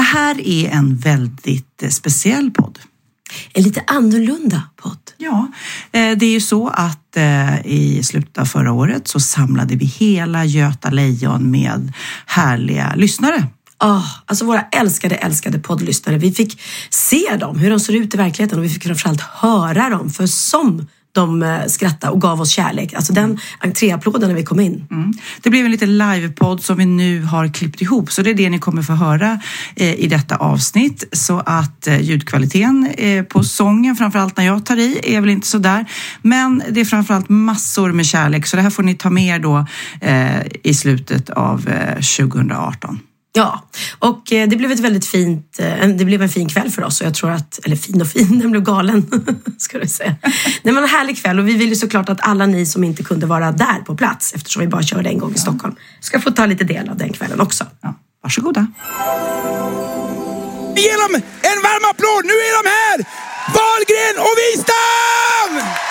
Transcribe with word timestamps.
Det 0.00 0.04
här 0.04 0.46
är 0.46 0.68
en 0.70 0.96
väldigt 0.96 1.82
eh, 1.82 1.88
speciell 1.88 2.50
podd. 2.50 2.78
En 3.52 3.62
lite 3.62 3.82
annorlunda 3.86 4.62
podd. 4.76 4.98
Ja, 5.16 5.48
eh, 5.92 6.18
det 6.18 6.26
är 6.26 6.30
ju 6.30 6.40
så 6.40 6.68
att 6.68 7.16
eh, 7.16 7.66
i 7.66 8.02
slutet 8.02 8.38
av 8.38 8.44
förra 8.44 8.72
året 8.72 9.08
så 9.08 9.20
samlade 9.20 9.76
vi 9.76 9.84
hela 9.84 10.44
Göta 10.44 10.90
Lejon 10.90 11.50
med 11.50 11.92
härliga 12.26 12.94
lyssnare. 12.96 13.46
Oh, 13.84 14.06
alltså 14.26 14.44
våra 14.44 14.62
älskade, 14.62 15.14
älskade 15.14 15.58
poddlyssnare. 15.58 16.18
Vi 16.18 16.32
fick 16.32 16.60
se 16.90 17.36
dem, 17.40 17.58
hur 17.58 17.70
de 17.70 17.80
ser 17.80 17.92
ut 17.92 18.14
i 18.14 18.16
verkligheten 18.16 18.58
och 18.58 18.64
vi 18.64 18.68
fick 18.68 18.82
framförallt 18.84 19.20
höra 19.20 19.88
dem. 19.88 20.10
För 20.10 20.26
som 20.26 20.86
de 21.12 21.42
eh, 21.42 21.66
skrattade 21.66 22.12
och 22.12 22.20
gav 22.20 22.40
oss 22.40 22.50
kärlek. 22.50 22.94
Alltså 22.94 23.12
den 23.12 23.38
entréapplåden 23.58 24.28
när 24.28 24.36
vi 24.36 24.44
kom 24.44 24.60
in. 24.60 24.86
Mm. 24.90 25.12
Det 25.42 25.50
blev 25.50 25.64
en 25.64 25.70
liten 25.70 25.98
livepodd 25.98 26.62
som 26.62 26.76
vi 26.76 26.86
nu 26.86 27.22
har 27.22 27.48
klippt 27.48 27.82
ihop 27.82 28.12
så 28.12 28.22
det 28.22 28.30
är 28.30 28.34
det 28.34 28.50
ni 28.50 28.58
kommer 28.58 28.82
få 28.82 28.92
höra 28.92 29.40
eh, 29.76 29.94
i 29.94 30.06
detta 30.06 30.36
avsnitt. 30.36 31.04
Så 31.12 31.42
att 31.46 31.86
eh, 31.86 32.00
ljudkvaliteten 32.00 32.88
på 33.28 33.44
sången, 33.44 33.96
framförallt 33.96 34.36
när 34.36 34.46
jag 34.46 34.66
tar 34.66 34.76
i, 34.76 35.00
är 35.04 35.20
väl 35.20 35.30
inte 35.30 35.46
så 35.46 35.58
där. 35.58 35.86
Men 36.22 36.62
det 36.70 36.80
är 36.80 36.84
framförallt 36.84 37.28
massor 37.28 37.92
med 37.92 38.06
kärlek 38.06 38.46
så 38.46 38.56
det 38.56 38.62
här 38.62 38.70
får 38.70 38.82
ni 38.82 38.94
ta 38.94 39.10
med 39.10 39.36
er 39.36 39.38
då 39.38 39.66
i 40.62 40.74
slutet 40.74 41.30
av 41.30 41.70
2018. 42.18 43.00
Ja, 43.32 43.68
och 43.98 44.32
eh, 44.32 44.48
det 44.48 44.56
blev 44.56 44.72
ett 44.72 44.80
väldigt 44.80 45.06
fint, 45.06 45.56
eh, 45.58 45.88
det 45.88 46.04
blev 46.04 46.22
en 46.22 46.28
fin 46.28 46.48
kväll 46.48 46.70
för 46.70 46.84
oss 46.84 47.00
och 47.00 47.06
jag 47.06 47.14
tror 47.14 47.30
att, 47.30 47.60
eller 47.64 47.76
fin 47.76 48.00
och 48.00 48.08
fin, 48.08 48.38
den 48.40 48.50
blev 48.50 48.62
galen, 48.62 49.10
ska 49.58 49.78
du 49.78 49.86
säga. 49.86 50.16
Det 50.62 50.72
var 50.72 50.82
en 50.82 50.88
härlig 50.88 51.22
kväll 51.22 51.38
och 51.38 51.48
vi 51.48 51.56
vill 51.56 51.68
ju 51.68 51.76
såklart 51.76 52.08
att 52.08 52.20
alla 52.20 52.46
ni 52.46 52.66
som 52.66 52.84
inte 52.84 53.02
kunde 53.02 53.26
vara 53.26 53.52
där 53.52 53.80
på 53.86 53.96
plats, 53.96 54.32
eftersom 54.34 54.60
vi 54.60 54.68
bara 54.68 54.82
körde 54.82 55.08
en 55.08 55.18
gång 55.18 55.34
i 55.34 55.38
Stockholm, 55.38 55.74
ska 56.00 56.20
få 56.20 56.30
ta 56.30 56.46
lite 56.46 56.64
del 56.64 56.88
av 56.88 56.96
den 56.96 57.12
kvällen 57.12 57.40
också. 57.40 57.66
Ja, 57.80 57.94
varsågoda. 58.22 58.66
Ge 60.76 60.92
dem 60.92 61.14
en 61.42 61.58
varm 61.62 61.90
applåd! 61.90 62.24
Nu 62.24 62.32
är 62.32 62.62
de 62.62 62.68
här! 62.70 62.96
Wahlgren 63.54 64.16
och 64.26 64.34
Wistam! 64.38 65.89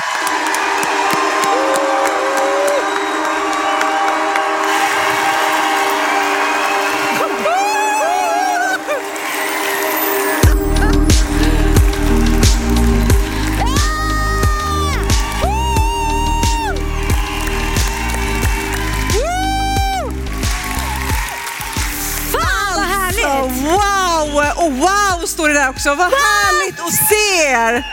Och 24.40 24.72
wow 24.72 25.26
står 25.28 25.48
det 25.48 25.54
där 25.54 25.70
också. 25.70 25.90
Vad 25.90 26.14
härligt 26.14 26.80
att 26.80 26.94
se 26.94 27.44
er! 27.52 27.86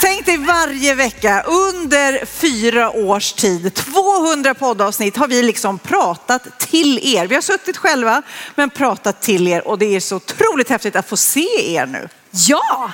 Tänk 0.00 0.26
dig 0.26 0.36
varje 0.36 0.94
vecka 0.94 1.42
under 1.42 2.26
fyra 2.26 2.90
års 2.90 3.32
tid, 3.32 3.74
200 3.74 4.54
poddavsnitt 4.54 5.16
har 5.16 5.28
vi 5.28 5.42
liksom 5.42 5.78
pratat 5.78 6.58
till 6.58 7.16
er. 7.16 7.26
Vi 7.26 7.34
har 7.34 7.42
suttit 7.42 7.76
själva 7.76 8.22
men 8.54 8.70
pratat 8.70 9.22
till 9.22 9.48
er 9.48 9.68
och 9.68 9.78
det 9.78 9.96
är 9.96 10.00
så 10.00 10.16
otroligt 10.16 10.68
häftigt 10.68 10.96
att 10.96 11.08
få 11.08 11.16
se 11.16 11.74
er 11.74 11.86
nu. 11.86 12.08
Ja! 12.30 12.90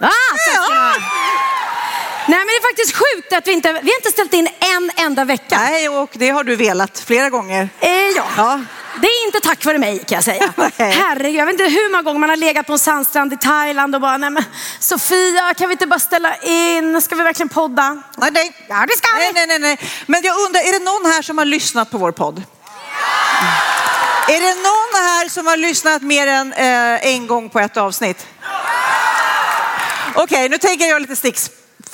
Ah, 0.00 0.10
tack 0.46 0.70
ha. 0.70 0.94
Nej 2.26 2.38
men 2.38 2.46
det 2.46 2.52
är 2.52 2.68
faktiskt 2.70 2.96
sjukt 2.96 3.32
att 3.32 3.46
vi 3.46 3.52
inte, 3.52 3.72
vi 3.72 3.90
har 3.90 3.96
inte 3.96 4.10
ställt 4.10 4.34
in 4.34 4.48
en 4.60 5.04
enda 5.06 5.24
vecka. 5.24 5.58
Nej, 5.58 5.88
och 5.88 6.10
det 6.12 6.28
har 6.28 6.44
du 6.44 6.56
velat 6.56 7.00
flera 7.00 7.30
gånger. 7.30 7.68
Eh, 7.80 7.90
ja. 7.90 8.24
Ja. 8.36 8.60
Det 9.00 9.06
är 9.06 9.26
inte 9.26 9.40
tack 9.40 9.64
vare 9.64 9.78
mig 9.78 9.98
kan 9.98 10.16
jag 10.16 10.24
säga. 10.24 10.52
Herregud, 10.78 11.34
jag 11.34 11.46
vet 11.46 11.52
inte 11.52 11.64
hur 11.64 11.90
många 11.90 12.02
gånger 12.02 12.20
man 12.20 12.28
har 12.28 12.36
legat 12.36 12.66
på 12.66 12.72
en 12.72 12.78
sandstrand 12.78 13.32
i 13.32 13.36
Thailand 13.36 13.94
och 13.94 14.00
bara, 14.00 14.16
nej 14.16 14.30
men 14.30 14.44
Sofia 14.78 15.54
kan 15.54 15.68
vi 15.68 15.72
inte 15.72 15.86
bara 15.86 16.00
ställa 16.00 16.36
in, 16.36 17.02
ska 17.02 17.14
vi 17.14 17.22
verkligen 17.22 17.48
podda? 17.48 18.02
Nej, 18.16 18.30
nej. 18.32 18.52
Ja 18.68 18.86
det 18.88 18.96
ska 18.96 19.08
vi. 19.18 19.32
nej, 19.32 19.46
nej, 19.46 19.58
nej. 19.58 19.78
Men 20.06 20.22
jag 20.22 20.40
undrar, 20.40 20.60
är 20.60 20.78
det 20.78 20.84
någon 20.84 21.12
här 21.12 21.22
som 21.22 21.38
har 21.38 21.44
lyssnat 21.44 21.90
på 21.90 21.98
vår 21.98 22.12
podd? 22.12 22.42
Är 24.28 24.40
det 24.40 24.54
någon 24.54 25.02
här 25.02 25.28
som 25.28 25.46
har 25.46 25.56
lyssnat 25.56 26.02
mer 26.02 26.26
än 26.26 26.52
eh, 26.52 27.06
en 27.06 27.26
gång 27.26 27.50
på 27.50 27.60
ett 27.60 27.76
avsnitt? 27.76 28.26
Okej, 30.14 30.48
nu 30.48 30.58
tänker 30.58 30.86
jag 30.86 31.02
lite 31.02 31.16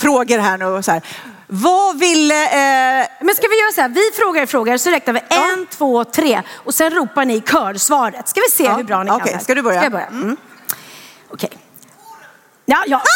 sticksfrågor 0.00 0.38
här 0.38 0.58
nu. 0.58 0.82
Så 0.82 0.90
här. 0.92 1.02
Vad 1.46 1.98
ville... 1.98 2.44
Eh, 2.44 3.06
Men 3.20 3.34
ska 3.34 3.48
vi 3.48 3.60
göra 3.60 3.72
så 3.74 3.80
här, 3.80 3.88
vi 3.88 4.10
frågar 4.16 4.46
frågor 4.46 4.76
så 4.76 4.90
räknar 4.90 5.14
vi 5.14 5.20
en, 5.28 5.66
två, 5.66 6.04
tre 6.04 6.42
och 6.54 6.74
sen 6.74 6.90
ropar 6.90 7.24
ni 7.24 7.34
i 7.36 7.40
kör 7.40 7.74
svaret. 7.74 8.28
Ska 8.28 8.40
vi 8.40 8.50
se 8.50 8.64
Ja, 8.64 8.74
hur 8.76 8.84
bra 8.84 9.02
ni 9.02 9.10
okej, 9.10 9.24
kan 9.24 9.34
här. 9.34 9.40
ska 9.44 9.54
du 9.54 9.62
börja? 9.62 9.78
Ska 9.80 9.84
jag 9.84 9.92
börja? 9.92 10.06
Mm. 10.06 10.36
Okej. 11.30 11.50
Ja, 12.66 12.84
ja. 12.86 13.02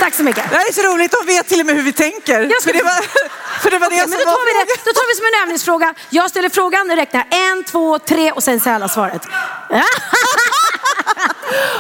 Tack. 0.03 0.15
Så 0.15 0.23
mycket. 0.23 0.51
det 0.51 0.57
här 0.57 0.69
är 0.69 0.73
så 0.73 0.83
roligt, 0.83 1.11
de 1.21 1.27
vet 1.27 1.49
till 1.49 1.61
och 1.61 1.67
med 1.67 1.75
hur 1.77 1.83
vi 1.83 1.93
tänker. 1.93 2.41
Jag 2.41 2.63
ska- 2.63 2.71
För 2.71 2.79
det 2.79 2.85
var, 2.85 3.01
för 3.63 3.71
det, 3.71 3.79
var 3.79 3.91
det 3.91 3.97
Okej, 3.97 4.01
som 4.01 4.11
men 4.11 4.19
då 4.19 4.25
tar, 4.25 4.47
vi 4.47 4.53
det, 4.53 4.59
frågan. 4.59 4.77
då 4.85 4.93
tar 4.93 5.09
vi 5.09 5.15
som 5.17 5.27
en 5.27 5.43
övningsfråga. 5.43 5.95
Jag 6.11 6.31
ställer 6.31 6.49
frågan, 6.49 6.89
nu 6.89 6.97
räknar 6.97 7.27
en, 7.31 7.65
två, 7.65 7.99
tre 7.99 8.33
och 8.33 8.43
sen 8.43 8.61
säger 8.61 8.77
alla 8.77 8.89
svaret. 8.89 9.23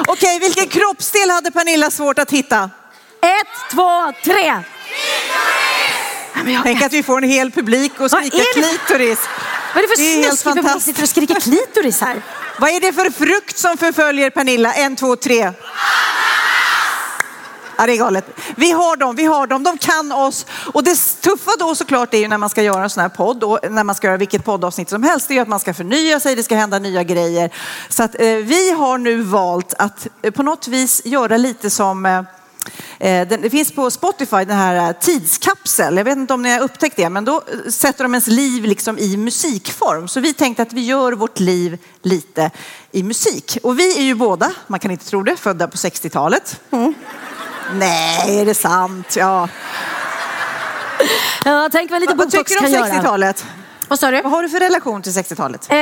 Okej, 0.06 0.38
vilken 0.38 0.68
kroppsdel 0.68 1.30
hade 1.30 1.50
Pernilla 1.50 1.90
svårt 1.90 2.18
att 2.18 2.30
hitta? 2.30 2.70
Ett, 3.20 3.70
två, 3.74 4.12
tre. 4.24 4.62
Jag- 6.46 6.62
Tänk 6.62 6.82
att 6.82 6.92
vi 6.92 7.02
får 7.02 7.18
en 7.18 7.28
hel 7.30 7.50
publik 7.50 7.92
och 8.00 8.10
skrika 8.10 8.36
det- 8.36 8.52
klitoris. 8.52 9.18
Vad 9.74 9.84
är 9.84 9.88
det 9.88 9.96
för 9.96 10.02
Det 10.02 10.26
är 10.26 10.32
snuskig 10.32 10.62
publik 10.62 10.82
sitter 10.82 11.02
och 11.02 11.08
skriker 11.08 11.40
klitoris 11.40 12.00
här? 12.00 12.22
Vad 12.58 12.70
är 12.70 12.80
det 12.80 12.92
för 12.92 13.10
frukt 13.10 13.58
som 13.58 13.78
förföljer 13.78 14.30
Pernilla? 14.30 14.72
En, 14.72 14.96
två, 14.96 15.16
tre. 15.16 15.52
Ja, 17.82 17.86
det 17.86 17.92
är 17.92 17.98
galet. 17.98 18.24
Vi 18.56 18.70
har 18.70 18.96
dem, 18.96 19.16
vi 19.16 19.24
har 19.24 19.46
dem, 19.46 19.62
de 19.62 19.78
kan 19.78 20.12
oss. 20.12 20.46
Och 20.74 20.84
det 20.84 20.94
tuffa 21.20 21.50
då 21.58 21.74
såklart 21.74 22.14
är 22.14 22.18
ju 22.18 22.28
när 22.28 22.38
man 22.38 22.50
ska 22.50 22.62
göra 22.62 22.82
en 22.82 22.90
sån 22.90 23.00
här 23.00 23.08
podd 23.08 23.44
och 23.44 23.58
när 23.70 23.84
man 23.84 23.94
ska 23.94 24.06
göra 24.06 24.16
vilket 24.16 24.44
poddavsnitt 24.44 24.88
som 24.88 25.02
helst, 25.02 25.28
det 25.28 25.34
är 25.34 25.36
ju 25.36 25.42
att 25.42 25.48
man 25.48 25.60
ska 25.60 25.74
förnya 25.74 26.20
sig, 26.20 26.34
det 26.36 26.42
ska 26.42 26.56
hända 26.56 26.78
nya 26.78 27.02
grejer. 27.02 27.50
Så 27.88 28.02
att 28.02 28.20
eh, 28.20 28.26
vi 28.26 28.70
har 28.70 28.98
nu 28.98 29.22
valt 29.22 29.74
att 29.78 30.06
eh, 30.22 30.30
på 30.30 30.42
något 30.42 30.68
vis 30.68 31.02
göra 31.04 31.36
lite 31.36 31.70
som 31.70 32.06
eh, 32.06 32.18
eh 32.98 33.28
den- 33.28 33.42
Det 33.42 33.50
finns 33.50 33.72
på 33.72 33.90
Spotify 33.90 34.44
den 34.44 34.56
här 34.56 34.88
eh, 34.88 34.92
tidskapsel. 35.00 35.96
Jag 35.96 36.04
vet 36.04 36.16
inte 36.18 36.34
om 36.34 36.42
ni 36.42 36.52
har 36.52 36.60
upptäckt 36.60 36.96
det, 36.96 37.08
men 37.08 37.24
då 37.24 37.36
eh, 37.36 37.70
sätter 37.70 38.04
de 38.04 38.14
ens 38.14 38.26
liv 38.26 38.64
liksom 38.64 38.98
i 38.98 39.16
musikform. 39.16 40.08
Så 40.08 40.20
vi 40.20 40.34
tänkte 40.34 40.62
att 40.62 40.72
vi 40.72 40.80
gör 40.84 41.12
vårt 41.12 41.40
liv 41.40 41.78
lite 42.02 42.50
i 42.92 43.02
musik. 43.02 43.58
Och 43.62 43.78
vi 43.78 43.98
är 43.98 44.02
ju 44.02 44.14
båda, 44.14 44.52
man 44.66 44.80
kan 44.80 44.90
inte 44.90 45.06
tro 45.06 45.22
det, 45.22 45.36
födda 45.36 45.68
på 45.68 45.76
60-talet. 45.76 46.60
Nej, 47.74 48.40
är 48.40 48.44
det 48.44 48.54
sant? 48.54 49.16
Ja. 49.16 49.48
Ja, 51.44 51.68
tänk 51.72 51.90
vad 51.90 52.00
lite 52.00 52.14
Vad 52.14 52.26
botox 52.26 52.50
tycker 52.50 52.66
du 52.66 52.72
kan 52.72 52.82
om 52.82 52.88
göra. 52.88 53.00
60-talet? 53.00 53.46
Vad 53.88 53.98
sa 53.98 54.10
du? 54.10 54.22
Vad 54.22 54.32
har 54.32 54.42
du 54.42 54.48
för 54.48 54.60
relation 54.60 55.02
till 55.02 55.12
60-talet? 55.12 55.66
Eh, 55.70 55.76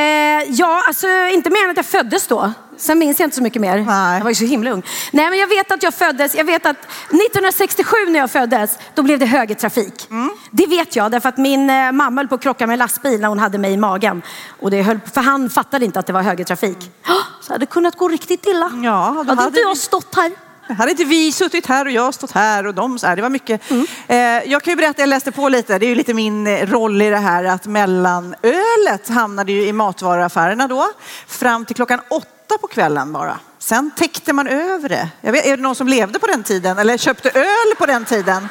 ja, 0.49 0.85
alltså 0.87 1.07
inte 1.33 1.51
mer 1.51 1.65
än 1.65 1.71
att 1.71 1.77
jag 1.77 1.87
föddes 1.87 2.27
då. 2.27 2.53
Sen 2.77 2.99
minns 2.99 3.21
jag 3.21 3.27
inte 3.27 3.37
så 3.37 3.43
mycket 3.43 3.63
mer. 3.63 3.77
Nej. 3.77 4.17
Jag 4.17 4.25
var 4.25 4.31
ju 4.31 4.35
så 4.35 4.45
himla 4.45 4.71
ung. 4.71 4.83
Nej, 5.13 5.31
men 5.31 5.39
jag 5.39 5.47
vet 5.47 5.73
att 5.73 5.83
jag 5.83 5.95
föddes. 5.95 6.35
Jag 6.35 6.45
vet 6.45 6.67
att 6.67 6.77
1967 6.77 7.97
när 8.09 8.19
jag 8.19 8.31
föddes, 8.31 8.79
då 8.95 9.03
blev 9.03 9.19
det 9.19 9.27
högertrafik. 9.27 10.09
Det 10.51 10.67
vet 10.67 10.97
jag, 10.97 11.11
därför 11.11 11.29
att 11.29 11.37
min 11.39 11.71
eh, 11.71 11.93
mamma 11.93 12.21
höll 12.21 12.29
på 12.29 12.35
att 12.35 12.43
krocka 12.43 12.67
med 12.67 12.75
en 12.75 12.79
lastbil 12.79 13.21
när 13.21 13.29
hon 13.29 13.39
hade 13.39 13.59
mig 13.59 13.73
i 13.73 13.77
magen. 13.77 14.23
Och 14.61 14.71
det 14.71 14.83
höll, 14.83 15.01
för 15.15 15.21
han 15.21 15.51
fattade 15.51 15.85
inte 15.85 15.99
att 15.99 16.07
det 16.07 16.13
var 16.13 16.23
högertrafik. 16.23 16.91
Oh, 17.07 17.13
så 17.41 17.53
hade 17.53 17.63
det 17.63 17.71
kunnat 17.71 17.97
gå 17.97 18.09
riktigt 18.09 18.47
illa. 18.47 18.71
Ja, 18.85 19.11
då 19.13 19.19
hade 19.19 19.31
hade 19.31 19.47
inte 19.47 19.61
jag 19.61 19.77
stått 19.77 20.15
här. 20.17 20.33
Hade 20.79 20.91
inte 20.91 21.05
vi 21.05 21.33
suttit 21.33 21.67
här 21.67 21.85
och 21.85 21.91
jag 21.91 22.15
stått 22.15 22.31
här 22.31 22.67
och 22.67 22.75
de 22.75 22.99
så 22.99 23.07
här. 23.07 23.17
Det 23.17 23.23
var 23.23 23.29
mycket. 23.29 23.71
Eh, 24.07 24.17
jag 24.19 24.63
kan 24.63 24.73
ju 24.73 24.77
berätta, 24.77 25.03
jag 25.03 25.09
läste 25.09 25.33
på 25.33 25.49
lite. 25.49 25.79
Det 25.79 25.87
är 25.87 25.89
ju 25.89 25.95
lite 25.95 26.15
min 26.15 26.47
eh, 26.47 26.67
roll 26.67 27.03
i 27.03 27.11
det 27.11 27.17
här 27.17 27.45
att 27.45 27.67
mellanölet 27.67 29.09
hamnade 29.09 29.53
ju 29.53 29.67
i 29.67 29.73
matvaruaffärerna 29.73 30.69
då. 30.69 30.87
Fram 31.27 31.65
till 31.65 31.77
klockan 31.77 32.01
åtta 32.11 32.59
på 32.61 32.67
kvällen 32.67 33.13
bara. 33.13 33.39
Sen 33.59 33.91
täckte 33.97 34.33
man 34.33 34.49
över 34.49 34.89
det. 34.89 35.09
Jag 35.21 35.33
vet, 35.33 35.47
är 35.47 35.57
det 35.57 35.63
någon 35.63 35.75
som 35.75 35.89
levde 35.89 36.19
på 36.19 36.27
den 36.27 36.43
tiden 36.43 36.79
eller 36.79 36.97
köpte 36.97 37.31
öl 37.31 37.77
på 37.79 37.87
den 37.87 38.05
tiden? 38.05 38.49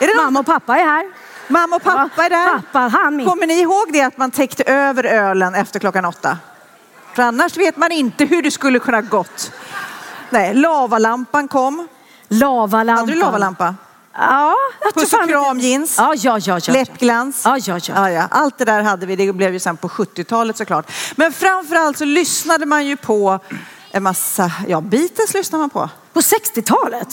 Är 0.00 0.06
det 0.06 0.14
någon? 0.14 0.24
Mamma 0.24 0.40
och 0.40 0.46
pappa 0.46 0.76
är 0.76 0.84
här. 0.84 1.06
Mamma 1.48 1.76
och 1.76 1.82
pappa 1.82 2.24
är 2.24 2.30
där. 2.30 2.48
Pappa, 2.48 2.78
han 2.78 3.16
min. 3.16 3.26
Kommer 3.26 3.46
ni 3.46 3.60
ihåg 3.60 3.92
det 3.92 4.02
att 4.02 4.18
man 4.18 4.30
täckte 4.30 4.62
över 4.62 5.04
ölen 5.04 5.54
efter 5.54 5.80
klockan 5.80 6.04
åtta? 6.04 6.38
För 7.14 7.22
annars 7.22 7.56
vet 7.56 7.76
man 7.76 7.92
inte 7.92 8.24
hur 8.24 8.42
det 8.42 8.50
skulle 8.50 8.78
kunna 8.78 9.00
gått. 9.00 9.52
Nej, 10.30 10.54
lavalampan 10.54 11.48
kom. 11.48 11.88
Lavalampan. 12.28 12.98
Hade 12.98 13.12
du 13.12 13.18
lavalampa? 13.18 13.74
Ja, 14.18 14.54
jag 14.80 14.94
Puss 14.94 15.12
och 15.12 15.28
kram 15.28 15.60
jeans. 15.60 15.94
Ja, 15.98 16.14
ja, 16.16 16.38
ja. 16.38 16.58
ja. 16.66 16.72
Läppglans. 16.72 17.42
Ja, 17.44 17.58
ja, 17.58 17.78
ja. 17.82 17.94
Ja, 17.94 18.10
ja. 18.10 18.28
Allt 18.30 18.58
det 18.58 18.64
där 18.64 18.82
hade 18.82 19.06
vi. 19.06 19.16
Det 19.16 19.32
blev 19.32 19.52
ju 19.52 19.60
sen 19.60 19.76
på 19.76 19.88
70-talet 19.88 20.56
såklart. 20.56 20.92
Men 21.16 21.32
framförallt 21.32 21.98
så 21.98 22.04
lyssnade 22.04 22.66
man 22.66 22.86
ju 22.86 22.96
på 22.96 23.38
en 23.90 24.02
massa, 24.02 24.50
ja 24.68 24.80
Beatles 24.80 25.34
lyssnade 25.34 25.60
man 25.62 25.70
på. 25.70 25.88
På 26.12 26.20
60-talet? 26.20 27.08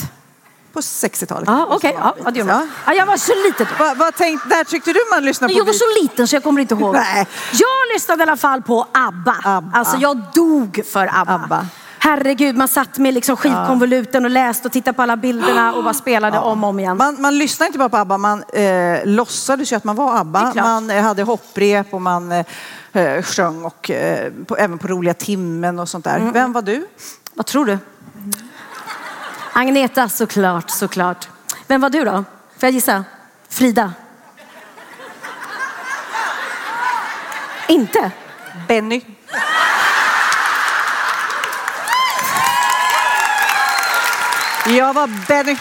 På 0.74 0.80
60-talet. 0.80 1.50
Ja, 1.50 1.68
okej. 1.69 1.95
Ja, 2.00 2.16
ja, 2.24 2.31
det 2.31 2.39
gör 2.39 2.45
man. 2.45 2.71
Ja, 2.86 2.94
jag 2.94 3.06
var 3.06 3.18
så 3.18 3.33
liten 3.45 3.68
då. 3.69 3.83
Vad, 3.83 3.98
vad 3.98 4.16
tänkte, 4.16 4.50
där 4.50 4.63
tyckte 4.63 4.94
du 4.94 5.00
man 5.12 5.25
lyssnade 5.25 5.54
på 5.54 5.59
Jag 5.59 5.66
var 5.66 5.74
så 5.74 6.04
liten 6.04 6.27
så 6.27 6.36
jag 6.36 6.44
kommer 6.44 6.62
inte 6.62 6.74
ihåg. 6.74 6.94
Nej. 6.94 7.27
Jag 7.51 7.94
lyssnade 7.94 8.24
i 8.24 8.27
alla 8.27 8.38
fall 8.38 8.62
på 8.62 8.88
ABBA. 8.92 9.36
ABBA. 9.44 9.77
Alltså 9.77 9.98
jag 9.98 10.21
dog 10.33 10.81
för 10.92 11.09
ABBA. 11.13 11.33
ABBA. 11.33 11.66
Herregud, 12.04 12.56
man 12.56 12.68
satt 12.68 12.98
med 12.98 13.14
liksom 13.14 13.38
skivkonvoluten 13.38 14.26
och 14.26 14.32
läste 14.32 14.68
och 14.68 14.72
tittade 14.72 14.96
på 14.96 15.02
alla 15.02 15.18
bilderna 15.18 15.74
och 15.74 15.84
bara 15.84 15.94
spelade 15.94 16.40
om 16.40 16.64
och 16.64 16.70
om 16.70 16.80
igen. 16.80 16.98
Man, 16.98 17.22
man 17.22 17.38
lyssnade 17.38 17.68
inte 17.68 17.80
bara 17.80 17.90
på 17.90 17.98
ABBA, 17.98 18.18
man 18.18 18.44
eh, 18.54 19.06
låtsades 19.06 19.72
ju 19.72 19.76
att 19.76 19.84
man 19.84 19.96
var 19.96 20.20
ABBA. 20.20 20.54
Man 20.56 20.90
eh, 20.90 21.04
hade 21.04 21.24
hopprep 21.24 21.94
och 21.94 22.02
man 22.02 22.32
eh, 22.32 22.46
eh, 22.94 23.24
sjöng 23.24 23.66
och, 23.66 23.92
eh, 23.92 24.32
på, 24.48 24.58
även 24.58 24.78
på 24.78 24.88
roliga 24.88 25.14
timmen 25.14 25.80
och 25.80 25.90
sånt 25.90 26.06
där. 26.06 26.18
Mm. 26.18 26.34
Vem 26.34 26.54
var 26.54 26.62
du? 26.62 26.88
Vad 27.34 27.46
tror 27.46 27.66
du? 27.66 27.78
Agneta, 29.54 30.10
såklart, 30.10 30.70
såklart. 30.70 31.28
Vem 31.68 31.82
var 31.82 31.90
du 31.90 32.06
då? 32.06 32.12
Får 32.12 32.24
jag 32.60 32.72
gissa? 32.72 33.04
Frida? 33.50 33.94
Inte? 37.68 38.12
Benny. 38.68 39.02
Jag 44.68 44.94
var 44.94 45.27
Benny. 45.27 45.57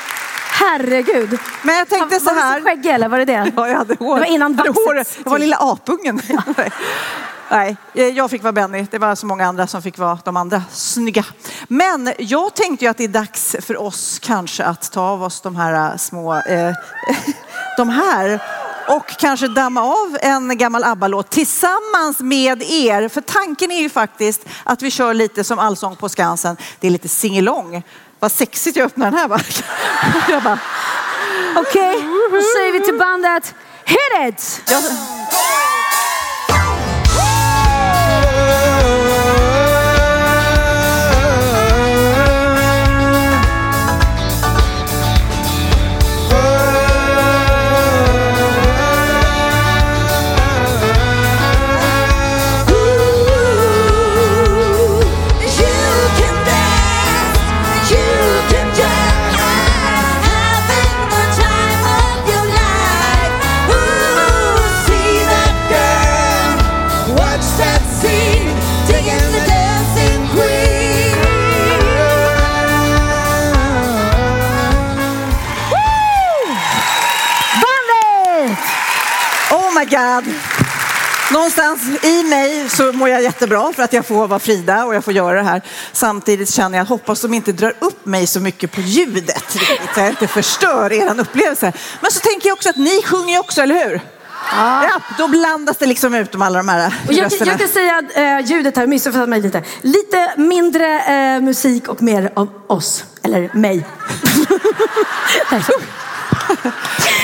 Herregud. 0.52 1.38
Men 1.62 1.76
jag 1.76 1.88
tänkte 1.88 2.20
så 2.20 2.30
här. 2.30 2.50
Var 2.50 2.54
du 2.54 2.60
så 2.60 2.68
skäggig 2.68 2.90
eller 2.90 3.08
var 3.08 3.18
det 3.18 3.24
det? 3.24 3.52
Ja, 3.56 3.68
jag 3.68 3.78
hade 3.78 3.94
hår. 3.94 4.14
Det 4.14 4.20
var 4.20 4.26
innan 4.26 4.54
jag 4.56 4.66
vaxet. 4.66 4.84
hår. 4.84 4.96
Jag 5.24 5.30
var 5.30 5.38
lilla 5.38 5.56
apungen. 5.56 6.20
Nej, 7.50 7.76
jag 7.92 8.30
fick 8.30 8.42
vara 8.42 8.52
Benny. 8.52 8.86
Det 8.90 8.98
var 8.98 9.14
så 9.14 9.26
många 9.26 9.46
andra 9.46 9.66
som 9.66 9.82
fick 9.82 9.98
vara 9.98 10.18
de 10.24 10.36
andra 10.36 10.62
snygga. 10.70 11.24
Men 11.68 12.12
jag 12.18 12.54
tänkte 12.54 12.84
ju 12.84 12.90
att 12.90 12.96
det 12.96 13.04
är 13.04 13.08
dags 13.08 13.56
för 13.60 13.82
oss 13.82 14.18
kanske 14.18 14.64
att 14.64 14.92
ta 14.92 15.00
av 15.00 15.22
oss 15.22 15.40
de 15.40 15.56
här 15.56 15.90
äh, 15.90 15.96
små, 15.96 16.34
eh, 16.34 16.74
de 17.76 17.88
här 17.88 18.40
och 18.88 19.06
kanske 19.06 19.48
damma 19.48 19.82
av 19.82 20.18
en 20.20 20.58
gammal 20.58 20.84
ABBA-låt 20.84 21.30
tillsammans 21.30 22.20
med 22.20 22.62
er. 22.62 23.08
För 23.08 23.20
tanken 23.20 23.70
är 23.70 23.80
ju 23.80 23.90
faktiskt 23.90 24.44
att 24.64 24.82
vi 24.82 24.90
kör 24.90 25.14
lite 25.14 25.44
som 25.44 25.58
Allsång 25.58 25.96
på 25.96 26.08
Skansen. 26.08 26.56
Det 26.80 26.86
är 26.86 26.90
lite 26.90 27.08
singelong. 27.08 27.82
Vad 28.22 28.32
sexigt 28.32 28.76
jag 28.76 28.86
öppnar 28.86 29.10
den 29.10 29.18
här 29.18 29.28
va? 29.28 29.40
Jag 30.28 30.42
bara, 30.42 30.58
Okej, 31.56 32.08
då 32.30 32.40
säger 32.56 32.72
vi 32.72 32.80
till 32.80 32.98
bandet 32.98 33.54
Hit 33.84 33.98
it! 34.28 34.62
jag, 34.70 34.82
god! 79.92 80.34
Någonstans 81.32 81.82
i 82.04 82.22
mig 82.22 82.68
så 82.68 82.92
mår 82.92 83.08
jag 83.08 83.22
jättebra 83.22 83.72
för 83.72 83.82
att 83.82 83.92
jag 83.92 84.06
får 84.06 84.28
vara 84.28 84.38
Frida 84.38 84.84
och 84.84 84.94
jag 84.94 85.04
får 85.04 85.12
göra 85.14 85.36
det 85.36 85.42
här. 85.42 85.62
Samtidigt 85.92 86.50
känner 86.50 86.78
jag, 86.78 86.84
hoppas 86.84 87.20
de 87.20 87.34
inte 87.34 87.52
drar 87.52 87.74
upp 87.78 88.06
mig 88.06 88.26
så 88.26 88.40
mycket 88.40 88.72
på 88.72 88.80
ljudet. 88.80 89.58
Så 89.94 90.00
jag 90.00 90.08
inte 90.08 90.26
förstör 90.26 90.92
er 90.92 91.20
upplevelse. 91.20 91.72
Men 92.00 92.10
så 92.10 92.20
tänker 92.20 92.48
jag 92.48 92.54
också 92.54 92.68
att 92.68 92.76
ni 92.76 93.02
sjunger 93.02 93.32
ju 93.32 93.38
också, 93.38 93.62
eller 93.62 93.88
hur? 93.88 94.00
Ja. 94.56 95.00
då 95.18 95.28
blandas 95.28 95.76
det 95.76 95.86
liksom 95.86 96.14
ut 96.14 96.34
om 96.34 96.42
alla 96.42 96.58
de 96.58 96.68
här 96.68 96.94
Och 97.08 97.12
jag, 97.12 97.24
rösterna. 97.24 97.50
jag 97.50 97.60
kan 97.60 97.68
säga 97.68 97.96
att 97.98 98.16
eh, 98.16 98.50
ljudet 98.50 98.76
här 98.76 98.86
missuppfattat 98.86 99.28
mig 99.28 99.40
lite. 99.40 99.62
Lite 99.82 100.32
mindre 100.36 101.00
eh, 101.00 101.40
musik 101.40 101.88
och 101.88 102.02
mer 102.02 102.32
av 102.36 102.48
oss. 102.66 103.04
Eller 103.22 103.50
mig. 103.54 103.86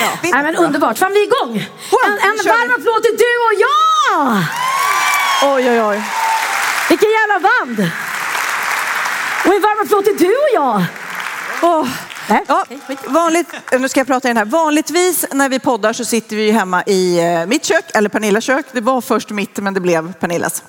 Nej. 0.00 0.18
Nej, 0.22 0.42
men 0.42 0.56
underbart. 0.56 0.98
Fan, 0.98 1.12
vi 1.12 1.20
är 1.22 1.26
igång. 1.26 1.56
En, 2.06 2.12
en 2.12 2.36
varm 2.46 2.70
applåd 2.70 3.02
till 3.02 3.16
du 3.18 3.32
och 3.48 3.54
jag! 3.66 4.44
Oj, 5.54 5.70
oj, 5.70 5.82
oj. 5.82 6.02
Vilken 6.88 7.08
jävla 7.10 7.48
band! 7.48 7.90
Och 9.46 9.54
en 9.54 9.62
varm 9.62 9.80
applåd 9.86 10.04
till 10.04 10.16
du 10.18 10.28
och 10.28 10.50
jag! 10.54 10.84
Nej, 12.28 12.44
Ja, 12.48 12.64
vanligt, 13.06 13.48
nu 13.78 13.88
ska 13.88 14.00
jag 14.00 14.06
prata 14.06 14.28
i 14.28 14.30
den 14.30 14.36
här. 14.36 14.44
Vanligtvis 14.44 15.26
när 15.32 15.48
vi 15.48 15.58
poddar 15.58 15.92
så 15.92 16.04
sitter 16.04 16.36
vi 16.36 16.50
hemma 16.50 16.82
i 16.86 17.18
eh, 17.18 17.46
mitt 17.46 17.64
kök, 17.64 17.84
eller 17.94 18.08
Pernillas 18.08 18.44
kök. 18.44 18.66
Det 18.72 18.80
var 18.80 19.00
först 19.00 19.30
mitt, 19.30 19.56
men 19.56 19.74
det 19.74 19.80
blev 19.80 20.12
Pernillas. 20.12 20.62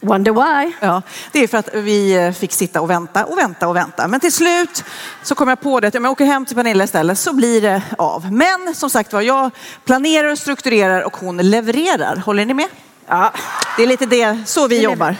Wonder 0.00 0.32
why? 0.32 0.72
Ja, 0.80 1.02
det 1.32 1.38
är 1.38 1.46
för 1.46 1.58
att 1.58 1.68
vi 1.74 2.16
eh, 2.16 2.32
fick 2.32 2.52
sitta 2.52 2.80
och 2.80 2.90
vänta 2.90 3.24
och 3.24 3.38
vänta 3.38 3.68
och 3.68 3.76
vänta. 3.76 4.08
Men 4.08 4.20
till 4.20 4.32
slut 4.32 4.84
så 5.22 5.34
kom 5.34 5.48
jag 5.48 5.60
på 5.60 5.80
det 5.80 5.88
att 5.88 5.94
om 5.94 6.04
jag 6.04 6.12
åker 6.12 6.24
hem 6.24 6.46
till 6.46 6.56
Pernilla 6.56 6.84
istället 6.84 7.18
så 7.18 7.32
blir 7.32 7.60
det 7.62 7.82
av. 7.98 8.32
Men 8.32 8.74
som 8.74 8.90
sagt 8.90 9.12
var, 9.12 9.20
jag 9.20 9.50
planerar 9.84 10.32
och 10.32 10.38
strukturerar 10.38 11.02
och 11.02 11.16
hon 11.16 11.36
levererar. 11.36 12.16
Håller 12.16 12.44
ni 12.44 12.54
med? 12.54 12.66
Ja, 13.06 13.32
det 13.76 13.82
är 13.82 13.86
lite 13.86 14.06
det, 14.06 14.38
så 14.46 14.68
vi 14.68 14.82
jobbar. 14.82 15.16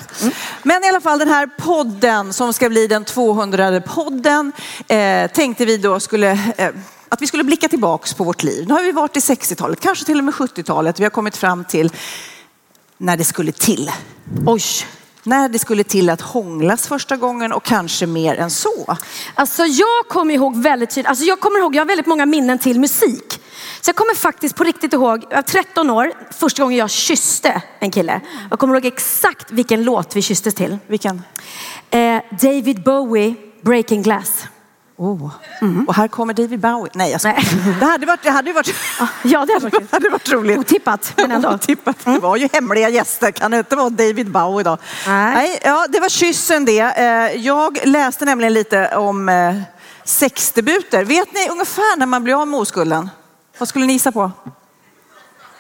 Men 0.63 0.85
i 0.85 0.89
alla 0.89 1.01
fall 1.01 1.19
den 1.19 1.29
här 1.29 1.47
podden 1.47 2.33
som 2.33 2.53
ska 2.53 2.69
bli 2.69 2.87
den 2.87 3.05
200 3.05 3.81
podden 3.81 4.53
eh, 4.89 5.31
tänkte 5.31 5.65
vi 5.65 5.77
då 5.77 6.01
skulle 6.01 6.31
eh, 6.57 6.69
att 7.09 7.23
vi 7.23 7.27
skulle 7.27 7.45
blicka 7.45 7.69
tillbaks 7.69 8.15
på 8.15 8.25
vårt 8.25 8.43
liv. 8.43 8.69
Nu 8.69 8.75
har 8.75 8.83
vi 8.83 8.93
varit 8.93 9.17
i 9.17 9.21
60-talet, 9.21 9.81
kanske 9.81 10.05
till 10.05 10.19
och 10.19 10.25
med 10.25 10.35
70-talet. 10.35 11.01
Vi 11.01 11.05
har 11.05 11.11
kommit 11.11 11.37
fram 11.37 11.65
till 11.65 11.93
när 12.99 13.17
det 13.17 13.25
skulle 13.25 13.53
till. 13.53 13.91
Oj. 14.47 14.63
När 15.23 15.49
det 15.49 15.59
skulle 15.59 15.85
till 15.85 16.11
att 16.11 16.21
hånglas 16.21 16.87
första 16.87 17.17
gången 17.17 17.53
och 17.53 17.65
kanske 17.65 18.07
mer 18.07 18.35
än 18.35 18.51
så. 18.51 18.97
Alltså 19.35 19.65
jag 19.65 20.09
kommer 20.09 20.35
ihåg 20.35 20.57
väldigt 20.57 20.91
tydligt, 20.91 21.09
alltså 21.09 21.25
jag 21.25 21.41
kommer 21.41 21.59
ihåg, 21.59 21.75
jag 21.75 21.81
har 21.81 21.87
väldigt 21.87 22.07
många 22.07 22.27
minnen 22.27 22.59
till 22.59 22.81
musik. 22.81 23.41
Så 23.81 23.89
jag 23.89 23.97
kommer 23.97 24.15
faktiskt 24.15 24.57
på 24.57 24.65
riktigt 24.65 24.93
ihåg, 24.93 25.25
jag 25.31 25.37
var 25.37 25.43
13 25.43 25.91
år, 25.91 26.13
första 26.31 26.63
gången 26.63 26.79
jag 26.79 26.91
kysste 26.91 27.63
en 27.79 27.91
kille. 27.91 28.21
Jag 28.51 28.59
kommer 28.59 28.75
ihåg 28.75 28.85
exakt 28.85 29.51
vilken 29.51 29.85
låt 29.85 30.17
vi 30.17 30.23
kysstes 30.23 30.55
till. 30.55 30.79
Vilken? 30.87 31.23
Eh, 31.91 32.21
David 32.41 32.83
Bowie, 32.83 33.35
Breaking 33.63 34.03
Glass. 34.03 34.45
Oh. 35.01 35.31
Och 35.87 35.95
här 35.95 36.09
kommer 36.09 36.35
David 36.35 36.61
Bowie. 36.61 36.91
Nej, 36.95 37.11
jag 37.11 37.21
skojar. 37.21 37.45
Det 37.81 37.87
hade 37.87 38.07
varit, 38.07 38.23
det 38.23 38.31
hade 38.31 38.53
varit, 38.53 38.75
Ja, 39.25 39.47
det 39.47 39.53
hade 39.53 39.65
varit 39.69 39.73
det 39.91 39.97
hade 39.97 40.09
varit 40.11 40.33
roligt. 40.33 40.59
otippat, 40.59 41.13
men 41.17 41.31
ändå. 41.31 41.49
Otippat. 41.55 41.97
Det 42.05 42.19
var 42.19 42.37
ju 42.37 42.49
hemliga 42.53 42.89
gäster. 42.89 43.31
Kan 43.31 43.51
det 43.51 43.59
inte 43.59 43.77
vara 43.77 43.91
David 43.91 44.31
Bowie 44.31 44.65
då? 44.65 44.79
Nej. 45.07 45.59
ja, 45.65 45.87
det 45.89 46.01
var 46.01 46.09
kyssen 46.09 46.65
det. 46.65 46.81
Eh, 46.81 47.41
Jag 47.47 47.79
läste 47.85 48.25
nämligen 48.25 48.53
lite 48.55 48.97
om 48.97 49.29
eh, 49.29 49.55
sexdebuter. 50.05 51.05
Vet 51.05 51.33
ni 51.35 51.49
ungefär 51.51 51.97
när 51.99 52.07
man 52.07 52.25
blir 52.25 52.41
av 52.41 52.49
med 52.49 52.61
oskulden? 52.61 53.11
Vad 53.59 53.69
skulle 53.69 53.87
ni 53.87 53.93
gissa 53.93 54.13
på? 54.13 54.31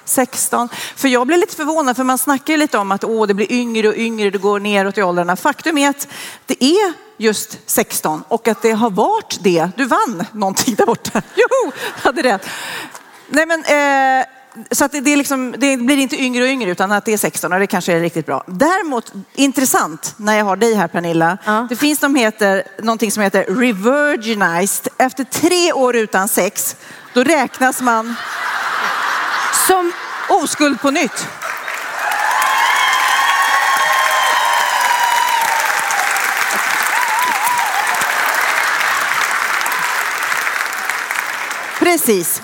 16. 0.08 0.68
För 0.96 1.08
jag 1.08 1.26
blev 1.26 1.38
lite 1.38 1.56
förvånad 1.56 1.96
för 1.96 2.04
man 2.04 2.18
snackar 2.18 2.52
ju 2.52 2.58
lite 2.58 2.78
om 2.78 2.92
att 2.92 3.04
åh, 3.04 3.26
det 3.26 3.34
blir 3.34 3.52
yngre 3.52 3.88
och 3.88 3.96
yngre, 3.96 4.30
det 4.30 4.38
går 4.38 4.60
neråt 4.60 4.98
i 4.98 5.02
åldrarna. 5.02 5.36
Faktum 5.36 5.78
är 5.78 5.88
att 5.88 6.08
det 6.46 6.64
är 6.64 6.92
just 7.16 7.58
16 7.66 8.22
och 8.28 8.48
att 8.48 8.62
det 8.62 8.72
har 8.72 8.90
varit 8.90 9.38
det. 9.40 9.68
Du 9.76 9.84
vann 9.84 10.24
någonting 10.32 10.74
där 10.74 10.86
borta. 10.86 11.22
Joho, 11.34 11.72
hade 12.02 12.22
rätt. 12.22 12.46
Nej 13.28 13.46
men, 13.46 13.64
eh, 13.64 14.26
så 14.70 14.84
att 14.84 14.92
det, 14.92 15.16
liksom, 15.16 15.54
det 15.58 15.76
blir 15.76 15.96
inte 15.96 16.22
yngre 16.22 16.42
och 16.42 16.48
yngre 16.48 16.70
utan 16.70 16.92
att 16.92 17.04
det 17.04 17.12
är 17.12 17.18
16 17.18 17.52
och 17.52 17.58
det 17.60 17.66
kanske 17.66 17.92
är 17.92 18.00
riktigt 18.00 18.26
bra. 18.26 18.44
Däremot 18.46 19.12
intressant 19.34 20.14
när 20.16 20.36
jag 20.38 20.44
har 20.44 20.56
dig 20.56 20.74
här 20.74 20.88
Pernilla. 20.88 21.38
Det 21.68 21.76
finns 21.76 22.00
som 22.00 22.14
heter, 22.14 22.62
någonting 22.82 23.12
som 23.12 23.22
heter 23.22 23.44
revirginized. 23.44 24.88
Efter 24.98 25.24
tre 25.24 25.72
år 25.72 25.96
utan 25.96 26.28
sex, 26.28 26.76
då 27.14 27.24
räknas 27.24 27.80
man 27.80 28.14
Som, 29.68 29.92
oskuld 30.28 30.80
på 30.80 30.90
nytt. 30.90 31.26
Precis. 41.78 42.42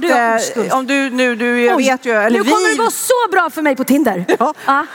du 0.00 0.12
att, 0.12 0.40
oskuld. 0.40 0.66
eh, 0.66 0.78
om 0.78 0.86
du 0.86 1.10
nu, 1.10 1.36
du, 1.36 1.64
jag 1.64 1.76
Oj, 1.76 1.84
vet 1.84 2.04
ju, 2.04 2.12
eller 2.12 2.38
nu 2.38 2.50
kommer 2.50 2.68
vi, 2.68 2.76
det 2.76 2.82
gå 2.82 2.90
så 2.90 3.28
bra 3.30 3.50
för 3.50 3.62
mig 3.62 3.76
på 3.76 3.84
Tinder. 3.84 4.24
Ja. 4.38 4.54
Ja. 4.66 4.86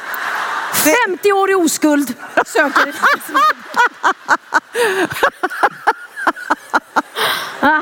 50 1.08 1.32
år 1.32 1.52
i 1.52 1.56
oskuld. 1.56 2.14
Söker. 2.46 2.96
ah, 7.60 7.82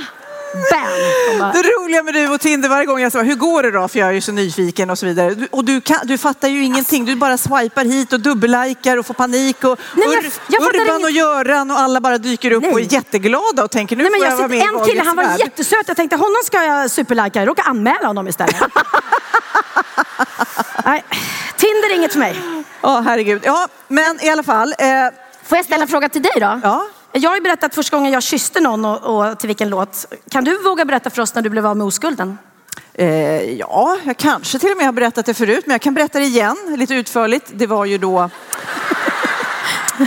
bam. 0.72 1.39
Bara, 1.39 1.51
Det 1.51 1.62
roliga 1.63 2.03
med 2.03 2.13
du 2.13 2.29
och 2.29 2.41
Tinder 2.41 2.69
varje 2.69 2.86
gång 2.86 3.00
jag 3.00 3.12
säger 3.12 3.25
hur 3.25 3.36
går 3.36 3.63
det 3.63 3.72
då? 3.72 3.88
För 3.88 4.00
jag 4.00 4.10
är 4.10 4.13
ju 4.13 4.22
så 4.22 4.31
nyfiken 4.31 4.89
och 4.89 4.98
så 5.00 5.05
vidare. 5.05 5.33
Du- 5.33 5.48
Och 5.51 5.65
du, 5.65 5.81
kan, 5.81 5.98
du 6.03 6.17
fattar 6.17 6.48
ju 6.48 6.63
ingenting. 6.63 7.05
Du 7.05 7.15
bara 7.15 7.38
swipar 7.38 7.86
hit 7.86 8.13
och 8.13 8.19
dubbellikar 8.19 8.98
och 8.98 9.05
får 9.05 9.13
panik. 9.13 9.63
Och 9.63 9.79
Nej, 9.95 10.07
jag- 10.13 10.24
jag 10.48 10.62
Urban 10.62 10.88
inget. 10.95 11.03
och 11.03 11.12
Göran 11.12 11.72
och 11.72 11.79
alla 11.79 12.01
bara 12.01 12.17
dyker 12.17 12.51
upp 12.51 12.63
Nej. 12.63 12.72
och 12.74 12.79
är 12.79 12.93
jätteglada 12.93 13.63
och 13.63 13.72
tänker 13.72 13.95
nu 13.95 14.03
Nej, 14.03 14.12
men 14.12 14.19
får 14.19 14.25
jag 14.25 14.33
jag 14.33 14.38
vara 14.38 14.48
med 14.48 14.81
en 14.81 14.86
kille, 14.86 15.03
han 15.05 15.15
var 15.15 15.24
värld. 15.24 15.39
jättesöt. 15.39 15.88
Jag 15.88 15.98
tänkte 15.98 16.15
honom 16.15 16.41
ska 16.45 16.63
jag 16.63 16.91
superlika. 16.91 17.39
Jag 17.39 17.48
råkade 17.48 17.69
anmäla 17.69 18.07
honom 18.07 18.27
istället. 18.27 18.55
Nej, 20.86 21.03
Tinder 21.57 21.89
är 21.91 21.95
inget 21.95 22.12
för 22.12 22.19
mig. 22.19 22.39
Ja, 22.81 23.03
herregud. 23.05 23.41
Ja, 23.45 23.67
men 23.88 24.25
i 24.25 24.29
alla 24.29 24.43
fall. 24.43 24.75
Eh, 24.79 24.88
Får 25.48 25.57
jag 25.57 25.65
ställa 25.65 25.81
en 25.81 25.88
fråga 25.88 26.10
till 26.10 26.22
dig 26.22 26.31
då? 26.36 26.60
Ja. 26.63 26.86
Jag 27.15 27.29
har 27.29 27.36
ju 27.38 27.41
berättat 27.41 27.75
första 27.75 27.98
gången 27.98 28.12
jag 28.12 28.24
kysste 28.24 28.60
någon 28.60 28.86
och, 28.86 29.32
och 29.32 29.39
till 29.39 29.48
vilken 29.48 29.70
låt. 29.70 30.05
Kan 30.29 30.43
du 30.43 30.63
våga 30.63 30.86
berätta 30.86 31.10
för 31.10 31.22
oss 31.22 31.36
när 31.36 31.41
du 31.41 31.50
blev 31.50 31.65
av 31.65 31.77
med 31.77 31.88
oskulden? 31.88 32.38
Eh, 32.93 33.08
ja, 33.51 33.98
jag 34.03 34.17
kanske 34.17 34.60
till 34.60 34.72
och 34.72 34.77
med 34.77 34.86
har 34.86 34.93
berättat 34.93 35.25
det 35.25 35.34
förut, 35.34 35.63
men 35.67 35.74
jag 35.74 35.82
kan 35.82 35.93
berätta 35.93 36.20
det 36.20 36.25
igen 36.25 36.58
lite 36.77 36.93
utförligt. 36.96 37.51
Det 37.53 37.67
var 37.67 37.86
ju 37.86 37.98
då... 37.98 38.29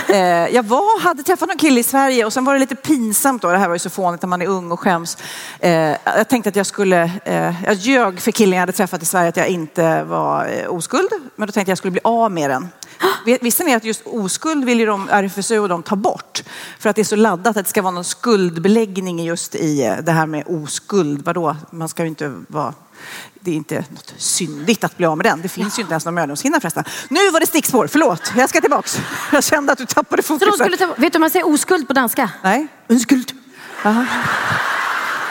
Eh, 0.09 0.19
jag 0.55 0.63
var, 0.63 1.01
hade 1.01 1.23
träffat 1.23 1.49
någon 1.49 1.59
kille 1.59 1.81
i 1.81 1.83
Sverige 1.83 2.25
och 2.25 2.33
sen 2.33 2.45
var 2.45 2.55
det 2.55 2.61
lite 2.61 2.75
pinsamt 2.75 3.43
då. 3.43 3.51
Det 3.51 3.59
här 3.59 3.69
var 3.69 3.75
ju 3.75 3.79
så 3.79 3.91
fånigt 3.91 4.23
när 4.23 4.29
man 4.29 4.43
är 4.43 4.47
ung 4.47 4.71
och 4.71 4.81
skäms. 4.81 5.19
Eh, 5.61 5.97
jag 6.05 6.29
tänkte 6.29 6.49
att 6.49 6.57
jag 6.57 6.67
skulle, 6.67 7.11
eh, 7.25 7.65
jag 7.65 7.75
ljög 7.75 8.21
för 8.21 8.31
killen 8.31 8.53
jag 8.53 8.61
hade 8.61 8.73
träffat 8.73 9.03
i 9.03 9.07
Sverige 9.07 9.29
att 9.29 9.37
jag 9.37 9.49
inte 9.49 10.03
var 10.05 10.47
eh, 10.47 10.75
oskuld. 10.75 11.09
Men 11.37 11.47
då 11.47 11.53
tänkte 11.53 11.59
jag 11.59 11.63
att 11.63 11.69
jag 11.69 11.79
skulle 11.79 11.91
bli 11.91 12.01
av 12.05 12.31
med 12.31 12.51
den. 12.51 12.69
Visste 13.41 13.65
ni 13.65 13.75
att 13.75 13.85
just 13.85 14.03
oskuld 14.07 14.65
vill 14.65 14.81
ju 14.81 14.87
de, 14.87 15.09
RFSU 15.11 15.59
och 15.59 15.69
de 15.69 15.83
ta 15.83 15.97
bort? 15.97 16.43
För 16.79 16.91
att 16.91 16.97
det 16.97 17.03
är 17.03 17.05
så 17.05 17.17
laddat 17.17 17.57
att 17.57 17.65
det 17.65 17.71
ska 17.71 17.83
vara 17.83 17.91
någon 17.95 18.05
skuldbeläggning 18.05 19.25
just 19.25 19.55
i 19.55 19.85
eh, 19.85 19.97
det 20.03 20.13
här 20.13 20.27
med 20.27 20.45
oskuld. 20.47 21.25
Vadå? 21.25 21.57
Man 21.71 21.89
ska 21.89 22.03
ju 22.03 22.09
inte 22.09 22.33
vara... 22.49 22.75
Det 23.41 23.51
är 23.51 23.55
inte 23.55 23.85
något 23.91 24.15
syndigt 24.17 24.85
att 24.85 24.97
bli 24.97 25.07
av 25.07 25.17
med 25.17 25.27
den. 25.27 25.43
Det 25.43 25.49
finns 25.49 25.79
ju 25.79 25.83
inte 25.83 25.93
ens 25.93 26.05
någon 26.05 26.15
mödomshinna 26.15 26.61
förresten. 26.61 26.85
Nu 27.09 27.31
var 27.31 27.41
det 27.41 27.47
stickspår, 27.47 27.87
förlåt. 27.87 28.33
Jag 28.37 28.49
ska 28.49 28.61
tillbaks. 28.61 29.01
Jag 29.33 29.45
kände 29.45 29.73
att 29.73 29.79
du 29.79 29.87
tappade 29.87 30.23
Så 30.23 30.27
fokus. 30.39 30.59
de 30.59 30.65
skulle 30.65 30.77
ta, 30.77 30.87
vet 30.87 31.13
du 31.13 31.17
hur 31.17 31.21
man 31.21 31.31
säger 31.31 31.49
oskuld 31.49 31.87
på 31.89 31.93
danska? 31.95 32.31
Nej. 32.43 32.67
Oskuld. 32.89 33.33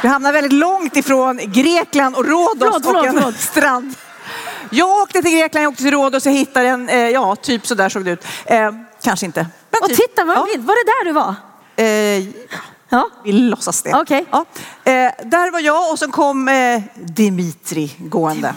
Du 0.02 0.08
hamnar 0.08 0.34
väldigt 0.34 0.54
långt 0.54 0.96
ifrån 0.98 1.40
Grekland 1.44 2.16
och 2.16 2.26
Rhodos 2.26 2.58
Förlåt, 2.60 2.84
förlåt, 2.86 3.02
och 3.02 3.08
en 3.08 3.14
förlåt. 3.14 3.40
strand. 3.40 3.96
Jag 4.70 4.90
åkte 4.90 5.22
till 5.22 5.32
Grekland, 5.32 5.64
jag 5.66 5.72
åkte 5.72 5.84
till 5.84 5.92
Rhodos 5.92 6.26
och 6.26 6.32
jag 6.32 6.38
hittade 6.38 6.68
en, 6.68 6.90
eh, 6.90 7.10
ja, 7.10 7.36
typ 7.36 7.68
så 7.68 7.76
där 7.76 7.90
såg 7.90 8.06
det 8.06 8.12
ut. 8.12 8.26
Eh, 8.46 8.72
kanske 9.04 9.26
inte. 9.26 9.48
Men 9.72 9.80
Och 9.82 9.90
typ. 9.90 9.98
titta, 9.98 10.26
vad 10.26 10.38
ja. 10.38 10.42
Var 10.42 10.86
det 10.86 10.92
där 10.92 11.06
du 11.06 11.12
var? 11.12 11.36
Eh, 11.76 12.46
Ja. 12.90 13.10
vi 13.24 13.32
låtsas 13.32 13.82
det. 13.82 13.94
Okej. 13.94 14.26
Ja. 14.32 14.46
Eh, 14.84 14.92
där 15.24 15.52
var 15.52 15.60
jag 15.60 15.92
och 15.92 16.00
så 16.00 16.12
kom 16.12 16.48
eh, 16.48 16.82
Dimitri 16.96 17.96
gående. 18.00 18.54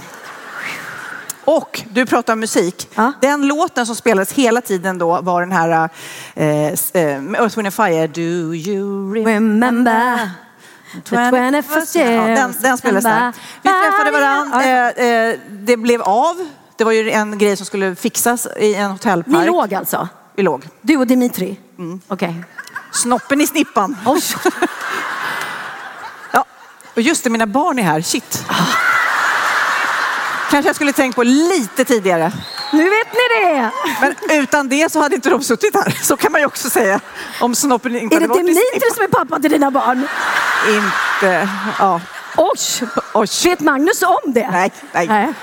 Och 1.44 1.82
du 1.90 2.06
pratar 2.06 2.32
om 2.32 2.40
musik. 2.40 2.88
Ja. 2.94 3.12
Den 3.20 3.46
låten 3.46 3.86
som 3.86 3.96
spelades 3.96 4.32
hela 4.32 4.60
tiden 4.60 4.98
då 4.98 5.20
var 5.20 5.40
den 5.40 5.52
här 5.52 5.88
eh, 6.34 6.44
eh, 6.44 6.72
Earth, 6.92 7.56
Wind 7.56 7.66
and 7.66 7.74
Fire. 7.74 8.06
Do 8.06 8.20
you 8.54 9.14
Remember 9.14 10.30
the 10.92 11.00
21st 11.16 11.96
Ja, 11.96 12.00
year 12.00 12.28
den, 12.28 12.54
den 12.60 12.78
spelades 12.78 13.04
där. 13.04 13.32
Vi 13.62 13.70
träffade 13.70 14.10
varandra. 14.10 14.64
Eh, 14.64 15.06
eh, 15.06 15.38
det 15.50 15.76
blev 15.76 16.02
av. 16.02 16.48
Det 16.76 16.84
var 16.84 16.92
ju 16.92 17.10
en 17.10 17.38
grej 17.38 17.56
som 17.56 17.66
skulle 17.66 17.94
fixas 17.94 18.46
i 18.56 18.74
en 18.74 18.90
hotellpark. 18.90 19.40
Ni 19.40 19.46
låg 19.46 19.74
alltså? 19.74 20.08
Vi 20.36 20.42
låg. 20.42 20.68
Du 20.80 20.96
och 20.96 21.06
Dimitri? 21.06 21.60
Okej. 22.08 22.44
Snoppen 22.92 23.40
i 23.40 23.46
snippan. 23.46 23.96
Oj. 24.06 24.22
Ja. 26.32 26.44
Och 26.94 27.02
just 27.02 27.24
det, 27.24 27.30
mina 27.30 27.46
barn 27.46 27.78
är 27.78 27.82
här. 27.82 28.00
Shit. 28.00 28.44
Kanske 30.50 30.68
jag 30.68 30.76
skulle 30.76 30.92
tänkt 30.92 31.14
på 31.14 31.22
lite 31.22 31.84
tidigare. 31.84 32.32
Nu 32.72 32.82
vet 32.84 33.12
ni 33.12 33.40
det! 33.40 33.70
Men 34.00 34.40
utan 34.42 34.68
det 34.68 34.92
så 34.92 35.00
hade 35.00 35.14
inte 35.14 35.30
de 35.30 35.42
suttit 35.42 35.74
här. 35.74 35.98
Så 36.02 36.16
kan 36.16 36.32
man 36.32 36.40
ju 36.40 36.46
också 36.46 36.70
säga. 36.70 37.00
Om 37.40 37.54
snoppen 37.54 37.96
inte 37.96 38.16
Är 38.16 38.20
det 38.20 38.26
Dimitri 38.26 38.90
som 38.94 39.04
är 39.04 39.08
pappa 39.08 39.40
till 39.40 39.50
dina 39.50 39.70
barn? 39.70 40.06
Inte... 40.68 41.48
Ja. 41.78 42.00
Oj! 42.36 42.88
Oj. 43.14 43.28
Vet 43.44 43.60
Magnus 43.60 44.02
om 44.02 44.32
det? 44.32 44.50
Nej, 44.50 44.72
nej. 44.92 45.34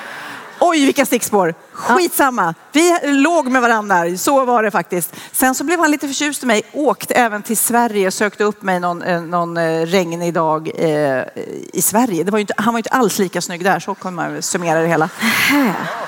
Oj, 0.60 0.86
vilka 0.86 1.06
stickspår. 1.06 1.54
Skitsamma. 1.72 2.54
Vi 2.72 3.00
låg 3.04 3.48
med 3.48 3.62
varandra, 3.62 4.18
så 4.18 4.46
var 4.46 4.64
det 4.64 4.72
faktiskt. 4.72 5.16
Sen 5.32 5.56
så 5.56 5.64
blev 5.64 5.80
han 5.80 5.92
lite 5.92 6.08
förtjust 6.08 6.44
i 6.44 6.46
mig, 6.46 6.64
åkte 6.74 7.14
även 7.14 7.44
till 7.44 7.58
Sverige 7.58 8.08
och 8.08 8.14
sökte 8.14 8.44
upp 8.44 8.62
mig 8.62 8.80
någon, 8.80 9.02
eh, 9.02 9.22
någon 9.22 9.58
eh, 9.58 9.82
regnig 9.82 10.34
dag 10.34 10.72
eh, 10.76 11.24
i 11.74 11.82
Sverige. 11.82 12.24
Det 12.24 12.32
var 12.32 12.40
inte, 12.40 12.54
han 12.58 12.74
var 12.74 12.78
ju 12.78 12.80
inte 12.80 12.90
alls 12.90 13.20
lika 13.20 13.42
snygg 13.42 13.64
där, 13.64 13.80
så 13.80 13.96
kan 13.96 14.16
man 14.16 14.42
summera 14.42 14.80
det 14.80 14.88
hela. 14.88 15.10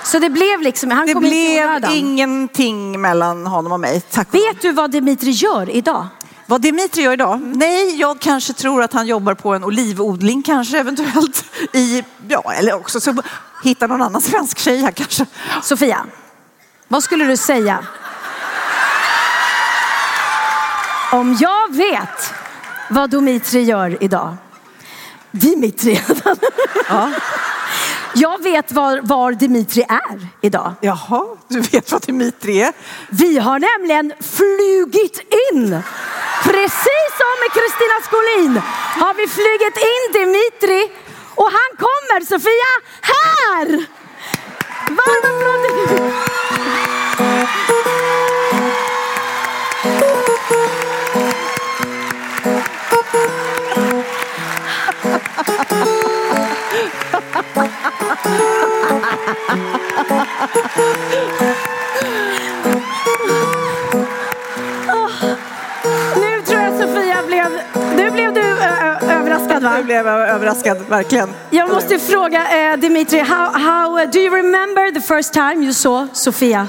Så 0.04 0.20
det 0.20 0.30
blev 0.30 0.62
liksom, 0.62 0.92
han 0.92 1.08
Det 1.08 1.14
kom 1.14 1.22
blev 1.22 1.86
ingenting 1.94 3.02
mellan 3.02 3.48
honom 3.48 3.72
och 3.72 3.80
mig. 3.80 4.02
Tack. 4.02 4.28
Vet 4.32 4.62
du 4.62 4.72
vad 4.72 4.92
Dimitri 4.92 5.32
gör 5.32 5.70
idag? 5.70 6.08
Vad 6.50 6.62
Dimitri 6.62 7.04
gör 7.04 7.14
idag? 7.14 7.42
Nej, 7.42 7.96
jag 8.00 8.20
kanske 8.20 8.54
tror 8.54 8.84
att 8.84 8.94
han 8.94 9.08
jobbar 9.08 9.34
på 9.34 9.54
en 9.54 9.64
olivodling 9.64 10.44
kanske 10.44 10.80
eventuellt. 10.80 11.46
I, 11.74 12.04
ja, 12.28 12.54
eller 12.54 12.74
också 12.74 13.00
så 13.00 13.14
hittar 13.64 13.88
någon 13.88 14.02
annan 14.02 14.22
svensk 14.22 14.58
tjej 14.58 14.78
här 14.78 14.92
kanske. 14.92 15.26
Sofia, 15.64 16.06
vad 16.88 17.04
skulle 17.04 17.26
du 17.26 17.38
säga? 17.38 17.86
Om 21.12 21.38
jag 21.40 21.76
vet 21.76 22.34
vad 22.90 23.10
Dimitri 23.10 23.62
gör 23.62 24.04
idag. 24.04 24.36
Dimitri. 25.32 26.02
Jag 28.14 28.44
vet 28.44 28.72
var, 28.72 29.02
var 29.04 29.32
Dimitri 29.32 29.86
är 29.90 30.28
idag. 30.42 30.74
Jaha, 30.82 31.26
du 31.48 31.60
vet 31.60 31.92
vad 31.92 32.02
Dimitri 32.02 32.62
är? 32.62 32.74
Vi 33.10 33.38
har 33.38 33.60
nämligen 33.60 34.14
flugit 34.20 35.20
in. 35.52 35.82
Precis 36.44 37.10
som 37.20 37.34
med 37.42 37.52
Kristina 37.58 37.98
Skolin 38.04 38.62
har 39.00 39.14
vi 39.14 39.28
flugit 39.28 39.78
in 39.78 40.04
Dimitri 40.14 41.07
och 41.38 41.52
han 41.58 41.72
kommer, 41.78 42.20
Sofia, 42.26 42.72
här! 43.02 43.68
Varm 44.98 45.26
applåd 45.26 45.68
överraskad 69.58 69.64
va? 69.64 69.78
Nu 69.78 69.84
blev 69.84 70.08
jag 70.08 70.30
överraskad, 70.30 70.78
verkligen. 70.90 71.30
Jag 71.50 71.70
måste 71.70 72.00
fråga 72.00 72.72
eh, 72.72 72.78
Dimitri, 72.78 73.20
how, 73.20 73.60
how 73.60 74.00
uh, 74.00 74.12
do 74.12 74.20
you 74.20 74.36
remember 74.36 74.92
the 74.92 75.02
first 75.02 75.34
time 75.34 75.64
you 75.64 75.74
saw 75.74 76.08
Sofia? 76.14 76.68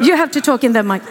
You 0.00 0.16
have 0.16 0.30
to 0.32 0.40
talk 0.40 0.64
in 0.64 0.74
the 0.74 0.82
mic. 0.82 1.02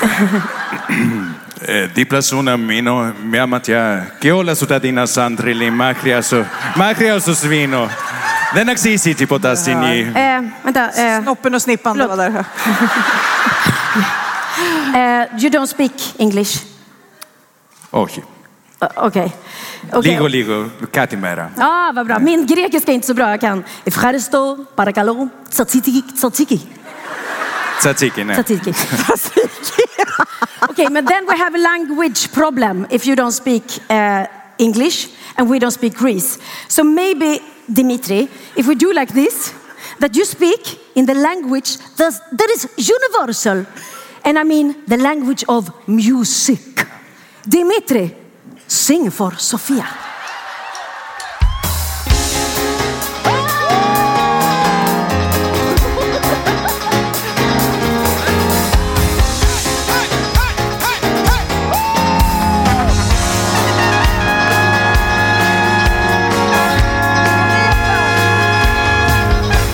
Dipla 1.94 2.22
suna 2.22 2.56
mino, 2.56 3.12
miamatia, 3.22 4.02
keola 4.20 4.54
sutadina 4.54 5.06
sandrili, 5.06 5.70
macriaso, 5.70 6.44
macriaso 6.76 7.34
svino. 7.34 7.88
Den 8.54 8.68
axisi 8.68 9.14
tipo 9.14 9.38
tassini. 9.38 10.00
Eh, 10.00 10.42
vänta. 10.62 10.90
Eh, 10.90 11.22
Snoppen 11.22 11.54
och 11.54 11.62
snippan, 11.62 11.98
det 11.98 12.06
var 12.06 12.16
där. 12.16 12.30
eh, 14.94 15.42
you 15.42 15.50
don't 15.50 15.66
speak 15.66 15.92
English? 16.18 16.62
Oj. 18.84 18.96
Uh, 18.96 19.06
Okej. 19.06 19.32
Okej. 19.92 20.12
Ligo, 20.12 20.26
ligo, 20.26 20.70
katimera. 20.92 21.50
Ah, 21.58 21.92
vad 21.92 22.06
bra. 22.06 22.18
Min 22.18 22.46
grekiska 22.46 22.90
är 22.90 22.94
inte 22.94 23.06
så 23.06 23.14
bra. 23.14 23.30
Jag 23.30 23.40
kan 23.40 23.64
Efcharisto, 23.84 24.64
Parakalo, 24.76 25.28
Tsatsiki, 25.50 26.02
Tsatsiki. 26.16 26.60
Tzatziki, 27.80 28.24
nej. 28.24 28.36
Tzatziki. 28.36 28.74
okay, 30.70 30.88
but 30.88 31.06
then 31.06 31.26
we 31.26 31.36
have 31.36 31.54
a 31.54 31.62
language 31.62 32.32
problem 32.32 32.86
if 32.90 33.06
you 33.06 33.16
don't 33.16 33.32
speak 33.32 33.62
uh, 33.90 34.26
English 34.58 35.08
and 35.36 35.50
we 35.50 35.58
don't 35.58 35.74
speak 35.74 35.94
Greece. 35.94 36.38
So 36.68 36.84
maybe, 36.84 37.40
Dimitri, 37.66 38.28
if 38.56 38.66
we 38.66 38.74
do 38.74 38.92
like 38.92 39.12
this, 39.12 39.52
that 40.00 40.16
you 40.16 40.24
speak 40.24 40.78
in 40.94 41.06
the 41.06 41.14
language 41.14 41.78
that 41.96 42.50
is 42.50 42.68
universal, 42.76 43.66
and 44.24 44.38
I 44.38 44.44
mean 44.44 44.76
the 44.86 44.96
language 44.96 45.44
of 45.48 45.70
music. 45.86 46.86
Dimitri, 47.46 48.23
sing 48.66 49.10
for 49.10 49.32
Sofia. 49.36 49.86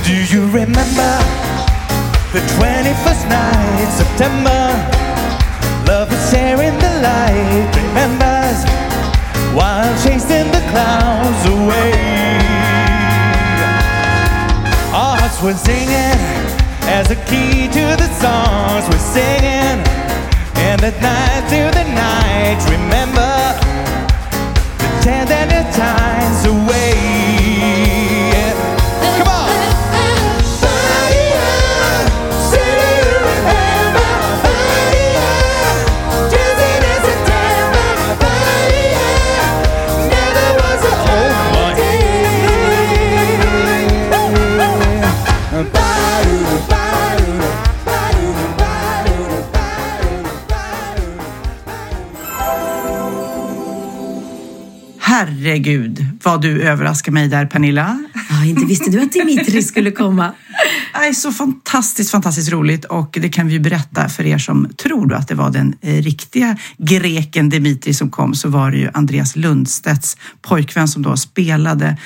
Do 0.05 0.17
you 0.37 0.47
remember 0.47 1.11
the 2.33 2.41
21st 2.41 3.29
night, 3.29 3.91
September? 3.93 4.60
Were 15.51 15.57
singing 15.57 16.21
as 16.87 17.11
a 17.11 17.17
key 17.27 17.67
to 17.67 17.85
the 17.99 18.09
songs 18.23 18.87
we're 18.89 19.07
singing. 19.19 19.79
And 20.69 20.79
at 20.89 20.95
night 21.03 21.43
through 21.51 21.73
the 21.75 21.87
night, 21.91 22.61
remember 22.71 23.33
the 24.79 24.91
tender 25.03 25.65
times 25.75 26.40
Herregud, 55.51 56.07
vad 56.23 56.43
du 56.43 56.63
överraskar 56.63 57.13
mig 57.13 57.29
där 57.29 57.47
Pernilla. 57.47 58.03
Ja, 58.31 58.45
inte 58.45 58.67
visste 58.67 58.91
du 58.91 59.03
att 59.03 59.13
Dimitri 59.13 59.63
skulle 59.63 59.91
komma. 59.91 60.33
Nej, 60.95 61.15
så 61.15 61.33
fantastiskt, 61.33 62.11
fantastiskt 62.11 62.53
roligt 62.53 62.85
och 62.85 63.19
det 63.21 63.29
kan 63.29 63.47
vi 63.47 63.53
ju 63.53 63.61
berätta 63.61 64.09
för 64.09 64.27
er 64.27 64.39
som 64.39 64.69
tror 64.83 65.15
att 65.15 65.29
det 65.29 65.35
var 65.35 65.51
den 65.51 65.75
eh, 65.81 65.95
riktiga 65.95 66.57
greken 66.79 67.49
Dimitri 67.49 67.95
som 67.95 68.11
kom 68.11 68.35
så 68.35 68.49
var 68.49 68.71
det 68.71 68.77
ju 68.77 68.91
Andreas 68.95 69.37
Lundstedts 69.37 70.17
pojkvän 70.43 70.89
som 70.89 71.03
då 71.03 71.17
spelade 71.17 71.97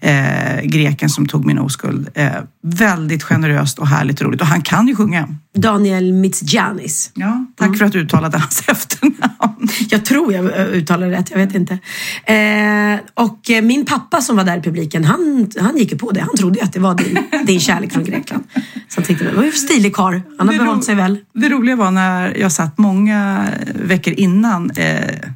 eh, 0.00 0.62
greken 0.62 1.08
som 1.08 1.26
tog 1.26 1.44
min 1.44 1.58
oskuld. 1.58 2.08
Eh, 2.14 2.32
väldigt 2.62 3.22
generöst 3.22 3.78
och 3.78 3.88
härligt 3.88 4.22
roligt 4.22 4.40
och 4.40 4.46
han 4.46 4.62
kan 4.62 4.88
ju 4.88 4.96
sjunga. 4.96 5.28
Daniel 5.54 6.12
Mitsgianis. 6.12 7.10
Ja, 7.14 7.46
tack 7.56 7.78
för 7.78 7.84
att 7.84 7.92
du 7.92 8.00
uttalade 8.00 8.38
hans 8.38 8.62
efternamn. 8.68 9.68
Jag 9.88 10.04
tror 10.04 10.32
jag 10.32 10.60
eh, 10.60 10.66
uttalar 10.66 11.06
det 11.06 11.16
rätt, 11.16 11.30
jag 11.30 11.38
vet 11.38 11.54
inte. 11.54 11.78
Eh, 12.24 13.24
och 13.24 13.50
eh, 13.50 13.62
min 13.62 13.86
pappa 13.86 14.20
som 14.20 14.36
var 14.36 14.44
där 14.44 14.58
i 14.58 14.62
publiken, 14.62 15.04
han, 15.04 15.50
han 15.60 15.76
gick 15.76 15.92
ju 15.92 15.98
på 15.98 16.10
det. 16.10 16.20
Han 16.20 16.36
trodde 16.36 16.58
ju 16.58 16.64
att 16.64 16.72
det 16.72 16.80
var 16.80 16.94
din, 16.94 17.18
din 17.46 17.60
kärlek 17.60 17.92
från 17.92 18.04
Grekland. 18.04 18.44
Så 18.88 19.00
han 19.00 19.04
tänkte, 19.04 19.24
det 19.24 19.36
var 19.36 19.44
ju 19.44 19.52
stilig 19.52 19.94
karl. 19.94 20.20
Han 20.38 20.48
har 20.48 20.58
behållit 20.58 20.84
sig 20.84 20.94
väl. 20.94 21.18
Det 21.34 21.48
roliga 21.48 21.76
var 21.76 21.90
när 21.90 22.36
jag 22.36 22.52
satt 22.52 22.78
många 22.78 23.46
veckor 23.74 24.14
innan 24.14 24.70
eh, 24.70 25.30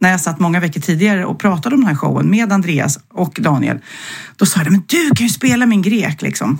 när 0.00 0.10
jag 0.10 0.20
satt 0.20 0.40
många 0.40 0.60
veckor 0.60 0.80
tidigare 0.80 1.24
och 1.24 1.38
pratade 1.38 1.74
om 1.74 1.80
den 1.80 1.88
här 1.88 1.96
showen 1.96 2.30
med 2.30 2.52
Andreas 2.52 2.98
och 3.12 3.38
Daniel. 3.40 3.78
Då 4.36 4.46
sa 4.46 4.60
jag, 4.60 4.72
men 4.72 4.82
du 4.86 5.10
kan 5.10 5.26
ju 5.26 5.32
spela 5.32 5.66
min 5.66 5.82
grek 5.82 6.22
liksom. 6.22 6.58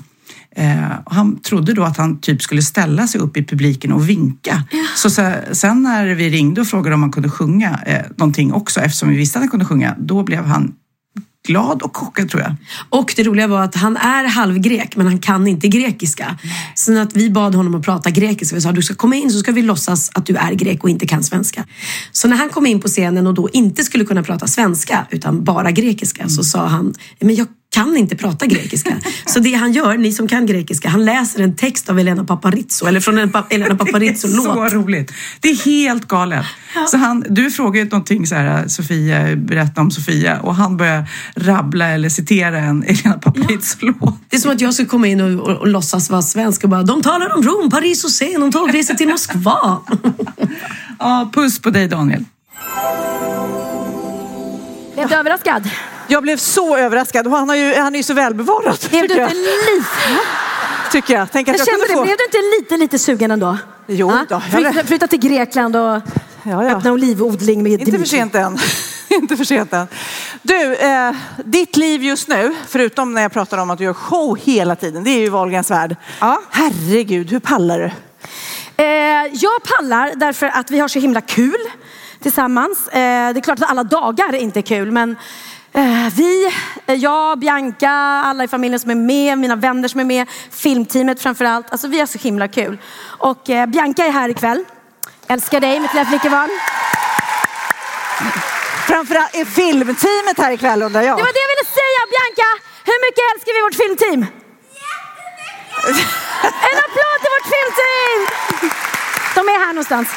Eh, 0.56 0.98
och 1.04 1.14
han 1.14 1.40
trodde 1.40 1.72
då 1.72 1.82
att 1.82 1.96
han 1.96 2.20
typ 2.20 2.42
skulle 2.42 2.62
ställa 2.62 3.06
sig 3.06 3.20
upp 3.20 3.36
i 3.36 3.44
publiken 3.44 3.92
och 3.92 4.08
vinka. 4.08 4.62
Så 4.96 5.10
se- 5.10 5.54
sen 5.54 5.82
när 5.82 6.14
vi 6.14 6.30
ringde 6.30 6.60
och 6.60 6.66
frågade 6.66 6.94
om 6.94 7.02
han 7.02 7.12
kunde 7.12 7.30
sjunga 7.30 7.80
eh, 7.86 8.02
någonting 8.16 8.52
också, 8.52 8.80
eftersom 8.80 9.08
vi 9.08 9.16
visste 9.16 9.38
att 9.38 9.42
han 9.42 9.50
kunde 9.50 9.64
sjunga, 9.64 9.94
då 9.98 10.22
blev 10.22 10.44
han 10.44 10.72
glad 11.46 11.82
och 11.82 11.96
chockad 11.96 12.30
tror 12.30 12.42
jag. 12.42 12.54
Och 12.90 13.12
det 13.16 13.22
roliga 13.22 13.46
var 13.46 13.62
att 13.62 13.74
han 13.74 13.96
är 13.96 14.24
halvgrek 14.28 14.96
men 14.96 15.06
han 15.06 15.18
kan 15.18 15.46
inte 15.46 15.68
grekiska. 15.68 16.38
Så 16.74 16.98
att 16.98 17.16
vi 17.16 17.30
bad 17.30 17.54
honom 17.54 17.74
att 17.74 17.84
prata 17.84 18.10
grekiska. 18.10 18.54
Vi 18.54 18.60
sa 18.60 18.72
du 18.72 18.82
ska 18.82 18.94
komma 18.94 19.16
in 19.16 19.30
så 19.30 19.38
ska 19.38 19.52
vi 19.52 19.62
låtsas 19.62 20.10
att 20.14 20.26
du 20.26 20.36
är 20.36 20.52
grek 20.52 20.84
och 20.84 20.90
inte 20.90 21.06
kan 21.06 21.22
svenska. 21.24 21.64
Så 22.12 22.28
när 22.28 22.36
han 22.36 22.48
kom 22.48 22.66
in 22.66 22.80
på 22.80 22.88
scenen 22.88 23.26
och 23.26 23.34
då 23.34 23.48
inte 23.52 23.84
skulle 23.84 24.04
kunna 24.04 24.22
prata 24.22 24.46
svenska 24.46 25.06
utan 25.10 25.44
bara 25.44 25.70
grekiska 25.70 26.28
så 26.28 26.44
sa 26.44 26.66
han, 26.66 26.94
men 27.20 27.34
jag 27.34 27.46
kan 27.74 27.96
inte 27.96 28.16
prata 28.16 28.46
grekiska. 28.46 28.96
Så 29.26 29.38
det 29.40 29.52
han 29.54 29.72
gör, 29.72 29.96
ni 29.96 30.12
som 30.12 30.28
kan 30.28 30.46
grekiska, 30.46 30.88
han 30.88 31.04
läser 31.04 31.42
en 31.42 31.56
text 31.56 31.90
av 31.90 31.98
Elena 31.98 32.24
Paparizou 32.24 32.88
eller 32.88 33.00
från 33.00 33.18
en 33.18 33.32
pa- 33.32 33.46
Elena 33.50 33.70
Så 33.78 33.84
Paparizou-låt. 33.84 34.72
roligt. 34.72 35.12
Det 35.40 35.48
är 35.48 35.64
helt 35.64 36.08
galet. 36.08 36.44
Så 36.90 36.96
han, 36.96 37.24
du 37.30 37.50
frågar 37.50 37.80
ju 37.84 37.88
någonting 37.88 38.26
så 38.26 38.34
här, 38.34 38.68
Sofia, 38.68 39.36
berätta 39.36 39.80
om 39.80 39.90
Sofia 39.90 40.40
och 40.40 40.54
han 40.54 40.76
börjar 40.76 41.08
rabbla 41.36 41.88
eller 41.88 42.08
citera 42.08 42.58
en 42.58 42.82
Elena 42.86 43.18
Paparizou-låt. 43.18 44.14
Det 44.28 44.36
är 44.36 44.40
som 44.40 44.50
att 44.50 44.60
jag 44.60 44.74
skulle 44.74 44.88
komma 44.88 45.06
in 45.06 45.20
och, 45.20 45.48
och, 45.50 45.56
och 45.56 45.68
låtsas 45.68 46.10
vara 46.10 46.22
svensk 46.22 46.64
och 46.64 46.70
bara 46.70 46.82
de 46.82 47.02
talar 47.02 47.36
om 47.36 47.42
Rom, 47.42 47.70
Paris 47.70 48.04
och 48.04 48.10
Sen, 48.10 48.40
de 48.40 48.52
tågresor 48.52 48.94
till 48.94 49.08
Moskva. 49.08 49.78
Ja, 50.98 51.30
puss 51.34 51.58
på 51.58 51.70
dig 51.70 51.88
Daniel. 51.88 52.24
Blev 54.94 55.08
du 55.08 55.14
överraskad? 55.14 55.70
Jag 56.14 56.22
blev 56.22 56.36
så 56.36 56.76
överraskad 56.76 57.26
och 57.26 57.32
han, 57.36 57.48
har 57.48 57.56
ju, 57.56 57.74
han 57.74 57.94
är 57.94 57.96
ju 57.96 58.02
så 58.02 58.14
välbevarad. 58.14 58.78
Blev 58.90 59.08
du 59.08 59.14
inte 59.14 59.34
lite... 59.34 60.20
Tycker 60.92 61.14
jag. 61.14 61.28
Tänk 61.32 61.48
att 61.48 61.54
Jag 61.54 61.60
jag, 61.60 61.66
kände 61.66 61.86
kunde 61.86 61.92
det. 61.92 61.98
få... 61.98 62.02
Blev 62.04 62.16
du 62.16 62.24
inte 62.24 62.60
lite, 62.62 62.76
lite 62.76 62.98
sugen 62.98 63.30
ändå? 63.30 63.58
Jo 63.86 64.10
Ja? 64.10 64.24
då, 64.28 64.34
jag 64.34 64.72
Flytta, 64.72 64.86
flytta 64.86 65.06
till 65.06 65.18
Grekland 65.18 65.76
och 65.76 65.82
Ja, 65.82 66.00
ja. 66.42 66.62
öppna 66.64 66.92
olivodling 66.92 67.62
med 67.62 67.72
Inte 67.72 67.84
för 67.84 67.92
Dimitri. 67.92 68.16
sent 68.18 68.34
än. 68.34 68.58
Inte 69.08 69.36
för 69.36 69.44
sent 69.44 69.72
än. 69.72 69.86
Du, 70.42 70.74
eh, 70.74 71.12
ditt 71.44 71.76
liv 71.76 72.02
just 72.02 72.28
nu, 72.28 72.54
förutom 72.68 73.12
när 73.14 73.22
jag 73.22 73.32
pratar 73.32 73.58
om 73.58 73.70
att 73.70 73.78
du 73.78 73.84
gör 73.84 73.92
show 73.92 74.38
hela 74.44 74.76
tiden, 74.76 75.04
det 75.04 75.10
är 75.10 75.18
ju 75.18 75.28
Wahlgrens 75.28 75.70
värld. 75.70 75.96
Ja. 76.20 76.40
Herregud, 76.50 77.30
hur 77.30 77.40
pallar 77.40 77.78
du? 77.78 77.90
Eh, 78.84 78.86
jag 79.32 79.62
pallar 79.62 80.12
därför 80.16 80.46
att 80.46 80.70
vi 80.70 80.78
har 80.78 80.88
så 80.88 80.98
himla 80.98 81.20
kul 81.20 81.56
tillsammans. 82.22 82.88
Eh, 82.88 82.94
det 83.32 83.38
är 83.38 83.42
klart 83.42 83.58
att 83.62 83.70
alla 83.70 83.84
dagar 83.84 84.34
inte 84.34 84.60
är 84.60 84.62
kul, 84.62 84.90
men 84.92 85.16
vi, 86.14 86.52
eh, 86.86 86.94
jag, 86.94 87.38
Bianca, 87.38 87.90
alla 88.24 88.44
i 88.44 88.48
familjen 88.48 88.80
som 88.80 88.90
är 88.90 88.94
med, 88.94 89.38
mina 89.38 89.56
vänner 89.56 89.88
som 89.88 90.00
är 90.00 90.04
med, 90.04 90.28
filmteamet 90.50 91.22
framför 91.22 91.44
allt. 91.44 91.70
Alltså 91.70 91.88
vi 91.88 91.98
har 92.00 92.06
så 92.06 92.18
himla 92.18 92.48
kul. 92.48 92.78
Och 93.04 93.50
eh, 93.50 93.66
Bianca 93.66 94.04
är 94.04 94.10
här 94.10 94.28
ikväll. 94.28 94.64
Älskar 95.28 95.60
dig 95.60 95.80
mitt 95.80 95.94
lilla 95.94 96.06
flickebarn. 96.06 96.50
Framförallt 98.86 99.34
är 99.34 99.44
filmteamet 99.44 100.38
här 100.38 100.52
ikväll 100.52 100.82
undrar 100.82 101.02
jag. 101.02 101.18
Det 101.18 101.22
var 101.22 101.32
det 101.32 101.44
jag 101.46 101.52
ville 101.54 101.68
säga 101.80 102.00
Bianca! 102.12 102.48
Hur 102.84 102.98
mycket 103.06 103.24
älskar 103.32 103.52
vi 103.56 103.60
vårt 103.66 103.78
filmteam? 103.82 104.20
En 106.70 106.78
applåd 106.86 107.18
till 107.22 107.32
vårt 107.36 107.48
filmteam! 107.54 108.20
De 109.34 109.48
är 109.48 109.58
här 109.66 109.72
någonstans. 109.72 110.08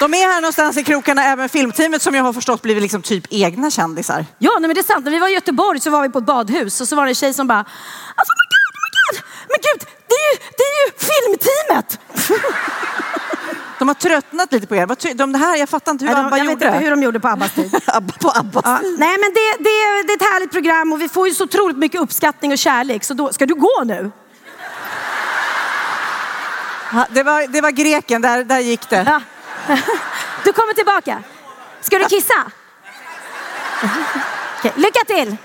De 0.00 0.14
är 0.14 0.32
här 0.32 0.40
någonstans 0.40 0.76
i 0.76 0.84
krokarna, 0.84 1.24
även 1.24 1.48
filmteamet 1.48 2.02
som 2.02 2.14
jag 2.14 2.22
har 2.24 2.32
förstått 2.32 2.62
blivit 2.62 2.82
liksom 2.82 3.02
typ 3.02 3.24
egna 3.30 3.70
kändisar. 3.70 4.26
Ja, 4.38 4.50
nej, 4.60 4.68
men 4.68 4.74
det 4.74 4.80
är 4.80 4.92
sant. 4.94 5.04
När 5.04 5.12
vi 5.12 5.18
var 5.18 5.28
i 5.28 5.32
Göteborg 5.32 5.80
så 5.80 5.90
var 5.90 6.02
vi 6.02 6.08
på 6.08 6.18
ett 6.18 6.24
badhus 6.24 6.80
och 6.80 6.88
så 6.88 6.96
var 6.96 7.04
det 7.04 7.10
en 7.10 7.14
tjej 7.14 7.34
som 7.34 7.46
bara, 7.46 7.58
alltså 7.58 8.32
oh 8.32 8.38
my 8.42 8.46
god, 8.52 8.66
oh 8.68 8.82
my 8.84 8.90
god, 9.18 9.22
men 9.48 9.58
gud, 9.62 9.88
det 10.08 10.14
är 10.14 10.32
ju, 10.32 10.38
det 10.58 10.62
är 10.62 10.74
ju 10.84 10.92
filmteamet. 11.08 11.98
De 13.78 13.88
har 13.88 13.94
tröttnat 13.94 14.52
lite 14.52 14.66
på 14.66 14.76
er. 14.76 15.14
De 15.14 15.32
det 15.32 15.38
här, 15.38 15.56
jag 15.56 15.68
fattar 15.68 15.92
inte 15.92 16.04
hur 16.04 16.12
Nej, 16.12 16.22
de, 16.22 16.26
Abba 16.26 16.36
jag 16.38 16.44
vet 16.44 16.52
gjorde. 16.52 16.66
inte 16.66 16.78
hur 16.78 16.90
de 16.90 17.02
gjorde 17.02 17.20
på 17.20 17.28
Abbas 17.28 17.52
tid. 17.52 17.74
Abba, 17.86 18.12
på 18.20 18.32
Abbas 18.34 18.62
Ja, 18.66 18.78
tid. 18.78 18.96
nej 18.98 19.16
men 19.20 19.30
det, 19.34 19.56
det, 19.58 20.02
det 20.06 20.12
är 20.12 20.16
ett 20.16 20.22
härligt 20.32 20.52
program 20.52 20.92
och 20.92 21.00
vi 21.02 21.08
får 21.08 21.28
ju 21.28 21.34
så 21.34 21.44
otroligt 21.44 21.76
mycket 21.76 22.00
uppskattning 22.00 22.52
och 22.52 22.58
kärlek. 22.58 23.04
Så 23.04 23.14
då, 23.14 23.32
ska 23.32 23.46
du 23.46 23.54
gå 23.54 23.82
nu? 23.84 24.10
Det 27.10 27.22
var, 27.22 27.46
det 27.48 27.60
var 27.60 27.70
greken, 27.70 28.22
där, 28.22 28.44
där 28.44 28.58
gick 28.60 28.88
det. 28.90 29.04
Ja. 29.06 29.20
Du 30.44 30.52
kommer 30.52 30.74
tillbaka. 30.74 31.22
Ska 31.80 31.98
du 31.98 32.04
kissa? 32.04 32.34
Okej, 34.58 34.72
lycka 34.76 35.00
till. 35.06 35.36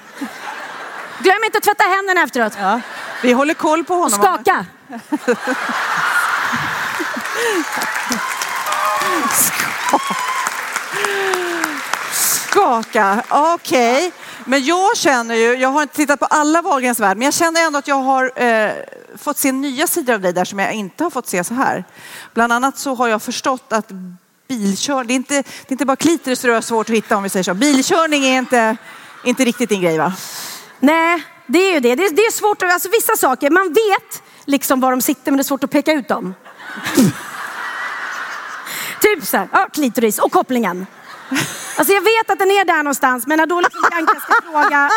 Glöm 1.19 1.43
inte 1.45 1.57
att 1.57 1.63
tvätta 1.63 1.83
händerna 1.83 2.21
efteråt. 2.23 2.53
Ja. 2.59 2.81
Vi 3.21 3.33
håller 3.33 3.53
koll 3.53 3.83
på 3.83 3.93
Och 3.93 3.99
honom. 3.99 4.19
skaka. 4.19 4.65
Skaka, 12.49 13.23
okej. 13.29 14.11
Men 14.45 14.65
jag 14.65 14.97
känner 14.97 15.35
ju, 15.35 15.55
jag 15.55 15.69
har 15.69 15.81
inte 15.81 15.95
tittat 15.95 16.19
på 16.19 16.25
alla 16.25 16.61
Wahlgrens 16.61 16.99
värld, 16.99 17.17
men 17.17 17.25
jag 17.25 17.33
känner 17.33 17.65
ändå 17.65 17.79
att 17.79 17.87
jag 17.87 17.95
har 18.01 18.43
eh, 18.43 18.71
fått 19.17 19.37
se 19.37 19.51
nya 19.51 19.87
sidor 19.87 20.13
av 20.13 20.21
dig 20.21 20.33
där 20.33 20.45
som 20.45 20.59
jag 20.59 20.73
inte 20.73 21.03
har 21.03 21.11
fått 21.11 21.27
se 21.27 21.43
så 21.43 21.53
här. 21.53 21.83
Bland 22.33 22.53
annat 22.53 22.77
så 22.77 22.95
har 22.95 23.07
jag 23.07 23.21
förstått 23.21 23.73
att 23.73 23.87
bilkör, 24.47 25.03
det 25.03 25.13
är 25.13 25.15
inte, 25.15 25.33
det 25.33 25.67
är 25.67 25.71
inte 25.71 25.85
bara 25.85 25.95
klitoris 25.95 26.41
det 26.41 26.53
är 26.53 26.61
svårt 26.61 26.89
att 26.89 26.95
hitta 26.95 27.17
om 27.17 27.23
vi 27.23 27.29
säger 27.29 27.43
så. 27.43 27.53
Bilkörning 27.53 28.25
är 28.25 28.37
inte, 28.37 28.77
inte 29.23 29.45
riktigt 29.45 29.69
din 29.69 29.81
grej 29.81 29.97
va? 29.97 30.13
Nej, 30.79 31.23
det 31.47 31.59
är 31.59 31.73
ju 31.73 31.79
det. 31.79 31.95
Det 31.95 32.03
är, 32.05 32.11
det 32.15 32.21
är 32.21 32.31
svårt 32.31 32.63
att, 32.63 32.73
alltså 32.73 32.89
vissa 32.89 33.15
saker, 33.15 33.49
man 33.49 33.67
vet 33.67 34.23
liksom 34.45 34.79
var 34.79 34.91
de 34.91 35.01
sitter 35.01 35.31
men 35.31 35.37
det 35.37 35.41
är 35.41 35.43
svårt 35.43 35.63
att 35.63 35.71
peka 35.71 35.93
ut 35.93 36.07
dem. 36.07 36.35
typ 39.01 39.25
så 39.25 39.37
här, 39.37 39.47
ja, 39.51 39.69
klitoris 39.73 40.19
och 40.19 40.31
kopplingen. 40.31 40.85
Alltså 41.77 41.93
jag 41.93 42.01
vet 42.01 42.29
att 42.29 42.39
den 42.39 42.51
är 42.51 42.65
där 42.65 42.77
någonstans 42.77 43.27
men 43.27 43.37
när 43.37 43.45
då 43.45 43.61
liksom 43.61 43.81
Bianca 43.91 44.19
ska 44.19 44.33
fråga, 44.51 44.89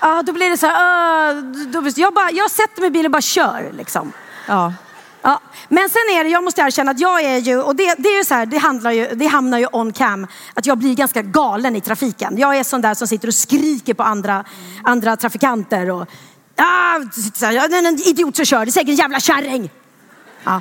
ja 0.00 0.22
då 0.22 0.32
blir 0.32 0.50
det 0.50 0.56
så 0.56 0.66
här, 0.66 1.34
uh, 1.34 1.42
då, 1.66 1.90
jag, 1.96 2.14
bara, 2.14 2.30
jag 2.30 2.50
sätter 2.50 2.80
mig 2.80 2.86
i 2.86 2.90
bilen 2.90 3.06
och 3.06 3.12
bara 3.12 3.22
kör 3.22 3.72
liksom. 3.76 4.12
Ja. 4.48 4.72
Ja, 5.22 5.40
men 5.68 5.88
sen 5.88 6.02
är 6.18 6.24
det, 6.24 6.30
jag 6.30 6.44
måste 6.44 6.60
erkänna 6.60 6.90
att 6.90 7.00
jag 7.00 7.22
är 7.22 7.38
ju, 7.38 7.62
och 7.62 7.76
det, 7.76 7.94
det 7.98 8.08
är 8.08 8.18
ju 8.18 8.24
så 8.24 8.34
här, 8.34 8.46
det, 8.46 8.58
handlar 8.58 8.90
ju, 8.90 9.06
det 9.06 9.26
hamnar 9.26 9.58
ju 9.58 9.66
on 9.72 9.92
cam, 9.92 10.26
att 10.54 10.66
jag 10.66 10.78
blir 10.78 10.94
ganska 10.94 11.22
galen 11.22 11.76
i 11.76 11.80
trafiken. 11.80 12.38
Jag 12.38 12.56
är 12.56 12.64
sån 12.64 12.80
där 12.80 12.94
som 12.94 13.08
sitter 13.08 13.28
och 13.28 13.34
skriker 13.34 13.94
på 13.94 14.02
andra, 14.02 14.44
andra 14.82 15.16
trafikanter 15.16 15.90
och, 15.90 16.06
ah, 16.56 17.00
så 17.34 17.46
här, 17.46 17.52
"Ja, 17.52 17.68
det 17.68 17.76
är 17.76 17.88
en 17.88 17.98
idiot 17.98 18.36
som 18.36 18.44
kör, 18.44 18.64
det 18.64 18.68
är 18.68 18.72
säkert 18.72 18.88
en 18.88 18.94
jävla 18.94 19.20
kärring. 19.20 19.70
Ja. 20.44 20.60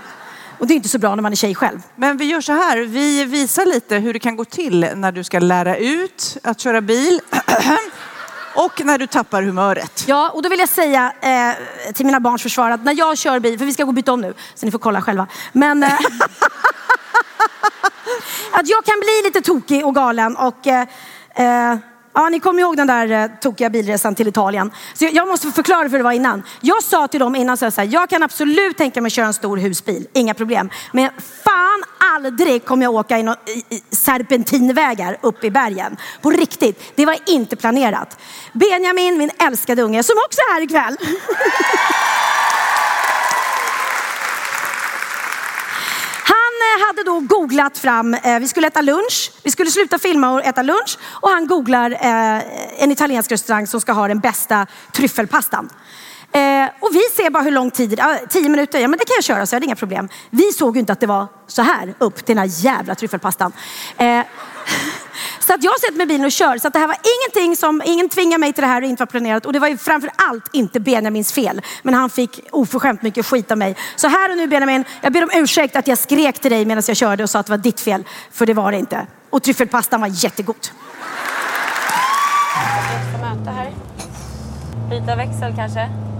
Och 0.63 0.67
det 0.67 0.73
är 0.73 0.75
inte 0.75 0.89
så 0.89 0.99
bra 0.99 1.15
när 1.15 1.23
man 1.23 1.31
är 1.31 1.35
tjej 1.35 1.55
själv. 1.55 1.79
Men 1.95 2.17
vi 2.17 2.25
gör 2.25 2.41
så 2.41 2.53
här, 2.53 2.77
vi 2.77 3.25
visar 3.25 3.65
lite 3.65 3.95
hur 3.95 4.13
det 4.13 4.19
kan 4.19 4.35
gå 4.35 4.45
till 4.45 4.87
när 4.95 5.11
du 5.11 5.23
ska 5.23 5.39
lära 5.39 5.77
ut 5.77 6.37
att 6.43 6.59
köra 6.59 6.81
bil 6.81 7.19
och 8.55 8.85
när 8.85 8.97
du 8.97 9.07
tappar 9.07 9.43
humöret. 9.43 10.03
Ja, 10.07 10.29
och 10.29 10.41
då 10.41 10.49
vill 10.49 10.59
jag 10.59 10.69
säga 10.69 11.13
eh, 11.21 11.93
till 11.93 12.05
mina 12.05 12.19
barns 12.19 12.41
försvar 12.43 12.71
att 12.71 12.83
när 12.83 12.97
jag 12.97 13.17
kör 13.17 13.39
bil, 13.39 13.59
för 13.59 13.65
vi 13.65 13.73
ska 13.73 13.83
gå 13.83 13.89
och 13.89 13.93
byta 13.93 14.13
om 14.13 14.21
nu, 14.21 14.33
så 14.55 14.65
ni 14.65 14.71
får 14.71 14.79
kolla 14.79 15.01
själva. 15.01 15.27
Men 15.53 15.83
eh, 15.83 15.93
att 18.51 18.67
jag 18.67 18.85
kan 18.85 18.99
bli 18.99 19.21
lite 19.23 19.41
tokig 19.41 19.85
och 19.85 19.95
galen 19.95 20.35
och 20.35 20.67
eh, 20.67 20.87
eh, 21.35 21.77
Ja, 22.13 22.29
ni 22.29 22.39
kommer 22.39 22.61
ihåg 22.61 22.77
den 22.77 22.87
där 22.87 23.11
eh, 23.11 23.27
tokiga 23.41 23.69
bilresan 23.69 24.15
till 24.15 24.27
Italien. 24.27 24.71
Så 24.93 25.05
jag, 25.05 25.13
jag 25.13 25.27
måste 25.27 25.51
förklara 25.51 25.87
hur 25.87 25.97
det 25.97 26.03
var 26.03 26.11
innan. 26.11 26.43
Jag 26.61 26.83
sa 26.83 27.07
till 27.07 27.19
dem 27.19 27.35
innan 27.35 27.57
så 27.57 27.65
här, 27.65 27.89
jag 27.91 28.09
kan 28.09 28.23
absolut 28.23 28.77
tänka 28.77 29.01
mig 29.01 29.07
att 29.07 29.13
köra 29.13 29.25
en 29.25 29.33
stor 29.33 29.57
husbil, 29.57 30.07
inga 30.13 30.33
problem. 30.33 30.69
Men 30.91 31.09
fan 31.43 31.83
aldrig 32.15 32.65
kommer 32.65 32.85
jag 32.85 32.95
åka 32.95 33.19
i, 33.19 33.23
no, 33.23 33.35
i, 33.45 33.75
i 33.75 33.81
serpentinvägar 33.91 35.17
upp 35.21 35.43
i 35.43 35.51
bergen. 35.51 35.97
På 36.21 36.31
riktigt, 36.31 36.91
det 36.95 37.05
var 37.05 37.17
inte 37.25 37.55
planerat. 37.55 38.19
Benjamin, 38.53 39.17
min 39.17 39.31
älskade 39.39 39.81
unge, 39.81 40.03
som 40.03 40.15
också 40.25 40.39
är 40.41 40.53
här 40.53 40.61
ikväll. 40.61 40.97
Han 46.25 46.53
eh, 46.69 46.85
hade 47.09 47.19
då 47.19 47.35
googlat 47.37 47.77
fram, 47.77 48.13
eh, 48.13 48.39
vi 48.39 48.47
skulle 48.47 48.67
äta 48.67 48.81
lunch, 48.81 49.31
vi 49.43 49.51
skulle 49.51 49.71
sluta 49.71 49.99
filma 49.99 50.31
och 50.31 50.45
äta 50.45 50.61
lunch 50.61 50.97
och 51.03 51.29
han 51.29 51.47
googlar 51.47 51.91
eh, 51.91 52.83
en 52.83 52.91
italiensk 52.91 53.31
restaurang 53.31 53.67
som 53.67 53.81
ska 53.81 53.91
ha 53.91 54.07
den 54.07 54.19
bästa 54.19 54.67
tryffelpastan. 54.91 55.69
Eh, 56.31 56.69
och 56.79 56.89
vi 56.91 57.01
ser 57.15 57.29
bara 57.29 57.43
hur 57.43 57.51
lång 57.51 57.71
tid, 57.71 57.99
ah, 57.99 58.17
tio 58.29 58.49
minuter, 58.49 58.79
ja 58.79 58.87
men 58.87 58.99
det 58.99 59.05
kan 59.05 59.15
jag 59.17 59.23
köra 59.23 59.45
så 59.45 59.53
jag 59.53 59.55
hade 59.55 59.65
inga 59.65 59.75
problem. 59.75 60.09
Vi 60.29 60.51
såg 60.51 60.75
ju 60.75 60.79
inte 60.79 60.93
att 60.93 60.99
det 60.99 61.07
var 61.07 61.27
så 61.47 61.61
här 61.61 61.93
upp 61.97 62.15
till 62.15 62.35
den 62.35 62.49
här 62.49 62.65
jävla 62.65 62.95
tryffelpastan. 62.95 63.51
Eh, 63.97 64.21
så 65.47 65.53
att 65.53 65.63
jag 65.63 65.79
sätter 65.79 65.97
mig 65.97 66.03
i 66.03 66.07
bilen 66.07 66.25
och 66.25 66.31
kör. 66.31 66.57
Så 66.57 66.67
att 66.67 66.73
det 66.73 66.79
här 66.79 66.87
var 66.87 66.97
ingenting 67.15 67.55
som, 67.55 67.81
ingen 67.85 68.09
tvingade 68.09 68.39
mig 68.39 68.53
till 68.53 68.61
det 68.61 68.67
här 68.67 68.81
och 68.81 68.87
inte 68.87 69.01
var 69.01 69.07
planerat. 69.07 69.45
Och 69.45 69.53
det 69.53 69.59
var 69.59 69.67
ju 69.67 69.77
framför 69.77 70.09
allt 70.15 70.49
inte 70.53 70.79
Benjamins 70.79 71.33
fel. 71.33 71.61
Men 71.83 71.93
han 71.93 72.09
fick 72.09 72.39
oförskämt 72.51 73.01
mycket 73.01 73.25
skit 73.25 73.51
av 73.51 73.57
mig. 73.57 73.75
Så 73.95 74.07
här 74.07 74.31
och 74.31 74.37
nu 74.37 74.47
Benjamin, 74.47 74.85
jag 75.01 75.13
ber 75.13 75.23
om 75.23 75.29
ursäkt 75.33 75.75
att 75.75 75.87
jag 75.87 75.97
skrek 75.97 76.39
till 76.39 76.51
dig 76.51 76.65
medan 76.65 76.83
jag 76.87 76.97
körde 76.97 77.23
och 77.23 77.29
sa 77.29 77.39
att 77.39 77.45
det 77.45 77.51
var 77.51 77.57
ditt 77.57 77.79
fel. 77.81 78.03
För 78.31 78.45
det 78.45 78.53
var 78.53 78.71
det 78.71 78.77
inte. 78.77 79.07
Och 79.29 79.43
tryffelpastan 79.43 80.01
var 80.01 80.07
jättegod. 80.07 80.67
här. 83.45 83.71
Byta 84.89 85.15
växel 85.15 85.55
kanske? 85.55 86.12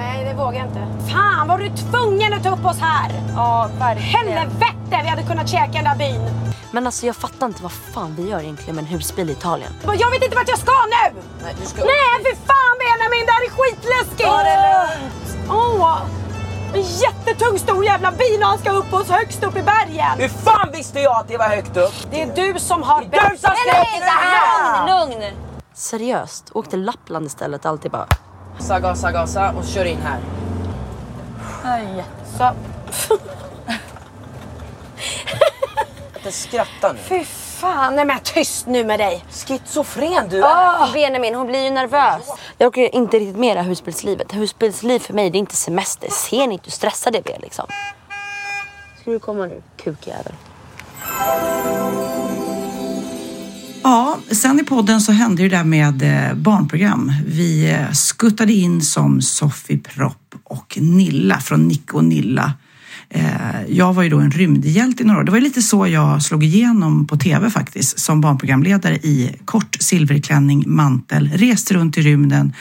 Nej, 0.00 0.24
det 0.24 0.34
vågar 0.34 0.58
jag 0.58 0.66
inte. 0.66 0.86
Fan, 1.12 1.48
var 1.48 1.58
du 1.58 1.68
tvungen 1.68 2.32
att 2.32 2.42
ta 2.42 2.50
upp 2.50 2.64
oss 2.64 2.80
här? 2.80 3.10
Ja, 3.34 3.70
verkligen. 3.78 4.28
Helvete, 4.28 5.00
vi 5.02 5.08
hade 5.08 5.22
kunnat 5.22 5.48
käka 5.48 5.72
den 5.72 5.84
där 5.84 5.96
byn. 5.96 6.20
Men 6.72 6.86
alltså 6.86 7.06
jag 7.06 7.16
fattar 7.16 7.46
inte 7.46 7.62
vad 7.62 7.72
fan 7.72 8.14
vi 8.16 8.28
gör 8.30 8.40
egentligen 8.40 8.76
med 8.76 8.82
en 8.82 8.90
husbil 8.90 9.30
i 9.30 9.32
Italien. 9.32 9.72
Jag 9.84 10.10
vet 10.10 10.22
inte 10.22 10.36
vart 10.36 10.48
jag 10.48 10.58
ska 10.58 10.72
nu! 10.72 11.20
Nej, 11.42 11.54
du 11.60 11.66
ska 11.66 11.84
Nej, 11.84 12.16
för 12.24 12.36
fan 12.46 12.74
Benjamin, 12.82 13.26
det 13.26 13.32
här 13.32 13.44
är 13.48 13.50
skitläskigt! 13.50 14.28
Ta 14.28 14.42
det 14.42 14.58
lugnt! 14.70 15.50
Åh, 15.50 15.98
en 16.74 16.82
jättetung 16.82 17.58
stor 17.58 17.84
jävla 17.84 18.12
bil 18.12 18.40
och 18.40 18.46
han 18.46 18.58
ska 18.58 18.70
upp 18.70 18.92
oss 18.92 19.08
högst 19.08 19.44
upp 19.44 19.56
i 19.56 19.62
bergen. 19.62 20.18
Hur 20.18 20.28
fan 20.28 20.68
visste 20.72 21.00
jag 21.00 21.16
att 21.20 21.28
det 21.28 21.36
var 21.36 21.48
högt 21.48 21.76
upp? 21.76 21.94
Det 22.10 22.22
är 22.22 22.34
du 22.34 22.58
som 22.60 22.82
har... 22.82 23.04
Det 23.10 23.16
är 23.16 23.30
du 23.30 23.36
som 23.36 23.50
det 23.66 24.06
här! 24.06 24.86
Lugn, 24.86 25.20
lugn! 25.20 25.34
Seriöst, 25.74 26.50
åk 26.52 26.68
till 26.68 26.84
Lappland 26.84 27.26
istället. 27.26 27.66
Alltid 27.66 27.90
bara... 27.90 28.06
Gasa, 28.60 28.80
gasa, 28.80 29.12
gasa 29.12 29.52
och 29.58 29.64
kör 29.64 29.84
in 29.84 29.98
här. 30.02 30.20
Aj. 31.64 32.04
Så. 32.38 32.44
Inte 36.16 36.32
skratta 36.32 36.92
nu. 36.92 36.98
Fy 36.98 37.24
fan, 37.24 37.96
nej 37.96 38.04
men 38.04 38.20
tyst 38.20 38.66
nu 38.66 38.84
med 38.84 39.00
dig. 39.00 39.24
Schizofren 39.30 40.28
du 40.28 40.38
är. 40.38 40.44
Ah, 40.46 40.88
Benjamin, 40.92 41.34
hon 41.34 41.46
blir 41.46 41.64
ju 41.64 41.70
nervös. 41.70 42.22
Jag 42.58 42.68
orkar 42.68 42.94
inte 42.94 43.18
riktigt 43.18 43.36
med 43.36 43.56
det 43.56 43.60
här 43.60 43.68
husbilslivet. 43.68 44.34
Husbilsliv 44.34 44.98
för 44.98 45.14
mig, 45.14 45.30
det 45.30 45.38
är 45.38 45.40
inte 45.40 45.56
semester. 45.56 46.10
Ser 46.10 46.46
ni 46.46 46.52
inte 46.52 46.64
hur 46.64 46.72
stressad 46.72 47.14
jag 47.16 47.22
blir 47.22 47.38
liksom? 47.38 47.66
Ska 49.00 49.10
du 49.10 49.18
komma 49.18 49.46
nu, 49.46 49.62
kukjävel? 49.76 50.34
Ja, 53.82 54.18
sen 54.30 54.60
i 54.60 54.64
podden 54.64 55.00
så 55.00 55.12
hände 55.12 55.42
ju 55.42 55.48
det 55.48 55.56
där 55.56 55.64
med 55.64 56.02
eh, 56.02 56.34
barnprogram. 56.34 57.12
Vi 57.26 57.70
eh, 57.70 57.92
skuttade 57.92 58.52
in 58.52 58.82
som 58.82 59.22
Sofie 59.22 59.78
Propp 59.78 60.34
och 60.44 60.78
Nilla 60.80 61.40
från 61.40 61.68
Nick 61.68 61.94
och 61.94 62.04
Nilla. 62.04 62.52
Eh, 63.08 63.62
jag 63.68 63.92
var 63.92 64.02
ju 64.02 64.08
då 64.08 64.18
en 64.18 64.30
rymdhjälte 64.30 65.02
i 65.02 65.06
några 65.06 65.20
år. 65.20 65.24
Det 65.24 65.30
var 65.30 65.38
ju 65.38 65.44
lite 65.44 65.62
så 65.62 65.86
jag 65.86 66.22
slog 66.22 66.44
igenom 66.44 67.06
på 67.06 67.16
tv 67.16 67.50
faktiskt, 67.50 67.98
som 67.98 68.20
barnprogramledare 68.20 68.94
i 68.94 69.36
kort 69.44 69.76
silverklänning, 69.80 70.64
mantel, 70.66 71.28
reste 71.28 71.74
runt 71.74 71.98
i 71.98 72.02
rymden. 72.02 72.52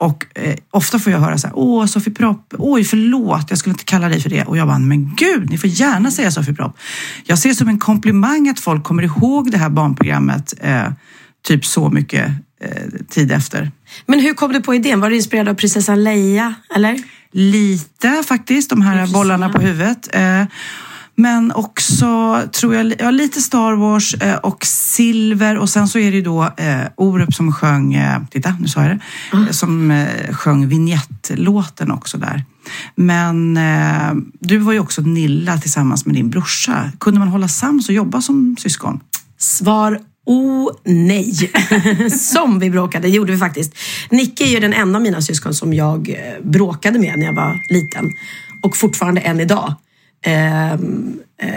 Eh, 0.00 0.06
Och 0.06 0.26
eh, 0.34 0.54
ofta 0.70 0.98
får 0.98 1.12
jag 1.12 1.20
höra 1.20 1.38
så 1.38 1.46
här, 1.46 1.58
åh 1.58 1.86
Sofie 1.86 2.14
Propp, 2.14 2.54
oj 2.58 2.84
förlåt, 2.84 3.46
jag 3.48 3.58
skulle 3.58 3.72
inte 3.72 3.84
kalla 3.84 4.08
dig 4.08 4.20
för 4.20 4.30
det. 4.30 4.44
Och 4.44 4.56
jag 4.56 4.66
bara, 4.66 4.78
men 4.78 5.14
gud, 5.16 5.50
ni 5.50 5.58
får 5.58 5.70
gärna 5.70 6.10
säga 6.10 6.30
Sofie 6.30 6.54
Propp. 6.54 6.76
Jag 7.24 7.38
ser 7.38 7.52
som 7.54 7.68
en 7.68 7.78
komplimang 7.78 8.48
att 8.48 8.60
folk 8.60 8.84
kommer 8.84 9.02
ihåg 9.02 9.50
det 9.50 9.58
här 9.58 9.68
barnprogrammet 9.70 10.54
eh, 10.60 10.92
typ 11.46 11.64
så 11.66 11.90
mycket 11.90 12.26
eh, 12.60 12.82
tid 13.08 13.32
efter. 13.32 13.70
Men 14.06 14.20
hur 14.20 14.34
kom 14.34 14.52
du 14.52 14.60
på 14.60 14.74
idén? 14.74 15.00
Var 15.00 15.10
du 15.10 15.16
inspirerad 15.16 15.48
av 15.48 15.54
prinsessan 15.54 16.04
Leia, 16.04 16.54
eller? 16.76 16.98
Lite 17.32 18.22
faktiskt, 18.26 18.70
de 18.70 18.82
här 18.82 19.06
bollarna 19.06 19.48
på 19.48 19.60
huvudet. 19.60 20.08
Men 21.20 21.52
också, 21.52 22.40
tror 22.52 22.74
jag, 22.74 22.94
ja, 22.98 23.10
lite 23.10 23.40
Star 23.40 23.72
Wars 23.72 24.14
eh, 24.14 24.36
och 24.36 24.64
Silver 24.64 25.58
och 25.58 25.70
sen 25.70 25.88
så 25.88 25.98
är 25.98 26.10
det 26.10 26.16
ju 26.16 26.22
då 26.22 26.42
eh, 26.56 26.80
Orup 26.96 27.34
som 27.34 27.52
sjöng, 27.52 27.94
eh, 27.94 28.22
titta 28.30 28.56
nu 28.60 28.68
sa 28.68 28.82
jag 28.82 28.90
det, 28.90 29.36
eh, 29.36 29.50
som 29.50 29.90
eh, 29.90 30.34
sjöng 30.34 30.68
vignettlåten 30.68 31.90
också 31.90 32.18
där. 32.18 32.44
Men 32.94 33.58
du 34.40 34.58
var 34.58 34.72
ju 34.72 34.80
också 34.80 35.02
Nilla 35.02 35.58
tillsammans 35.58 36.06
med 36.06 36.14
din 36.14 36.30
brorsa. 36.30 36.92
Kunde 37.00 37.20
man 37.20 37.28
hålla 37.28 37.48
sams 37.48 37.88
och 37.88 37.94
jobba 37.94 38.20
som 38.20 38.56
syskon? 38.58 39.00
Svar 39.38 40.00
Oh 40.26 40.70
nej! 40.84 41.52
som 42.18 42.58
vi 42.58 42.70
bråkade, 42.70 43.08
det 43.08 43.14
gjorde 43.14 43.32
vi 43.32 43.38
faktiskt. 43.38 43.74
Nicke 44.10 44.44
är 44.44 44.48
ju 44.48 44.60
den 44.60 44.72
enda 44.72 44.96
av 44.96 45.02
mina 45.02 45.22
syskon 45.22 45.54
som 45.54 45.74
jag 45.74 46.16
bråkade 46.42 46.98
med 46.98 47.18
när 47.18 47.26
jag 47.26 47.34
var 47.34 47.60
liten. 47.70 48.10
Och 48.62 48.76
fortfarande 48.76 49.20
än 49.20 49.40
idag. 49.40 49.74
Ehm, 50.22 51.20
eh, 51.42 51.50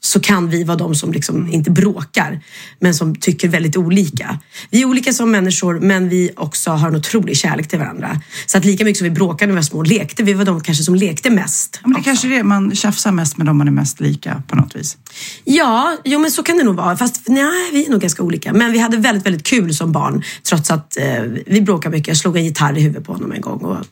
så 0.00 0.20
kan 0.20 0.50
vi 0.50 0.64
vara 0.64 0.76
de 0.76 0.94
som 0.94 1.12
liksom 1.12 1.52
inte 1.52 1.70
bråkar, 1.70 2.40
men 2.80 2.94
som 2.94 3.16
tycker 3.16 3.48
väldigt 3.48 3.76
olika. 3.76 4.38
Vi 4.70 4.82
är 4.82 4.84
olika 4.84 5.12
som 5.12 5.30
människor, 5.30 5.80
men 5.80 6.08
vi 6.08 6.30
också 6.36 6.70
har 6.70 6.88
en 6.88 6.96
otrolig 6.96 7.36
kärlek 7.36 7.68
till 7.68 7.78
varandra. 7.78 8.20
Så 8.46 8.58
att 8.58 8.64
lika 8.64 8.84
mycket 8.84 8.98
som 8.98 9.04
vi 9.04 9.10
bråkade 9.10 9.46
när 9.46 9.52
vi 9.52 9.56
var 9.56 9.62
små 9.62 9.82
lekte, 9.82 10.22
vi 10.22 10.32
var 10.32 10.44
de 10.44 10.60
kanske 10.60 10.84
som 10.84 10.94
lekte 10.94 11.30
mest. 11.30 11.80
Ja, 11.82 11.88
men 11.88 11.98
det 11.98 12.04
kanske 12.04 12.28
är 12.28 12.36
det, 12.36 12.42
man 12.42 12.74
tjafsar 12.74 13.12
mest 13.12 13.36
med 13.36 13.46
dem 13.46 13.58
man 13.58 13.68
är 13.68 13.72
mest 13.72 14.00
lika 14.00 14.42
på 14.46 14.56
något 14.56 14.76
vis. 14.76 14.96
Ja, 15.44 15.96
jo 16.04 16.18
men 16.18 16.30
så 16.30 16.42
kan 16.42 16.56
det 16.56 16.64
nog 16.64 16.76
vara. 16.76 16.96
Fast 16.96 17.28
nej, 17.28 17.70
vi 17.72 17.86
är 17.86 17.90
nog 17.90 18.00
ganska 18.00 18.22
olika. 18.22 18.52
Men 18.52 18.72
vi 18.72 18.78
hade 18.78 18.96
väldigt, 18.96 19.26
väldigt 19.26 19.46
kul 19.46 19.74
som 19.74 19.92
barn. 19.92 20.22
Trots 20.48 20.70
att 20.70 20.96
eh, 20.96 21.22
vi 21.46 21.60
bråkade 21.60 21.96
mycket. 21.96 22.08
Jag 22.08 22.16
slog 22.16 22.36
en 22.36 22.44
gitarr 22.44 22.78
i 22.78 22.80
huvudet 22.80 23.06
på 23.06 23.12
honom 23.12 23.32
en 23.32 23.40
gång 23.40 23.60
och 23.60 23.86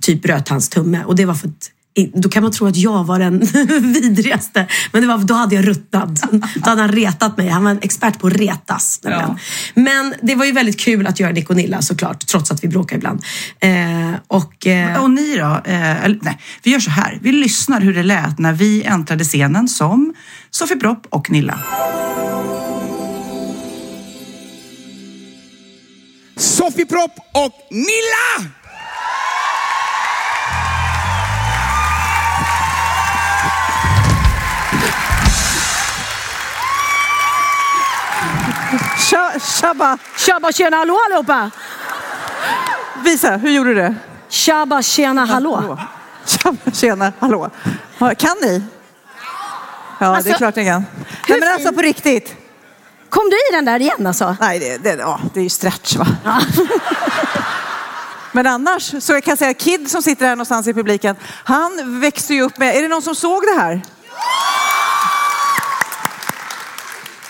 typ 0.00 0.22
bröt 0.22 0.48
hans 0.48 0.68
tumme. 0.68 1.04
Och 1.04 1.16
det 1.16 1.24
var 1.24 1.34
för 1.34 1.48
att 1.48 1.70
då 2.14 2.28
kan 2.28 2.42
man 2.42 2.52
tro 2.52 2.66
att 2.66 2.76
jag 2.76 3.04
var 3.04 3.18
den 3.18 3.38
vidrigaste. 3.92 4.66
Men 4.92 5.02
det 5.02 5.08
var, 5.08 5.18
då 5.18 5.34
hade 5.34 5.54
jag 5.54 5.68
ruttnat. 5.68 6.22
Då 6.54 6.70
hade 6.70 6.80
han 6.80 6.92
retat 6.92 7.36
mig. 7.36 7.48
Han 7.48 7.64
var 7.64 7.70
en 7.70 7.78
expert 7.82 8.18
på 8.18 8.26
att 8.26 8.32
retas. 8.32 9.00
Ja. 9.02 9.36
Men 9.74 10.14
det 10.22 10.34
var 10.34 10.44
ju 10.44 10.52
väldigt 10.52 10.80
kul 10.80 11.06
att 11.06 11.20
göra 11.20 11.32
Nick 11.32 11.50
och 11.50 11.56
Nilla 11.56 11.82
såklart, 11.82 12.26
trots 12.26 12.50
att 12.50 12.64
vi 12.64 12.68
bråkar 12.68 12.96
ibland. 12.96 13.22
Eh, 13.60 13.70
och, 14.26 14.66
eh... 14.66 15.02
och 15.02 15.10
ni 15.10 15.36
då? 15.36 15.60
Eh, 15.64 16.12
nej, 16.22 16.38
vi 16.62 16.70
gör 16.70 16.80
så 16.80 16.90
här. 16.90 17.18
Vi 17.22 17.32
lyssnar 17.32 17.80
hur 17.80 17.94
det 17.94 18.02
lät 18.02 18.38
när 18.38 18.52
vi 18.52 18.82
äntrade 18.82 19.24
scenen 19.24 19.68
som 19.68 20.14
Sofie 20.50 20.76
Propp 20.76 21.06
och 21.10 21.30
Nilla. 21.30 21.58
Sofie 26.36 26.86
Propp 26.86 27.18
och 27.32 27.52
Nilla! 27.70 28.61
Tja, 39.10 39.32
tjabba! 39.60 39.98
Tjabba 40.16 40.52
tjena 40.52 40.76
hallå 40.76 40.98
allihopa! 41.06 41.50
Visa, 43.04 43.36
hur 43.36 43.50
gjorde 43.50 43.70
du 43.70 43.74
det? 43.74 43.94
Tjabba 44.28 44.82
tjena 44.82 45.24
hallå. 45.24 45.78
Tjabba 46.26 46.70
tjena 46.72 47.12
hallå. 47.18 47.50
Ja, 47.98 48.14
Kan 48.14 48.36
ni? 48.42 48.62
Ja, 49.98 50.06
det 50.06 50.12
är 50.12 50.16
Alltså, 50.16 50.32
klart 50.34 50.56
ni 50.56 50.64
kan. 50.64 50.84
Nej, 51.28 51.40
men 51.40 51.52
alltså 51.52 51.72
på 51.72 51.80
riktigt. 51.82 52.34
Kom 53.08 53.30
du 53.30 53.36
i 53.36 53.52
den 53.52 53.64
där 53.64 53.80
igen 53.80 54.06
alltså? 54.06 54.36
Nej, 54.40 54.58
det, 54.58 54.78
det, 54.78 54.96
ja, 55.00 55.20
det 55.34 55.40
är 55.40 55.44
ju 55.44 55.50
stretch 55.50 55.96
va? 55.96 56.06
Men 58.34 58.46
annars, 58.46 58.94
så 59.04 59.12
jag 59.12 59.24
kan 59.24 59.36
säga 59.36 59.54
Kid 59.54 59.90
som 59.90 60.02
sitter 60.02 60.26
här 60.26 60.36
någonstans 60.36 60.66
i 60.66 60.74
publiken, 60.74 61.16
han 61.44 62.00
växte 62.00 62.34
ju 62.34 62.42
upp 62.42 62.58
med, 62.58 62.76
är 62.76 62.82
det 62.82 62.88
någon 62.88 63.02
som 63.02 63.14
såg 63.14 63.42
det 63.42 63.60
här? 63.60 63.82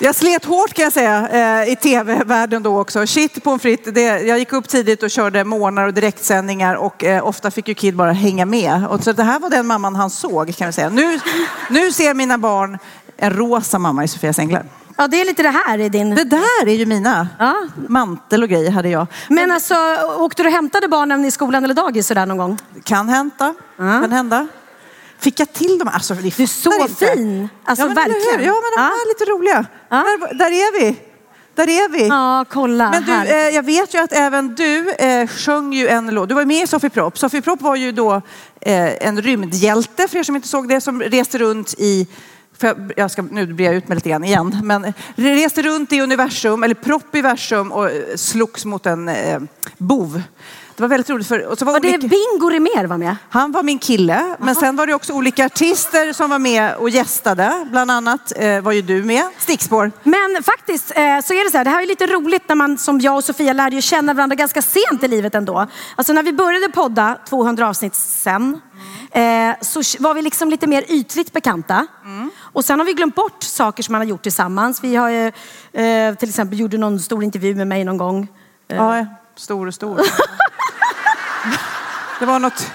Jag 0.04 0.14
slet 0.14 0.44
hårt 0.44 0.74
kan 0.74 0.82
jag 0.82 0.92
säga 0.92 1.28
eh, 1.28 1.72
i 1.72 1.76
tv-världen 1.76 2.62
då 2.62 2.80
också. 2.80 3.06
Shit 3.06 3.44
pommes 3.44 3.62
frites. 3.62 3.94
Det, 3.94 4.02
jag 4.02 4.38
gick 4.38 4.52
upp 4.52 4.68
tidigt 4.68 5.02
och 5.02 5.10
körde 5.10 5.44
morgnar 5.44 5.86
och 5.86 5.94
direktsändningar 5.94 6.74
och 6.74 7.04
eh, 7.04 7.26
ofta 7.26 7.50
fick 7.50 7.68
ju 7.68 7.74
Kid 7.74 7.96
bara 7.96 8.12
hänga 8.12 8.46
med. 8.46 8.86
Och 8.86 9.04
så 9.04 9.12
det 9.12 9.22
här 9.22 9.40
var 9.40 9.50
den 9.50 9.66
mamman 9.66 9.96
han 9.96 10.10
såg 10.10 10.56
kan 10.56 10.66
vi 10.66 10.72
säga. 10.72 10.88
Nu, 10.88 11.20
nu 11.70 11.92
ser 11.92 12.14
mina 12.14 12.38
barn 12.38 12.78
en 13.16 13.32
rosa 13.32 13.78
mamma 13.78 14.04
i 14.04 14.08
Sofias 14.08 14.38
änglar. 14.38 14.64
Ja, 14.96 15.08
det 15.08 15.20
är 15.20 15.24
lite 15.24 15.42
det 15.42 15.54
här 15.66 15.78
i 15.78 15.88
din... 15.88 16.14
Det 16.14 16.24
där 16.24 16.66
är 16.66 16.74
ju 16.74 16.86
mina. 16.86 17.28
Mantel 17.88 18.42
och 18.42 18.48
grejer 18.48 18.70
hade 18.70 18.88
jag. 18.88 19.06
Men 19.28 19.50
alltså, 19.50 19.74
åkte 20.18 20.42
du 20.42 20.48
och 20.48 20.54
hämtade 20.54 20.88
barnen 20.88 21.24
i 21.24 21.30
skolan 21.30 21.64
eller 21.64 21.74
dagis 21.74 22.06
sådär 22.06 22.26
någon 22.26 22.38
gång? 22.38 22.58
Kan 22.84 23.08
hända. 23.08 23.54
Kan 23.76 24.12
hända. 24.12 24.46
Fick 25.22 25.40
jag 25.40 25.52
till 25.52 25.78
dem? 25.78 25.88
Alltså, 25.88 26.14
du 26.14 26.26
är 26.26 26.46
så 26.46 26.88
fin. 26.88 27.48
Alltså, 27.64 27.82
ja, 27.82 27.86
men, 27.86 27.94
verkligen. 27.94 28.46
Ja, 28.46 28.54
men 28.62 28.72
de 28.76 28.82
är 28.82 29.08
lite 29.08 29.24
roliga. 29.24 29.66
Där, 29.88 30.34
där 30.34 30.50
är 30.50 30.80
vi. 30.80 30.96
Där 31.54 31.68
är 31.68 31.88
vi. 31.88 32.06
Ja, 32.06 32.44
kolla. 32.50 32.90
Men 32.90 33.04
du, 33.04 33.12
eh, 33.12 33.36
jag 33.36 33.62
vet 33.62 33.94
ju 33.94 33.98
att 33.98 34.12
även 34.12 34.54
du 34.54 34.90
eh, 34.90 35.26
sjöng 35.26 35.72
ju 35.72 35.88
en 35.88 36.06
låt. 36.06 36.28
Du 36.28 36.34
var 36.34 36.44
med 36.44 36.62
i 36.62 36.66
Sofie 36.66 36.90
Propp. 36.90 37.18
Sofie 37.18 37.42
Propp 37.42 37.60
var 37.60 37.76
ju 37.76 37.92
då 37.92 38.14
eh, 38.60 39.06
en 39.06 39.22
rymdhjälte, 39.22 40.08
för 40.08 40.18
er 40.18 40.22
som 40.22 40.36
inte 40.36 40.48
såg 40.48 40.68
det, 40.68 40.80
som 40.80 41.02
reste 41.02 41.38
runt 41.38 41.74
i 41.78 42.06
jag 42.96 43.10
ska, 43.10 43.22
nu 43.22 43.46
blir 43.46 43.66
jag 43.66 43.74
ut 43.74 43.88
med 43.88 43.94
lite 43.94 44.08
grann 44.08 44.24
igen. 44.24 44.56
Men 44.62 44.92
reste 45.14 45.62
runt 45.62 45.92
i 45.92 46.00
universum, 46.00 46.62
eller 46.62 46.74
proppiversum 46.74 47.72
och 47.72 47.90
eh, 47.90 48.16
slogs 48.16 48.64
mot 48.64 48.86
en 48.86 49.08
eh, 49.08 49.40
bov. 49.78 50.22
Det 50.76 50.82
var 50.82 50.88
väldigt 50.88 51.10
roligt. 51.10 51.26
För, 51.28 51.46
och 51.46 51.58
så 51.58 51.64
var 51.64 51.72
Var 51.72 51.80
det 51.80 51.88
olika- 51.88 52.08
Bingo 52.08 52.50
Rimér 52.50 52.84
var 52.86 52.98
med? 52.98 53.16
han 53.30 53.52
var 53.52 53.62
min 53.62 53.78
kille, 53.78 54.36
men 54.38 54.54
sen 54.54 54.76
var 54.76 54.86
det 54.86 54.94
också 54.94 55.12
olika 55.12 55.46
artister 55.46 56.12
som 56.12 56.30
var 56.30 56.38
med 56.38 56.74
och 56.76 56.90
gästade. 56.90 57.66
Bland 57.70 57.90
annat 57.90 58.32
eh, 58.36 58.60
var 58.60 58.72
ju 58.72 58.82
du 58.82 59.02
med, 59.02 59.24
Stickspår. 59.38 59.92
Men 60.02 60.42
faktiskt 60.42 60.90
eh, 60.90 60.96
så 61.24 61.34
är 61.34 61.44
det 61.44 61.50
så 61.50 61.56
här, 61.56 61.64
det 61.64 61.70
här 61.70 61.82
är 61.82 61.86
lite 61.86 62.06
roligt 62.06 62.42
när 62.48 62.54
man 62.56 62.78
som 62.78 63.00
jag 63.00 63.16
och 63.16 63.24
Sofia 63.24 63.52
lärde 63.52 63.76
ju 63.76 63.82
känna 63.82 64.14
varandra 64.14 64.36
ganska 64.36 64.62
sent 64.62 65.02
i 65.02 65.08
livet 65.08 65.34
ändå. 65.34 65.66
Alltså 65.96 66.12
när 66.12 66.22
vi 66.22 66.32
började 66.32 66.68
podda 66.68 67.18
200 67.28 67.68
avsnitt 67.68 67.94
sen 67.94 68.60
eh, 69.10 69.22
så 69.60 69.82
var 69.98 70.14
vi 70.14 70.22
liksom 70.22 70.50
lite 70.50 70.66
mer 70.66 70.84
ytligt 70.88 71.32
bekanta. 71.32 71.86
Och 72.40 72.64
sen 72.64 72.78
har 72.78 72.86
vi 72.86 72.92
glömt 72.92 73.14
bort 73.14 73.42
saker 73.42 73.82
som 73.82 73.92
man 73.92 74.00
har 74.00 74.06
gjort 74.06 74.22
tillsammans. 74.22 74.84
Vi 74.84 74.96
har 74.96 75.08
ju, 75.08 75.26
eh, 75.72 76.14
till 76.14 76.28
exempel 76.28 76.60
gjorde 76.60 76.78
någon 76.78 77.00
stor 77.00 77.24
intervju 77.24 77.54
med 77.54 77.66
mig 77.66 77.84
någon 77.84 77.96
gång. 77.96 78.28
Eh, 78.68 78.76
Ja, 78.76 79.06
stor 79.36 79.66
och 79.66 79.74
stor. 79.74 80.00
det 82.22 82.26
var 82.26 82.38
något... 82.38 82.66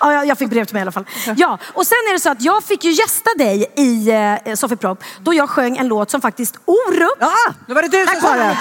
Ja, 0.00 0.24
jag- 0.24 0.38
fick 0.38 0.50
brev 0.50 0.64
till 0.64 0.74
mig 0.74 0.80
i 0.80 0.82
alla 0.82 0.92
fall. 0.92 1.04
Ja, 1.36 1.58
och 1.72 1.86
sen 1.86 1.96
är 2.08 2.12
det 2.12 2.20
så 2.20 2.30
att 2.30 2.42
jag 2.42 2.64
fick 2.64 2.84
ju 2.84 2.90
gästa 2.90 3.30
dig 3.38 3.72
i 3.76 4.10
eh, 4.46 4.54
Sofie 4.54 4.76
Propp 4.76 5.04
då 5.20 5.34
jag 5.34 5.50
sjöng 5.50 5.76
en 5.76 5.88
låt 5.88 6.10
som 6.10 6.20
faktiskt 6.20 6.56
Orup... 6.64 7.16
Ja, 7.20 7.32
då 7.66 7.74
var 7.74 7.82
det 7.82 7.88
du 7.88 8.06
som 8.06 8.20
sa 8.20 8.32
det. 8.36 8.58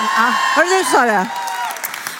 Var 0.57 0.63
det 0.65 0.77
du 0.77 0.83
som 0.83 0.93
sa 0.93 1.01
det? 1.05 1.27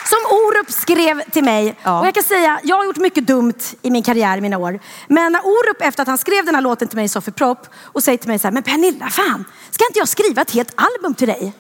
Som 0.06 0.20
Orup 0.38 0.72
skrev 0.72 1.22
till 1.32 1.44
mig. 1.44 1.70
Och 1.84 2.08
jag 2.08 2.14
kan 2.14 2.24
säga, 2.24 2.60
jag 2.64 2.76
har 2.76 2.86
gjort 2.86 2.98
mycket 2.98 3.28
dumt 3.28 3.54
i 3.82 3.92
min 3.92 4.04
karriär, 4.04 4.38
i 4.38 4.42
mina 4.42 4.58
år. 4.58 4.80
Men 5.08 5.32
när 5.32 5.42
Orup 5.46 5.82
efter 5.82 6.02
att 6.02 6.08
han 6.08 6.18
skrev 6.18 6.46
den 6.46 6.56
här 6.56 6.62
låten 6.62 6.88
till 6.88 6.96
mig 6.96 7.06
i 7.06 7.10
Sofie 7.10 7.34
Propp 7.34 7.68
och 7.84 8.04
säger 8.04 8.18
till 8.18 8.28
mig 8.30 8.40
så 8.40 8.48
här, 8.48 8.52
men 8.54 8.64
Pernilla, 8.64 9.10
fan, 9.10 9.46
ska 9.72 9.86
inte 9.90 10.00
jag 10.00 10.08
skriva 10.08 10.42
ett 10.42 10.52
helt 10.52 10.72
album 10.76 11.14
till 11.16 11.28
dig? 11.28 11.54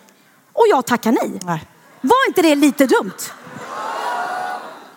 Och 0.53 0.65
jag 0.69 0.85
tackar 0.85 1.11
nej. 1.11 1.39
Var 2.01 2.27
inte 2.27 2.41
det 2.41 2.55
lite 2.55 2.85
dumt? 2.85 3.13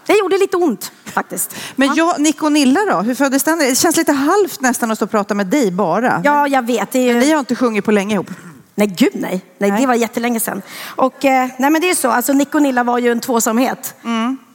Det 0.06 0.18
gjorde 0.18 0.38
lite 0.38 0.56
ont 0.56 0.92
faktiskt. 1.04 1.56
Men 1.76 1.94
jag, 1.94 2.20
Nick 2.20 2.42
och 2.42 2.52
Nilla 2.52 2.80
då, 2.90 3.00
hur 3.00 3.14
föddes 3.14 3.42
den? 3.42 3.58
Det 3.58 3.78
känns 3.78 3.96
lite 3.96 4.12
halvt 4.12 4.60
nästan 4.60 4.90
att 4.90 4.98
stå 4.98 5.04
och 5.04 5.10
prata 5.10 5.34
med 5.34 5.46
dig 5.46 5.70
bara. 5.70 6.20
Ja, 6.24 6.48
jag 6.48 6.66
vet. 6.66 6.92
Det 6.92 6.98
är 6.98 7.02
ju... 7.02 7.12
Men 7.12 7.22
ni 7.22 7.32
har 7.32 7.38
inte 7.38 7.56
sjungit 7.56 7.84
på 7.84 7.90
länge 7.90 8.14
ihop. 8.14 8.30
Nej, 8.74 8.86
gud 8.86 9.12
nej. 9.14 9.44
nej. 9.58 9.70
Det 9.70 9.86
var 9.86 9.94
jättelänge 9.94 10.40
sedan. 10.40 10.62
Och 10.96 11.24
eh, 11.24 11.48
nej, 11.58 11.70
men 11.70 11.80
det 11.80 11.90
är 11.90 11.94
så. 11.94 12.10
Alltså, 12.10 12.32
Nick 12.32 12.54
och 12.54 12.62
Nilla 12.62 12.84
var 12.84 12.98
ju 12.98 13.12
en 13.12 13.20
tvåsamhet. 13.20 13.94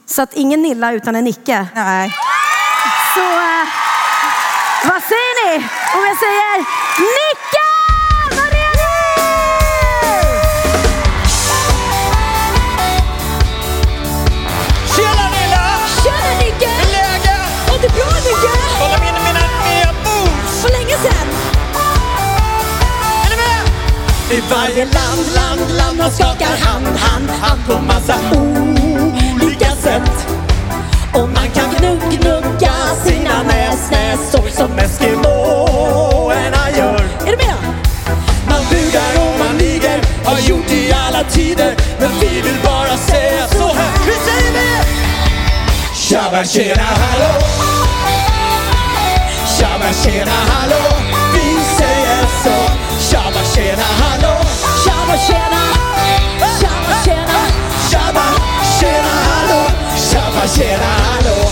Så 0.06 0.22
att 0.22 0.34
ingen 0.34 0.62
Nilla 0.62 0.92
utan 0.92 1.16
en 1.16 1.24
Nicke. 1.24 1.66
Nej. 1.74 2.14
Så 3.14 3.20
eh, 3.20 3.68
vad 4.84 5.02
säger 5.02 5.48
ni 5.48 5.56
om 5.94 6.06
jag 6.06 6.18
säger 6.18 6.58
Nicke? 6.98 7.71
I 24.32 24.40
varje 24.50 24.84
land, 24.84 25.26
land, 25.34 25.76
land 25.76 25.98
man 25.98 26.10
skakar 26.10 26.56
hand, 26.56 26.86
hand, 26.86 27.30
hand 27.30 27.60
på 27.66 27.78
massa 27.78 28.14
olika 28.32 29.70
sätt. 29.70 30.26
Och 31.12 31.28
man 31.28 31.50
kan 31.54 31.74
gnugg, 31.78 32.00
gnugga 32.10 32.72
sina 33.04 33.42
näsnäsor 33.42 34.48
som 34.50 34.78
eskimåerna 34.78 36.70
gör. 36.76 37.04
Är 37.26 37.30
du 37.30 37.36
med? 37.36 37.56
Man 38.48 38.62
bugar 38.70 39.12
och 39.16 39.38
man 39.38 39.56
niger, 39.56 40.00
har 40.24 40.38
gjort 40.38 40.70
i 40.70 40.92
alla 40.92 41.24
tider. 41.24 41.76
Men 42.00 42.10
vi 42.20 42.40
vill 42.40 42.58
bara 42.64 42.96
säga 42.96 43.48
så 43.48 43.74
här. 43.74 43.92
Hur 44.06 44.18
säger 44.26 44.52
vi? 44.52 44.68
Tjabba 45.94 46.44
tjena 46.44 46.82
hallå! 46.82 47.40
Tjabba 49.58 49.92
tjena 50.04 50.32
hallå! 50.48 50.96
Vi 51.34 51.64
säger 51.76 52.26
så. 52.44 52.91
Tjaba 53.12 53.42
tjena 53.54 53.82
hallå 53.82 54.44
Tjaba 54.84 55.16
tjena 55.26 55.62
Tjaba 56.60 56.94
tjena 57.04 57.40
Tjaba 57.90 58.24
tjena 58.80 59.14
hallå 59.26 59.70
Tjaba 60.10 60.48
tjena 60.48 60.84
hallå 60.84 61.50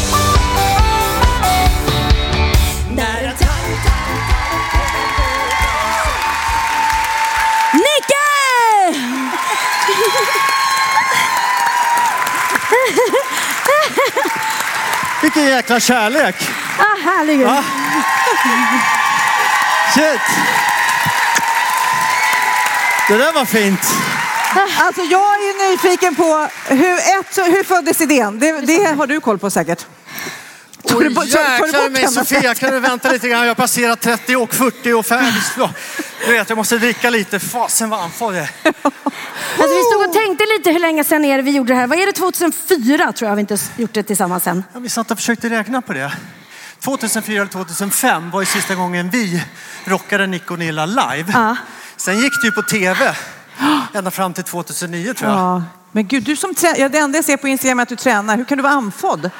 När 2.90 3.24
en 3.24 3.34
Vilken 15.22 15.44
jäkla 15.44 15.80
kärlek! 15.80 16.34
Ah, 16.78 16.96
herregud. 17.04 17.46
Ah. 17.46 17.64
Shit! 19.94 20.20
Det 23.10 23.16
där 23.16 23.32
var 23.32 23.44
fint. 23.44 23.80
Alltså 24.78 25.02
jag 25.02 25.20
är 25.34 25.70
nyfiken 25.72 26.14
på 26.16 26.48
hur, 26.68 26.94
ett, 26.94 27.36
hur 27.56 27.64
föddes 27.64 28.00
idén? 28.00 28.38
Det, 28.38 28.60
det 28.60 28.84
har 28.84 29.06
du 29.06 29.20
koll 29.20 29.38
på 29.38 29.50
säkert. 29.50 29.86
Tog 30.88 31.02
du 31.02 31.10
bort- 31.10 31.24
tog- 31.30 31.72
tog 31.72 31.82
du 31.84 31.90
mig? 31.90 32.08
Sofia, 32.08 32.54
kan 32.54 32.70
du 32.70 32.80
vänta 32.80 33.10
lite 33.12 33.28
grann? 33.28 33.40
Jag 33.40 33.48
har 33.50 33.54
passerat 33.54 34.00
30 34.00 34.36
och 34.36 34.54
40 34.54 34.92
och 34.92 35.06
50. 35.06 35.68
Du 36.26 36.32
vet, 36.32 36.48
jag 36.48 36.56
måste 36.58 36.78
dricka 36.78 37.10
lite. 37.10 37.38
Fasen 37.40 37.90
vad 37.90 38.00
andfådd 38.00 38.34
jag 38.34 38.42
är. 38.42 38.50
Alltså, 38.64 39.76
vi 39.76 39.82
stod 39.92 40.08
och 40.08 40.12
tänkte 40.12 40.44
lite 40.58 40.70
hur 40.70 40.78
länge 40.80 41.04
sedan 41.04 41.24
är 41.24 41.36
det 41.36 41.42
vi 41.42 41.50
gjorde 41.50 41.72
det 41.72 41.76
här. 41.78 41.86
Vad 41.86 41.98
är 41.98 42.06
det 42.06 42.12
2004 42.12 43.12
tror 43.12 43.28
jag 43.28 43.36
vi 43.36 43.40
inte 43.40 43.58
gjort 43.76 43.92
det 43.94 44.02
tillsammans 44.02 44.42
sen. 44.44 44.64
Ja, 44.74 44.80
vi 44.80 44.88
satt 44.88 45.10
och 45.10 45.16
försökte 45.18 45.50
räkna 45.50 45.82
på 45.82 45.92
det. 45.92 46.12
2004 46.84 47.40
eller 47.40 47.46
2005 47.52 48.30
var 48.30 48.40
ju 48.40 48.46
sista 48.46 48.74
gången 48.74 49.10
vi 49.10 49.42
rockade 49.84 50.26
Nick 50.26 50.50
och 50.50 50.58
Nilla 50.58 50.86
live. 50.86 51.32
Sen 52.04 52.18
gick 52.18 52.40
det 52.42 52.46
ju 52.46 52.52
på 52.52 52.62
tv 52.62 53.14
ända 53.94 54.10
fram 54.10 54.32
till 54.34 54.44
2009 54.44 55.14
tror 55.14 55.30
jag. 55.30 55.38
Ja. 55.40 55.62
Men 55.92 56.06
gud, 56.06 56.22
du 56.22 56.36
som 56.36 56.54
trä- 56.54 56.74
ja, 56.78 56.88
det 56.88 56.98
enda 56.98 57.18
jag 57.18 57.24
ser 57.24 57.36
på 57.36 57.48
Instagram 57.48 57.78
är 57.78 57.82
att 57.82 57.88
du 57.88 57.96
tränar. 57.96 58.36
Hur 58.36 58.44
kan 58.44 58.58
du 58.58 58.62
vara 58.62 58.72
andfådd? 58.72 59.30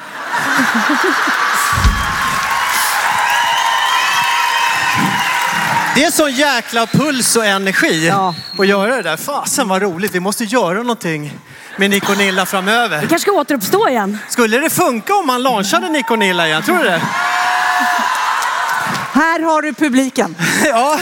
Det 5.95 6.03
är 6.03 6.11
sån 6.11 6.31
jäkla 6.31 6.87
puls 6.87 7.35
och 7.35 7.45
energi 7.45 8.09
att 8.59 8.67
göra 8.67 8.95
det 8.95 9.01
där. 9.01 9.17
Fasen 9.17 9.67
vad 9.67 9.81
roligt. 9.81 10.15
Vi 10.15 10.19
måste 10.19 10.43
göra 10.43 10.77
någonting 10.77 11.33
med 11.77 11.89
Nick 11.89 12.09
och 12.09 12.17
Nilla 12.17 12.45
framöver. 12.45 13.01
Vi 13.01 13.07
kanske 13.07 13.19
ska 13.19 13.31
återuppstå 13.31 13.89
igen. 13.89 14.17
Skulle 14.29 14.57
det 14.59 14.69
funka 14.69 15.15
om 15.15 15.27
man 15.27 15.43
launchade 15.43 15.89
Nick 15.89 16.11
och 16.11 16.19
Nilla 16.19 16.47
igen? 16.47 16.63
Tror 16.63 16.77
du 16.77 16.83
det? 16.83 17.01
Här 19.13 19.39
har 19.39 19.61
du 19.61 19.73
publiken. 19.73 20.35
Ja. 20.65 20.99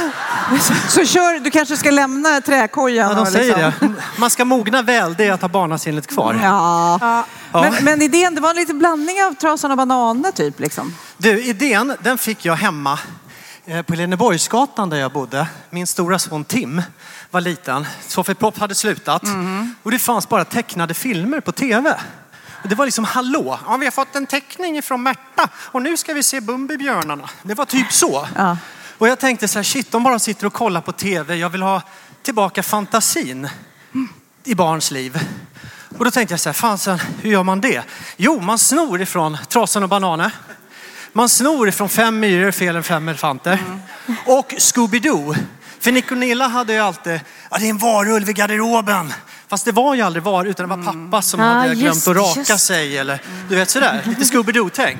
Så, 0.89 1.05
kör, 1.05 1.39
du 1.39 1.51
kanske 1.51 1.77
ska 1.77 1.91
lämna 1.91 2.41
träkojan. 2.41 3.09
Ja, 3.09 3.15
de 3.15 3.25
säger 3.25 3.69
liksom- 3.69 3.95
det. 3.95 4.19
Man 4.19 4.29
ska 4.29 4.45
mogna 4.45 4.81
väl, 4.81 5.15
det 5.17 5.25
är 5.25 5.31
att 5.31 5.41
ha 5.41 5.49
barnasinnet 5.49 6.07
kvar. 6.07 6.39
Ja. 6.43 6.99
Ja. 7.01 7.61
Men, 7.61 7.83
men 7.83 8.01
idén, 8.01 8.35
det 8.35 8.41
var 8.41 8.49
en 8.49 8.55
liten 8.55 8.79
blandning 8.79 9.23
av 9.23 9.33
trasan 9.33 9.71
och 9.71 9.77
bananer 9.77 10.31
typ 10.31 10.59
liksom. 10.59 10.95
Du, 11.17 11.43
idén 11.43 11.95
den 12.03 12.17
fick 12.17 12.45
jag 12.45 12.55
hemma 12.55 12.99
eh, 13.65 13.81
på 13.81 13.95
Leneborgsgatan 13.95 14.89
där 14.89 14.97
jag 14.97 15.11
bodde. 15.11 15.47
Min 15.69 15.87
stora 15.87 16.19
son 16.19 16.43
Tim 16.43 16.81
var 17.31 17.41
liten. 17.41 17.87
Sofie 18.07 18.35
Propp 18.35 18.57
hade 18.59 18.75
slutat. 18.75 19.23
Och 19.83 19.91
det 19.91 19.99
fanns 19.99 20.29
bara 20.29 20.45
tecknade 20.45 20.93
filmer 20.93 21.39
på 21.39 21.51
tv. 21.51 21.99
Det 22.63 22.75
var 22.75 22.85
liksom 22.85 23.03
hallå, 23.05 23.59
ja, 23.67 23.77
vi 23.77 23.85
har 23.85 23.91
fått 23.91 24.15
en 24.15 24.25
teckning 24.25 24.81
från 24.81 25.03
Märta 25.03 25.49
och 25.55 25.81
nu 25.81 25.97
ska 25.97 26.13
vi 26.13 26.23
se 26.23 26.41
Bumbibjörnarna. 26.41 27.29
Det 27.41 27.53
var 27.53 27.65
typ 27.65 27.93
så. 27.93 28.27
Och 28.99 29.07
jag 29.07 29.19
tänkte 29.19 29.47
så 29.47 29.59
här, 29.59 29.63
shit, 29.63 29.91
de 29.91 30.03
bara 30.03 30.19
sitter 30.19 30.45
och 30.47 30.53
kollar 30.53 30.81
på 30.81 30.91
tv. 30.91 31.35
Jag 31.35 31.49
vill 31.49 31.61
ha 31.61 31.81
tillbaka 32.23 32.63
fantasin 32.63 33.49
i 34.43 34.55
barns 34.55 34.91
liv. 34.91 35.19
Och 35.97 36.05
då 36.05 36.11
tänkte 36.11 36.33
jag 36.33 36.39
så 36.39 36.49
här, 36.49 36.53
fasen, 36.53 36.99
hur 37.21 37.31
gör 37.31 37.43
man 37.43 37.61
det? 37.61 37.81
Jo, 38.17 38.39
man 38.39 38.59
snor 38.59 39.01
ifrån 39.01 39.37
Trasan 39.49 39.83
och 39.83 39.89
Bananer. 39.89 40.31
Man 41.13 41.29
snor 41.29 41.67
ifrån 41.69 41.89
Fem 41.89 42.19
myror, 42.19 42.51
fel 42.51 42.75
än 42.75 42.83
fem 42.83 43.09
elefanter. 43.09 43.59
Och 44.25 44.53
Scooby-Doo. 44.57 45.35
För 45.79 45.91
Nick 45.91 46.11
och 46.11 46.17
Nilla 46.17 46.47
hade 46.47 46.73
ju 46.73 46.79
alltid, 46.79 47.19
ja 47.51 47.57
det 47.57 47.65
är 47.65 47.69
en 47.69 47.77
varulv 47.77 48.29
i 48.29 48.33
garderoben. 48.33 49.13
Fast 49.47 49.65
det 49.65 49.71
var 49.71 49.95
ju 49.95 50.01
aldrig 50.01 50.23
var, 50.23 50.45
utan 50.45 50.69
det 50.69 50.75
var 50.75 50.83
pappa 50.83 51.21
som 51.21 51.39
Ah, 51.39 51.43
hade 51.53 51.67
just- 51.67 51.81
glömt 51.81 52.07
att 52.07 52.15
raka 52.37 52.39
just. 52.53 52.65
sig. 52.65 52.97
Eller 52.97 53.21
du 53.49 53.55
vet 53.55 53.69
sådär, 53.69 54.01
lite 54.05 54.23
Scooby-Doo-tänk. 54.23 54.99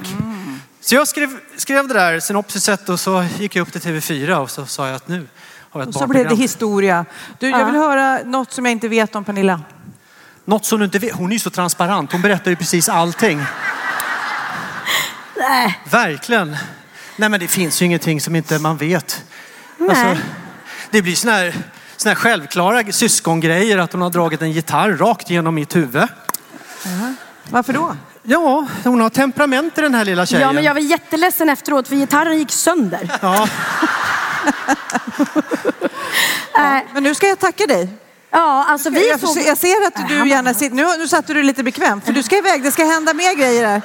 Så 0.90 0.96
jag 0.96 1.08
skrev, 1.08 1.40
skrev 1.58 1.88
det 1.88 1.94
där 1.94 2.20
synopsiset 2.20 2.90
och 2.90 3.00
så 3.00 3.26
gick 3.40 3.56
jag 3.56 3.62
upp 3.68 3.72
till 3.72 3.82
TV4 3.82 4.36
och 4.36 4.52
så 4.52 4.66
sa 4.66 4.88
jag 4.88 4.96
att 4.96 5.08
nu 5.08 5.28
har 5.70 5.82
jag 5.82 5.90
ett 5.90 5.96
Och 5.96 6.02
så 6.02 6.08
blev 6.08 6.28
det 6.30 6.36
historia. 6.36 7.06
Du, 7.40 7.50
jag 7.50 7.62
Ja. 7.62 7.66
vill 7.66 7.76
höra 7.76 8.20
något 8.26 8.52
som 8.52 8.66
jag 8.66 8.72
inte 8.72 8.88
vet 8.88 9.16
om 9.16 9.24
Pernilla. 9.24 9.62
Något 10.46 10.66
som 10.66 10.80
du 10.80 10.86
inte 10.86 11.00
vet. 11.00 11.16
Hon 11.16 11.30
är 11.30 11.34
ju 11.34 11.40
så 11.40 11.50
transparent. 11.50 12.12
Hon 12.12 12.22
berättar 12.22 12.52
ju 12.52 12.56
precis 12.58 12.90
allting. 12.90 13.46
Nej. 15.38 15.80
Verkligen. 15.92 16.58
Nej 17.16 17.30
men 17.30 17.40
det 17.40 17.48
finns 17.48 17.82
ju 17.82 17.86
ingenting 17.86 18.22
som 18.22 18.36
inte 18.36 18.60
man 18.60 18.78
vet. 18.78 19.24
Nej. 19.78 19.90
Alltså, 19.90 20.24
det 20.92 21.02
blir 21.02 21.16
såna 21.16 21.34
här, 21.34 21.56
såna 21.98 22.14
här 22.14 22.16
självklara 22.16 22.92
syskongrejer 22.92 23.78
att 23.78 23.92
hon 23.92 24.02
har 24.02 24.10
dragit 24.10 24.42
en 24.42 24.52
gitarr 24.52 24.92
rakt 24.92 25.30
genom 25.30 25.56
mitt 25.56 25.76
huvud. 25.76 26.08
Varför 27.50 27.74
då? 27.74 27.96
Ja, 28.24 28.68
hon 28.84 29.02
har 29.02 29.10
temperament 29.10 29.78
i 29.78 29.82
den 29.82 29.96
här 29.96 30.06
lilla 30.06 30.26
tjejen. 30.26 30.48
Ja, 30.48 30.54
men 30.54 30.64
jag 30.64 30.74
var 30.74 30.82
jätteledsen 30.82 31.50
efteråt 31.50 31.88
för 31.88 31.96
gitarren 31.96 32.40
gick 32.40 32.52
sönder. 32.52 33.18
Ja. 33.22 33.48
Ja, 36.54 36.82
men 36.94 37.04
nu 37.04 37.16
ska 37.16 37.28
jag 37.28 37.40
tacka 37.40 37.66
dig. 37.68 37.90
Ja, 38.32 38.66
alltså 38.68 38.90
vi 38.90 39.10
jag, 39.10 39.20
såg... 39.20 39.38
jag 39.46 39.58
ser 39.58 39.88
att 39.88 40.10
du 40.10 40.30
gärna 40.30 40.54
sitter... 40.54 40.76
Nu, 40.76 40.98
nu 40.98 41.08
satte 41.08 41.34
du 41.34 41.44
lite 41.44 41.64
bekvämt, 41.64 42.06
för 42.06 42.12
du 42.12 42.24
ska 42.24 42.38
iväg. 42.38 42.64
Det 42.64 42.72
ska 42.72 42.86
hända 42.86 43.14
mer 43.14 43.36
grejer 43.36 43.68
här. 43.68 43.82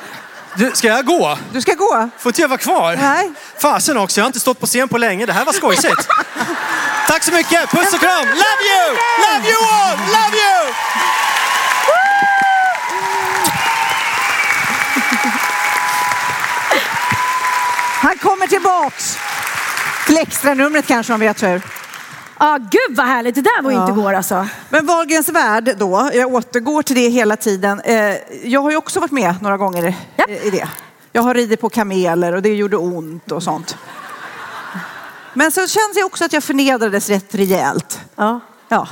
Du, 0.56 0.70
ska 0.74 0.88
jag 0.88 1.06
gå? 1.06 1.38
Du 1.52 1.60
ska 1.60 1.74
gå. 1.74 2.08
Får 2.18 2.30
inte 2.30 2.40
jag 2.40 2.48
vara 2.48 2.58
kvar? 2.58 2.96
Nej. 2.96 3.32
Fasen 3.58 3.96
också, 3.96 4.20
jag 4.20 4.24
har 4.24 4.26
inte 4.26 4.40
stått 4.40 4.60
på 4.60 4.66
scen 4.66 4.88
på 4.88 4.98
länge. 4.98 5.26
Det 5.26 5.32
här 5.32 5.44
var 5.44 5.52
skojsigt. 5.52 6.08
Tack 7.08 7.22
så 7.22 7.32
mycket, 7.32 7.70
puss 7.70 7.92
och 7.94 8.00
kram. 8.00 8.26
Love 8.26 8.62
you! 8.72 8.96
Love 9.24 9.48
you 9.50 9.58
all! 9.72 9.98
Love 9.98 10.36
you! 10.36 10.74
Han 18.04 18.18
kommer 18.18 18.46
tillbaks. 18.46 19.18
Till 20.06 20.16
extranumret 20.18 20.86
kanske 20.86 21.12
om 21.14 21.20
vi 21.20 21.26
har 21.26 21.34
tur. 21.34 21.62
Ja, 22.38 22.58
gud 22.60 22.96
vad 22.96 23.06
härligt. 23.06 23.34
Det 23.34 23.40
där 23.42 23.62
var 23.62 23.70
ju 23.70 23.76
inte 23.76 23.92
igår 23.92 24.14
alltså. 24.14 24.46
Men 24.68 24.86
Wahlgrens 24.86 25.28
värld 25.28 25.74
då, 25.78 26.10
jag 26.14 26.34
återgår 26.34 26.82
till 26.82 26.96
det 26.96 27.08
hela 27.08 27.36
tiden. 27.36 27.80
Eh, 27.80 28.16
Jag 28.42 28.60
har 28.60 28.70
ju 28.70 28.76
också 28.76 29.00
varit 29.00 29.10
med 29.10 29.34
några 29.42 29.56
gånger 29.56 29.94
i 30.42 30.50
det. 30.50 30.68
Jag 31.12 31.22
har 31.22 31.34
ridit 31.34 31.60
på 31.60 31.68
kameler 31.68 32.34
och 32.34 32.42
det 32.42 32.54
gjorde 32.54 32.76
ont 32.76 33.32
och 33.32 33.42
sånt. 33.42 33.76
Men 35.34 35.52
så 35.52 35.60
känns 35.60 35.94
det 35.94 36.02
också 36.04 36.24
att 36.24 36.32
jag 36.32 36.44
förnedrades 36.44 37.08
rätt 37.08 37.34
rejält. 37.34 38.00
Ja. 38.16 38.40
Ja, 38.68 38.88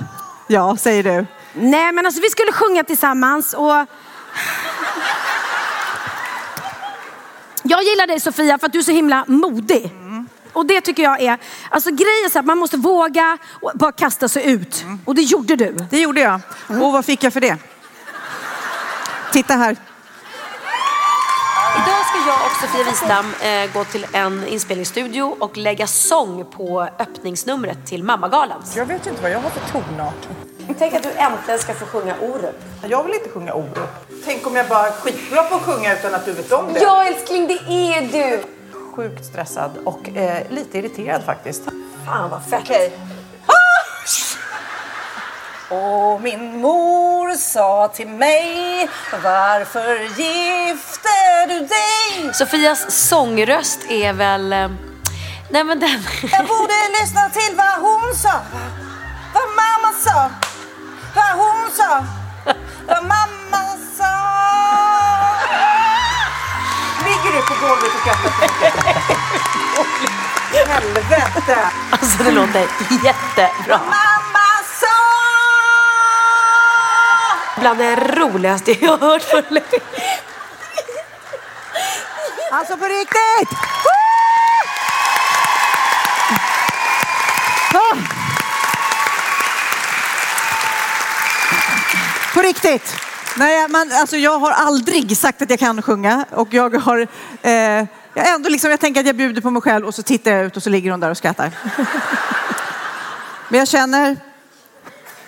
ja 0.46 0.76
säger 0.76 1.02
du. 1.02 1.26
Nej, 1.54 1.92
men 1.92 2.06
alltså 2.06 2.20
vi 2.20 2.30
skulle 2.30 2.52
sjunga 2.52 2.84
tillsammans 2.84 3.54
och... 3.54 3.86
Jag 7.72 7.82
gillar 7.82 8.06
dig 8.06 8.20
Sofia 8.20 8.58
för 8.58 8.66
att 8.66 8.72
du 8.72 8.78
är 8.78 8.82
så 8.82 8.92
himla 8.92 9.24
modig. 9.28 9.90
Och 10.52 10.66
det 10.66 10.80
tycker 10.80 11.02
jag 11.02 11.20
är, 11.20 11.38
alltså 11.68 11.90
grejen 11.90 12.24
är 12.24 12.30
så 12.30 12.38
att 12.38 12.44
man 12.44 12.58
måste 12.58 12.76
våga 12.76 13.38
och 13.62 13.72
bara 13.74 13.92
kasta 13.92 14.28
sig 14.28 14.50
ut. 14.50 14.84
Och 15.04 15.14
det 15.14 15.22
gjorde 15.22 15.56
du. 15.56 15.76
Det 15.90 16.00
gjorde 16.00 16.20
jag. 16.20 16.40
Och 16.68 16.92
vad 16.92 17.04
fick 17.04 17.24
jag 17.24 17.32
för 17.32 17.40
det? 17.40 17.56
Titta 19.32 19.54
här. 19.54 19.76
Idag 21.76 22.06
ska 22.06 22.18
jag 22.26 22.40
och 22.46 22.56
Sofia 22.60 22.84
Wistam 22.84 23.26
eh, 23.40 23.72
gå 23.72 23.84
till 23.84 24.06
en 24.12 24.48
inspelningsstudio 24.48 25.22
och 25.22 25.56
lägga 25.56 25.86
sång 25.86 26.44
på 26.44 26.88
öppningsnumret 26.98 27.86
till 27.86 28.04
Mammagalan. 28.04 28.62
Jag 28.76 28.86
vet 28.86 29.06
inte 29.06 29.22
vad 29.22 29.30
jag 29.30 29.40
har 29.40 29.50
för 29.50 29.72
tonart. 29.72 30.28
Tänk 30.78 30.94
att 30.94 31.02
du 31.02 31.10
äntligen 31.10 31.58
ska 31.60 31.74
få 31.74 31.86
sjunga 31.86 32.14
Orup. 32.20 32.54
Jag 32.88 33.04
vill 33.04 33.14
inte 33.14 33.28
sjunga 33.28 33.54
Orup. 33.54 33.88
Tänk 34.24 34.46
om 34.46 34.56
jag 34.56 34.68
bara 34.68 34.86
är 34.86 34.92
skitbra 34.92 35.42
på 35.42 35.54
att 35.54 35.62
sjunga 35.62 35.92
utan 35.92 36.14
att 36.14 36.24
du 36.24 36.32
vet 36.32 36.52
om 36.52 36.72
det. 36.72 36.80
Ja 36.80 37.04
älskling, 37.04 37.46
det 37.46 37.54
är 37.72 38.02
du! 38.12 38.42
Sjukt 38.96 39.24
stressad 39.24 39.70
och 39.84 40.08
eh, 40.16 40.50
lite 40.50 40.78
irriterad 40.78 41.24
faktiskt. 41.24 41.62
Fan 42.06 42.30
vad 42.30 42.44
fett. 42.44 42.60
Okej. 42.64 42.92
Och 45.70 46.20
min 46.20 46.60
mor 46.60 47.34
sa 47.34 47.88
till 47.88 48.08
mig 48.08 48.88
Varför 49.22 49.94
gifte 49.98 51.46
du 51.48 51.58
dig? 51.58 52.34
Sofias 52.34 53.08
sångröst 53.08 53.78
är 53.90 54.12
väl... 54.12 54.52
eh, 54.52 54.68
Nej 55.50 55.64
men 55.64 55.80
den... 55.80 56.02
Jag 56.32 56.46
borde 56.46 56.72
lyssna 57.00 57.30
till 57.30 57.56
vad 57.56 57.80
hon 57.90 58.14
sa 58.14 58.32
Vad 59.34 59.42
mamma 59.48 59.92
sa 60.04 60.30
sa 61.76 62.04
Vad 62.86 63.02
mamma 63.02 63.62
sa 63.98 64.12
Ligger 67.04 67.32
du 67.36 67.42
på 67.42 67.54
golvet 67.66 67.94
och 67.94 68.00
skrattar? 68.00 68.32
Helvete! 70.68 71.58
Alltså 71.90 72.22
det 72.22 72.30
låter 72.30 72.66
jättebra. 73.04 73.78
Mamma 73.78 74.48
sa 74.80 74.86
Bland 77.60 77.78
det 77.78 77.96
roligaste 77.96 78.84
jag 78.84 78.98
har 78.98 78.98
hört 78.98 79.22
för 79.22 79.44
länge. 79.48 79.82
Alltså 82.52 82.76
på 82.76 82.84
riktigt! 82.84 83.58
Ah. 87.74 88.21
På 92.42 92.48
riktigt. 92.48 92.94
Nej, 93.36 93.68
men 93.68 93.92
alltså 93.92 94.16
jag 94.16 94.38
har 94.38 94.50
aldrig 94.50 95.16
sagt 95.16 95.42
att 95.42 95.50
jag 95.50 95.58
kan 95.58 95.82
sjunga 95.82 96.24
och 96.30 96.54
jag 96.54 96.74
har 96.76 97.08
eh, 97.42 97.52
jag 98.14 98.28
ändå 98.34 98.48
liksom, 98.48 98.70
jag 98.70 98.80
tänker 98.80 99.00
att 99.00 99.06
jag 99.06 99.16
bjuder 99.16 99.40
på 99.40 99.50
mig 99.50 99.62
själv 99.62 99.86
och 99.86 99.94
så 99.94 100.02
tittar 100.02 100.30
jag 100.30 100.44
ut 100.44 100.56
och 100.56 100.62
så 100.62 100.70
ligger 100.70 100.90
hon 100.90 101.00
där 101.00 101.10
och 101.10 101.16
skrattar. 101.16 101.50
Men 103.48 103.58
jag 103.58 103.68
känner 103.68 104.16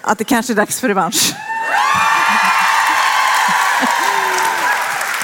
att 0.00 0.18
det 0.18 0.24
kanske 0.24 0.52
är 0.52 0.54
dags 0.54 0.80
för 0.80 0.88
revansch. 0.88 1.34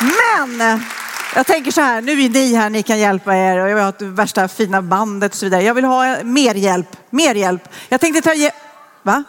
Men 0.01 0.81
jag 1.35 1.47
tänker 1.47 1.71
så 1.71 1.81
här, 1.81 2.01
nu 2.01 2.13
är 2.23 2.29
ni 2.29 2.55
här, 2.55 2.71
ni 2.71 2.83
kan 2.83 2.99
hjälpa 2.99 3.37
er 3.37 3.59
och 3.59 3.71
jag 3.71 3.79
har 3.79 3.95
det 3.99 4.05
värsta 4.05 4.49
fina 4.49 4.83
bandet 4.83 5.33
och 5.33 5.39
så 5.39 5.47
vidare. 5.47 5.63
Jag 5.63 5.75
vill 5.75 5.85
ha 5.85 6.23
mer 6.23 6.55
hjälp, 6.55 6.97
mer 7.11 7.35
hjälp. 7.35 7.69
Jag 7.89 8.01
tänkte 8.01 8.23
ta 8.23 8.35
ge... 8.35 8.51
Va? 9.03 9.25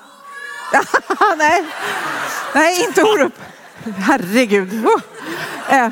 Nej, 1.38 1.64
nej 2.54 2.84
inte 2.84 3.04
Orup. 3.04 3.34
Herregud. 3.98 4.74
Uh. 4.74 4.90
Eh. 5.70 5.90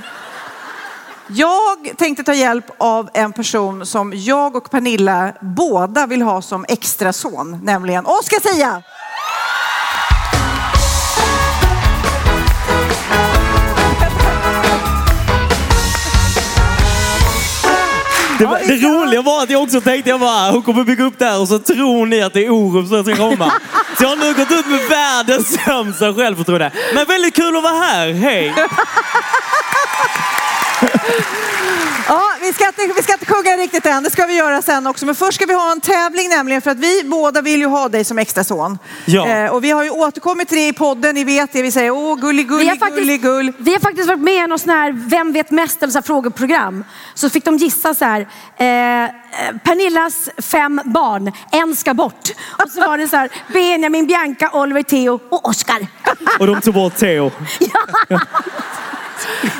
Jag 1.31 1.91
tänkte 1.97 2.23
ta 2.23 2.33
hjälp 2.33 2.65
av 2.77 3.09
en 3.13 3.33
person 3.33 3.85
som 3.85 4.13
jag 4.15 4.55
och 4.55 4.71
Pernilla 4.71 5.33
båda 5.41 6.07
vill 6.07 6.21
ha 6.21 6.41
som 6.41 6.65
extra 6.67 7.13
son, 7.13 7.59
nämligen 7.63 8.05
Oscar 8.05 8.53
Sia. 8.53 8.83
Det, 18.39 18.45
var- 18.45 18.59
det 18.67 18.75
roliga 18.87 19.21
var 19.21 19.43
att 19.43 19.49
jag 19.49 19.63
också 19.63 19.81
tänkte, 19.81 20.09
jag 20.09 20.19
bara, 20.19 20.51
hon 20.51 20.61
kommer 20.63 20.83
bygga 20.83 21.03
upp 21.03 21.19
det 21.19 21.25
här 21.25 21.39
och 21.41 21.47
så 21.47 21.59
tror 21.59 22.05
ni 22.05 22.21
att 22.21 22.33
det 22.33 22.45
är 22.45 22.49
Orup 22.49 22.87
som 22.87 23.03
ska 23.03 23.15
komma. 23.15 23.51
Så 23.97 24.03
jag 24.03 24.09
har 24.09 24.15
nu 24.15 24.33
gått 24.33 24.51
ut 24.51 24.65
med 24.67 24.79
världens 24.89 25.47
sämsta 25.65 26.13
självförtroende. 26.13 26.71
Men 26.93 27.05
väldigt 27.05 27.35
kul 27.35 27.57
att 27.57 27.63
vara 27.63 27.73
här, 27.73 28.13
hej! 28.13 28.53
Ja, 32.07 32.21
vi 32.41 32.53
ska, 32.53 32.67
inte, 32.67 32.93
vi 32.95 33.03
ska 33.03 33.13
inte 33.13 33.25
sjunga 33.25 33.51
riktigt 33.57 33.85
än, 33.85 34.03
det 34.03 34.09
ska 34.09 34.25
vi 34.25 34.35
göra 34.37 34.61
sen 34.61 34.87
också. 34.87 35.05
Men 35.05 35.15
först 35.15 35.33
ska 35.35 35.45
vi 35.45 35.53
ha 35.53 35.71
en 35.71 35.81
tävling 35.81 36.29
nämligen 36.29 36.61
för 36.61 36.71
att 36.71 36.79
vi 36.79 37.03
båda 37.05 37.41
vill 37.41 37.59
ju 37.59 37.65
ha 37.65 37.89
dig 37.89 38.03
som 38.03 38.17
extra 38.17 38.43
son. 38.43 38.79
Ja. 39.05 39.27
Eh, 39.27 39.51
och 39.51 39.63
vi 39.63 39.71
har 39.71 39.83
ju 39.83 39.89
återkommit 39.89 40.47
till 40.47 40.57
det 40.57 40.67
i 40.67 40.73
podden, 40.73 41.15
ni 41.15 41.23
vet 41.23 41.53
det. 41.53 41.61
Vi 41.61 41.71
säger 41.71 41.91
åh 41.91 42.15
gullig 42.19 42.47
Vi 42.47 42.53
har 42.53 42.59
gullig 42.59 42.79
faktiskt- 42.79 42.99
gullig 42.99 43.21
gull. 43.21 43.53
Vi 43.57 43.71
har 43.73 43.79
faktiskt 43.79 44.07
varit 44.07 44.19
med 44.21 44.43
i 44.43 44.47
någon 44.47 44.59
sån 44.59 44.69
här 44.69 44.91
Vem 45.09 45.31
vet 45.33 45.51
mest 45.51 45.83
eller 45.83 45.91
så 45.91 45.97
här 45.97 46.03
frågeprogram. 46.03 46.83
Så 47.13 47.29
fick 47.29 47.45
de 47.45 47.57
gissa 47.57 47.93
så 47.93 48.05
här. 48.05 48.21
Eh, 48.21 49.09
Pernillas 49.63 50.29
fem 50.37 50.81
barn, 50.85 51.31
en 51.51 51.75
ska 51.75 51.93
bort. 51.93 52.29
Och 52.65 52.71
så 52.71 52.79
var 52.81 52.97
det 52.97 53.07
så 53.07 53.15
här 53.15 53.29
Benjamin, 53.53 54.07
Bianca, 54.07 54.49
Oliver, 54.53 54.83
Theo 54.83 55.19
och 55.29 55.49
Oscar. 55.49 55.87
Och 56.39 56.47
de 56.47 56.61
tog 56.61 56.73
bort 56.73 56.95
Theo. 56.97 57.31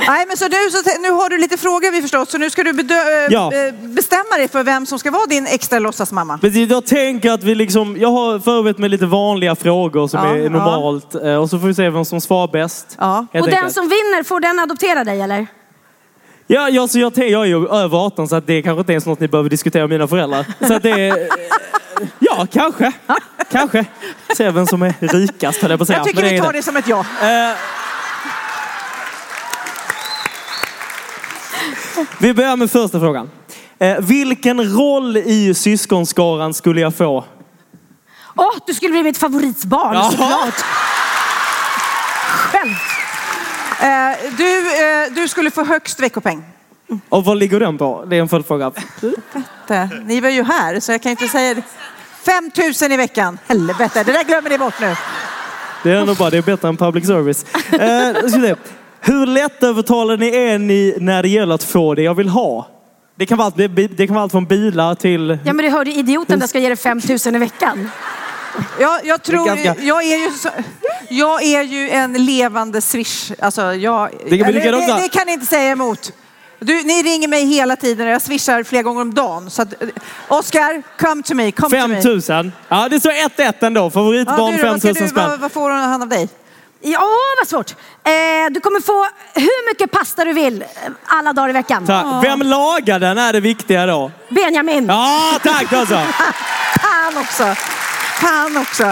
Nej 0.07 0.25
men 0.27 0.37
så 0.37 0.47
nu, 0.47 0.69
så 0.71 0.99
nu 1.01 1.11
har 1.11 1.29
du 1.29 1.37
lite 1.37 1.57
frågor 1.57 1.91
vi 1.91 2.01
förstått 2.01 2.29
så 2.31 2.37
nu 2.37 2.49
ska 2.49 2.63
du 2.63 2.71
bedö- 2.71 3.25
eh, 3.25 3.33
Ja. 3.33 3.51
eh, 3.53 3.73
bestämma 3.73 4.37
dig 4.37 4.47
för 4.47 4.63
vem 4.63 4.85
som 4.85 4.99
ska 4.99 5.11
vara 5.11 5.25
din 5.25 5.47
extra 5.47 5.79
låtsasmamma. 5.79 6.37
Precis, 6.37 6.69
jag 6.69 6.85
tänker 6.85 7.31
att 7.31 7.43
vi 7.43 7.55
liksom, 7.55 7.97
jag 7.99 8.11
har 8.11 8.39
förberett 8.39 8.77
med 8.77 8.91
lite 8.91 9.05
vanliga 9.05 9.55
frågor 9.55 10.07
som 10.07 10.19
Ja, 10.25 10.35
är 10.35 10.37
ja. 10.43 10.49
normalt. 10.49 11.15
eh, 11.15 11.35
Och 11.35 11.49
så 11.49 11.59
får 11.59 11.67
vi 11.67 11.73
se 11.73 11.89
vem 11.89 12.05
som 12.05 12.21
svarar 12.21 12.47
bäst. 12.51 12.95
Ja. 12.99 13.25
Helt 13.33 13.43
Och 13.45 13.49
den 13.49 13.57
enkelt. 13.59 13.73
som 13.75 13.83
vinner, 13.89 14.23
får 14.23 14.39
den 14.39 14.59
adoptera 14.59 15.03
dig 15.03 15.21
eller? 15.21 15.47
Ja, 16.47 16.69
ja, 16.69 16.87
så 16.87 16.99
jag, 16.99 17.13
tänker- 17.13 17.31
jag 17.31 17.41
är 17.41 17.45
ju 17.47 17.67
över 17.67 17.97
18 18.05 18.27
så 18.27 18.35
att 18.35 18.47
det 18.47 18.61
kanske 18.61 18.79
inte 18.79 18.93
är 18.93 19.09
något 19.09 19.19
ni 19.19 19.27
behöver 19.27 19.49
diskutera 19.49 19.83
med 19.83 19.89
mina 19.89 20.07
föräldrar. 20.07 20.45
Så 20.67 20.73
att 20.73 20.83
det 20.83 20.89
är, 21.09 21.27
ja, 22.19 22.47
kanske. 22.53 22.91
Kanske. 23.51 23.85
Se 24.37 24.51
vem 24.51 24.67
som 24.67 24.81
är 24.81 24.93
rikast 24.99 25.61
höll 25.61 25.71
jag 25.71 25.79
på 25.79 25.83
att 25.83 25.87
säga. 25.87 25.99
Jag 25.99 26.07
tycker 26.07 26.21
Men 26.21 26.29
vi 26.31 26.37
är 26.37 26.41
tar 26.43 26.53
det 26.53 26.63
som 26.63 26.75
ett 26.77 26.87
ja. 26.87 26.99
Eh, 26.99 27.55
vi 32.19 32.33
börjar 32.33 32.55
med 32.55 32.71
första 32.71 32.99
frågan. 32.99 33.29
Eh, 33.79 33.99
vilken 33.99 34.77
roll 34.77 35.17
i 35.17 35.53
syskonskaran 35.53 36.53
skulle 36.53 36.81
jag 36.81 36.95
få? 36.95 37.25
Åh, 38.35 38.55
du 38.67 38.73
skulle 38.73 38.91
bli 38.91 39.03
mitt 39.03 39.17
favoritbarn 39.17 39.93
Jaha. 39.93 40.11
såklart. 40.11 40.65
Själv. 42.51 42.71
Eh, 43.81 44.17
du, 44.37 44.57
eh, 44.57 45.11
du 45.11 45.27
skulle 45.27 45.51
få 45.51 45.63
högst 45.63 45.99
veckopeng. 45.99 46.43
Och 47.09 47.25
vad 47.25 47.37
ligger 47.37 47.59
den 47.59 47.77
på? 47.77 48.05
Det 48.07 48.15
är 48.17 48.21
en 48.21 48.29
följdfråga. 48.29 48.71
Ni 50.05 50.21
var 50.21 50.29
ju 50.29 50.43
här 50.43 50.79
så 50.79 50.91
jag 50.91 51.01
kan 51.01 51.11
inte 51.11 51.27
säga 51.27 51.53
det. 51.53 51.63
5 52.25 52.51
000 52.81 52.91
i 52.91 52.97
veckan. 52.97 53.37
Helvete, 53.47 54.03
det 54.03 54.11
där 54.11 54.23
glömmer 54.23 54.49
ni 54.49 54.57
bort 54.57 54.79
nu. 54.81 54.95
Det 55.83 55.91
är 55.91 55.95
ändå 55.95 56.15
bra, 56.15 56.29
det 56.29 56.37
är 56.37 56.41
bättre 56.41 56.67
än 56.67 56.77
public 56.77 57.07
service. 57.07 57.45
Eh. 57.71 58.49
Hur 59.09 59.25
lättövertalade 59.25 60.17
ni 60.25 60.37
är 60.37 60.57
ni 60.57 60.95
när 60.99 61.23
det 61.23 61.29
gäller 61.29 61.55
att 61.55 61.63
få 61.63 61.95
det 61.95 62.01
jag 62.01 62.13
vill 62.15 62.29
ha? 62.29 62.67
Det 63.15 63.25
kan 63.25 63.37
vara 63.37 63.45
allt, 63.45 63.57
det, 63.57 63.67
det 63.67 64.07
kan 64.07 64.13
vara 64.13 64.23
allt 64.23 64.31
från 64.31 64.45
bilar 64.45 64.95
till... 64.95 65.37
Ja 65.45 65.53
men 65.53 65.65
du 65.65 65.71
hörde 65.71 65.91
idioten 65.91 66.39
där 66.39 66.47
ska 66.47 66.59
ge 66.59 66.67
dig 66.67 66.77
5 66.77 67.01
000 67.25 67.35
i 67.35 67.37
veckan. 67.37 67.89
Jag, 68.79 69.05
jag 69.05 69.23
tror, 69.23 69.45
ganska- 69.45 69.75
jag, 69.81 70.03
är 70.03 70.17
ju 70.17 70.31
så, 70.31 70.49
jag 71.09 71.43
är 71.43 71.61
ju 71.63 71.89
en 71.89 72.25
levande 72.25 72.81
swish. 72.81 73.31
Alltså 73.39 73.73
jag, 73.73 74.09
Det 74.29 74.37
kan 74.37 74.47
eller, 74.47 74.71
det, 74.71 75.01
det 75.01 75.09
kan 75.09 75.27
ni 75.27 75.33
inte 75.33 75.45
säga 75.45 75.71
emot. 75.71 76.13
Du, 76.59 76.83
ni 76.83 77.03
ringer 77.03 77.27
mig 77.27 77.45
hela 77.45 77.75
tiden 77.75 78.07
och 78.07 78.13
jag 78.13 78.21
swishar 78.21 78.63
flera 78.63 78.83
gånger 78.83 79.01
om 79.01 79.13
dagen. 79.13 79.49
Så 79.49 79.61
att, 79.61 79.83
eh, 79.83 79.89
Oscar, 80.27 80.83
come 80.99 81.23
to 81.23 81.35
me. 81.35 81.51
Come 81.51 81.69
to 81.69 81.75
5 81.75 81.91
me. 81.91 82.41
000. 82.43 82.51
Ja, 82.69 82.89
det 82.89 82.99
står 82.99 83.11
1-1 83.11 83.53
ändå. 83.59 83.89
Favoritbarn 83.89 84.37
då, 84.37 84.57
5 84.57 84.67
vad, 84.71 84.79
ska 84.79 84.87
000 84.87 84.95
du, 84.99 85.07
spänn. 85.07 85.29
vad, 85.29 85.39
vad 85.39 85.51
får 85.51 85.69
han 85.69 86.01
av 86.01 86.09
dig? 86.09 86.29
Ja, 86.81 87.09
vad 87.39 87.47
svårt. 87.47 87.71
Eh, 88.03 88.51
du 88.51 88.59
kommer 88.59 88.81
få 88.81 89.07
hur 89.33 89.69
mycket 89.69 89.91
pasta 89.91 90.25
du 90.25 90.33
vill 90.33 90.61
eh, 90.61 90.67
alla 91.05 91.33
dagar 91.33 91.49
i 91.49 91.53
veckan. 91.53 91.85
Tack. 91.85 92.23
Vem 92.23 92.41
lagar 92.41 92.99
den 92.99 93.17
är 93.17 93.33
det 93.33 93.39
viktiga 93.39 93.85
då. 93.85 94.11
Benjamin. 94.29 94.85
Ja, 94.87 95.39
tack 95.43 95.73
alltså. 95.73 95.95
Fan 96.81 97.17
också. 97.17 97.55
Fan 98.21 98.57
också. 98.57 98.83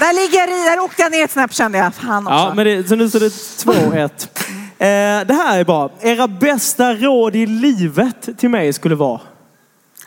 Där 0.00 0.12
ligger 0.12 0.38
jag 0.38 0.48
där 0.48 0.78
åkte 0.80 1.02
jag 1.02 1.12
ner 1.12 1.24
ett 1.24 1.30
snäpp 1.30 1.54
kände 1.54 1.78
jag. 1.78 1.94
Fan 1.94 2.26
också. 2.26 2.38
Ja, 2.38 2.52
men 2.54 2.66
det, 2.66 2.88
så 2.88 2.96
nu 2.96 3.08
står 3.08 3.20
det 3.20 3.28
2-1. 3.28 4.28
Eh, 4.80 5.26
det 5.26 5.34
här 5.34 5.58
är 5.58 5.64
bra. 5.64 5.90
Era 6.00 6.28
bästa 6.28 6.94
råd 6.94 7.36
i 7.36 7.46
livet 7.46 8.38
till 8.38 8.50
mig 8.50 8.72
skulle 8.72 8.94
vara? 8.94 9.20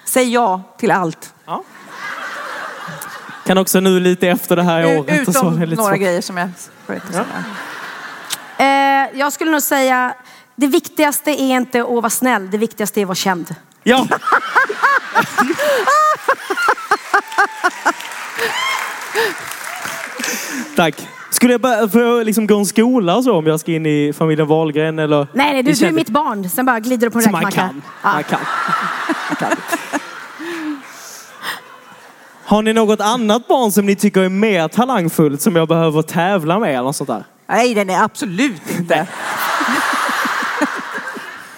Säg 0.05 0.33
ja 0.33 0.61
till 0.77 0.91
allt. 0.91 1.33
Kan 3.45 3.57
också 3.57 3.79
nu 3.79 3.99
lite 3.99 4.27
efter 4.27 4.55
det 4.55 4.63
här 4.63 4.97
året. 4.99 5.27
och 5.27 5.33
så, 5.33 5.39
Utom 5.39 5.55
är 5.55 5.59
det 5.59 5.65
lite 5.65 5.81
några 5.81 5.91
svårt. 5.95 6.01
grejer 6.01 6.21
som 6.21 6.37
jag 6.37 6.49
säga. 7.11 7.25
Eh, 8.57 9.19
jag 9.19 9.33
skulle 9.33 9.51
nog 9.51 9.61
säga, 9.61 10.13
det 10.55 10.67
viktigaste 10.67 11.31
är 11.31 11.55
inte 11.57 11.81
att 11.81 11.87
vara 11.89 12.09
snäll, 12.09 12.51
det 12.51 12.57
viktigaste 12.57 12.99
är 12.99 13.03
att 13.03 13.07
vara 13.07 13.15
känd. 13.15 13.55
Ja. 13.83 14.07
Tack. 20.75 21.07
Skulle 21.31 21.53
jag 21.53 21.61
bara, 21.61 21.89
får 21.89 22.01
jag 22.01 22.25
liksom 22.25 22.47
gå 22.47 22.57
en 22.57 22.65
skola 22.65 23.15
och 23.15 23.23
så 23.23 23.33
om 23.37 23.47
jag 23.47 23.59
ska 23.59 23.71
in 23.71 23.85
i 23.85 24.13
familjen 24.17 24.47
Wahlgren 24.47 24.99
eller? 24.99 25.27
Nej, 25.33 25.53
nej 25.53 25.63
du, 25.63 25.71
du 25.73 25.85
är 25.85 25.91
mitt 25.91 26.09
barn. 26.09 26.49
Sen 26.49 26.65
bara 26.65 26.79
glider 26.79 27.07
du 27.07 27.11
på 27.11 27.17
en 27.17 27.23
Så 27.23 27.29
man 27.29 27.45
räkmacka. 27.45 27.61
kan. 27.67 27.81
Man 28.13 28.23
kan. 28.23 28.39
Man 29.29 29.35
kan. 29.39 29.57
Har 32.45 32.61
ni 32.61 32.73
något 32.73 33.01
annat 33.01 33.47
barn 33.47 33.71
som 33.71 33.85
ni 33.85 33.95
tycker 33.95 34.21
är 34.21 34.29
mer 34.29 34.67
talangfullt 34.67 35.41
som 35.41 35.55
jag 35.55 35.67
behöver 35.67 36.01
tävla 36.01 36.59
med 36.59 36.69
eller 36.69 36.83
något 36.83 36.95
sånt 36.95 37.07
där? 37.09 37.23
Nej, 37.47 37.73
den 37.73 37.89
är 37.89 38.03
absolut 38.03 38.61
inte. 38.79 39.07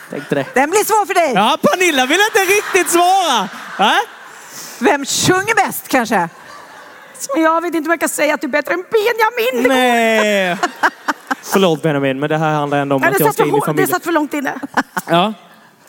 Tänkte 0.10 0.36
det. 0.36 0.46
Den 0.54 0.70
blir 0.70 0.84
svår 0.86 1.06
för 1.06 1.14
dig. 1.14 1.32
Ja, 1.36 1.58
Pernilla 1.62 2.06
vill 2.06 2.20
inte 2.32 2.54
riktigt 2.54 2.92
svara. 2.92 3.50
Äh? 3.80 3.96
Vem 4.80 5.06
sjunger 5.06 5.56
bäst 5.66 5.88
kanske? 5.88 6.30
Men 7.36 7.44
jag 7.44 7.62
vet 7.62 7.76
inte 7.76 7.88
om 7.88 7.92
jag 7.92 8.00
kan 8.00 8.10
säga 8.10 8.34
att 8.34 8.42
du 8.42 8.48
är 8.48 8.52
bättre 8.52 8.74
än 8.74 8.84
Benjamin. 8.92 9.70
Nej. 9.78 10.58
Förlåt 11.44 11.82
Benjamin, 11.82 12.20
men 12.20 12.30
det 12.30 12.38
här 12.38 12.54
handlar 12.54 12.78
ändå 12.78 12.96
om 12.96 13.02
Ja, 13.04 13.10
att 13.10 13.20
jag 13.20 13.34
ska 13.34 13.44
in 13.44 13.50
i 13.50 13.52
hår- 13.52 13.60
det 13.60 13.66
familjen. 13.66 13.88
satt 13.90 14.04
för 14.04 14.12
långt 14.12 14.34
inne. 14.34 14.54
Ja. 15.10 15.34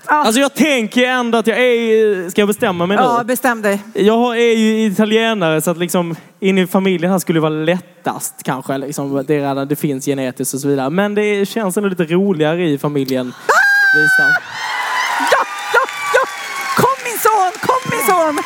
Alltså 0.09 0.41
jag 0.41 0.55
tänker 0.55 1.07
ändå 1.07 1.39
att 1.39 1.47
jag 1.47 1.59
är... 1.59 2.31
Ska 2.31 2.41
jag 2.41 2.49
bestämma 2.49 2.87
mig 2.87 2.97
nu? 2.97 3.03
Ja, 3.03 3.25
bestäm 3.25 3.63
dig. 3.63 3.83
Jag 3.95 4.37
är 4.37 4.57
ju 4.57 4.87
italienare 4.87 5.61
så 5.61 5.71
att 5.71 5.79
liksom 5.79 6.17
in 6.41 6.59
i 6.59 6.67
familjen 6.67 7.13
här 7.13 7.19
skulle 7.19 7.41
vara 7.41 7.51
lättast 7.51 8.43
kanske. 8.43 8.79
Liksom, 8.79 9.25
det, 9.27 9.39
redan, 9.39 9.69
det 9.69 9.77
finns 9.77 10.07
genetiskt 10.07 10.55
och 10.55 10.61
så 10.61 10.69
vidare. 10.69 10.91
Men 10.91 11.15
det 11.15 11.49
känns 11.49 11.77
ändå 11.77 11.89
lite 11.89 12.05
roligare 12.05 12.69
i 12.69 12.79
familjen. 12.79 13.27
Lisa. 13.97 14.23
Ja, 15.33 15.47
ja, 15.75 15.81
ja! 16.15 16.29
Kom 16.77 17.05
min 17.05 17.19
son, 17.19 17.53
kom 17.61 17.91
min 17.91 18.07
son! 18.07 18.45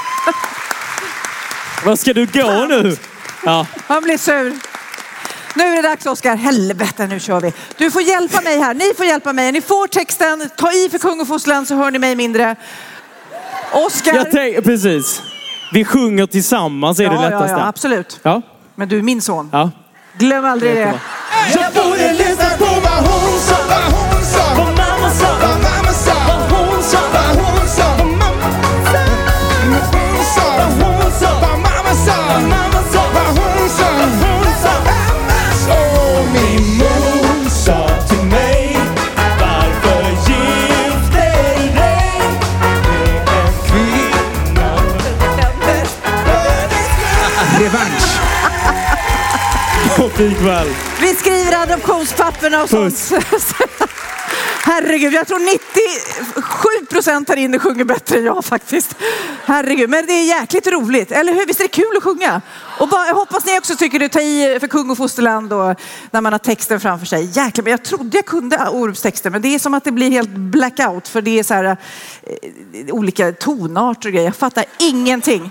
Vad 1.85 1.99
ska 1.99 2.13
du 2.13 2.27
gå 2.27 2.67
nu? 2.69 2.97
Ja. 3.45 3.67
Han 3.87 4.03
blir 4.03 4.19
sur. 4.19 4.70
Nu 5.55 5.64
är 5.64 5.82
det 5.82 5.88
dags 5.88 6.07
Oskar. 6.07 6.36
Helvete, 6.36 7.07
nu 7.07 7.20
kör 7.20 7.40
vi. 7.40 7.53
Du 7.76 7.90
får 7.90 8.03
hjälpa 8.03 8.40
mig 8.40 8.59
här. 8.61 8.74
Ni 8.74 8.94
får 8.96 9.07
hjälpa 9.07 9.32
mig. 9.32 9.53
Ni 9.53 9.61
får 9.61 9.86
texten. 9.86 10.51
Ta 10.57 10.72
i 10.72 10.88
för 10.90 10.98
kung 10.98 11.20
och 11.20 11.28
fosterland 11.28 11.68
så 11.68 11.74
hör 11.74 11.90
ni 11.90 11.98
mig 11.98 12.16
mindre. 12.16 12.57
Oskar. 13.72 14.14
Jag 14.14 14.64
precis. 14.64 15.22
Vi 15.72 15.84
sjunger 15.84 16.26
tillsammans 16.26 17.01
är 17.01 17.09
det 17.09 17.14
ja, 17.14 17.22
ja, 17.22 17.28
lättaste. 17.28 17.53
ja, 17.53 17.66
absolut. 17.66 18.20
Ja. 18.22 18.42
Men 18.74 18.88
du 18.88 18.98
är 18.98 19.03
min 19.03 19.22
son. 19.22 19.48
Ja. 19.53 19.70
Glöm 20.18 20.44
aldrig 20.44 20.74
det. 20.74 21.01
Jag 21.55 21.72
borde 21.72 22.12
lyssna 22.12 22.48
på 22.59 22.64
vad 22.64 23.09
hon 23.09 23.40
sa. 23.40 24.10
Kväll. 50.09 50.68
Vi 51.01 51.14
skriver 51.14 51.62
adoptionspapperna 51.62 52.62
och 52.62 52.68
sånt. 52.70 53.12
Herregud, 54.62 55.12
jag 55.12 55.26
tror 55.26 55.38
97 55.38 56.86
procent 56.90 57.28
här 57.28 57.36
inne 57.36 57.59
sjunger 57.59 57.84
bättre 57.84 58.18
än 58.18 58.24
jag 58.24 58.44
faktiskt. 58.44 58.94
Herregud, 59.44 59.90
men 59.90 60.07
det 60.07 60.12
är 60.12 60.24
jäkligt 60.24 60.66
roligt, 60.66 61.12
eller 61.12 61.32
hur? 61.34 61.46
Visst 61.46 61.61
är 61.61 61.64
det 61.64 61.68
kul 61.68 61.96
att 61.96 62.03
sjunga? 62.03 62.40
Och 62.78 62.88
bara, 62.88 63.07
jag 63.07 63.14
hoppas 63.14 63.46
ni 63.46 63.59
också 63.59 63.76
tycker 63.76 63.98
det 63.98 64.09
tar 64.09 64.20
i 64.20 64.59
för 64.61 64.68
kung 64.68 64.90
och 64.90 64.96
fosterland 64.96 65.53
och 65.53 65.80
när 66.11 66.20
man 66.20 66.32
har 66.32 66.38
texten 66.38 66.80
framför 66.80 67.07
sig. 67.07 67.24
Jäklar, 67.24 67.62
men 67.62 67.70
jag 67.70 67.84
trodde 67.84 68.18
jag 68.18 68.26
kunde 68.26 68.68
Orups 68.68 69.03
texter, 69.03 69.30
men 69.30 69.42
det 69.42 69.55
är 69.55 69.59
som 69.59 69.74
att 69.74 69.84
det 69.84 69.92
blir 69.92 70.11
helt 70.11 70.30
blackout 70.30 71.09
för 71.09 71.22
det 71.22 71.38
är 71.38 71.42
så 71.42 71.55
här 71.55 71.64
eh, 71.64 72.94
olika 72.94 73.32
tonarter 73.32 74.09
och 74.09 74.12
grejer. 74.12 74.26
Jag 74.26 74.36
fattar 74.36 74.64
ingenting. 74.78 75.51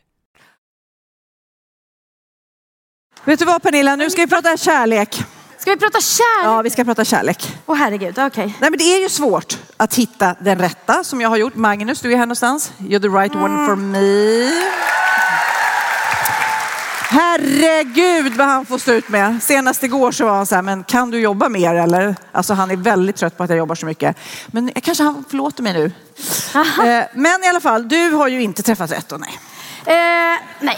Vet 3.25 3.39
du 3.39 3.45
vad 3.45 3.61
Pernilla, 3.63 3.95
nu 3.95 4.09
ska 4.09 4.21
vi 4.21 4.27
prata 4.27 4.57
kärlek. 4.57 5.23
Ska 5.57 5.71
vi 5.71 5.77
prata 5.77 5.99
kärlek? 6.01 6.43
Ja, 6.45 6.61
vi 6.61 6.69
ska 6.69 6.83
prata 6.83 7.05
kärlek. 7.05 7.57
Åh 7.65 7.75
herregud, 7.75 8.19
okej. 8.19 8.55
Nej, 8.59 8.69
men 8.69 8.77
det 8.77 8.83
är 8.83 9.01
ju 9.01 9.09
svårt 9.09 9.57
att 9.77 9.93
hitta 9.95 10.35
den 10.39 10.59
rätta 10.59 11.03
som 11.03 11.21
jag 11.21 11.29
har 11.29 11.37
gjort. 11.37 11.55
Magnus, 11.55 12.01
du 12.01 12.11
är 12.13 12.17
här 12.17 12.25
någonstans. 12.25 12.71
You're 12.77 13.01
the 13.01 13.07
right 13.07 13.35
one 13.35 13.65
for 13.67 13.75
me. 13.75 14.49
Herregud 17.09 18.33
vad 18.37 18.47
han 18.47 18.65
får 18.65 18.77
stå 18.77 18.91
ut 18.91 19.09
med. 19.09 19.43
Senast 19.43 19.83
igår 19.83 20.11
så 20.11 20.25
var 20.25 20.35
han 20.35 20.45
så 20.45 20.55
här, 20.55 20.61
men 20.61 20.83
kan 20.83 21.11
du 21.11 21.19
jobba 21.19 21.49
mer 21.49 21.75
eller? 21.75 22.15
Alltså 22.31 22.53
han 22.53 22.71
är 22.71 22.75
väldigt 22.75 23.15
trött 23.15 23.37
på 23.37 23.43
att 23.43 23.49
jag 23.49 23.57
jobbar 23.57 23.75
så 23.75 23.85
mycket. 23.85 24.17
Men 24.47 24.71
kanske 24.81 25.03
han 25.03 25.25
förlåter 25.29 25.63
mig 25.63 25.73
nu. 25.73 25.91
Eh, 26.55 27.03
Men 27.15 27.43
i 27.43 27.47
alla 27.49 27.59
fall, 27.59 27.89
du 27.89 28.09
har 28.09 28.27
ju 28.27 28.41
inte 28.41 28.63
träffat 28.63 28.91
rätt 28.91 29.11
och 29.11 29.19
nej. 29.19 29.39
Eh, 29.85 29.93
nej. 30.59 30.77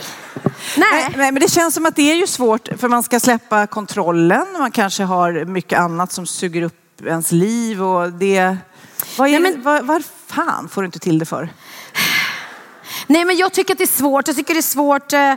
Nej. 0.77 1.07
nej. 1.17 1.31
Men 1.31 1.35
det 1.35 1.51
känns 1.51 1.73
som 1.73 1.85
att 1.85 1.95
det 1.95 2.11
är 2.11 2.15
ju 2.15 2.27
svårt 2.27 2.69
för 2.77 2.89
man 2.89 3.03
ska 3.03 3.19
släppa 3.19 3.67
kontrollen. 3.67 4.45
Man 4.59 4.71
kanske 4.71 5.03
har 5.03 5.45
mycket 5.45 5.79
annat 5.79 6.11
som 6.11 6.25
suger 6.25 6.61
upp 6.61 7.01
ens 7.05 7.31
liv 7.31 7.83
och 7.83 8.11
det... 8.11 8.57
Vad, 9.17 9.29
är, 9.29 9.39
det- 9.39 9.57
vad, 9.57 9.85
vad 9.85 10.03
fan 10.27 10.69
får 10.69 10.81
du 10.81 10.85
inte 10.85 10.99
till 10.99 11.19
det 11.19 11.25
för? 11.25 11.49
Nej, 13.07 13.25
men 13.25 13.37
jag 13.37 13.53
tycker 13.53 13.73
att 13.73 13.77
det 13.77 13.83
är 13.83 13.87
svårt. 13.87 14.27
Jag 14.27 14.35
tycker 14.37 14.53
det 14.53 14.59
är 14.59 14.61
svårt 14.61 15.13
eh, 15.13 15.31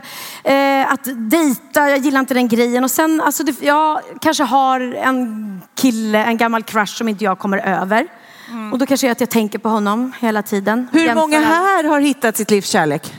eh, 0.53 0.91
att 0.93 1.29
dejta. 1.31 1.89
Jag 1.89 1.97
gillar 1.97 2.19
inte 2.19 2.33
den 2.33 2.47
grejen. 2.47 2.83
Och 2.83 2.91
sen, 2.91 3.21
alltså, 3.21 3.43
det, 3.43 3.61
jag 3.61 4.01
kanske 4.21 4.43
har 4.43 4.79
en 4.79 5.61
kille, 5.75 6.23
en 6.23 6.37
gammal 6.37 6.63
crush 6.63 6.93
som 6.97 7.07
inte 7.09 7.23
jag 7.23 7.39
kommer 7.39 7.57
över. 7.57 8.07
Och 8.71 8.79
då 8.79 8.85
kanske 8.85 9.07
är 9.07 9.11
att 9.11 9.19
jag 9.19 9.29
tänker 9.29 9.59
på 9.59 9.69
honom 9.69 10.13
hela 10.19 10.41
tiden. 10.41 10.79
Mm. 10.79 10.89
Hur 10.91 10.99
Jämför 10.99 11.21
många 11.21 11.39
här 11.39 11.83
har 11.83 11.99
hittat 11.99 12.37
sitt 12.37 12.51
livs 12.51 12.69
kärlek? 12.69 13.13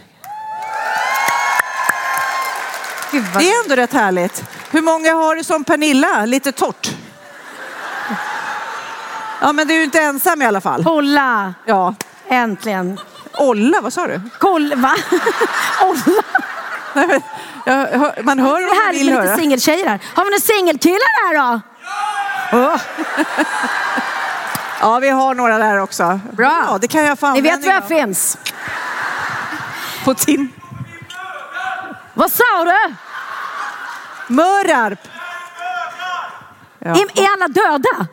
Det 3.10 3.50
är 3.50 3.62
ändå 3.64 3.76
rätt 3.76 3.92
härligt. 3.92 4.44
Hur 4.70 4.82
många 4.82 5.14
har 5.14 5.36
det 5.36 5.44
som 5.44 5.64
Pernilla, 5.64 6.24
lite 6.26 6.52
torrt? 6.52 6.90
Ja, 9.40 9.52
men 9.52 9.66
du 9.68 9.74
är 9.74 9.78
ju 9.78 9.84
inte 9.84 10.00
ensam 10.00 10.42
i 10.42 10.46
alla 10.46 10.60
fall. 10.60 10.84
Kolla! 10.84 11.54
Ja. 11.64 11.94
Äntligen. 12.28 13.00
Olla, 13.34 13.80
vad 13.80 13.92
sa 13.92 14.06
du? 14.06 14.20
Kolla, 14.38 14.76
va? 14.76 14.94
Olla? 15.82 16.22
Nej, 16.94 17.06
men, 17.06 17.20
jag, 17.64 18.24
man 18.24 18.38
hör 18.38 18.60
Det 18.60 18.66
vad 18.66 18.76
är 18.76 18.84
man 18.84 18.92
vill 18.94 19.12
höra. 19.12 19.22
lite 19.24 19.36
singeltjejer 19.36 19.86
här. 19.88 20.00
Har 20.14 20.24
vi 20.24 20.30
några 20.30 20.40
singelkillar 20.40 21.26
här 21.28 21.34
då? 21.52 21.60
Ja. 22.52 22.78
ja, 24.80 24.98
vi 24.98 25.08
har 25.08 25.34
några 25.34 25.58
där 25.58 25.78
också. 25.78 26.20
Bra. 26.32 26.64
Ja, 26.68 26.78
det 26.80 26.88
kan 26.88 27.04
jag 27.04 27.18
få 27.18 27.30
Ni 27.30 27.40
vet 27.40 27.64
var 27.64 27.72
jag 27.72 27.88
finns. 27.88 28.38
På 30.04 30.14
tin. 30.14 30.52
Vad 32.18 32.32
sa 32.32 32.64
du? 32.64 32.94
Mörarp. 34.34 35.08
Ja. 36.78 36.90
Är, 36.90 37.22
är 37.22 37.32
alla 37.32 37.48
döda? 37.48 38.06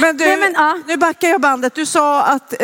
Men 0.00 0.16
du, 0.16 0.54
nu 0.86 0.96
backar 0.96 1.28
jag 1.28 1.40
bandet. 1.40 1.74
Du 1.74 1.86
sa 1.86 2.22
att, 2.22 2.52
eh, 2.52 2.58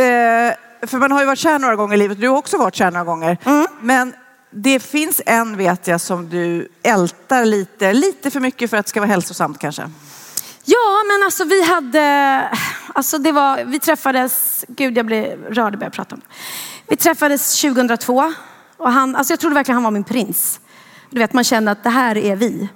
för 0.86 0.98
man 0.98 1.12
har 1.12 1.20
ju 1.20 1.26
varit 1.26 1.38
kär 1.38 1.58
några 1.58 1.76
gånger 1.76 1.94
i 1.94 1.98
livet, 1.98 2.20
du 2.20 2.28
har 2.28 2.36
också 2.36 2.58
varit 2.58 2.74
kär 2.74 2.90
några 2.90 3.04
gånger. 3.04 3.38
Mm. 3.44 3.66
Men 3.80 4.14
det 4.50 4.80
finns 4.80 5.20
en 5.26 5.56
vet 5.56 5.86
jag 5.86 6.00
som 6.00 6.28
du 6.28 6.68
ältar 6.82 7.44
lite, 7.44 7.92
lite 7.92 8.30
för 8.30 8.40
mycket 8.40 8.70
för 8.70 8.76
att 8.76 8.86
det 8.86 8.90
ska 8.90 9.00
vara 9.00 9.10
hälsosamt 9.10 9.58
kanske. 9.58 9.82
Ja, 10.64 11.02
men 11.12 11.24
alltså 11.24 11.44
vi 11.44 11.64
hade, 11.64 12.42
alltså 12.92 13.18
det 13.18 13.32
var, 13.32 13.64
vi 13.64 13.78
träffades, 13.78 14.64
gud 14.68 14.98
jag 14.98 15.06
blev 15.06 15.44
rörd 15.44 15.74
när 15.78 15.82
jag 15.82 15.92
prata 15.92 16.14
om 16.14 16.20
det. 16.20 16.34
Vi 16.88 16.96
träffades 16.96 17.60
2002 17.60 18.32
och 18.76 18.92
han, 18.92 19.16
alltså 19.16 19.32
jag 19.32 19.40
trodde 19.40 19.54
verkligen 19.54 19.76
han 19.76 19.84
var 19.84 19.90
min 19.90 20.04
prins. 20.04 20.60
Du 21.10 21.18
vet, 21.18 21.32
man 21.32 21.44
kände 21.44 21.70
att 21.70 21.84
det 21.84 21.90
här 21.90 22.16
är 22.16 22.36
vi. 22.36 22.68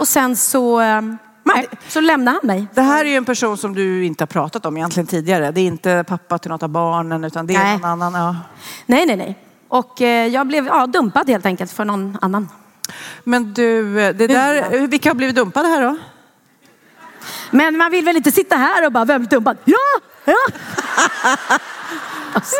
Och 0.00 0.08
sen 0.08 0.36
så, 0.36 0.80
eh, 0.80 1.00
nej, 1.42 1.68
så 1.88 2.00
lämnade 2.00 2.38
han 2.42 2.46
mig. 2.46 2.66
Det 2.74 2.82
här 2.82 3.04
är 3.04 3.08
ju 3.08 3.16
en 3.16 3.24
person 3.24 3.58
som 3.58 3.74
du 3.74 4.04
inte 4.04 4.22
har 4.22 4.26
pratat 4.26 4.66
om 4.66 4.76
egentligen 4.76 5.06
tidigare. 5.06 5.50
Det 5.50 5.60
är 5.60 5.66
inte 5.66 6.04
pappa 6.08 6.38
till 6.38 6.50
något 6.50 6.62
av 6.62 6.68
barnen 6.68 7.24
utan 7.24 7.46
det 7.46 7.54
är 7.54 7.64
Nej. 7.64 7.78
någon 7.78 7.84
annan. 7.84 8.14
Ja. 8.14 8.36
Nej, 8.86 9.06
nej, 9.06 9.16
nej. 9.16 9.38
Och 9.68 10.02
eh, 10.02 10.26
jag 10.26 10.46
blev 10.46 10.66
ja, 10.66 10.86
dumpad 10.86 11.28
helt 11.28 11.46
enkelt 11.46 11.72
för 11.72 11.84
någon 11.84 12.18
annan. 12.20 12.48
Men 13.24 13.54
du, 13.54 14.00
eh, 14.00 14.14
det 14.14 14.26
där, 14.26 14.86
vilka 14.86 15.10
har 15.10 15.14
blivit 15.14 15.36
dumpade 15.36 15.68
här 15.68 15.82
då? 15.82 15.96
Men 17.50 17.76
man 17.76 17.90
vill 17.90 18.04
väl 18.04 18.16
inte 18.16 18.32
sitta 18.32 18.56
här 18.56 18.86
och 18.86 18.92
bara, 18.92 19.04
vem 19.04 19.20
blev 19.20 19.28
dumpad? 19.28 19.56
Ja! 19.64 20.00
ja. 20.24 20.36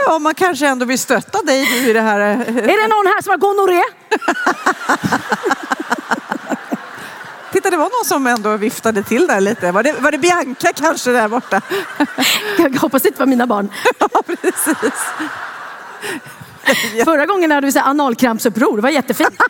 Ja, 0.07 0.19
man 0.19 0.35
kanske 0.35 0.67
ändå 0.67 0.87
vill 0.87 0.99
stötta 0.99 1.43
dig 1.43 1.65
du 1.67 1.91
i 1.91 1.93
det 1.93 2.01
här. 2.01 2.21
eh, 2.21 2.41
Är 2.41 2.83
det 2.83 2.89
någon 2.89 3.07
här 3.07 3.23
som 3.23 3.31
har 3.31 3.37
gonorré? 3.39 3.83
Titta, 7.53 7.71
det 7.71 7.77
var 7.77 7.85
någon 7.85 8.05
som 8.05 8.27
ändå 8.27 8.57
viftade 8.57 9.03
till 9.03 9.27
där 9.27 9.41
lite. 9.41 9.73
Var 9.73 9.83
det, 9.83 9.93
var 9.93 10.11
det 10.13 10.19
Bianca 10.19 10.73
kanske 10.75 11.11
där 11.11 11.29
borta? 11.29 11.61
Jag 12.59 12.81
hoppas 12.81 13.03
det 13.03 13.09
inte 13.09 13.21
var 13.21 13.27
mina 13.27 13.47
barn. 13.47 13.69
Ja, 13.99 14.09
precis. 14.27 15.05
Förra 17.05 17.27
gången 17.27 17.51
hade 17.51 17.67
vi 17.67 17.73
så 17.73 17.79
här 17.79 17.91
analkrampsuppror, 17.91 18.77
det 18.77 18.83
var 18.83 18.91
jättefint. 18.91 19.41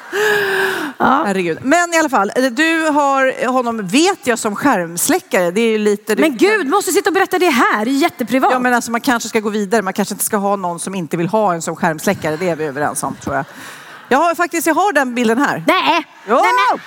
Herregud. 0.98 1.58
Men 1.62 1.94
i 1.94 1.98
alla 1.98 2.08
fall, 2.08 2.32
eh, 2.36 2.44
du 2.44 2.88
har 2.88 3.46
honom, 3.46 3.86
vet 3.86 4.26
jag, 4.26 4.38
som 4.38 4.56
skärmsläckare. 4.56 5.50
Det 5.50 5.60
är 5.60 5.70
ju 5.70 5.78
lite... 5.78 6.16
Men 6.16 6.36
gud, 6.36 6.66
måste 6.66 6.92
sitta 6.92 7.10
och 7.10 7.14
berätta 7.14 7.38
det 7.38 7.48
här? 7.48 7.84
Det 7.84 7.90
är 7.90 7.92
jätteprivat. 7.92 8.52
Ja, 8.52 8.58
men 8.58 8.74
alltså, 8.74 8.90
man 8.90 9.00
kanske 9.00 9.28
ska 9.28 9.40
gå 9.40 9.50
vidare. 9.50 9.82
Man 9.82 9.92
kanske 9.92 10.14
inte 10.14 10.24
ska 10.24 10.36
ha 10.36 10.56
någon 10.56 10.80
som 10.80 10.94
inte 10.94 11.16
vill 11.16 11.28
ha 11.28 11.54
en 11.54 11.62
som 11.62 11.76
skärmsläckare. 11.76 12.36
Det 12.36 12.48
är 12.48 12.56
vi 12.56 12.64
överens 12.64 13.02
om, 13.02 13.14
tror 13.14 13.36
jag. 13.36 13.44
Jag 14.08 14.18
har 14.18 14.34
faktiskt, 14.34 14.66
jag 14.66 14.74
har 14.74 14.92
den 14.92 15.14
bilden 15.14 15.38
här. 15.38 15.64
Nej! 15.66 16.06
Jo! 16.28 16.34
Nej, 16.34 16.52
men... 16.70 16.80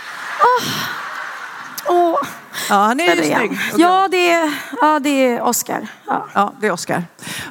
Åh. 1.87 2.17
Ja, 2.69 2.75
han 2.75 2.99
är 2.99 3.15
ju 3.15 3.21
är 3.21 3.37
snygg. 3.37 3.59
Ja, 3.77 4.07
det 4.11 4.31
är, 4.31 4.53
ja, 4.81 4.99
det 4.99 5.09
är 5.09 5.41
Oscar. 5.41 5.87
Ja. 6.07 6.27
Ja, 6.33 6.53
det 6.61 6.67
är 6.67 6.71
Oscar. 6.71 7.03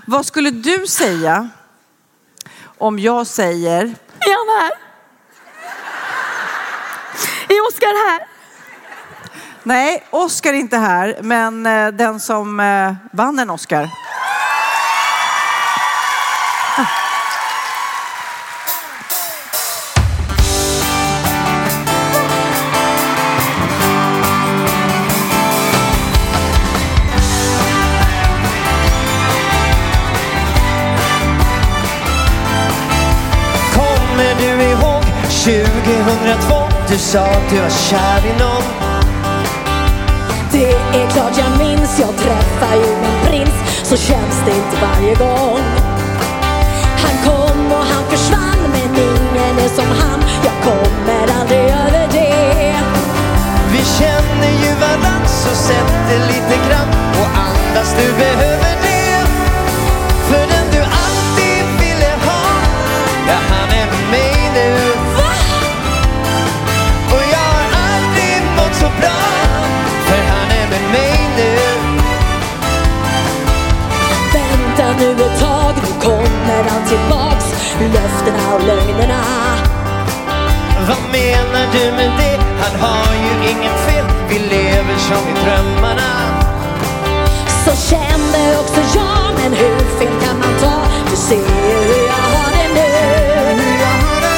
Vad 0.06 0.26
skulle 0.26 0.50
du 0.50 0.86
säga 0.86 1.48
om 2.78 2.98
jag 2.98 3.26
säger... 3.26 3.82
Är 4.20 4.36
han 4.36 4.62
här? 4.62 4.70
Är 7.54 7.68
Oscar 7.68 8.10
här? 8.10 8.26
Nej, 9.62 10.04
Oscar 10.10 10.50
är 10.50 10.54
inte 10.54 10.76
här, 10.76 11.18
men 11.22 11.66
eh, 11.66 11.88
den 11.88 12.20
som 12.20 12.60
eh, 12.60 12.94
vann 13.12 13.38
en 13.38 13.50
Oscar. 13.50 13.88
Kommer 33.74 34.34
du 34.38 34.62
ihåg 34.64 35.04
2002? 35.44 36.63
Du 36.88 36.98
sa 36.98 37.20
att 37.20 37.50
du 37.50 37.60
var 37.60 37.70
kär 37.70 38.26
i 38.26 38.38
någon. 38.38 38.62
Det 40.52 40.72
är 40.72 41.10
klart 41.10 41.38
jag 41.38 41.66
minns, 41.66 42.00
jag 42.00 42.16
träffar 42.16 42.74
ju 42.74 42.96
min 43.02 43.26
prins. 43.26 43.54
Så 43.82 43.96
känns 43.96 44.42
det 44.46 44.50
inte 44.50 44.76
varje 44.82 45.14
gång. 45.14 45.60
Han 47.02 47.16
kom 47.24 47.72
och 47.72 47.84
han 47.84 48.04
försvann 48.10 48.58
men 48.72 48.96
ingen 48.96 49.58
är 49.58 49.68
som 49.68 49.86
han. 50.00 50.24
Jag 50.44 50.54
kommer 50.62 51.40
aldrig 51.40 51.60
över 51.60 52.08
det. 52.12 52.76
Vi 53.72 53.84
känner 53.98 54.50
ju 54.64 54.74
varann 54.80 55.28
så 55.28 55.54
sätt 55.54 55.94
det 56.08 56.18
lite 56.18 56.68
grann. 56.68 56.88
Fast 57.74 57.96
du 57.96 58.12
behöver 58.12 58.76
det. 58.82 58.83
Nu 75.04 75.24
ett 75.24 75.40
tag, 75.40 75.74
nu 75.76 76.00
kommer 76.06 76.62
han 76.70 76.88
tillbaks 76.88 77.44
Löftena 77.94 78.54
och 78.54 78.62
lögnerna 78.66 79.22
Vad 80.88 81.12
menar 81.12 81.66
du 81.72 81.92
med 81.92 82.10
det? 82.18 82.38
Han 82.62 82.80
har 82.80 83.14
ju 83.14 83.50
inget 83.50 83.78
fel, 83.86 84.04
vi 84.28 84.38
lever 84.38 84.98
som 84.98 85.28
i 85.28 85.44
drömmarna. 85.44 86.10
Så 87.64 87.90
kände 87.90 88.58
också 88.60 88.80
jag, 88.98 89.34
men 89.38 89.52
hur 89.52 89.78
fel 89.98 90.20
kan 90.24 90.38
man 90.38 90.60
ta? 90.60 90.86
Du 91.10 91.16
ser 91.16 91.36
hur 91.36 92.06
jag 92.06 92.24
har 92.34 92.50
det 92.56 92.68
nu 92.74 92.90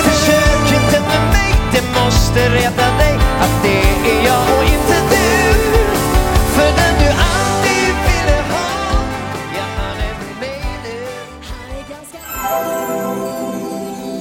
Försök 0.09 0.83
inte 0.83 1.01
med 1.01 1.23
mig, 1.33 1.55
det 1.73 2.01
måste 2.01 2.49
reta 2.49 2.97
dig 2.99 3.15
att 3.41 3.63
det 3.63 4.11
är 4.11 4.25
jag 4.25 4.59
och 4.59 4.65
inte 4.65 4.96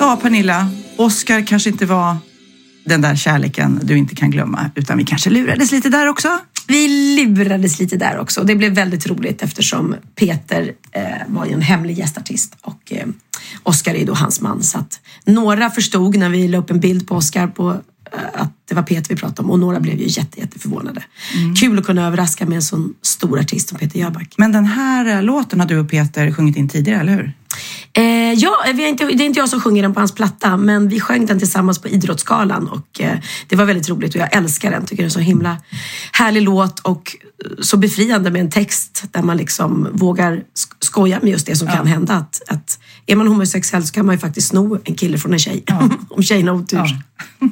Ja, 0.06 0.20
Pernilla. 0.22 0.70
Oscar 0.96 1.42
kanske 1.42 1.70
inte 1.70 1.86
var 1.86 2.18
den 2.86 3.02
där 3.02 3.16
kärleken 3.16 3.80
du 3.84 3.98
inte 3.98 4.16
kan 4.16 4.32
glömma, 4.32 4.72
utan 4.76 4.98
vi 4.98 5.04
kanske 5.04 5.30
lurades 5.30 5.72
lite 5.72 5.90
där 5.90 6.08
också. 6.08 6.40
Vi 6.68 6.88
lurades 7.16 7.80
lite 7.80 7.98
där 7.98 8.20
också. 8.20 8.44
Det 8.44 8.56
blev 8.56 8.74
väldigt 8.74 9.08
roligt 9.08 9.42
eftersom 9.42 9.96
Peter 10.16 10.72
eh, 10.92 11.04
var 11.28 11.46
ju 11.46 11.54
en 11.54 11.62
hemlig 11.62 11.98
gästartist 11.98 12.56
och 12.62 12.94
eh, 12.94 13.08
Oscar 13.64 13.94
är 13.94 14.00
ju 14.00 14.06
då 14.06 14.14
hans 14.14 14.42
man. 14.42 14.64
Så 14.64 14.78
att 14.78 15.00
några 15.26 15.70
förstod 15.70 16.18
när 16.18 16.30
vi 16.30 16.48
la 16.48 16.58
upp 16.58 16.72
en 16.72 16.80
bild 16.80 17.08
på 17.08 17.16
Oscar 17.16 17.48
på 17.48 17.70
eh, 17.72 18.42
att 18.42 18.52
det 18.66 18.76
var 18.76 18.84
Peter 18.84 19.10
vi 19.10 19.16
pratade 19.16 19.42
om 19.42 19.52
och 19.52 19.60
några 19.60 19.80
blev 19.80 20.00
ju 20.00 20.08
jätte, 20.08 20.40
jätteförvånade. 20.40 21.04
Kul 21.60 21.80
att 21.80 21.86
kunna 21.86 22.08
överraska 22.08 22.46
med 22.46 22.56
en 22.56 22.62
sån 22.62 22.94
stor 23.02 23.40
artist 23.40 23.70
som 23.70 23.78
Peter 23.78 24.00
Jöback. 24.00 24.34
Men 24.38 24.52
den 24.52 24.66
här 24.66 25.16
eh, 25.16 25.24
låten 25.24 25.60
har 25.60 25.68
du 25.68 25.80
och 25.80 25.90
Peter 25.90 26.32
sjungit 26.32 26.58
in 26.58 26.70
tidigare, 26.70 27.00
eller 27.00 27.14
hur? 27.14 27.34
Eh, 27.98 28.34
ja, 28.34 28.56
vi 28.74 28.82
har 28.84 28.90
inte, 28.90 29.06
det 29.06 29.24
är 29.24 29.26
inte 29.26 29.40
jag 29.40 29.50
som 29.50 29.62
sjunger 29.62 29.82
den 29.82 29.94
på 29.94 30.00
hans 30.00 30.16
platta, 30.16 30.58
men 30.58 30.90
vi 30.90 31.00
sjöng 31.00 31.26
den 31.26 31.40
tillsammans 31.40 31.80
på 31.80 31.88
Idrottsgalan 31.88 32.68
och 32.68 33.02
eh, 33.02 33.18
det 33.48 33.56
var 33.56 33.66
väldigt 33.66 33.90
roligt 33.90 34.16
och 34.16 34.22
jag 34.22 34.36
älskar 34.36 34.72
den. 34.72 34.86
Tycker 34.86 34.96
det 34.98 35.04
är 35.04 35.06
en 35.06 35.12
så 35.12 35.20
himla 35.20 35.58
härlig 36.12 36.42
låt 36.42 36.80
och 36.80 37.16
eh, 37.46 37.52
så 37.62 37.78
befriande 37.78 38.32
med 38.32 38.42
en 38.42 38.50
text 38.52 39.04
där 39.12 39.22
man 39.22 39.38
liksom 39.38 39.88
vågar 39.94 40.32
sk- 40.34 40.76
skoja 40.80 41.20
med 41.22 41.32
just 41.32 41.46
det 41.48 41.56
som 41.56 41.68
kan 41.68 41.88
hända. 41.88 42.14
Att, 42.14 42.42
att 42.48 42.80
är 43.06 43.16
man 43.16 43.28
homosexuell 43.28 43.84
så 43.88 43.94
kan 43.94 44.06
man 44.06 44.16
ju 44.16 44.20
faktiskt 44.20 44.48
sno 44.48 44.80
en 44.84 44.96
kille 44.96 45.18
från 45.18 45.34
en 45.34 45.40
tjej. 45.40 45.64
Om 46.10 46.24
tjejen 46.24 46.48
har 46.48 46.56
otur. 46.56 46.98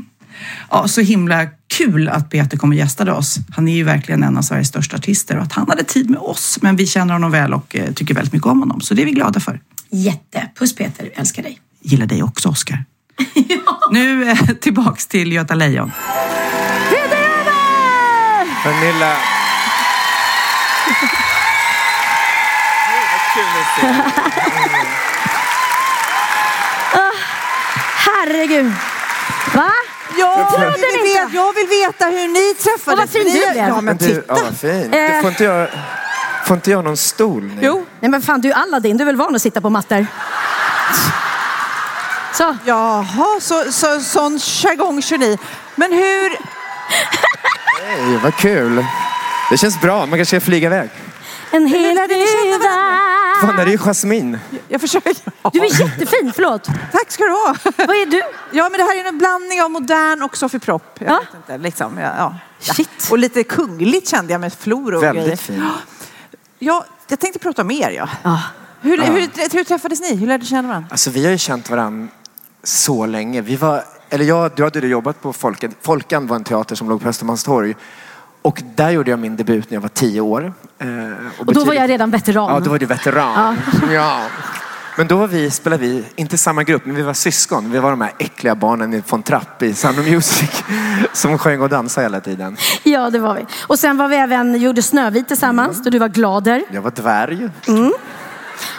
Ja, 0.71 0.87
så 0.87 1.01
himla 1.01 1.45
kul 1.77 2.09
att 2.09 2.29
Peter 2.29 2.57
kommer 2.57 2.75
gästade 2.75 3.11
oss. 3.11 3.37
Han 3.55 3.67
är 3.67 3.75
ju 3.75 3.83
verkligen 3.83 4.23
en 4.23 4.37
av 4.37 4.41
Sveriges 4.41 4.67
största 4.67 4.95
artister 4.97 5.37
och 5.37 5.43
att 5.43 5.53
han 5.53 5.69
hade 5.69 5.83
tid 5.83 6.09
med 6.09 6.19
oss. 6.19 6.57
Men 6.61 6.75
vi 6.75 6.87
känner 6.87 7.13
honom 7.13 7.31
väl 7.31 7.53
och 7.53 7.75
eh, 7.75 7.93
tycker 7.93 8.13
väldigt 8.13 8.33
mycket 8.33 8.47
om 8.47 8.59
honom, 8.59 8.81
så 8.81 8.93
det 8.93 9.01
är 9.01 9.05
vi 9.05 9.11
glada 9.11 9.39
för. 9.39 9.59
Jätte. 9.95 10.49
Puss 10.55 10.75
Peter, 10.75 11.11
älskar 11.15 11.43
dig. 11.43 11.59
Gillar 11.81 12.05
dig 12.05 12.23
också, 12.23 12.49
Oscar. 12.49 12.85
Nu 13.91 14.29
eh, 14.29 14.37
tillbaks 14.61 15.07
till 15.07 15.31
Göta 15.31 15.55
Lejon. 15.55 15.91
Pernilla. 18.63 19.15
Ah, 26.93 27.11
herregud. 28.05 28.71
Va? 29.53 29.71
Ja, 30.17 30.49
jag 30.61 30.71
vill, 30.71 31.13
veta, 31.13 31.29
jag 31.33 31.53
vill 31.53 31.67
veta 31.67 32.05
hur 32.05 32.27
ni 32.27 32.53
träffades. 32.53 32.87
Och 32.87 32.97
vad 32.97 33.09
fin 33.09 33.23
du 33.23 33.51
blev. 33.53 33.67
Ja, 33.67 33.81
men 33.81 33.97
Du, 33.97 34.05
titta. 34.05 34.23
ja, 34.27 34.37
vad 34.43 34.57
fint. 34.57 34.95
Eh. 34.95 35.15
Du, 35.15 35.21
får, 35.21 35.29
inte 35.29 35.43
jag, 35.43 35.67
får 36.47 36.55
inte 36.55 36.71
jag 36.71 36.83
någon 36.83 36.97
stol 36.97 37.43
nu? 37.43 37.57
Jo. 37.61 37.85
Nej 37.99 38.11
men 38.11 38.21
fan, 38.21 38.41
du 38.41 38.51
är 38.51 38.55
Aladdin. 38.55 38.97
Du 38.97 39.01
är 39.01 39.05
väl 39.05 39.15
van 39.15 39.35
att 39.35 39.41
sitta 39.41 39.61
på 39.61 39.69
mattor? 39.69 40.05
Så. 42.33 42.57
Jaha, 42.65 43.39
så, 43.41 43.71
så, 43.71 43.99
sån 43.99 44.39
jargong 44.39 45.01
kör 45.01 45.17
ni. 45.17 45.37
Men 45.75 45.91
hur... 45.93 46.29
Nej, 47.87 48.17
vad 48.23 48.35
kul. 48.35 48.85
Det 49.49 49.57
känns 49.57 49.81
bra. 49.81 49.99
Man 50.05 50.09
kanske 50.19 50.25
ska 50.25 50.45
flyga 50.45 50.67
iväg. 50.67 50.89
En 51.51 51.69
känna 51.69 51.83
ny 52.05 52.51
värld. 52.51 53.41
Fan, 53.41 53.55
det 53.55 53.61
är 53.61 53.67
ju 53.67 53.77
Jasmin. 53.77 54.39
Jag 54.67 54.81
försöker. 54.81 55.15
Du 55.51 55.59
är 55.59 55.81
jättefin, 55.81 56.31
förlåt. 56.35 56.65
Tack 56.91 57.11
ska 57.11 57.23
du 57.23 57.29
ha. 57.29 57.55
Vad 57.77 57.89
är 57.95 58.05
du? 58.05 58.21
Ja, 58.51 58.69
men 58.69 58.79
det 58.79 58.83
här 58.83 58.99
är 59.05 59.07
en 59.09 59.17
blandning 59.17 59.61
av 59.61 59.71
modern 59.71 60.21
och 60.21 60.37
Sofie 60.37 60.59
Propp. 60.59 60.97
Jag 60.99 61.09
Ja. 61.09 61.19
vet 61.19 61.33
inte, 61.35 61.57
liksom. 61.57 61.97
Ja, 61.97 62.11
ja. 62.17 62.35
Shit. 62.73 63.07
Och 63.11 63.17
lite 63.17 63.43
kungligt 63.43 64.09
kände 64.09 64.31
jag 64.33 64.41
med 64.41 64.53
flor 64.53 64.93
och 64.93 65.01
grejer. 65.01 65.13
Väldigt 65.13 65.41
fin. 65.41 65.69
Ja, 66.59 66.85
jag 67.07 67.19
tänkte 67.19 67.39
prata 67.39 67.63
med 67.63 67.77
er. 67.77 67.91
Ja. 67.91 68.09
Ja. 68.23 68.39
Hur, 68.81 68.97
hur, 68.97 69.55
hur 69.57 69.63
träffades 69.63 70.01
ni? 70.01 70.15
Hur 70.15 70.27
lärde 70.27 70.43
du 70.43 70.47
känna 70.47 70.67
varandra? 70.67 70.87
Alltså, 70.91 71.09
vi 71.09 71.23
har 71.25 71.31
ju 71.31 71.37
känt 71.37 71.69
varandra 71.69 72.07
så 72.63 73.05
länge. 73.05 73.41
Vi 73.41 73.55
var, 73.55 73.83
eller 74.09 74.25
jag, 74.25 74.51
du 74.55 74.63
hade 74.63 74.87
jobbat 74.87 75.21
på 75.21 75.33
Folken. 75.33 75.73
Folkan 75.81 76.27
var 76.27 76.35
en 76.35 76.43
teater 76.43 76.75
som 76.75 76.89
låg 76.89 77.01
på 77.01 77.09
Östermalmstorg. 77.09 77.75
Och 78.41 78.61
där 78.75 78.89
gjorde 78.89 79.09
jag 79.11 79.19
min 79.19 79.35
debut 79.35 79.69
när 79.69 79.75
jag 79.75 79.81
var 79.81 79.89
tio 79.89 80.21
år. 80.21 80.53
Eh, 80.79 80.87
Och 81.39 81.53
då 81.53 81.63
var 81.65 81.73
jag 81.73 81.89
redan 81.89 82.11
veteran. 82.11 82.53
Ja, 82.53 82.59
då 82.59 82.69
var 82.71 82.79
du 82.79 82.85
veteran. 82.85 83.57
Ja. 83.91 84.21
Men 84.97 85.07
då 85.07 85.17
var 85.17 85.27
vi, 85.27 85.51
spelade 85.51 85.81
vi, 85.87 86.03
inte 86.15 86.37
samma 86.37 86.63
grupp, 86.63 86.85
men 86.85 86.95
vi 86.95 87.01
var 87.01 87.13
syskon. 87.13 87.71
Vi 87.71 87.79
var 87.79 87.89
de 87.89 88.01
här 88.01 88.11
äckliga 88.19 88.55
barnen 88.55 89.03
från 89.03 89.23
Trapp 89.23 89.63
i 89.63 89.73
Sound 89.73 89.99
of 89.99 90.05
Music 90.05 90.63
som 91.13 91.37
sjöng 91.37 91.61
och 91.61 91.69
dansade 91.69 92.05
hela 92.05 92.19
tiden. 92.19 92.57
Ja, 92.83 93.09
det 93.09 93.19
var 93.19 93.35
vi. 93.35 93.45
Och 93.67 93.79
sen 93.79 93.97
var 93.97 94.07
vi 94.07 94.15
även, 94.15 94.61
gjorde 94.61 94.81
Snövit 94.81 95.27
tillsammans, 95.27 95.83
då 95.83 95.89
du 95.89 95.99
var 95.99 96.07
glader. 96.07 96.63
Jag 96.71 96.81
var 96.81 96.91
dvärg. 96.91 97.49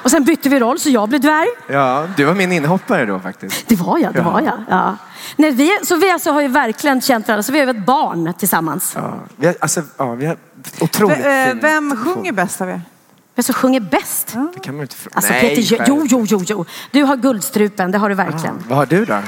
Och 0.02 0.10
sen 0.10 0.24
bytte 0.24 0.48
vi 0.48 0.60
roll, 0.60 0.78
så 0.78 0.90
jag 0.90 1.08
blev 1.08 1.20
dvärg. 1.20 1.48
Ja, 1.68 2.06
du 2.16 2.24
var 2.24 2.34
min 2.34 2.52
inhoppare 2.52 3.06
då 3.06 3.20
faktiskt. 3.20 3.68
Det 3.68 3.74
var 3.76 3.98
jag, 3.98 4.12
det 4.12 4.18
Ja. 4.18 4.30
var 4.30 4.40
jag. 4.40 4.58
Ja. 4.68 4.96
Nej, 5.36 5.50
vi, 5.50 5.78
så 5.82 5.96
vi 5.96 6.10
alltså 6.10 6.30
har 6.30 6.40
ju 6.40 6.48
verkligen 6.48 7.00
känt 7.00 7.28
varandra, 7.28 7.42
så 7.42 7.52
vi 7.52 7.60
är 7.60 7.66
ett 7.66 7.86
barn 7.86 8.34
tillsammans. 8.38 8.92
Ja, 8.96 9.14
vi 9.36 9.46
har, 9.46 9.54
alltså, 9.60 9.82
ja, 9.96 10.12
vi 10.14 10.26
har 10.26 10.36
otroligt 10.80 11.18
V- 11.18 11.48
eh, 11.48 11.54
Vem 11.54 11.90
relation. 11.92 12.14
sjunger 12.14 12.32
bäst 12.32 12.60
av 12.60 12.68
er? 12.70 12.82
Vem 13.35 13.43
som 13.43 13.55
sjunger 13.55 13.80
bäst? 13.80 14.37
Det 14.55 14.61
kan 14.61 14.74
man 14.74 14.82
inte 14.82 14.97
fråga. 14.97 15.16
Alltså 15.16 15.32
Nej, 15.32 15.41
Peter, 15.57 15.62
jo, 15.62 15.76
själv. 15.78 15.89
jo, 15.89 16.07
jo, 16.09 16.26
jo, 16.28 16.45
jo. 16.49 16.64
Du 16.91 17.03
har 17.03 17.16
guldstrupen, 17.16 17.91
det 17.91 17.99
har 17.99 18.09
du 18.09 18.14
verkligen. 18.14 18.64
Vad 18.68 18.78
har 18.78 18.87
du 18.87 19.05
då? 19.05 19.18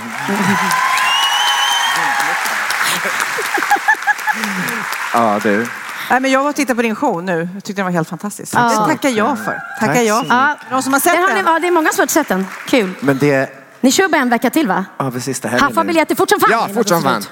Ja, 5.13 5.41
du. 5.43 5.67
Nej, 6.11 6.21
men 6.21 6.31
jag 6.31 6.43
var 6.43 6.49
och 6.51 6.57
tittade 6.57 6.75
på 6.77 6.83
din 6.83 6.95
show 6.95 7.23
nu. 7.25 7.49
Jag 7.55 7.65
tyckte 7.65 7.81
den 7.83 7.85
var 7.87 7.93
helt 7.93 8.09
fantastisk. 8.09 8.55
Ja. 8.55 8.69
Det 8.69 8.93
tackar 8.93 9.09
jag 9.09 9.39
för. 9.39 9.61
Tackar 9.81 9.95
Tack 9.95 9.97
jag 10.05 10.27
för. 10.27 10.35
Ja. 10.35 10.57
De 10.71 10.83
som 10.83 10.93
har 10.93 11.01
sett 11.01 11.13
Det, 11.13 11.19
har 11.21 11.29
ni, 11.29 11.35
den. 11.35 11.45
ja, 11.53 11.59
det 11.59 11.67
är 11.67 11.71
många 11.71 11.93
som 11.93 12.03
har 12.03 12.07
sett 12.07 12.29
den. 12.29 12.47
Kul. 12.69 12.93
Men 13.01 13.19
det... 13.19 13.51
Ni 13.81 13.93
kör 13.93 14.09
bara 14.09 14.21
en 14.23 14.29
vecka 14.31 14.51
till 14.51 14.69
va? 14.69 14.85
Ja, 14.99 15.11
precis. 15.11 15.41
Det 15.41 15.49
här 15.49 15.59
Haffa 15.59 15.85
biljetter 15.85 16.15
fort 16.15 16.31
som 16.31 16.41
fan. 16.41 16.51
Ja, 16.53 16.69
fort 16.75 16.89
som 16.89 17.03
fan. 17.03 17.23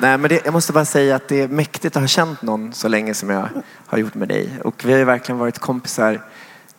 Nej, 0.00 0.18
men 0.18 0.22
det, 0.28 0.40
jag 0.44 0.52
måste 0.52 0.72
bara 0.72 0.84
säga 0.84 1.16
att 1.16 1.28
det 1.28 1.40
är 1.40 1.48
mäktigt 1.48 1.96
att 1.96 2.02
ha 2.02 2.06
känt 2.08 2.42
någon 2.42 2.72
så 2.72 2.88
länge 2.88 3.14
som 3.14 3.30
jag 3.30 3.48
har 3.86 3.98
gjort 3.98 4.14
med 4.14 4.28
dig. 4.28 4.50
Och 4.64 4.82
vi 4.84 4.92
har 4.92 4.98
ju 4.98 5.04
verkligen 5.04 5.38
varit 5.38 5.58
kompisar, 5.58 6.20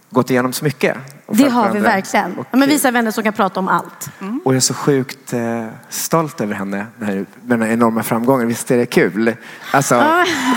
gått 0.09 0.29
igenom 0.29 0.53
så 0.53 0.65
mycket. 0.65 0.97
Det 1.27 1.49
har 1.49 1.71
vi 1.71 1.79
verkligen. 1.79 2.33
Och, 2.37 2.47
Ja, 2.51 2.57
men 2.57 2.69
visa 2.69 2.91
vänner 2.91 3.11
som 3.11 3.23
kan 3.23 3.33
prata 3.33 3.59
om 3.59 3.67
allt. 3.67 4.09
och 4.43 4.53
jag 4.53 4.55
är 4.55 4.59
så 4.59 4.73
sjukt 4.73 5.33
eh, 5.33 5.65
stolt 5.89 6.41
över 6.41 6.55
henne, 6.55 6.85
den 6.97 7.07
här, 7.07 7.15
med 7.15 7.25
den 7.41 7.61
här 7.61 7.69
enorma 7.73 8.03
framgången. 8.03 8.47
Visst 8.47 8.71
är 8.71 8.77
det 8.77 8.85
kul? 8.85 9.35
Alltså, 9.71 9.95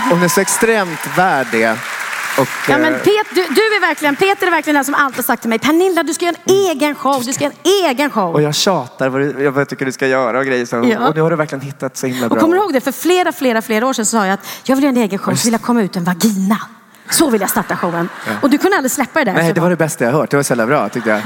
hon 0.09 0.23
är 0.23 0.27
så 0.27 0.41
extremt 0.41 1.17
värd 1.17 1.47
det. 1.51 1.77
Och, 2.37 2.47
Ja, 2.69 2.77
men 2.77 2.93
eh, 2.93 2.99
Pet, 2.99 3.27
du, 3.35 3.41
du 3.41 3.61
är 3.61 3.81
verkligen, 3.81 4.15
Peter 4.15 4.47
är 4.47 4.51
verkligen 4.51 4.75
den 4.75 4.85
som 4.85 4.93
alltid 4.95 5.25
sagt 5.25 5.41
till 5.41 5.49
mig, 5.49 5.59
Pernilla 5.59 6.03
du 6.03 6.13
ska 6.13 6.25
göra 6.25 6.35
en 6.45 6.53
egen 6.55 6.95
show, 6.95 7.23
du 7.25 7.33
ska 7.33 7.43
göra 7.43 7.53
en 7.63 7.71
egen 7.89 8.09
show. 8.11 8.33
och 8.33 8.41
jag 8.41 8.55
tjatar 8.55 9.09
vad, 9.09 9.21
du, 9.21 9.49
vad 9.49 9.61
jag 9.61 9.69
tycker 9.69 9.85
du 9.85 9.91
ska 9.91 10.07
göra 10.07 10.39
och 10.39 10.45
grejer. 10.45 10.65
Så, 10.65 10.75
Ja. 10.75 11.07
Och 11.07 11.15
nu 11.15 11.21
har 11.21 11.29
du 11.29 11.35
verkligen 11.35 11.61
hittat 11.61 11.97
så 11.97 12.07
himla 12.07 12.25
Och 12.25 12.31
bra. 12.31 12.39
kommer 12.39 12.55
du 12.55 12.61
ihåg 12.61 12.73
det? 12.73 12.81
För 12.81 12.91
flera, 12.91 13.31
flera, 13.31 13.61
flera 13.61 13.87
år 13.87 13.93
sedan 13.93 14.05
sa 14.05 14.25
jag 14.25 14.33
att 14.33 14.47
jag 14.63 14.75
vill 14.75 14.83
göra 14.83 14.95
en 14.95 15.01
egen 15.01 15.19
show, 15.19 15.35
så 15.35 15.43
vill 15.43 15.53
jag 15.53 15.61
komma 15.61 15.81
ut 15.81 15.95
en 15.95 16.03
vagina. 16.03 16.57
Så 17.09 17.29
vill 17.29 17.41
jag 17.41 17.49
starta 17.49 17.77
showen. 17.77 18.09
Ja. 18.25 18.31
Och 18.41 18.49
du 18.49 18.57
kunde 18.57 18.77
aldrig 18.77 18.91
släppa 18.91 19.19
det 19.19 19.25
där. 19.25 19.33
Nej, 19.33 19.53
det 19.53 19.61
var 19.61 19.69
det 19.69 19.75
bästa 19.75 20.03
jag 20.05 20.11
hört. 20.11 20.31
Det 20.31 20.37
var 20.37 20.43
så 20.43 20.51
jävla 20.51 20.65
bra 20.65 20.89
tyckte 20.89 21.09
jag. 21.09 21.21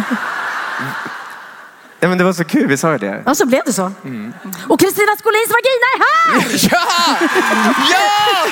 Ja, 1.99 2.09
men 2.09 2.17
det 2.17 2.23
var 2.23 2.33
så 2.33 2.43
kul, 2.43 2.67
vi 2.67 2.77
sa 2.77 2.91
ju 2.91 2.97
det. 2.97 3.23
Ja, 3.25 3.35
så 3.35 3.45
blev 3.45 3.61
det 3.65 3.73
så. 3.73 3.83
Och 4.67 4.79
Kristina 4.79 5.11
Skolins 5.19 5.49
vagina 5.49 5.87
är 5.93 5.99
här! 5.99 6.69
Ja! 6.71 7.27
Ja! 7.91 8.47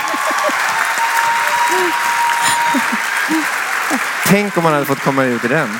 Tänk 4.25 4.57
om 4.57 4.63
man 4.63 4.73
hade 4.73 4.85
fått 4.85 5.03
komma 5.03 5.23
ut 5.23 5.45
i 5.45 5.47
den. 5.47 5.79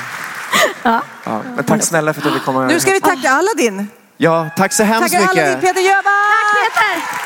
Ja. 0.82 1.02
Ja, 1.24 1.42
men 1.56 1.64
tack 1.64 1.82
snälla 1.82 2.14
för 2.14 2.20
att 2.20 2.24
du 2.24 2.30
vill 2.30 2.40
komma 2.40 2.66
Nu 2.66 2.80
ska 2.80 2.90
vi 2.90 3.00
tacka 3.00 3.30
Aladdin. 3.30 3.88
Ja, 4.16 4.50
tack 4.56 4.72
så 4.72 4.82
hemskt 4.82 5.12
Tackar 5.12 5.20
mycket. 5.20 5.44
Aladdin 5.44 5.60
Peter 5.60 5.80
Jöback! 5.80 6.04
Tack 6.54 6.74
Peter! 6.74 7.20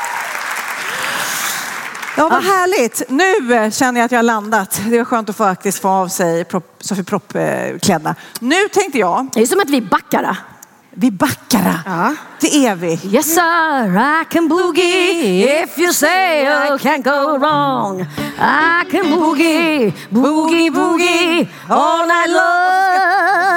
Ja, 2.17 2.29
vad 2.29 2.43
härligt. 2.43 3.01
Nu 3.09 3.55
eh, 3.55 3.71
känner 3.71 3.99
jag 3.99 4.05
att 4.05 4.11
jag 4.11 4.19
har 4.19 4.23
landat. 4.23 4.81
Det 4.85 4.97
var 4.97 5.05
skönt 5.05 5.29
att 5.29 5.35
faktiskt 5.35 5.81
få 5.81 5.89
av 5.89 6.07
sig 6.07 6.45
prop, 6.45 6.77
Sofie 6.79 7.03
Propp-kläderna. 7.03 8.15
Nu 8.39 8.67
tänkte 8.67 8.99
jag... 8.99 9.27
Det 9.33 9.41
är 9.41 9.45
som 9.45 9.59
att 9.59 9.69
vi 9.69 9.81
backar. 9.81 10.37
Vi 10.97 11.11
backar. 11.11 11.79
Ja. 11.85 12.13
Det 12.41 12.65
är 12.67 12.75
vi. 12.75 12.99
Yes 13.03 13.25
sir, 13.35 14.21
I 14.21 14.25
can 14.29 14.47
boogie 14.47 15.63
if 15.63 15.77
you 15.77 15.93
say 15.93 16.41
I 16.41 16.77
can't 16.77 17.03
go 17.03 17.37
wrong. 17.37 18.01
I 18.01 18.91
can 18.91 19.09
boogie, 19.19 19.93
boogie, 20.09 20.71
boogie 20.71 21.47
all 21.69 22.07
night 22.07 22.29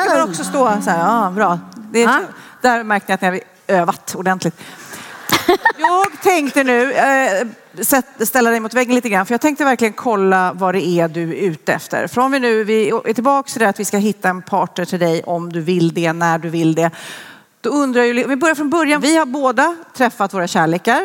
Ska 0.04 0.10
man 0.10 0.18
long. 0.18 0.28
också 0.30 0.44
stå 0.44 0.78
så 0.84 0.90
här? 0.90 0.98
Ja, 0.98 1.30
bra. 1.30 1.58
Det 1.92 2.02
är, 2.02 2.20
Där 2.62 2.82
märkte 2.84 3.12
jag 3.12 3.14
att 3.14 3.20
ni 3.20 3.28
har 3.28 3.40
övat 3.80 4.14
ordentligt. 4.14 4.60
Jag 5.78 6.06
tänkte 6.22 6.64
nu 6.64 6.94
sätt- 7.80 8.28
ställa 8.28 8.50
dig 8.50 8.60
mot 8.60 8.74
väggen 8.74 8.94
lite 8.94 9.08
grann, 9.08 9.26
för 9.26 9.34
jag 9.34 9.40
tänkte 9.40 9.64
verkligen 9.64 9.92
kolla 9.94 10.52
vad 10.54 10.74
det 10.74 10.86
är 10.86 11.08
du 11.08 11.22
är 11.22 11.34
ute 11.42 11.72
efter. 11.72 12.18
Om 12.18 12.32
vi 12.32 12.40
nu 12.40 12.64
vi 12.64 12.88
är 12.88 13.12
tillbaka 13.14 13.48
till 13.50 13.60
det 13.60 13.68
att 13.68 13.80
vi 13.80 13.84
ska 13.84 13.96
hitta 13.96 14.28
en 14.28 14.42
partner 14.42 14.84
till 14.84 14.98
dig 14.98 15.22
om 15.26 15.52
du 15.52 15.60
vill 15.60 15.94
det, 15.94 16.12
när 16.12 16.38
du 16.38 16.48
vill 16.48 16.74
det. 16.74 16.90
Då 17.60 17.70
undrar 17.70 18.02
jag, 18.02 18.16
ju- 18.16 18.26
vi 18.26 18.36
börjar 18.36 18.54
från 18.54 18.70
början. 18.70 19.00
Vi 19.00 19.16
har 19.16 19.26
båda 19.26 19.76
träffat 19.94 20.34
våra 20.34 20.46
kärlekar. 20.46 21.02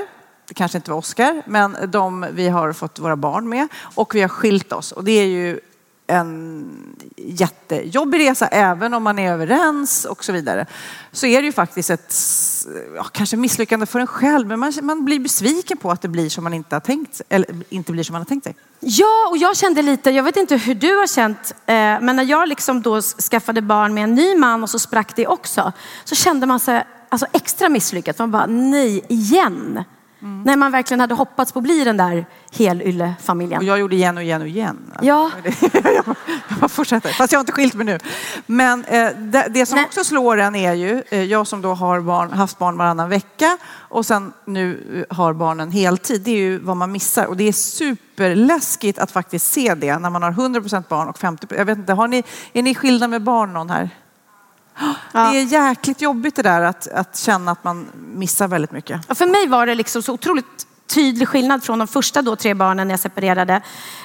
Det 0.48 0.54
kanske 0.54 0.78
inte 0.78 0.92
var 0.92 0.98
Oscar, 0.98 1.42
men 1.46 1.78
de 1.88 2.26
vi 2.32 2.50
har 2.50 2.74
fått 2.74 3.00
våra 3.00 3.16
barn 3.16 3.50
med. 3.50 3.68
Och 3.96 4.16
vi 4.16 4.22
har 4.22 4.30
skilt 4.30 4.74
oss. 4.74 4.92
Och 4.92 5.04
det 5.04 5.12
är 5.12 5.26
ju 5.26 5.60
en 6.08 6.93
jättejobbig 7.26 8.20
resa, 8.20 8.48
även 8.48 8.94
om 8.94 9.04
man 9.04 9.20
är 9.20 9.32
överens 9.32 10.06
och 10.06 10.24
så 10.24 10.32
vidare. 10.32 10.66
Så 11.12 11.28
är 11.28 11.42
det 11.42 11.46
ju 11.46 11.52
faktiskt 11.52 11.90
ett, 11.90 12.16
ja, 12.96 13.04
kanske 13.04 13.38
misslyckande 13.38 13.86
för 13.86 14.00
en 14.00 14.08
själv, 14.08 14.48
men 14.48 14.60
man, 14.60 14.74
man 14.82 15.06
blir 15.06 15.20
besviken 15.20 15.78
på 15.78 15.92
att 15.92 16.02
det 16.02 16.08
blir 16.08 16.30
som 16.30 16.44
man 16.44 16.54
inte 16.54 16.76
har 16.76 16.80
tänkt 16.80 17.16
sig, 17.16 17.26
eller 17.30 17.56
inte 17.70 17.92
blir 17.92 18.04
som 18.04 18.14
man 18.14 18.22
har 18.22 18.26
tänkt 18.26 18.44
sig. 18.44 18.56
Ja, 18.80 19.28
och 19.30 19.38
jag 19.38 19.58
kände 19.58 19.82
lite, 19.82 20.12
jag 20.12 20.24
vet 20.24 20.38
inte 20.38 20.58
hur 20.58 20.76
du 20.76 20.98
har 20.98 21.08
känt, 21.08 21.56
eh, 21.66 21.76
men 21.76 22.16
när 22.16 22.24
jag 22.24 22.50
liksom 22.50 22.82
då 22.82 23.02
skaffade 23.02 23.62
barn 23.62 23.94
med 23.94 24.04
en 24.04 24.16
ny 24.16 24.36
man 24.36 24.64
och 24.64 24.70
så 24.70 24.80
sprack 24.80 25.16
det 25.16 25.28
också, 25.28 25.72
så 26.04 26.16
kände 26.16 26.46
man 26.46 26.60
sig 26.60 26.86
alltså 27.10 27.28
extra 27.34 27.70
misslyckad. 27.70 28.16
Man 28.20 28.32
bara, 28.32 28.46
nej, 28.46 29.06
igen. 29.10 29.84
När 30.26 30.58
man 30.58 30.72
verkligen 30.72 31.00
hade 31.00 31.14
hoppats 31.14 31.52
på 31.52 31.60
att 31.60 31.64
bli 31.64 31.84
den 31.84 31.98
där 31.98 32.26
helyllefamiljen. 32.58 33.58
Och 33.58 33.64
jag 33.64 33.80
gjorde 33.80 33.96
igen 33.96 34.18
och 34.18 34.24
igen 34.24 34.42
och 34.42 34.48
igen. 34.48 34.78
Ja. 35.02 35.32
jag 35.74 36.16
bara 36.60 36.70
fortsätter. 36.70 37.10
Fast 37.10 37.34
jag 37.34 37.40
har 37.40 37.42
inte 37.42 37.52
skilt 37.52 37.74
mig 37.74 37.86
nu. 37.86 38.00
Men 38.46 38.86
eh, 38.86 39.10
det, 39.18 39.48
det 39.50 39.66
som 39.66 39.80
också 39.80 40.04
slår 40.04 40.38
en 40.38 40.56
är 40.56 40.74
ju, 40.74 41.04
eh, 41.10 41.24
jag 41.24 41.48
som 41.48 41.62
då 41.62 41.74
har 41.74 42.00
barn, 42.00 42.32
haft 42.32 42.58
barn 42.58 42.78
varannan 42.78 43.10
vecka 43.10 43.58
och 43.74 44.06
sen 44.06 44.34
nu 44.46 45.06
eh, 45.10 45.16
har 45.16 45.34
barnen 45.34 45.72
heltid, 45.72 46.22
det 46.22 46.32
är 46.32 46.38
ju 46.38 46.60
vad 46.60 46.78
man 46.78 46.92
missar. 46.92 47.26
Och 47.26 47.38
det 47.38 47.48
är 47.48 47.54
superläskigt 47.54 49.00
att 49.00 49.12
faktiskt 49.12 49.54
se 49.54 49.76
det 49.76 50.00
när 50.00 50.10
man 50.10 50.24
har 50.24 50.32
100% 50.32 50.84
barn 50.90 51.08
och 51.08 51.18
50%. 51.18 51.56
Jag 51.58 51.66
vet 51.66 51.78
inte, 51.78 51.94
har 51.94 52.08
ni, 52.08 52.24
är 52.54 52.64
ni 52.64 52.76
skilda 52.76 53.08
med 53.08 53.22
barn 53.22 53.54
någon 53.54 53.70
här? 53.70 53.90
Det 55.12 55.20
är 55.20 55.44
jäkligt 55.44 56.02
jobbigt 56.02 56.36
det 56.36 56.42
där 56.42 56.62
att, 56.62 56.88
att 56.88 57.18
känna 57.18 57.52
att 57.52 57.64
man 57.64 57.88
missar 57.96 58.48
väldigt 58.48 58.72
mycket. 58.72 59.02
Ja, 59.08 59.16
för 59.16 59.28
mig 59.28 59.48
var 59.48 59.66
det 59.66 59.76
liksom 59.76 60.04
så 60.04 60.14
otroligt 60.14 60.68
tydlig 60.88 61.28
skillnad 61.28 61.64
från 61.64 61.80
de 61.80 61.88
första 61.88 62.22
då 62.22 62.36
tre 62.36 62.54
barnen 62.54 62.88
när 62.88 62.94
jag 62.94 63.00
separerade. 63.00 63.62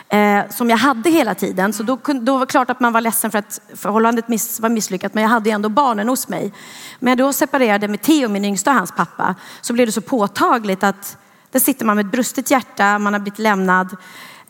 Eh, 0.09 0.41
som 0.51 0.71
jag 0.71 0.77
hade 0.77 1.11
hela 1.11 1.35
tiden. 1.35 1.73
Så 1.73 1.83
då, 1.83 1.99
då 2.21 2.33
var 2.33 2.41
det 2.41 2.51
klart 2.51 2.71
att 2.71 2.81
man 2.81 2.93
var 2.93 3.01
ledsen 3.01 3.31
för 3.31 3.39
att 3.39 3.61
förhållandet 3.75 4.29
miss, 4.29 4.61
var 4.61 4.69
misslyckat. 4.69 5.15
Men 5.15 5.23
jag 5.23 5.31
hade 5.31 5.49
ju 5.49 5.55
ändå 5.55 5.69
barnen 5.69 6.09
hos 6.09 6.29
mig. 6.29 6.53
Men 7.01 7.11
jag 7.11 7.19
då 7.19 7.33
separerade 7.33 7.89
med 7.89 8.03
Theo, 8.03 8.29
min 8.29 8.45
yngsta 8.45 8.71
och 8.71 8.77
hans 8.77 8.93
pappa. 8.93 9.35
Så 9.61 9.73
blev 9.73 9.87
det 9.87 9.93
så 9.93 10.01
påtagligt 10.01 10.85
att 10.85 11.17
där 11.51 11.61
sitter 11.61 11.85
man 11.87 11.97
med 11.97 12.07
ett 12.07 12.13
brustet 12.13 12.51
hjärta, 12.51 12.99
man 12.99 13.13
har 13.13 13.21
blivit 13.21 13.39
lämnad. 13.39 13.97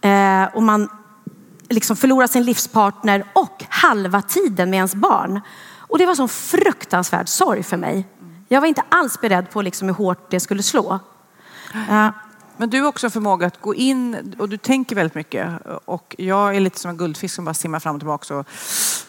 Eh, 0.00 0.44
och 0.54 0.62
man 0.62 0.88
liksom 1.68 1.96
förlorar 1.96 2.26
sin 2.26 2.44
livspartner 2.44 3.24
och 3.32 3.64
halva 3.68 4.22
tiden 4.22 4.70
med 4.70 4.76
ens 4.76 4.94
barn. 4.94 5.40
Och 5.88 5.98
det 5.98 6.06
var 6.06 6.14
sån 6.14 6.28
fruktansvärd 6.28 7.28
sorg 7.28 7.62
för 7.62 7.76
mig. 7.76 8.06
Jag 8.48 8.60
var 8.60 8.68
inte 8.68 8.82
alls 8.88 9.20
beredd 9.20 9.50
på 9.50 9.62
liksom 9.62 9.88
hur 9.88 9.94
hårt 9.94 10.30
det 10.30 10.40
skulle 10.40 10.62
slå. 10.62 11.00
Men 12.56 12.70
du 12.70 12.80
har 12.80 12.88
också 12.88 13.06
en 13.06 13.10
förmåga 13.10 13.46
att 13.46 13.60
gå 13.60 13.74
in 13.74 14.34
och 14.38 14.48
du 14.48 14.56
tänker 14.56 14.96
väldigt 14.96 15.14
mycket. 15.14 15.48
Och 15.84 16.14
jag 16.18 16.56
är 16.56 16.60
lite 16.60 16.80
som 16.80 16.90
en 16.90 16.96
guldfisk 16.96 17.34
som 17.34 17.44
bara 17.44 17.54
simmar 17.54 17.80
fram 17.80 17.94
och 17.94 18.00
tillbaka 18.00 18.36
och 18.36 18.48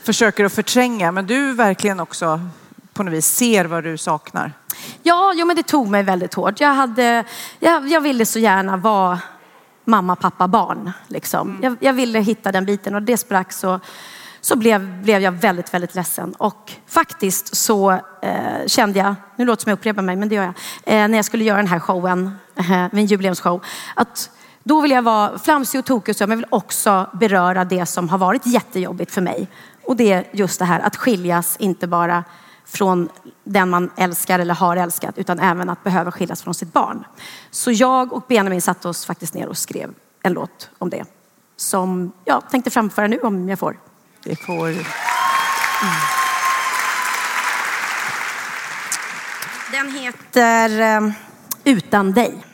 försöker 0.04 0.46
att 0.46 0.54
förtränga. 0.54 1.12
Men 1.12 1.28
du 1.28 1.54
verkligen 1.54 2.00
också 2.00 2.42
på 2.94 3.04
något 3.04 3.14
vis 3.14 3.26
ser 3.26 3.66
vad 3.66 3.84
du 3.84 3.98
saknar. 3.98 4.54
Ja, 5.04 5.34
jo, 5.36 5.46
men 5.46 5.56
det 5.56 5.64
tog 5.64 5.88
mig 5.88 6.04
väldigt 6.04 6.34
hårt. 6.34 6.60
Jag, 6.60 6.74
hade, 6.74 7.24
jag, 7.60 7.88
jag 7.88 8.02
ville 8.02 8.26
så 8.26 8.40
gärna 8.40 8.78
vara 8.78 9.20
mamma, 9.86 10.16
pappa, 10.16 10.48
barn. 10.48 10.92
Liksom. 11.08 11.60
Jag, 11.62 11.78
jag 11.80 11.94
ville 11.94 12.20
hitta 12.20 12.52
den 12.52 12.66
biten 12.66 12.96
och 12.96 13.02
det 13.02 13.18
sprack 13.18 13.54
så, 13.54 13.80
så 14.42 14.56
blev, 14.56 15.02
blev 15.04 15.22
jag 15.22 15.32
väldigt, 15.32 15.74
väldigt 15.74 15.96
ledsen. 15.96 16.34
Och 16.34 16.72
faktiskt 16.88 17.56
så 17.56 17.92
eh, 18.22 18.68
kände 18.68 19.00
jag, 19.00 19.16
nu 19.36 19.46
låter 19.46 19.60
det 19.60 19.64
som 19.64 19.70
jag 19.70 19.78
upprepar 19.78 20.02
mig, 20.02 20.16
men 20.16 20.30
det 20.30 20.36
gör 20.36 20.44
jag, 20.44 20.54
eh, 20.84 21.08
när 21.08 21.18
jag 21.18 21.26
skulle 21.26 21.44
göra 21.44 21.58
den 21.58 21.68
här 21.68 21.80
showen, 21.80 22.32
eh, 22.56 22.86
min 22.92 23.06
jubileumsshow, 23.06 23.64
att 23.96 24.30
då 24.64 24.82
vill 24.82 24.92
jag 24.92 25.02
vara 25.02 25.40
flamsig 25.40 25.80
och 25.80 25.86
tokig 25.86 26.16
men 26.20 26.30
jag 26.30 26.38
vill 26.38 26.46
också 26.50 27.10
beröra 27.14 27.66
det 27.66 27.86
som 27.86 28.10
har 28.10 28.18
varit 28.18 28.46
jättejobbigt 28.46 29.12
för 29.12 29.22
mig. 29.22 29.48
Och 29.84 29.96
det 29.96 30.12
är 30.12 30.28
just 30.32 30.60
det 30.60 30.66
här 30.66 30.80
att 30.80 30.96
skiljas, 30.96 31.58
inte 31.60 31.88
bara 31.88 32.24
från 32.66 33.10
den 33.44 33.70
man 33.70 33.92
älskar 33.98 34.40
eller 34.40 34.54
har 34.54 34.78
älskat, 34.78 35.18
utan 35.18 35.40
även 35.40 35.70
att 35.70 35.84
behöva 35.84 36.12
skiljas 36.12 36.42
från 36.42 36.54
sitt 36.54 36.74
barn. 36.74 37.04
Så 37.52 37.72
jag 37.72 38.14
och 38.14 38.26
Benjamin 38.28 38.62
satte 38.62 38.88
oss 38.88 39.06
faktiskt 39.06 39.34
ner 39.34 39.48
och 39.48 39.58
skrev 39.58 39.94
en 40.24 40.34
låt 40.34 40.70
om 40.78 40.90
det. 40.90 41.06
Som 41.56 42.12
jag 42.26 42.50
tänkte 42.50 42.70
framföra 42.70 43.08
nu 43.08 43.20
om 43.20 43.50
jag 43.50 43.60
får. 43.60 43.78
Det 44.24 44.36
får... 44.36 44.68
Mm. 44.68 44.84
Den 49.72 49.92
heter 49.92 50.82
eh, 50.82 51.12
Utan 51.64 52.12
dig. 52.12 52.49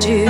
Lever 0.00 0.23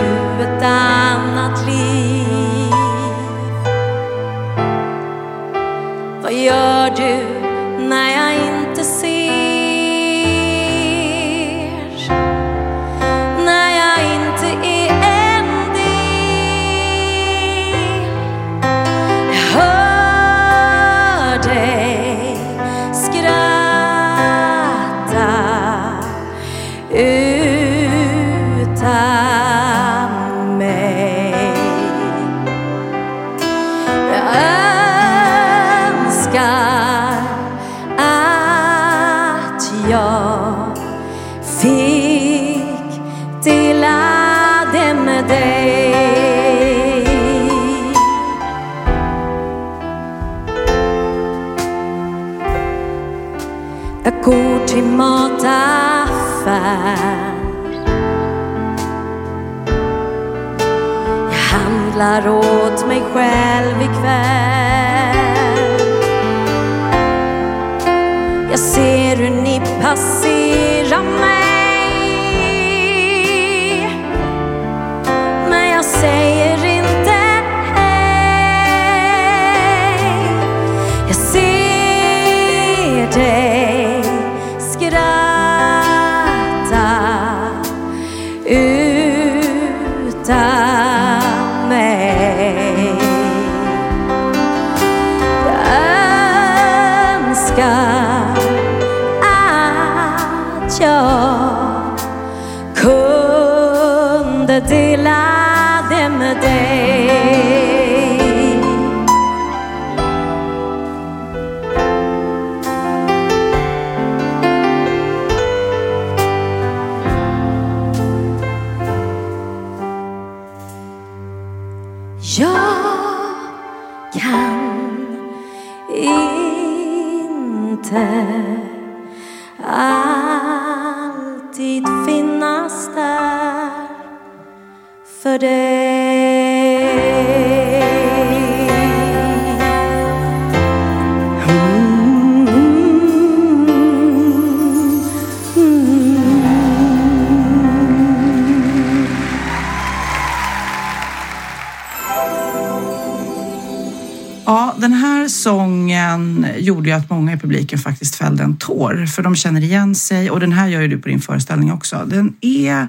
går, 158.85 159.07
för 159.07 159.23
de 159.23 159.37
känner 159.37 159.65
igen 159.65 159.95
sig 159.95 160.31
och 160.31 160.41
den 160.41 160.53
här 160.53 160.69
gör 160.69 160.81
ju 160.81 160.89
du 160.89 160.99
på 160.99 161.09
din 161.09 161.21
föreställning 161.21 161.73
också. 161.73 162.05
Den 162.07 162.37
är, 162.41 162.89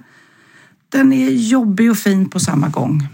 den 0.89 1.13
är 1.13 1.29
jobbig 1.29 1.91
och 1.91 1.97
fin 1.97 2.29
på 2.29 2.39
samma 2.39 2.67
gång. 2.67 3.07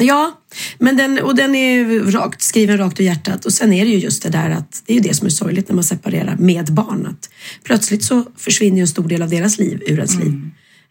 Ja, 0.00 0.38
men 0.78 0.96
den, 0.96 1.18
och 1.18 1.34
den 1.34 1.54
är 1.54 2.00
rakt, 2.10 2.42
skriven 2.42 2.78
rakt 2.78 3.00
ur 3.00 3.04
hjärtat. 3.04 3.44
Och 3.44 3.52
sen 3.52 3.72
är 3.72 3.84
det 3.84 3.90
ju 3.90 3.98
just 3.98 4.22
det 4.22 4.28
där 4.28 4.50
att 4.50 4.82
det 4.86 4.92
är 4.92 4.94
ju 4.94 5.00
det 5.00 5.14
som 5.14 5.26
är 5.26 5.30
sorgligt 5.30 5.68
när 5.68 5.74
man 5.74 5.84
separerar 5.84 6.36
med 6.36 6.72
barn. 6.72 7.06
Att 7.06 7.30
plötsligt 7.64 8.04
så 8.04 8.24
försvinner 8.36 8.76
ju 8.76 8.80
en 8.80 8.88
stor 8.88 9.08
del 9.08 9.22
av 9.22 9.30
deras 9.30 9.58
liv 9.58 9.82
ur 9.86 9.96
ens 9.96 10.16
liv. 10.16 10.50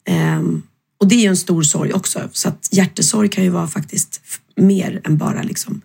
Um, 0.10 0.64
och 1.00 1.08
det 1.08 1.16
är 1.16 1.22
ju 1.22 1.28
en 1.28 1.38
stor 1.38 1.64
sorg 1.64 1.94
också. 1.94 2.30
Så 2.32 2.50
att 2.50 2.70
hjärtesorg 2.72 3.30
kan 3.30 3.44
ju 3.44 3.50
vara 3.50 3.68
faktiskt 3.68 4.22
mer 4.56 5.02
än 5.04 5.18
bara 5.18 5.44
liksom, 5.44 5.82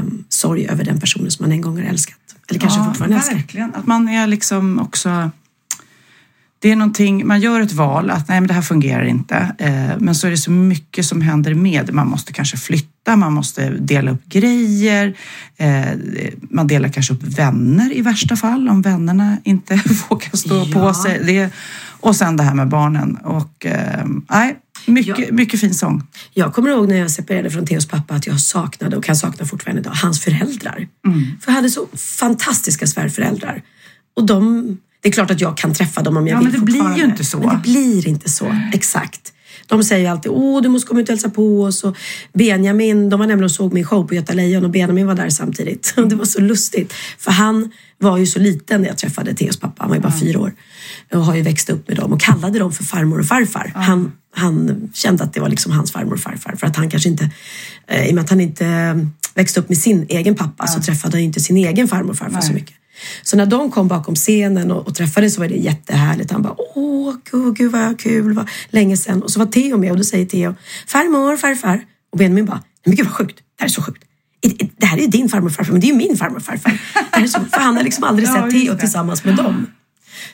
um, 0.00 0.24
sorg 0.28 0.66
över 0.68 0.84
den 0.84 1.00
personen 1.00 1.30
som 1.30 1.44
man 1.44 1.52
en 1.52 1.60
gång 1.60 1.76
har 1.76 1.84
älskat. 1.84 2.23
Kanske 2.64 2.80
ja, 2.80 2.84
fortfarande 2.84 3.16
älskar. 3.16 3.34
verkligen. 3.34 3.74
Att 3.74 3.86
man 3.86 4.08
är 4.08 4.26
liksom 4.26 4.78
också... 4.78 5.30
Det 6.58 6.70
är 6.70 6.76
någonting, 6.76 7.26
man 7.26 7.40
gör 7.40 7.60
ett 7.60 7.72
val 7.72 8.10
att 8.10 8.28
nej 8.28 8.40
men 8.40 8.48
det 8.48 8.54
här 8.54 8.62
fungerar 8.62 9.04
inte. 9.04 9.36
Eh, 9.58 9.98
men 9.98 10.14
så 10.14 10.26
är 10.26 10.30
det 10.30 10.36
så 10.36 10.50
mycket 10.50 11.06
som 11.06 11.20
händer 11.20 11.54
med. 11.54 11.94
Man 11.94 12.08
måste 12.08 12.32
kanske 12.32 12.56
flytta, 12.56 13.16
man 13.16 13.32
måste 13.32 13.70
dela 13.70 14.10
upp 14.10 14.24
grejer. 14.28 15.14
Eh, 15.56 15.84
man 16.50 16.66
delar 16.66 16.88
kanske 16.88 17.14
upp 17.14 17.22
vänner 17.22 17.96
i 17.96 18.02
värsta 18.02 18.36
fall 18.36 18.68
om 18.68 18.82
vännerna 18.82 19.36
inte 19.44 19.74
vågar 20.08 20.36
stå 20.36 20.54
Ja. 20.56 20.66
på 20.72 20.94
sig. 20.94 21.20
Det, 21.24 21.50
och 22.00 22.16
sen 22.16 22.36
det 22.36 22.42
här 22.42 22.54
med 22.54 22.68
barnen. 22.68 23.16
Och 23.16 23.66
eh, 23.66 24.06
nej, 24.30 24.56
mycket, 24.86 25.30
mycket 25.30 25.60
fin 25.60 25.74
sång. 25.74 26.02
Jag 26.32 26.54
kommer 26.54 26.70
ihåg 26.70 26.88
när 26.88 26.96
jag 26.96 27.10
separerade 27.10 27.50
från 27.50 27.66
Theos 27.66 27.86
pappa 27.86 28.14
att 28.14 28.26
jag 28.26 28.40
saknade, 28.40 28.96
och 28.96 29.04
kan 29.04 29.16
sakna 29.16 29.46
fortfarande 29.46 29.80
idag, 29.80 29.92
hans 29.94 30.20
föräldrar. 30.20 30.88
För 31.40 31.50
jag 31.50 31.52
hade 31.52 31.70
så 31.70 31.86
fantastiska 31.96 32.86
svärföräldrar. 32.86 33.62
Och 34.16 34.26
de, 34.26 34.66
det 35.02 35.08
är 35.08 35.12
klart 35.12 35.30
att 35.30 35.40
jag 35.40 35.56
kan 35.56 35.74
träffa 35.74 36.02
dem 36.02 36.16
om 36.16 36.26
jag 36.26 36.36
Ja, 36.36 36.38
vill 36.40 36.48
men 36.50 36.60
det 36.60 36.64
blir 36.64 36.96
ju 36.96 37.04
inte 37.04 37.24
så. 37.24 37.38
Men 37.38 37.48
det 37.48 37.62
blir 37.62 38.08
inte 38.08 38.30
så, 38.30 38.56
exakt. 38.72 39.32
De 39.66 39.84
säger 39.84 40.10
alltid, 40.10 40.32
åh 40.34 40.62
du 40.62 40.68
måste 40.68 40.88
komma 40.88 41.00
ut 41.00 41.08
och 41.08 41.12
hälsa 41.12 41.30
på 41.30 41.62
oss. 41.62 41.84
Och 41.84 41.96
Benjamin, 42.32 43.10
de 43.10 43.20
var 43.20 43.26
nämligen 43.26 43.44
och 43.44 43.50
såg 43.50 43.72
min 43.72 43.84
show 43.84 44.04
på 44.08 44.14
Göta 44.14 44.32
Lejon 44.32 44.64
och 44.64 44.70
Benjamin 44.70 45.06
var 45.06 45.14
där 45.14 45.28
samtidigt. 45.28 45.94
Det 46.08 46.14
var 46.14 46.24
så 46.24 46.40
lustigt. 46.40 46.92
För 47.18 47.30
han 47.30 47.72
var 47.98 48.18
ju 48.18 48.26
så 48.26 48.38
liten 48.38 48.80
när 48.80 48.88
jag 48.88 48.98
träffade 48.98 49.34
Theos 49.34 49.60
pappa, 49.60 49.74
han 49.78 49.88
var 49.88 49.96
ju 49.96 50.02
bara 50.02 50.12
fyra 50.20 50.40
år. 50.40 50.54
Och 51.12 51.24
har 51.24 51.34
ju 51.34 51.42
växt 51.42 51.70
upp 51.70 51.88
med 51.88 51.96
dem 51.96 52.12
och 52.12 52.20
kallade 52.20 52.58
dem 52.58 52.72
för 52.72 52.84
farmor 52.84 53.18
och 53.18 53.26
farfar. 53.26 53.72
Han, 53.74 54.12
han 54.34 54.88
kände 54.94 55.24
att 55.24 55.32
det 55.32 55.40
var 55.40 55.48
liksom 55.48 55.72
hans 55.72 55.92
farmor 55.92 56.12
och 56.14 56.20
farfar. 56.20 56.56
För 56.56 56.66
att 56.66 56.76
han 56.76 56.90
kanske 56.90 57.08
inte, 57.08 57.30
eh, 57.86 58.06
i 58.06 58.10
och 58.10 58.14
med 58.14 58.24
att 58.24 58.30
han 58.30 58.40
inte 58.40 58.66
eh, 58.66 58.94
växte 59.34 59.60
upp 59.60 59.68
med 59.68 59.78
sin 59.78 60.06
egen 60.08 60.34
pappa 60.34 60.66
så 60.66 60.80
träffade 60.80 61.16
han 61.16 61.22
inte 61.24 61.40
sin 61.40 61.56
egen 61.56 61.88
farmor 61.88 62.10
och 62.10 62.18
farfar 62.18 62.40
så 62.40 62.46
Nej. 62.46 62.54
mycket. 62.54 62.76
Så 63.22 63.36
när 63.36 63.46
de 63.46 63.70
kom 63.70 63.88
bakom 63.88 64.14
scenen 64.14 64.70
och, 64.70 64.86
och 64.86 64.94
träffades 64.94 65.34
så 65.34 65.40
var 65.40 65.48
det 65.48 65.54
jättehärligt. 65.54 66.30
Han 66.30 66.42
bara, 66.42 66.54
åh 66.74 67.14
gud, 67.30 67.56
gud 67.56 67.72
vad 67.72 68.00
kul, 68.00 68.32
vad 68.32 68.48
länge 68.70 68.96
sedan. 68.96 69.22
Och 69.22 69.30
så 69.30 69.38
var 69.38 69.46
Theo 69.46 69.76
med 69.76 69.90
och 69.90 69.96
då 69.96 70.04
säger 70.04 70.26
Theo, 70.26 70.54
farmor, 70.86 71.36
farfar. 71.36 71.84
Och 72.12 72.18
Benjamin 72.18 72.44
bara, 72.44 72.62
men 72.86 72.96
gud 72.96 73.06
vad 73.06 73.14
sjukt, 73.14 73.36
det 73.36 73.62
här 73.62 73.66
är 73.66 73.72
så 73.72 73.82
sjukt. 73.82 74.04
Det 74.76 74.86
här 74.86 74.98
är 74.98 75.02
ju 75.02 75.06
din 75.06 75.28
farmor 75.28 75.46
och 75.46 75.54
farfar, 75.54 75.72
men 75.72 75.80
det 75.80 75.86
är 75.86 75.92
ju 75.92 75.96
min 75.96 76.16
farmor 76.16 76.36
och 76.36 76.42
farfar. 76.42 76.70
Det 76.70 77.16
här 77.16 77.22
är 77.22 77.26
så, 77.26 77.40
för 77.52 77.60
han 77.60 77.76
har 77.76 77.82
liksom 77.82 78.04
aldrig 78.04 78.28
sett 78.32 78.50
Theo 78.50 78.78
tillsammans 78.78 79.24
med 79.24 79.36
dem. 79.36 79.66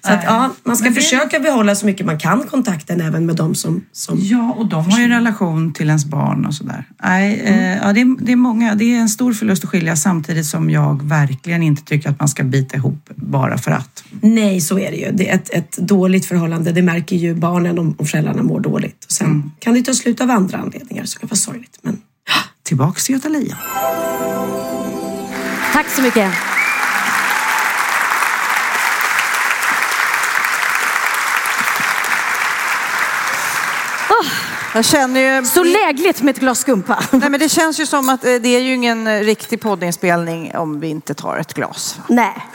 Så 0.06 0.12
att, 0.12 0.24
ja, 0.24 0.50
man 0.64 0.76
ska 0.76 0.88
det- 0.88 0.94
försöka 0.94 1.38
behålla 1.40 1.74
så 1.74 1.86
mycket 1.86 2.06
man 2.06 2.18
kan 2.18 2.42
kontakten 2.50 3.00
även 3.00 3.26
med 3.26 3.36
dem 3.36 3.54
som... 3.54 3.84
som 3.92 4.18
Ja, 4.20 4.54
och 4.58 4.66
de 4.66 4.90
har 4.90 4.98
ju 4.98 5.04
en 5.04 5.10
relation 5.10 5.72
till 5.72 5.86
ens 5.86 6.04
barn 6.04 6.46
och 6.46 6.54
sådär. 6.54 6.84
Nej, 7.02 7.40
eh, 7.44 7.76
ja, 7.76 7.92
det, 7.92 8.00
är, 8.00 8.24
det 8.24 8.32
är 8.32 8.36
många. 8.36 8.74
Det 8.74 8.84
är 8.84 8.98
en 9.00 9.08
stor 9.08 9.32
förlust 9.32 9.64
att 9.64 9.70
skilja 9.70 9.96
samtidigt 9.96 10.46
som 10.46 10.70
jag 10.70 11.08
verkligen 11.08 11.62
inte 11.62 11.82
tycker 11.84 12.10
att 12.10 12.20
man 12.20 12.28
ska 12.28 12.42
bita 12.44 12.76
ihop 12.76 13.10
bara 13.14 13.58
för 13.58 13.70
att. 13.70 14.04
Nej, 14.20 14.60
så 14.60 14.78
är 14.78 14.90
det 14.90 14.96
ju. 14.96 15.10
Det 15.12 15.30
är 15.30 15.34
ett, 15.34 15.50
ett 15.54 15.76
dåligt 15.76 16.26
förhållande. 16.26 16.72
Det 16.72 16.82
märker 16.82 17.16
ju 17.16 17.34
barnen 17.34 17.78
om, 17.78 17.94
om 17.98 18.06
föräldrarna 18.06 18.42
mår 18.42 18.60
dåligt. 18.60 19.04
Och 19.04 19.12
sen 19.12 19.52
kan 19.58 19.74
det 19.74 19.82
ta 19.82 19.94
slut 19.94 20.20
av 20.20 20.30
andra 20.30 20.58
anledningar 20.58 21.04
som 21.04 21.20
kan 21.20 21.28
vara 21.28 21.36
sorgligt. 21.36 21.78
Men 21.82 21.96
Tillbaks 22.62 23.04
till 23.06 23.14
Göta 23.14 23.28
Lejon. 23.28 23.56
Tack 25.72 25.88
så 25.90 26.02
mycket. 26.02 26.32
Jag 34.74 34.84
känner 34.84 35.20
ju... 35.20 35.44
Så 35.44 35.64
lägligt 35.64 36.22
med 36.22 36.34
ett 36.34 36.40
glas 36.40 36.58
skumpa. 36.58 37.02
Nej, 37.10 37.30
men 37.30 37.40
det 37.40 37.48
känns 37.48 37.80
ju 37.80 37.86
som 37.86 38.08
att 38.08 38.24
eh, 38.24 38.34
det 38.34 38.48
är 38.48 38.60
ju 38.60 38.74
ingen 38.74 39.06
eh, 39.06 39.20
riktig 39.20 39.60
poddinspelning 39.60 40.56
om 40.56 40.80
vi 40.80 40.88
inte 40.88 41.14
tar 41.14 41.36
ett 41.36 41.54
glas. 41.54 41.98
Nej. 42.08 42.46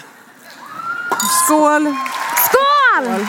Skål! 1.45 1.95
Skål! 2.49 3.27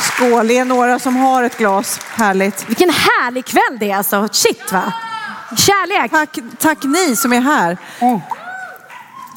Skål! 0.00 0.48
Det 0.48 0.58
är 0.58 0.64
några 0.64 0.98
som 0.98 1.16
har 1.16 1.42
ett 1.42 1.58
glas. 1.58 2.00
Härligt. 2.08 2.68
Vilken 2.68 2.90
härlig 2.90 3.44
kväll 3.44 3.78
det 3.80 3.90
är 3.90 3.96
alltså. 3.96 4.28
Shit 4.32 4.72
va? 4.72 4.92
Kärlek. 5.56 6.10
Tack, 6.10 6.38
tack 6.58 6.84
ni 6.84 7.16
som 7.16 7.32
är 7.32 7.40
här. 7.40 7.78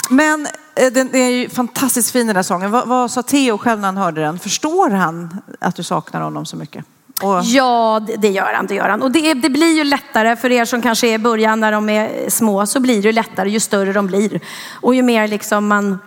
Men 0.10 0.48
eh, 0.76 0.92
den 0.92 1.16
är 1.16 1.30
ju 1.30 1.50
fantastiskt 1.50 2.12
fin 2.12 2.28
den 2.28 2.36
där 2.36 2.44
sången. 2.44 2.72
Vad, 2.72 2.88
vad 2.88 3.12
sa 3.12 3.24
Theo 3.24 3.58
själv 3.58 3.80
när 3.80 3.88
han 3.88 3.98
hörde 3.98 4.22
den? 4.22 4.40
Förstår 4.40 4.90
han 4.90 5.42
att 5.60 5.76
du 5.76 5.84
saknar 5.84 6.22
honom 6.22 6.46
så 6.46 6.56
mycket? 6.56 6.86
Och, 7.22 7.42
Ja, 7.44 8.02
det, 8.08 8.16
det 8.16 8.30
gör 8.30 8.54
han. 8.54 8.68
Det, 8.68 8.76
gör 8.76 8.90
han. 8.90 9.02
Och 9.02 9.12
det, 9.12 9.34
det 9.34 9.50
blir 9.50 9.76
ju 9.76 9.84
lättare 9.84 10.36
för 10.36 10.52
er 10.52 10.66
som 10.66 10.82
kanske 10.82 11.08
är 11.08 11.14
i 11.14 11.18
början 11.18 11.60
när 11.60 11.72
de 11.72 11.90
är 11.90 12.30
små 12.30 12.66
så 12.66 12.80
blir 12.80 13.02
det 13.02 13.12
lättare 13.12 13.50
ju 13.50 13.60
större 13.60 13.94
de 13.94 14.08
blir. 14.08 14.40
Och 14.74 14.96
ju 14.96 15.02
mer 15.02 15.28
liksom 15.28 15.68
man, 15.68 16.00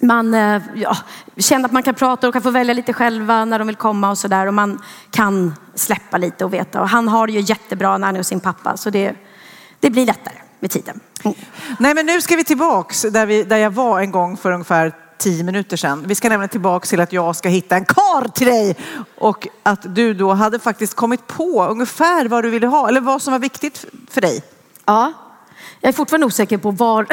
man 0.00 0.34
eh, 0.34 0.62
ja, 0.74 0.96
känner 1.36 1.64
att 1.64 1.72
man 1.72 1.82
kan 1.82 1.94
prata 1.94 2.28
och 2.28 2.32
kan 2.32 2.42
få 2.42 2.50
välja 2.50 2.74
lite 2.74 2.92
själva 2.92 3.44
när 3.44 3.58
de 3.58 3.66
vill 3.66 3.76
komma 3.76 4.10
och 4.10 4.18
sådär. 4.18 4.46
Och 4.46 4.54
man 4.54 4.82
kan 5.10 5.54
släppa 5.74 6.18
lite 6.18 6.44
och 6.44 6.54
veta. 6.54 6.80
Och 6.80 6.88
han 6.88 7.08
har 7.08 7.26
det 7.26 7.32
ju 7.32 7.40
jättebra 7.40 7.98
när 7.98 8.06
han 8.06 8.14
är 8.16 8.20
hos 8.20 8.28
sin 8.28 8.40
pappa. 8.40 8.76
Så 8.76 8.90
det, 8.90 9.14
det 9.80 9.90
blir 9.90 10.06
lättare 10.06 10.34
med 10.60 10.70
tiden. 10.70 11.00
Nej, 11.78 11.94
men 11.94 12.06
nu 12.06 12.20
ska 12.20 12.36
vi 12.36 12.44
tillbaks 12.44 13.02
där, 13.02 13.26
vi, 13.26 13.42
där 13.42 13.56
jag 13.56 13.70
var 13.70 14.00
en 14.00 14.10
gång 14.10 14.36
för 14.36 14.52
ungefär 14.52 14.92
tio 15.18 15.44
minuter 15.44 15.76
sedan. 15.76 16.04
Vi 16.06 16.14
ska 16.14 16.28
nämligen 16.28 16.48
tillbaks 16.48 16.90
till 16.90 17.00
att 17.00 17.12
jag 17.12 17.36
ska 17.36 17.48
hitta 17.48 17.76
en 17.76 17.84
kar 17.84 18.28
till 18.28 18.46
dig 18.46 18.76
och 19.18 19.48
att 19.62 19.94
du 19.94 20.14
då 20.14 20.32
hade 20.32 20.58
faktiskt 20.58 20.94
kommit 20.94 21.26
på 21.26 21.64
ungefär 21.64 22.28
vad 22.28 22.44
du 22.44 22.50
ville 22.50 22.66
ha 22.66 22.88
eller 22.88 23.00
vad 23.00 23.22
som 23.22 23.32
var 23.32 23.38
viktigt 23.38 23.84
för 24.10 24.20
dig. 24.20 24.42
Ja, 24.84 25.12
jag 25.80 25.88
är 25.88 25.92
fortfarande 25.92 26.26
osäker 26.26 26.58
på 26.58 26.70
var... 26.70 27.06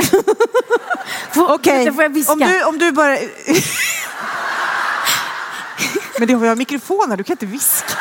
Okej, 1.36 1.92
viska. 2.10 2.34
om 2.34 2.40
du, 2.40 2.64
om 2.64 2.78
du 2.78 2.92
bara... 2.92 3.18
Men 6.20 6.28
det 6.28 6.34
har 6.34 6.46
jag 6.46 6.58
mikrofoner, 6.58 7.18
du 7.18 7.24
kan 7.24 7.34
inte 7.34 7.46
viska. 7.46 7.98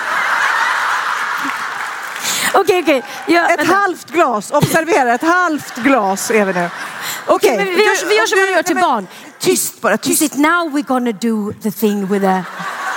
Okej, 2.62 2.82
okej. 2.82 3.02
Ja, 3.26 3.48
Ett 3.50 3.58
vänta. 3.58 3.74
halvt 3.74 4.10
glas, 4.10 4.50
observera, 4.50 5.14
ett 5.14 5.22
halvt 5.22 5.74
glas 5.74 6.30
är 6.30 6.44
vi 6.44 6.52
nu. 6.52 6.70
Okej, 7.26 7.56
Men 7.56 7.66
vi, 7.66 7.72
vi, 7.74 7.82
gör, 7.84 8.08
vi 8.08 8.16
gör 8.16 8.26
som 8.26 8.38
man 8.38 8.48
gör 8.52 8.62
till 8.62 8.74
men- 8.74 8.82
barn. 8.84 9.06
Tyst 9.38 9.80
bara, 9.80 9.96
tyst. 9.96 10.22
Is 10.22 10.32
it 10.32 10.38
now 10.38 10.70
we're 10.70 10.86
gonna 10.86 11.12
do 11.12 11.52
the 11.62 11.70
thing 11.70 12.06
with 12.08 12.22
the 12.22 12.44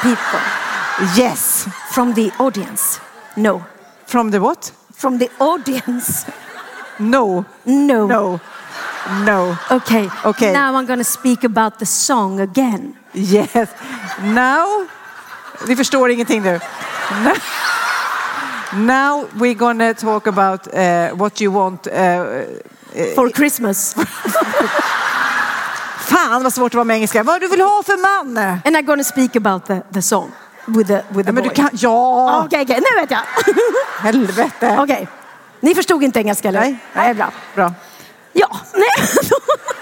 people? 0.01 0.39
Yes. 1.17 1.65
From 1.91 2.13
the 2.13 2.31
audience? 2.37 2.99
No. 3.35 3.61
From 4.07 4.31
the 4.31 4.39
what? 4.39 4.73
From 4.97 5.19
the 5.19 5.27
audience? 5.37 6.25
No. 6.97 7.43
No. 7.63 8.07
No. 8.07 8.39
No. 9.25 9.55
Okay. 9.69 10.09
Okay. 10.23 10.51
Now 10.53 10.75
I'm 10.81 10.85
gonna 10.87 11.03
speak 11.03 11.43
about 11.43 11.79
the 11.79 11.85
song 11.85 12.39
again. 12.39 12.95
Yes. 13.13 13.69
Now, 14.23 14.87
ni 15.67 15.75
förstår 15.75 16.09
ingenting 16.11 16.41
nu. 16.41 16.59
Now- 18.75 19.25
we're 19.33 19.53
gonna 19.53 19.93
talk 19.93 20.27
about 20.27 20.67
uh, 20.67 21.09
what 21.17 21.41
you 21.41 21.53
want. 21.53 21.87
Uh, 21.87 21.93
For 23.15 23.29
Christmas. 23.29 23.95
Fan 25.99 26.43
vad 26.43 26.53
svårt 26.53 26.71
det 26.71 26.77
var 26.77 26.85
med 26.85 26.95
engelska. 26.95 27.23
Vad 27.23 27.41
du 27.41 27.47
vill 27.47 27.61
ha 27.61 27.83
för 27.85 27.97
man? 27.97 28.37
And 28.65 28.75
I'm 28.77 28.85
gonna 28.85 29.03
speak 29.03 29.35
about 29.35 29.65
the, 29.65 29.81
the 29.93 30.01
song. 30.01 30.31
With 30.65 30.87
the, 30.87 31.01
with 31.09 31.25
the 31.25 31.29
Ja, 31.29 31.31
men 31.31 31.43
du 31.43 31.49
boy. 31.49 31.55
kan, 31.55 31.69
ja. 31.73 32.43
Okej, 32.45 32.61
okej, 32.61 32.75
nu 32.95 33.01
vet 33.01 33.11
jag. 33.11 33.19
Helvete. 33.99 34.77
Okej. 34.79 35.07
Ni 35.59 35.75
förstod 35.75 36.03
inte 36.03 36.19
engelska 36.19 36.47
eller? 36.47 36.59
Nej. 36.59 36.77
Nej, 36.93 37.13
bra. 37.13 37.31
Bra. 37.55 37.73
Ja, 38.33 38.59
nej. 38.73 39.07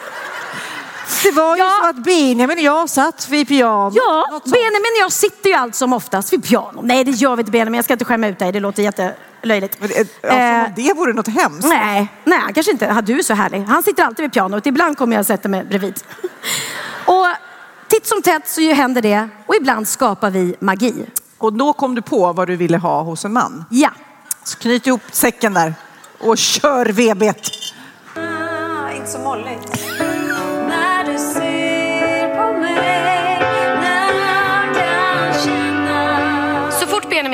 Det 1.24 1.32
var 1.32 1.56
ju 1.56 1.64
så 1.82 1.90
att 1.90 1.96
Benjamin 1.96 2.58
och 2.58 2.64
jag 2.64 2.90
satt 2.90 3.30
vid 3.30 3.48
piano. 3.48 3.92
Ja, 3.94 4.42
Benjamin 4.46 4.92
och 4.98 5.02
jag 5.02 5.12
sitter 5.12 5.50
ju 5.50 5.56
allt 5.56 5.76
som 5.76 5.94
oftast 5.94 6.34
vid 6.34 6.44
piano. 6.44 6.82
Nej, 6.84 7.04
det 7.04 7.12
gör 7.12 7.36
vi 7.36 7.42
inte 7.42 7.52
Benjamin. 7.52 7.76
Jag 7.76 7.86
ska 7.86 7.94
inte 7.94 8.06
skämma 8.06 8.28
ut 8.28 8.40
dig. 8.40 8.52
Det 8.52 8.60
låter 8.60 8.84
jättelöjligt. 8.84 9.78
Ja, 10.22 10.30
som 10.30 10.66
om 10.66 10.74
det 10.76 10.94
vore 10.94 11.14
något 11.14 11.28
hemskt. 11.28 11.68
Nej, 11.68 12.08
nej, 12.24 12.40
kanske 12.54 12.72
inte. 12.72 13.02
Du 13.02 13.20
är 13.20 13.24
så 13.24 13.34
härlig. 13.34 13.64
Han 13.64 13.84
sitter 13.84 14.04
alltid 14.04 14.24
vid 14.24 14.34
pianot. 14.34 14.66
Ibland 14.66 14.98
kommer 14.98 15.16
jag 15.16 15.20
och 15.20 15.28
sätter 15.28 15.50
mig 15.50 15.64
bredvid. 15.64 16.04
Och 17.06 17.28
titt 17.88 18.08
som 18.08 18.22
tätt 18.22 18.50
så 18.50 18.62
ju 18.62 18.74
händer 18.74 19.02
det. 19.02 19.30
Och 19.46 19.56
ibland 19.56 19.88
skapar 19.88 20.30
vi 20.30 20.56
magi. 20.60 21.06
Och 21.38 21.54
då 21.54 21.74
kom 21.74 21.96
du 21.96 22.02
på 22.02 22.34
vad 22.34 22.48
du 22.48 22.56
ville 22.56 22.78
ha 22.78 23.02
hos 23.02 23.26
en 23.26 23.34
man. 23.34 23.66
Ja. 23.70 23.90
Så 24.44 24.58
knyt 24.58 24.88
ihop 24.88 25.02
säcken 25.12 25.54
där 25.54 25.74
och 26.20 26.38
kör 26.38 26.86
VB't. 26.86 27.52
Inte 28.96 29.12
så 29.12 29.20
molligt. 29.20 29.83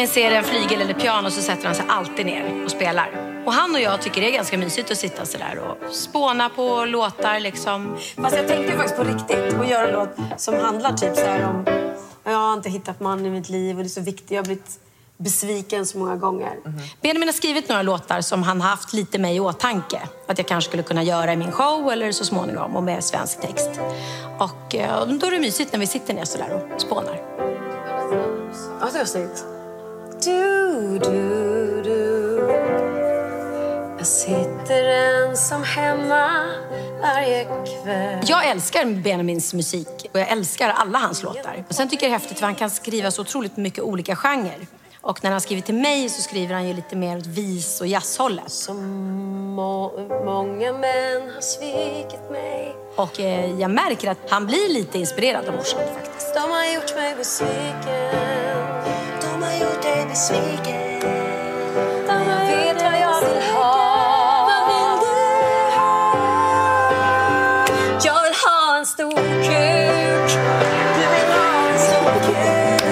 Ser 0.10 0.32
en 0.32 0.44
flygel 0.44 0.82
eller 0.82 0.94
piano 0.94 1.32
så 1.32 1.42
sätter 1.42 1.66
han 1.66 1.76
sig 1.76 1.86
alltid 1.88 2.26
ner 2.26 2.64
och 2.66 2.72
spelar. 2.72 3.10
Och 3.46 3.54
han 3.54 3.76
och 3.76 3.82
jag 3.82 4.02
tycker 4.02 4.22
det 4.22 4.30
är 4.30 4.32
ganska 4.32 4.58
mysigt 4.58 4.92
att 4.92 4.98
sitta 4.98 5.26
sådär 5.26 5.60
och 5.60 5.94
spåna 5.94 6.50
på 6.50 6.86
låtar 6.86 7.40
liksom. 7.40 7.98
Fast 8.16 8.36
jag 8.36 8.48
tänkte 8.48 8.74
faktiskt 8.74 8.98
på 8.98 9.04
riktigt 9.04 9.60
och 9.60 9.66
göra 9.66 9.88
en 9.88 9.94
låt 9.94 10.42
som 10.42 10.56
handlar 10.56 10.94
typ 10.94 11.16
så 11.16 11.26
här 11.26 11.50
om 11.50 11.66
jag 12.24 12.38
har 12.38 12.54
inte 12.54 12.70
hittat 12.70 13.00
man 13.00 13.26
i 13.26 13.30
mitt 13.30 13.50
liv 13.50 13.78
och 13.78 13.84
det 13.84 13.88
är 13.88 13.90
så 13.90 14.02
viktigt. 14.02 14.32
Jag 14.32 14.38
har 14.38 14.46
blivit 14.46 14.80
besviken 15.18 15.86
så 15.86 15.98
många 15.98 16.16
gånger. 16.16 16.54
Benjamin 17.02 17.28
har 17.28 17.34
skrivit 17.34 17.70
några 17.70 17.82
låtar 17.82 18.22
som 18.22 18.44
han 18.44 18.62
haft 18.62 18.94
lite 18.94 19.20
mig 19.20 19.36
i 19.36 19.40
åtanke. 19.40 20.02
Att 20.28 20.38
jag 20.38 20.48
kanske 20.48 20.68
skulle 20.68 20.84
kunna 20.84 21.04
göra 21.04 21.34
i 21.34 21.38
min 21.38 21.52
show 21.52 21.92
eller 21.92 22.12
så 22.12 22.26
småningom 22.26 22.76
och 22.76 22.84
med 22.84 23.04
svensk 23.04 23.42
text. 23.42 23.70
Och 24.40 24.76
eh, 24.76 25.08
då 25.08 25.28
är 25.28 25.32
det 25.32 25.40
mysigt 25.40 25.72
när 25.72 25.80
vi 25.80 25.88
sitter 25.88 26.14
ner 26.14 26.26
sådär 26.26 26.54
och 26.74 26.82
spånar. 26.82 27.22
Ja, 28.82 28.88
det 28.94 28.98
var 28.98 29.06
snyggt. 29.06 29.46
Du, 30.24 31.00
du, 31.04 31.82
du. 31.84 32.50
Jag 33.98 34.08
sitter 34.08 34.84
ensam 34.84 35.64
hemma 35.64 36.46
varje 37.02 37.44
kväll. 37.44 38.20
Jag 38.26 38.48
älskar 38.48 38.86
Benjamins 38.86 39.54
musik 39.54 40.10
och 40.14 40.20
jag 40.20 40.30
älskar 40.30 40.70
alla 40.70 40.98
hans 40.98 41.24
låtar. 41.24 41.64
Och 41.68 41.76
sen 41.76 41.90
tycker 41.90 42.06
jag 42.06 42.12
det 42.12 42.16
är 42.16 42.20
häftigt 42.20 42.40
för 42.40 42.46
han 42.46 42.56
kan 42.56 42.70
skriva 42.70 43.12
så 43.12 43.22
otroligt 43.22 43.58
mycket 43.58 43.84
olika 43.84 44.16
genrer. 44.16 44.68
Och 45.02 45.24
när 45.24 45.32
han 45.32 45.42
skriver 45.42 45.62
till 45.62 45.76
mig 45.76 46.10
så 46.10 46.22
skriver 46.22 46.54
han 46.54 46.68
ju 46.68 46.74
lite 46.74 46.96
mer 46.96 47.18
åt 47.18 47.28
vis 47.28 47.82
och 47.82 47.88
jazzhållet. 47.88 48.52
Så 48.52 48.74
må, 48.74 49.92
många 50.26 50.74
män 50.74 51.30
har 51.34 51.42
svikit 51.42 52.32
mig. 52.32 52.76
Och 52.96 53.20
eh, 53.20 53.60
jag 53.60 53.72
märker 53.72 54.12
att 54.12 54.30
han 54.30 54.46
blir 54.48 54.74
lite 54.74 55.00
inspirerad 55.00 55.48
av 55.48 55.56
morsan 55.56 55.80
faktiskt. 55.96 56.34
De 56.34 56.40
har 56.52 56.74
gjort 56.76 56.96
mig 56.96 57.16
besviken. 57.16 58.79
Har 59.50 59.56
gjort 59.56 59.82
dig 59.82 60.06
besviken. 60.10 61.02
Jag 62.08 62.20
vet 62.46 62.82
vad 62.84 62.94
jag 63.02 63.20
vill 63.22 63.42
ha. 63.54 63.74
Vad 64.48 64.62
vill 64.68 65.00
du 65.02 65.16
ha? 65.78 65.92
Jag 68.04 68.24
vill 68.24 68.34
ha 68.46 68.78
en 68.78 68.86
stor 68.86 69.12
kuk. 69.12 70.30
Du 70.96 71.06
vill 71.14 71.30
ha 71.38 71.70
en 71.72 71.80
stor 71.80 72.14
kuk. 72.26 72.84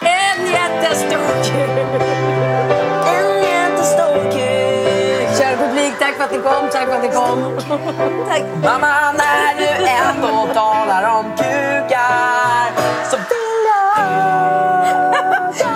En 0.00 0.46
jättestor 0.46 1.32
kuk. 1.44 2.02
En 3.06 3.28
jättestor 3.42 4.30
kuk. 4.32 5.38
Kära 5.38 5.56
publik, 5.56 5.94
tack 5.98 6.14
för 6.16 6.24
att 6.24 6.32
ni 6.32 6.38
kom. 6.38 6.68
Tack 6.72 6.86
för 6.86 6.96
att 6.96 7.02
ni 7.02 7.08
kom. 7.08 7.58
Tack. 8.28 8.42
Mamma, 8.64 9.12
när 9.12 9.54
du 9.58 9.68
ändå 9.86 10.54
talar 10.54 11.18
om 11.18 11.24
kukar 11.36 12.81
så 13.12 13.18
jag 13.18 13.26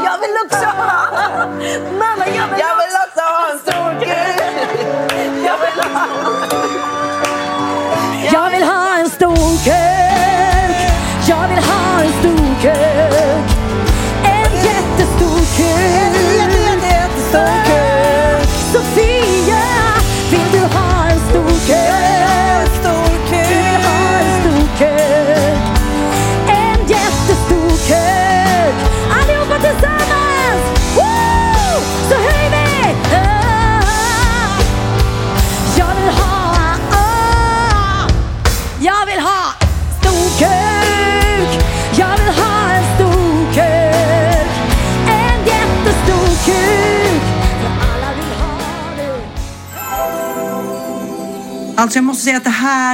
Jag 0.04 0.18
vill 0.20 0.36
också 0.44 0.66
ha... 0.66 1.06
Mamma, 1.98 2.26
jag 2.36 2.46
vill, 2.48 2.60
Jag 2.60 2.76
vill 2.80 2.96
också 3.06 3.20
ha 3.20 3.50
en 3.52 3.58
stor 3.58 4.00
kuk. 4.00 4.40
Jag 5.44 5.58
vill 5.58 5.80
ha... 5.94 6.06
Jag 8.32 8.50
vill 8.50 8.62
ha 8.62 8.98
en 8.98 9.10
stor 9.10 9.64
kuk. 9.64 10.76
Jag 11.28 11.48
vill 11.48 11.64
ha 11.64 11.85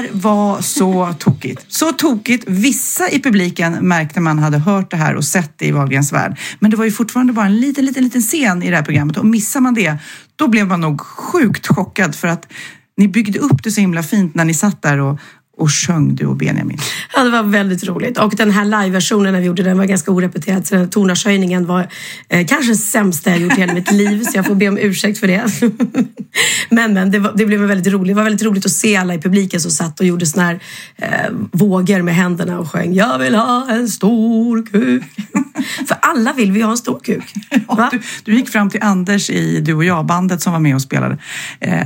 här 0.02 0.10
var 0.12 0.60
så 0.60 1.14
tokigt. 1.18 1.64
Så 1.68 1.92
tokigt. 1.92 2.44
Vissa 2.48 3.10
i 3.10 3.22
publiken 3.22 3.72
märkte 3.72 4.20
man 4.20 4.38
hade 4.38 4.58
hört 4.58 4.90
det 4.90 4.96
här 4.96 5.14
och 5.14 5.24
sett 5.24 5.58
det 5.58 5.66
i 5.66 5.72
Wahlgrens 5.72 6.12
värld. 6.12 6.38
Men 6.58 6.70
det 6.70 6.76
var 6.76 6.84
ju 6.84 6.90
fortfarande 6.90 7.32
bara 7.32 7.46
en 7.46 7.60
liten, 7.60 7.84
liten, 7.84 8.04
liten 8.04 8.20
scen 8.20 8.62
i 8.62 8.70
det 8.70 8.76
här 8.76 8.82
programmet 8.82 9.16
och 9.16 9.26
missar 9.26 9.60
man 9.60 9.74
det, 9.74 9.96
då 10.36 10.48
blev 10.48 10.66
man 10.66 10.80
nog 10.80 11.00
sjukt 11.00 11.66
chockad 11.66 12.14
för 12.14 12.28
att 12.28 12.52
ni 12.96 13.08
byggde 13.08 13.38
upp 13.38 13.62
det 13.62 13.70
så 13.70 13.80
himla 13.80 14.02
fint 14.02 14.34
när 14.34 14.44
ni 14.44 14.54
satt 14.54 14.82
där 14.82 14.98
och, 14.98 15.18
och 15.56 15.70
sjöng 15.72 16.14
du 16.14 16.26
och 16.26 16.36
Benjamin. 16.36 16.78
Ja, 17.16 17.24
det 17.24 17.30
var 17.30 17.42
väldigt 17.42 17.84
roligt. 17.84 18.18
Och 18.18 18.34
den 18.36 18.50
här 18.50 18.64
live-versionen 18.64 19.32
när 19.32 19.40
vi 19.40 19.46
gjorde 19.46 19.62
den 19.62 19.78
var 19.78 19.84
ganska 19.84 20.10
orepeterad. 20.10 20.66
Så 20.66 20.74
den 20.74 20.90
tonartshöjningen 20.90 21.66
var 21.66 21.88
eh, 22.28 22.46
kanske 22.46 22.74
sämsta 22.74 23.30
jag 23.30 23.40
gjort 23.40 23.58
i 23.58 23.60
hela 23.60 23.74
mitt 23.74 23.92
liv. 23.92 24.24
Så 24.24 24.38
jag 24.38 24.46
får 24.46 24.54
be 24.54 24.68
om 24.68 24.78
ursäkt 24.78 25.18
för 25.18 25.26
det. 25.26 25.44
men 26.70 26.92
men 26.94 27.10
det, 27.10 27.18
var, 27.18 27.32
det 27.36 27.46
blev 27.46 27.60
väldigt 27.60 27.92
roligt. 27.92 28.08
Det 28.08 28.14
var 28.14 28.24
väldigt 28.24 28.42
roligt 28.46 28.66
att 28.66 28.72
se 28.72 28.96
alla 28.96 29.14
i 29.14 29.18
publiken 29.18 29.60
som 29.60 29.70
satt 29.70 30.00
och 30.00 30.06
gjorde 30.06 30.26
såna 30.26 30.44
här 30.46 30.60
eh, 30.96 31.08
vågor 31.52 32.02
med 32.02 32.14
händerna 32.14 32.58
och 32.58 32.70
sjöng 32.70 32.94
Jag 32.94 33.18
vill 33.18 33.34
ha 33.34 33.66
en 33.70 33.88
stor 33.88 34.66
kuk. 34.66 35.02
för 35.88 35.96
alla 36.02 36.32
vill 36.32 36.52
vi 36.52 36.62
ha 36.62 36.70
en 36.70 36.76
stor 36.76 37.00
kuk. 37.04 37.34
Ja, 37.68 37.88
du, 37.92 38.02
du 38.24 38.36
gick 38.36 38.48
fram 38.48 38.70
till 38.70 38.82
Anders 38.82 39.30
i 39.30 39.60
Du 39.60 39.74
och 39.74 39.84
jag-bandet 39.84 40.42
som 40.42 40.52
var 40.52 40.60
med 40.60 40.74
och 40.74 40.82
spelade. 40.82 41.18
Eh, 41.60 41.82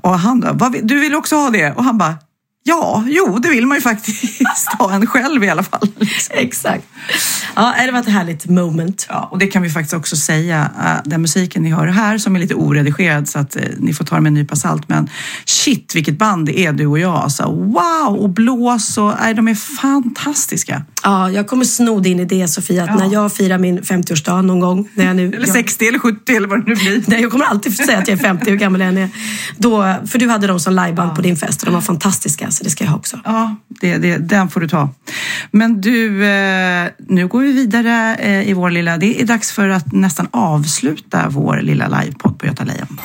och 0.00 0.18
han 0.18 0.40
då, 0.40 0.48
"Vad 0.52 0.72
vill- 0.72 0.86
du 0.86 1.00
vill 1.00 1.14
också 1.14 1.36
ha 1.36 1.50
det? 1.50 1.72
Och 1.72 1.84
han 1.84 1.98
bara, 1.98 2.14
ja, 2.64 3.04
jo, 3.08 3.38
det 3.38 3.48
vill 3.48 3.66
man 3.66 3.76
ju 3.76 3.80
faktiskt 3.82 4.68
ha 4.78 4.92
en 4.92 5.06
själv 5.06 5.44
i 5.44 5.48
alla 5.48 5.62
fall. 5.62 5.88
Exakt. 6.30 6.84
Ja, 7.56 7.74
det 7.86 7.92
var 7.92 8.00
ett 8.00 8.08
härligt 8.08 8.46
moment. 8.48 9.06
Ja, 9.08 9.28
och 9.32 9.38
det 9.38 9.46
kan 9.46 9.62
vi 9.62 9.70
faktiskt 9.70 9.94
också 9.94 10.16
säga. 10.16 10.70
eh, 10.84 10.92
Den 11.04 11.20
musiken 11.22 11.62
ni 11.62 11.70
hör 11.70 11.86
här 11.86 12.18
som 12.18 12.36
är 12.36 12.40
lite 12.40 12.54
oredigerad 12.54 13.28
så 13.28 13.38
att 13.38 13.56
eh, 13.56 13.62
ni 13.78 13.94
får 13.94 14.04
ta 14.04 14.14
det 14.14 14.20
med 14.20 14.30
en 14.30 14.34
nypa 14.34 14.56
salt. 14.56 14.88
Men 14.88 15.08
shit 15.44 15.92
vilket 15.94 16.18
band 16.18 16.46
det 16.46 16.58
är 16.58 16.72
du 16.72 16.86
och 16.86 16.98
jag. 16.98 17.14
Alltså, 17.14 17.44
wow! 17.52 18.16
Och 18.18 18.28
blås 18.30 18.98
och 18.98 19.12
nej, 19.20 19.34
de 19.34 19.48
är 19.48 19.54
fantastiska. 19.54 20.82
Ja, 21.02 21.30
jag 21.30 21.46
kommer 21.48 21.64
sno 21.64 22.00
din 22.00 22.20
idé 22.20 22.48
Sofia, 22.48 22.84
att 22.84 22.98
när 22.98 23.12
jag 23.12 23.32
firar 23.32 23.58
min 23.58 23.80
50-årsdag 23.80 24.42
någon 24.42 24.60
gång. 24.60 24.88
När 24.94 25.04
jag 25.06 25.16
nu, 25.16 25.32
Eller 25.32 25.46
60 25.46 25.86
eller 25.88 25.98
70 25.98 26.36
eller 26.36 26.48
vad 26.48 26.58
det 26.64 26.68
nu 26.68 26.74
blir. 26.74 27.02
Nej, 27.06 27.22
jag 27.22 27.30
kommer 27.30 27.44
alltid 27.44 27.76
säga 27.76 27.98
att 27.98 28.08
jag 28.08 28.18
är 28.18 28.22
50, 28.22 28.50
hur 28.50 28.56
gammal 28.56 28.80
jag 28.80 28.88
än 28.88 28.98
är. 28.98 29.08
Då, 29.56 29.94
för 30.06 30.18
du 30.18 30.28
hade 30.28 30.46
dem 30.46 30.60
som 30.60 30.72
liveband 30.74 31.14
på 31.16 31.22
din 31.22 31.36
fest 31.36 31.60
och 31.62 31.66
de 31.66 31.74
var 31.74 31.80
fantastiska, 31.80 32.49
så 32.52 32.64
det 32.64 32.70
ska 32.70 32.84
jag 32.84 32.90
ha 32.90 32.98
också. 32.98 33.20
Ja, 33.24 33.56
det, 33.68 33.98
det, 33.98 34.18
den 34.18 34.48
får 34.48 34.60
du 34.60 34.68
ta. 34.68 34.88
Men 35.50 35.80
du, 35.80 36.24
eh, 36.24 36.88
nu 36.98 37.26
går 37.26 37.40
vi 37.40 37.52
vidare 37.52 38.14
eh, 38.14 38.48
i 38.48 38.52
vår 38.52 38.70
lilla... 38.70 38.96
Det 38.96 39.20
är 39.20 39.26
dags 39.26 39.52
för 39.52 39.68
att 39.68 39.92
nästan 39.92 40.28
avsluta 40.30 41.28
vår 41.28 41.60
lilla 41.62 41.88
livepodd 41.88 42.38
på 42.38 42.46
Göta 42.46 42.64
Lejon. 42.64 43.00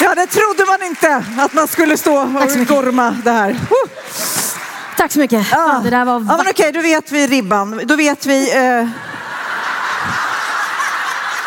Ja, 0.00 0.14
det 0.14 0.26
trodde 0.26 0.66
man 0.66 0.88
inte 0.88 1.24
att 1.38 1.52
man 1.52 1.68
skulle 1.68 1.96
stå 1.96 2.22
och 2.22 2.66
gorma 2.68 3.16
det 3.24 3.30
här. 3.30 3.56
Tack 4.96 5.12
så 5.12 5.18
mycket. 5.18 5.46
Ja. 5.50 5.80
Det 5.84 5.90
där 5.90 6.04
var 6.04 6.12
Ja, 6.12 6.36
men 6.36 6.46
okej, 6.50 6.72
då 6.72 6.82
vet 6.82 7.12
vi 7.12 7.26
ribban. 7.26 7.80
Då 7.84 7.96
vet 7.96 8.26
vi... 8.26 8.56
Eh... 8.56 8.88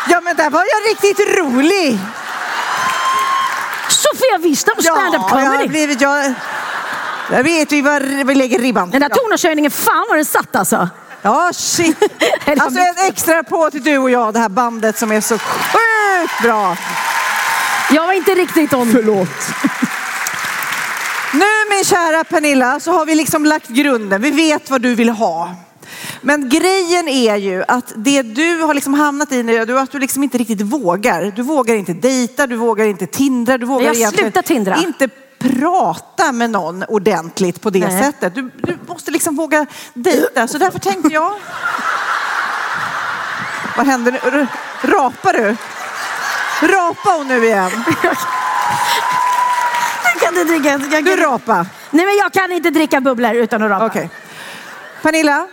Ja, 0.08 0.20
men 0.24 0.36
där 0.36 0.50
var 0.50 0.60
jag 0.60 0.90
riktigt 0.90 1.38
rolig. 1.38 1.98
Sofia 3.88 4.38
Wistam, 4.38 4.74
stand-up 4.80 5.22
Ja, 5.30 5.40
jag 5.40 5.52
comedy. 5.52 5.68
blivit... 5.68 6.00
Jag... 6.00 6.34
Där 7.30 7.42
vet 7.42 7.72
vi 7.72 7.82
var 7.82 8.24
vi 8.24 8.34
lägger 8.34 8.58
ribban. 8.58 8.90
Den 8.90 9.00
där 9.00 9.08
tonårshöjningen, 9.08 9.70
fan 9.70 10.06
vad 10.08 10.18
den 10.18 10.24
satt 10.24 10.56
alltså. 10.56 10.88
Ja, 11.22 11.50
shit. 11.54 11.96
Alltså 12.60 12.80
en 12.80 13.06
extra 13.08 13.42
på 13.42 13.70
till 13.70 13.82
du 13.84 13.98
och 13.98 14.10
jag, 14.10 14.34
det 14.34 14.38
här 14.40 14.48
bandet 14.48 14.98
som 14.98 15.12
är 15.12 15.20
så 15.20 15.38
sjukt 15.38 16.42
bra. 16.42 16.76
Jag 17.90 18.06
var 18.06 18.12
inte 18.12 18.30
riktigt 18.30 18.72
on. 18.74 18.92
Förlåt. 18.92 19.28
Nu 21.32 21.46
min 21.70 21.84
kära 21.84 22.24
Pernilla 22.24 22.80
så 22.80 22.92
har 22.92 23.06
vi 23.06 23.14
liksom 23.14 23.44
lagt 23.44 23.68
grunden. 23.68 24.22
Vi 24.22 24.30
vet 24.30 24.70
vad 24.70 24.80
du 24.82 24.94
vill 24.94 25.08
ha. 25.08 25.54
Men 26.20 26.48
grejen 26.48 27.08
är 27.08 27.36
ju 27.36 27.64
att 27.68 27.92
det 27.96 28.22
du 28.22 28.60
har 28.60 28.74
liksom 28.74 28.94
hamnat 28.94 29.32
i 29.32 29.42
nu 29.42 29.56
är 29.56 29.74
att 29.76 29.92
du 29.92 29.98
liksom 29.98 30.22
inte 30.22 30.38
riktigt 30.38 30.60
vågar. 30.60 31.32
Du 31.36 31.42
vågar 31.42 31.74
inte 31.74 31.92
dejta, 31.92 32.46
du 32.46 32.56
vågar 32.56 32.84
inte 32.84 33.06
tindra, 33.06 33.58
du 33.58 33.66
vågar 33.66 33.94
Jag 33.94 34.14
slutat 34.14 34.46
tindra. 34.46 34.76
inte 34.76 35.08
prata 35.38 36.32
med 36.32 36.50
någon 36.50 36.84
ordentligt 36.88 37.60
på 37.60 37.70
det 37.70 37.88
Nej. 37.88 38.02
sättet. 38.02 38.34
Du, 38.34 38.50
du 38.56 38.78
måste 38.88 39.10
liksom 39.10 39.36
våga 39.36 39.66
dejta. 39.94 40.48
Så 40.48 40.58
därför 40.58 40.78
tänkte 40.78 41.08
jag... 41.08 41.34
Vad 43.76 43.86
händer 43.86 44.12
nu? 44.12 44.46
Rapar 44.82 45.32
du? 45.32 45.56
Rapa 46.66 47.10
hon 47.10 47.28
nu 47.28 47.44
igen? 47.44 47.70
Jag 50.04 50.20
kan 50.20 50.40
inte 50.40 50.44
dricka. 50.44 50.78
Kan... 50.90 51.04
Du 51.04 51.16
rapa. 51.16 51.66
Nej 51.90 52.06
men 52.06 52.16
jag 52.16 52.32
kan 52.32 52.52
inte 52.52 52.70
dricka 52.70 53.00
bubblor 53.00 53.34
utan 53.34 53.62
att 53.62 53.70
rapa. 53.70 53.86
Okej. 53.86 54.10
Pernilla, 55.02 55.46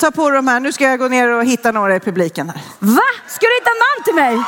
ta 0.00 0.10
på 0.10 0.30
dig 0.30 0.36
de 0.36 0.48
här. 0.48 0.60
Nu 0.60 0.72
ska 0.72 0.84
jag 0.84 0.98
gå 0.98 1.08
ner 1.08 1.28
och 1.28 1.44
hitta 1.44 1.72
några 1.72 1.96
i 1.96 2.00
publiken 2.00 2.48
här. 2.50 2.60
Va? 2.78 3.00
Ska 3.26 3.46
du 3.46 3.54
hitta 3.54 3.70
en 3.70 3.78
man 3.78 4.04
till 4.04 4.14
mig? 4.14 4.44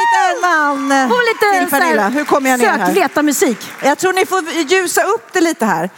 Hitta 0.00 0.20
en 0.34 0.40
man 0.40 1.10
Och 1.10 1.18
lite 1.24 1.60
till 1.60 1.70
Pernilla. 1.80 2.08
Hur 2.08 2.24
kommer 2.24 2.50
jag 2.50 2.60
ner 2.60 2.68
här? 2.68 2.86
sökleta 2.86 3.22
musik. 3.22 3.58
Jag 3.82 3.98
tror 3.98 4.12
ni 4.12 4.26
får 4.26 4.42
ljusa 4.50 5.02
upp 5.02 5.32
det 5.32 5.40
lite 5.40 5.66
här. 5.66 5.90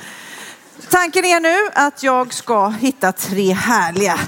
Tanken 0.89 1.24
är 1.24 1.40
nu 1.40 1.70
att 1.74 2.03
jag 2.03 2.35
ska 2.35 2.69
hitta 2.69 3.12
tre 3.12 3.53
härliga 3.53 4.19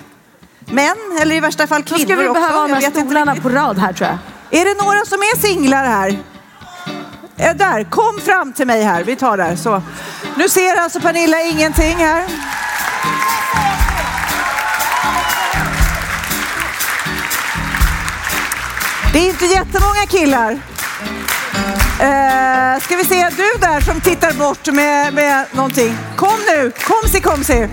män, 0.66 0.96
eller 1.20 1.34
i 1.36 1.40
värsta 1.40 1.66
fall 1.66 1.82
Då 1.82 1.96
kvinnor 1.96 2.12
ska 2.12 2.22
vi 2.22 2.28
också. 2.28 2.40
behöva 2.40 2.58
ha 2.58 2.68
de 2.68 2.74
här 2.74 2.90
stolarna 2.90 3.36
på 3.36 3.48
rad 3.48 3.78
här 3.78 3.92
tror 3.92 4.08
jag. 4.10 4.18
Är 4.60 4.64
det 4.64 4.84
några 4.84 5.04
som 5.04 5.18
är 5.18 5.38
singlar 5.40 5.84
här? 5.84 6.18
Eh, 7.36 7.54
Där, 7.56 7.84
kom 7.90 8.20
fram 8.20 8.52
till 8.52 8.66
mig 8.66 8.82
här. 8.82 9.04
Vi 9.04 9.16
tar 9.16 9.36
där. 9.36 9.56
Så. 9.56 9.82
Nu 10.36 10.48
ser 10.48 10.76
alltså 10.76 11.00
Pernilla 11.00 11.42
ingenting 11.42 11.96
här. 11.96 12.24
Det 19.14 19.20
är 19.20 19.28
inte 19.28 19.46
jättemånga 19.46 20.06
killar. 20.08 20.50
Eh, 22.00 22.80
ska 22.82 22.96
vi 22.96 23.04
se, 23.04 23.28
du 23.36 23.58
där 23.60 23.80
som 23.80 24.00
tittar 24.00 24.32
bort 24.32 24.66
med, 24.66 25.14
med 25.14 25.46
någonting. 25.52 25.96
Kom 26.16 26.38
nu, 26.46 26.72
komsi 26.84 27.20
komsi. 27.20 27.68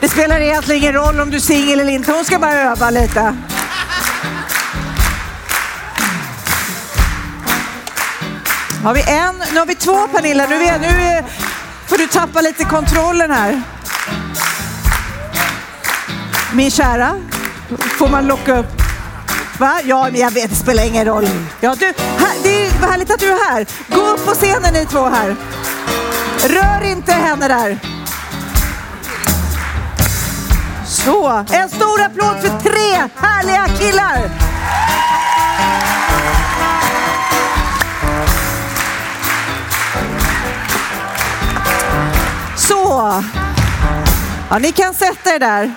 Det 0.00 0.08
spelar 0.08 0.40
egentligen 0.40 0.82
ingen 0.82 0.92
roll 0.92 1.20
om 1.20 1.30
du 1.30 1.36
är 1.36 1.40
singel 1.40 1.80
eller 1.80 1.92
inte, 1.92 2.12
hon 2.12 2.24
ska 2.24 2.38
bara 2.38 2.52
öva 2.52 2.90
lite. 2.90 3.36
Har 8.84 8.94
vi 8.94 9.02
en? 9.02 9.42
Nu 9.52 9.58
har 9.58 9.66
vi 9.66 9.74
två 9.74 10.08
Pernilla. 10.08 10.46
Nu, 10.46 10.54
är, 10.54 10.78
nu 10.78 10.86
är, 10.86 11.24
får 11.86 11.98
du 11.98 12.06
tappa 12.06 12.40
lite 12.40 12.64
kontrollen 12.64 13.30
här. 13.30 13.62
Min 16.52 16.70
kära, 16.70 17.20
får 17.98 18.08
man 18.08 18.26
locka 18.26 18.58
upp? 18.58 18.83
Va? 19.58 19.80
Ja, 19.84 20.08
men 20.12 20.20
jag 20.20 20.30
vet, 20.30 20.50
det 20.50 20.56
spelar 20.56 20.86
ingen 20.86 21.04
roll. 21.04 21.28
Ja, 21.60 21.74
du, 21.78 21.86
här, 22.18 22.42
det 22.42 22.66
är 22.66 22.80
vad 22.80 22.90
härligt 22.90 23.10
att 23.10 23.20
du 23.20 23.30
är 23.30 23.50
här. 23.50 23.66
Gå 23.88 24.00
upp 24.00 24.26
på 24.26 24.34
scenen 24.34 24.72
ni 24.72 24.86
två 24.86 25.04
här. 25.08 25.36
Rör 26.48 26.90
inte 26.90 27.12
henne 27.12 27.48
där. 27.48 27.78
Så, 30.86 31.44
en 31.52 31.68
stor 31.68 32.02
applåd 32.02 32.40
för 32.40 32.60
tre 32.60 33.08
härliga 33.16 33.66
killar. 33.78 34.30
Så. 42.56 43.22
Ja, 44.50 44.58
ni 44.58 44.72
kan 44.72 44.94
sätta 44.94 45.34
er 45.34 45.38
där. 45.38 45.74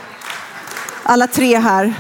Alla 1.04 1.28
tre 1.28 1.60
här. 1.60 1.94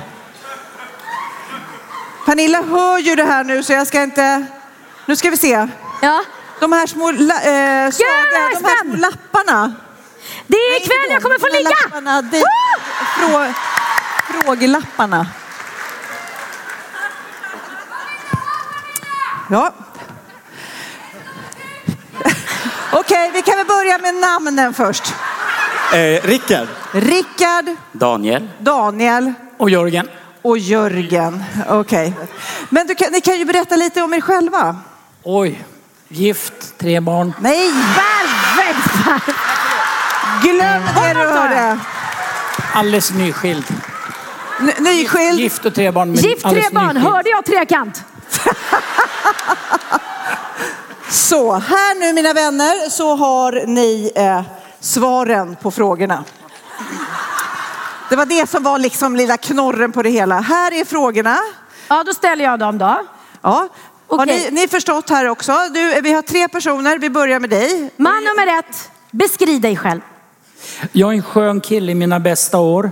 Pernilla 2.27 2.61
hör 2.61 2.97
ju 2.99 3.15
det 3.15 3.23
här 3.23 3.43
nu 3.43 3.63
så 3.63 3.73
jag 3.73 3.87
ska 3.87 4.03
inte... 4.03 4.45
Nu 5.05 5.15
ska 5.15 5.29
vi 5.29 5.37
se. 5.37 5.67
Ja. 6.01 6.23
De 6.59 6.71
här 6.71 6.87
små, 6.87 7.11
la, 7.11 7.35
eh, 7.35 7.91
svaga, 7.91 8.49
de 8.53 8.63
här 8.63 8.83
små 8.83 8.95
lapparna. 8.95 9.73
Det 10.47 10.57
är 10.57 10.77
ikväll 10.81 10.97
jag 11.09 11.21
kommer 11.21 11.39
få 11.39 11.47
ligga! 11.47 11.69
Lapparna, 11.69 12.21
det, 12.21 12.43
frå, 13.17 13.53
frågelapparna. 14.27 15.27
Ja. 19.49 19.73
Okej, 22.91 23.31
vi 23.33 23.41
kan 23.41 23.57
väl 23.57 23.65
börja 23.67 23.97
med 23.97 24.15
namnen 24.15 24.73
först. 24.73 25.13
Eh, 25.93 26.27
Rickard. 26.27 26.67
Rickard, 26.91 27.65
Daniel. 27.91 28.49
Daniel 28.59 29.33
Och 29.57 29.69
Jörgen. 29.69 30.09
Och 30.47 30.57
Jörgen. 30.57 31.43
Okej. 31.69 32.13
Men 32.69 32.87
du 32.87 32.95
kan, 32.95 33.11
ni 33.11 33.21
kan 33.21 33.37
ju 33.39 33.45
berätta 33.45 33.75
lite 33.75 34.01
om 34.01 34.13
er 34.13 34.21
själva. 34.21 34.75
Oj. 35.23 35.63
Gift, 36.07 36.77
tre 36.77 36.99
barn. 36.99 37.33
Nej! 37.39 37.71
Perfekt! 37.95 39.35
Glöm 40.43 40.81
det 40.95 41.13
du 41.13 41.19
hörde. 41.27 41.79
Alldeles 42.73 43.11
nyskild. 43.11 43.63
N- 44.59 44.71
Nyskild. 44.79 45.39
Gift 45.39 45.65
och 45.65 45.75
tre 45.75 45.91
barn. 45.91 46.07
men 46.11 46.17
Gift 46.23 46.41
tre 46.49 46.63
barn, 46.71 46.85
nyskild. 46.87 47.13
hörde 47.13 47.29
jag 47.29 47.45
trekant? 47.45 48.03
Så, 51.09 51.53
här 51.53 51.99
nu 51.99 52.13
mina 52.13 52.33
vänner 52.33 52.89
så 52.89 53.15
har 53.15 53.63
ni 53.67 54.11
eh, 54.15 54.41
svaren 54.79 55.55
på 55.61 55.71
frågorna. 55.71 56.23
Det 58.09 58.15
var 58.15 58.25
det 58.25 58.49
som 58.49 58.63
var 58.63 58.79
liksom 58.79 59.15
lilla 59.15 59.37
knorren 59.37 59.91
på 59.91 60.03
det 60.03 60.09
hela. 60.09 60.39
Här 60.39 60.73
är 60.73 60.85
frågorna. 60.85 61.37
Ja, 61.87 62.03
då 62.03 62.13
ställer 62.13 62.45
jag 62.45 62.59
dem 62.59 62.77
då. 62.77 63.05
Ja. 63.41 63.67
Har 64.07 64.23
Okej. 64.23 64.49
ni, 64.51 64.61
ni 64.61 64.67
förstått 64.67 65.09
här 65.09 65.27
också? 65.27 65.53
Du, 65.73 66.01
vi 66.01 66.13
har 66.13 66.21
tre 66.21 66.47
personer. 66.47 66.97
Vi 66.99 67.09
börjar 67.09 67.39
med 67.39 67.49
dig. 67.49 67.91
Man 67.97 68.23
nummer 68.23 68.59
ett, 68.59 68.91
beskriv 69.11 69.61
dig 69.61 69.75
själv. 69.77 70.01
Jag 70.91 71.09
är 71.09 71.15
en 71.15 71.23
skön 71.23 71.61
kille 71.61 71.91
i 71.91 71.95
mina 71.95 72.19
bästa 72.19 72.57
år. 72.57 72.91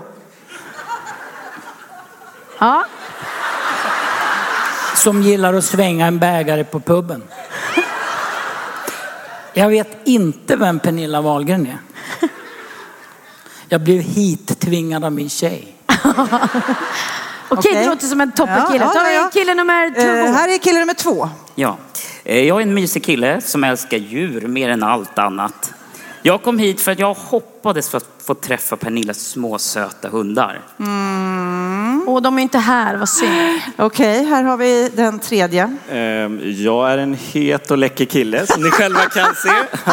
Ja. 2.60 2.86
Som 4.96 5.22
gillar 5.22 5.54
att 5.54 5.66
svänga 5.66 6.08
en 6.08 6.20
bägare 6.20 6.64
på 6.64 6.80
puben. 6.80 7.24
Jag 9.54 9.70
vet 9.70 9.98
inte 10.04 10.56
vem 10.56 10.80
Pernilla 10.80 11.22
Wahlgren 11.22 11.68
är. 11.68 11.78
Jag 13.70 13.82
blev 13.82 14.02
hit 14.02 14.60
tvingad 14.60 15.04
av 15.04 15.12
min 15.12 15.30
tjej. 15.30 15.76
Okej, 17.50 17.74
det 17.74 17.86
låter 17.88 18.08
som 18.08 18.22
en 18.22 18.32
toppenkille. 18.32 18.86
Ja, 18.86 18.92
ja, 18.96 19.12
ja. 19.12 19.30
kille 19.34 19.54
nummer 19.54 19.90
två. 19.90 20.02
Eh, 20.02 20.34
här 20.34 20.54
är 20.54 20.58
kille 20.58 20.80
nummer 20.80 20.94
två. 20.94 21.30
Ja, 21.56 21.78
Eh, 22.26 22.48
jag 22.48 22.58
är 22.58 22.62
en 22.62 22.74
mysig 22.74 23.04
kille 23.04 23.42
som 23.42 23.64
älskar 23.64 23.98
djur 23.98 24.48
mer 24.48 24.70
än 24.70 24.84
allt 24.84 25.20
annat. 25.20 25.74
Jag 26.28 26.42
kom 26.44 26.60
hit 26.60 26.82
för 26.82 26.92
att 26.92 27.00
jag 27.00 27.14
hoppades 27.14 27.90
för 27.90 27.98
att 27.98 28.06
få 28.26 28.34
träffa 28.34 28.76
Pernillas 28.78 29.18
små 29.20 29.58
söta 29.60 30.10
hundar. 30.10 30.62
Åh, 32.08 32.22
de 32.22 32.38
är 32.38 32.42
inte 32.42 32.60
här, 32.60 32.96
vad 32.96 33.10
synd. 33.10 33.62
Okej, 33.78 34.26
här 34.26 34.44
har 34.44 34.58
vi 34.58 34.90
den 34.96 35.20
tredje. 35.20 35.76
Ehm, 35.92 36.40
Jag 36.44 36.92
är 36.92 36.98
en 36.98 37.14
het 37.14 37.72
och 37.72 37.78
läcker 37.78 38.06
kille 38.06 38.46
som 38.48 38.64
ni 38.64 38.70
själva 38.70 39.00
kan 39.00 39.36
se. 39.36 39.50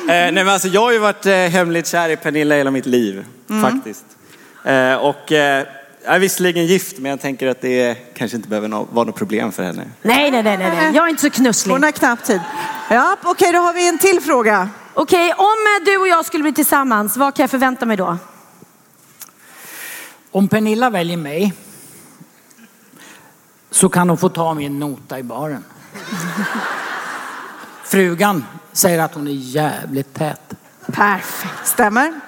Eh, 0.00 0.04
Nej, 0.06 0.32
men 0.32 0.48
alltså, 0.48 0.68
jag 0.68 0.80
har 0.80 0.92
ju 0.92 0.98
varit 0.98 1.26
eh, 1.26 1.32
hemligt 1.34 1.86
kär 1.86 2.08
i 2.08 2.16
Pernilla 2.16 2.54
hela 2.54 2.70
mitt 2.70 2.86
liv, 2.86 3.24
Mm. 3.50 3.62
faktiskt. 3.72 4.04
Eh, 4.64 4.94
Och 4.94 5.24
jag 5.30 5.66
är 6.14 6.18
visserligen 6.18 6.66
gift, 6.66 6.98
men 6.98 7.10
jag 7.10 7.20
tänker 7.20 7.46
att 7.46 7.60
det 7.60 7.94
kanske 8.14 8.36
inte 8.36 8.48
behöver 8.48 8.68
vara 8.68 9.04
något 9.04 9.16
problem 9.16 9.52
för 9.52 9.62
henne. 9.62 9.82
Nej, 10.02 10.30
nej, 10.30 10.42
nej, 10.42 10.58
nej, 10.58 10.70
nej. 10.76 10.94
jag 10.94 11.04
är 11.04 11.08
inte 11.08 11.22
så 11.22 11.30
knusslig. 11.30 11.72
Hon 11.72 11.82
har 11.82 11.90
knappt 11.90 12.26
tid. 12.26 12.40
Ja, 12.90 13.16
okej, 13.24 13.52
då 13.52 13.58
har 13.58 13.72
vi 13.72 13.88
en 13.88 13.98
till 13.98 14.20
fråga. 14.20 14.68
Okej, 15.00 15.32
om 15.32 15.44
eh, 15.44 15.84
du 15.84 15.96
och 15.96 16.08
jag 16.08 16.24
skulle 16.24 16.42
bli 16.42 16.52
tillsammans, 16.52 17.16
vad 17.16 17.34
kan 17.34 17.42
jag 17.42 17.50
förvänta 17.50 17.86
mig 17.86 17.96
då? 17.96 18.18
Om 20.30 20.48
Pernilla 20.48 20.90
väljer 20.90 21.16
mig 21.16 21.52
så 23.70 23.88
kan 23.88 24.08
hon 24.08 24.18
få 24.18 24.28
ta 24.28 24.54
min 24.54 24.78
nota 24.78 25.18
i 25.18 25.22
baren. 25.22 25.64
Frugan 27.84 28.44
säger 28.72 28.98
att 28.98 29.14
hon 29.14 29.26
är 29.26 29.32
jävligt 29.32 30.14
tät. 30.14 30.54
Perfekt. 30.86 31.66
Stämmer. 31.66 32.12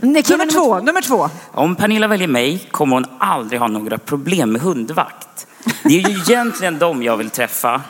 Nummer 0.00 0.30
nummer 0.30 0.52
två, 0.52 0.78
nummer 0.78 1.02
två. 1.02 1.30
Om 1.52 1.76
Pernilla 1.76 2.06
väljer 2.06 2.28
mig 2.28 2.68
kommer 2.70 2.96
hon 2.96 3.06
aldrig 3.18 3.60
ha 3.60 3.68
några 3.68 3.98
problem 3.98 4.52
med 4.52 4.60
hundvakt. 4.62 5.46
Det 5.82 6.04
är 6.04 6.08
ju 6.08 6.18
egentligen 6.18 6.78
dem 6.78 7.02
jag 7.02 7.16
vill 7.16 7.30
träffa. 7.30 7.82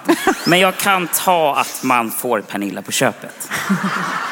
Men 0.47 0.59
jag 0.59 0.77
kan 0.77 1.09
ta 1.09 1.57
att 1.57 1.81
man 1.83 2.11
får 2.11 2.41
Pernilla 2.41 2.83
på 2.83 2.93
köpet. 2.93 3.51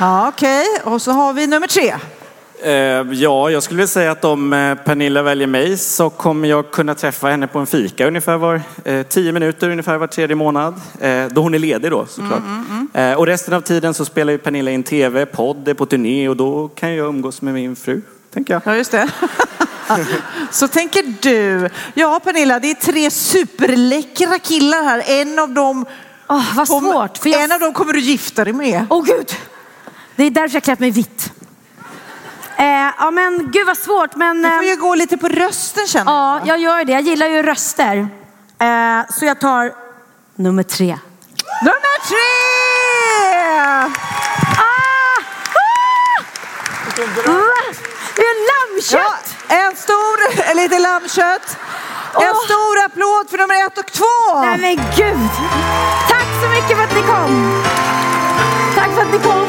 Ja, 0.01 0.29
okej. 0.29 0.65
Och 0.85 1.03
så 1.03 1.11
har 1.13 1.33
vi 1.33 1.47
nummer 1.47 1.67
tre. 1.67 1.95
Eh, 2.63 2.73
ja, 3.13 3.51
jag 3.51 3.63
skulle 3.63 3.77
vilja 3.77 3.87
säga 3.89 4.11
att 4.11 4.25
om 4.25 4.53
eh, 4.53 4.75
Pernilla 4.75 5.23
väljer 5.23 5.47
mig 5.47 5.79
så 5.79 6.11
kommer 6.11 6.49
jag 6.49 6.71
kunna 6.71 6.95
träffa 6.95 7.29
henne 7.29 7.47
på 7.47 7.59
en 7.59 7.67
fika 7.67 8.07
ungefär 8.07 8.37
var 8.37 8.61
eh, 8.85 9.03
tio 9.03 9.33
minuter 9.33 9.71
ungefär 9.71 9.97
var 9.99 10.07
tredje 10.07 10.37
månad. 10.37 10.75
Eh, 11.01 11.27
då 11.27 11.41
hon 11.41 11.55
är 11.55 11.59
ledig 11.59 11.91
då 11.91 12.07
såklart. 12.07 12.43
Eh, 12.95 13.13
och 13.13 13.27
resten 13.27 13.55
av 13.55 13.61
tiden 13.61 13.95
så 13.95 14.05
spelar 14.05 14.33
ju 14.33 14.39
Pernilla 14.39 14.71
in 14.71 14.83
tv, 14.83 15.27
podd, 15.27 15.69
är 15.69 15.75
på 15.75 15.87
turné 15.87 16.29
och 16.29 16.37
då 16.37 16.69
kan 16.69 16.95
jag 16.95 17.07
umgås 17.09 17.43
med 17.43 17.55
min 17.55 17.77
fru, 17.77 18.03
tänker 18.35 18.55
jag. 18.55 18.63
Ja, 18.65 18.77
just 18.77 18.91
det. 18.91 19.09
Så 20.51 20.69
tänker 20.69 21.03
du. 21.21 21.69
Ja, 21.95 22.21
Pernilla, 22.25 22.59
det 22.59 22.71
är 22.71 22.75
tre 22.75 23.11
superläckra 23.11 24.39
killar 24.39 24.85
här. 24.85 25.03
En 25.07 25.39
av 25.39 25.51
dem... 25.51 25.87
vad 26.55 26.69
svårt. 26.69 27.19
För 27.19 27.29
jag... 27.29 27.43
En 27.43 27.53
av 27.53 27.61
dem 27.61 27.73
kommer 27.73 27.93
du 27.93 28.01
gifta 28.01 28.45
dig 28.45 28.53
med. 28.53 28.87
Åh 28.91 29.05
gud! 29.05 29.37
Det 30.17 30.25
är 30.25 30.31
därför 30.31 30.57
jag 30.57 30.63
klätt 30.63 30.79
mig 30.79 30.91
vitt. 30.91 31.33
Eh, 32.59 32.91
ja 32.99 33.11
men 33.11 33.51
gud 33.53 33.67
vad 33.67 33.77
svårt 33.77 34.17
men... 34.17 34.43
Du 34.43 34.51
får 34.51 34.65
ju 34.65 34.77
gå 34.77 34.95
lite 34.95 35.17
på 35.17 35.29
rösten 35.29 35.87
känner 35.87 36.13
Ja, 36.13 36.41
jag 36.45 36.59
gör 36.59 36.85
det. 36.85 36.93
Jag 36.93 37.03
gillar 37.03 37.27
ju 37.27 37.43
röster. 37.43 38.09
Eh, 38.59 39.01
så 39.11 39.25
jag 39.25 39.41
tar 39.41 39.73
nummer 40.35 40.63
tre. 40.63 40.99
Nummer 41.63 42.09
tre! 42.09 42.27
Ah! 44.57 45.21
Ah! 47.27 47.46
Lammkött! 48.77 49.35
Ja, 49.49 49.55
en 49.57 49.77
stor, 49.77 50.55
lite 50.55 50.79
lammkött. 50.79 51.57
En 52.15 52.23
Åh. 52.35 52.45
stor 52.45 52.85
applåd 52.87 53.31
för 53.31 53.39
nummer 53.39 53.67
ett 53.67 53.79
och 53.79 53.93
två. 53.93 54.41
Nej 54.45 54.59
men 54.59 54.77
gud! 54.97 55.29
Tack 56.09 56.27
så 56.43 56.49
mycket 56.49 56.77
för 56.77 56.85
att 56.85 56.95
ni 56.95 57.03
kom! 57.03 57.63
Tack 58.75 58.91
för 58.95 59.03
att 59.03 59.13
ni 59.13 59.19
kom! 59.19 59.47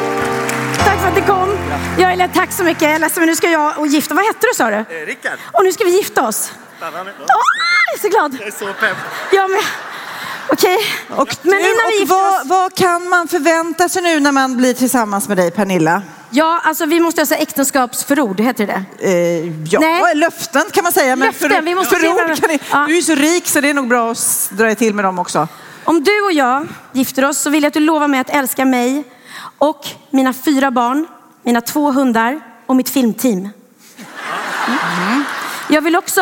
Tack 0.86 1.00
för 1.02 1.08
att 1.08 1.16
ni 1.16 1.22
kom! 1.22 1.58
Jag 1.98 2.12
är 2.14 2.28
tack 2.28 2.52
så 2.52 2.64
mycket. 2.64 2.82
Jag 2.82 2.92
är 2.92 3.00
ledsen 3.00 3.22
men 3.22 3.30
nu 3.30 3.36
ska 3.36 3.50
jag 3.50 3.80
och 3.80 3.88
gifta 3.88 4.14
Vad 4.16 4.26
hette 4.26 4.48
du 4.52 4.56
sa 4.56 4.70
du? 4.70 5.06
Rickard. 5.06 5.40
Och 5.54 5.64
nu 5.64 5.72
ska 5.72 5.84
vi 5.84 5.98
gifta 5.98 6.28
oss. 6.28 6.52
Åh, 6.82 6.88
jag 6.90 7.96
är 7.96 8.00
så 8.02 8.08
glad! 8.10 8.38
Jag 8.40 8.48
är 8.48 8.52
så 8.52 8.74
pepp. 8.74 8.98
Jag 9.32 9.52
med. 9.52 9.62
Okej. 10.50 10.78
Men 11.08 11.26
Nu, 11.42 11.60
innan 11.60 11.76
vi 11.92 11.98
och 11.98 12.00
gifter 12.00 12.16
oss. 12.16 12.22
vad, 12.22 12.48
vad 12.48 12.76
kan 12.76 13.10
man 13.10 13.28
förvänta 13.28 13.90
sig 13.90 14.02
nu 14.02 14.20
när 14.20 14.32
man 14.32 14.58
blir 14.58 14.74
tillsammans 14.74 15.28
med 15.28 15.38
dig 15.38 15.52
Pernilla? 15.52 16.02
Ja, 16.38 16.62
alltså 16.64 16.86
vi 16.86 17.00
måste 17.00 17.22
ha 17.22 17.26
så 17.26 17.34
här 17.34 17.42
äktenskapsförord, 17.42 18.40
heter 18.40 18.68
det 18.68 18.84
Eh, 19.00 19.64
ja, 19.74 19.80
Nej. 19.80 20.16
löften 20.16 20.64
kan 20.72 20.84
man 20.84 20.92
säga. 20.92 21.16
Men 21.16 21.28
Löften, 21.28 21.50
för, 21.50 21.62
vi 21.62 21.76
måste 21.76 21.96
förord 21.96 22.40
kan 22.40 22.50
ni, 22.50 22.60
Ja. 22.72 22.86
Du 22.88 22.94
är 22.94 22.96
ju 22.96 23.04
så 23.04 23.16
rik 23.16 23.48
så 23.48 23.62
det 23.62 23.70
är 23.70 23.74
nog 23.74 23.88
bra 23.88 24.12
att 24.12 24.50
dra 24.52 24.76
till 24.76 24.94
med 24.94 25.06
dem 25.06 25.20
också. 25.20 25.48
Om 25.84 26.04
du 26.04 26.22
och 26.22 26.32
jag 26.32 26.68
gifter 26.92 27.26
oss 27.26 27.38
så 27.38 27.50
vill 27.50 27.64
jag 27.64 27.68
att 27.68 27.74
du 27.74 27.80
lovar 27.80 28.08
mig 28.08 28.20
att 28.20 28.30
älska 28.30 28.66
mig 28.66 29.04
och 29.58 29.88
mina 30.10 30.34
fyra 30.34 30.72
barn, 30.72 31.08
mina 31.44 31.62
två 31.62 31.92
hundar 31.92 32.40
och 32.66 32.76
mitt 32.76 32.90
filmteam. 32.90 33.40
Mm. 33.40 35.24
Jag 35.70 35.82
vill 35.82 35.96
också 35.96 36.22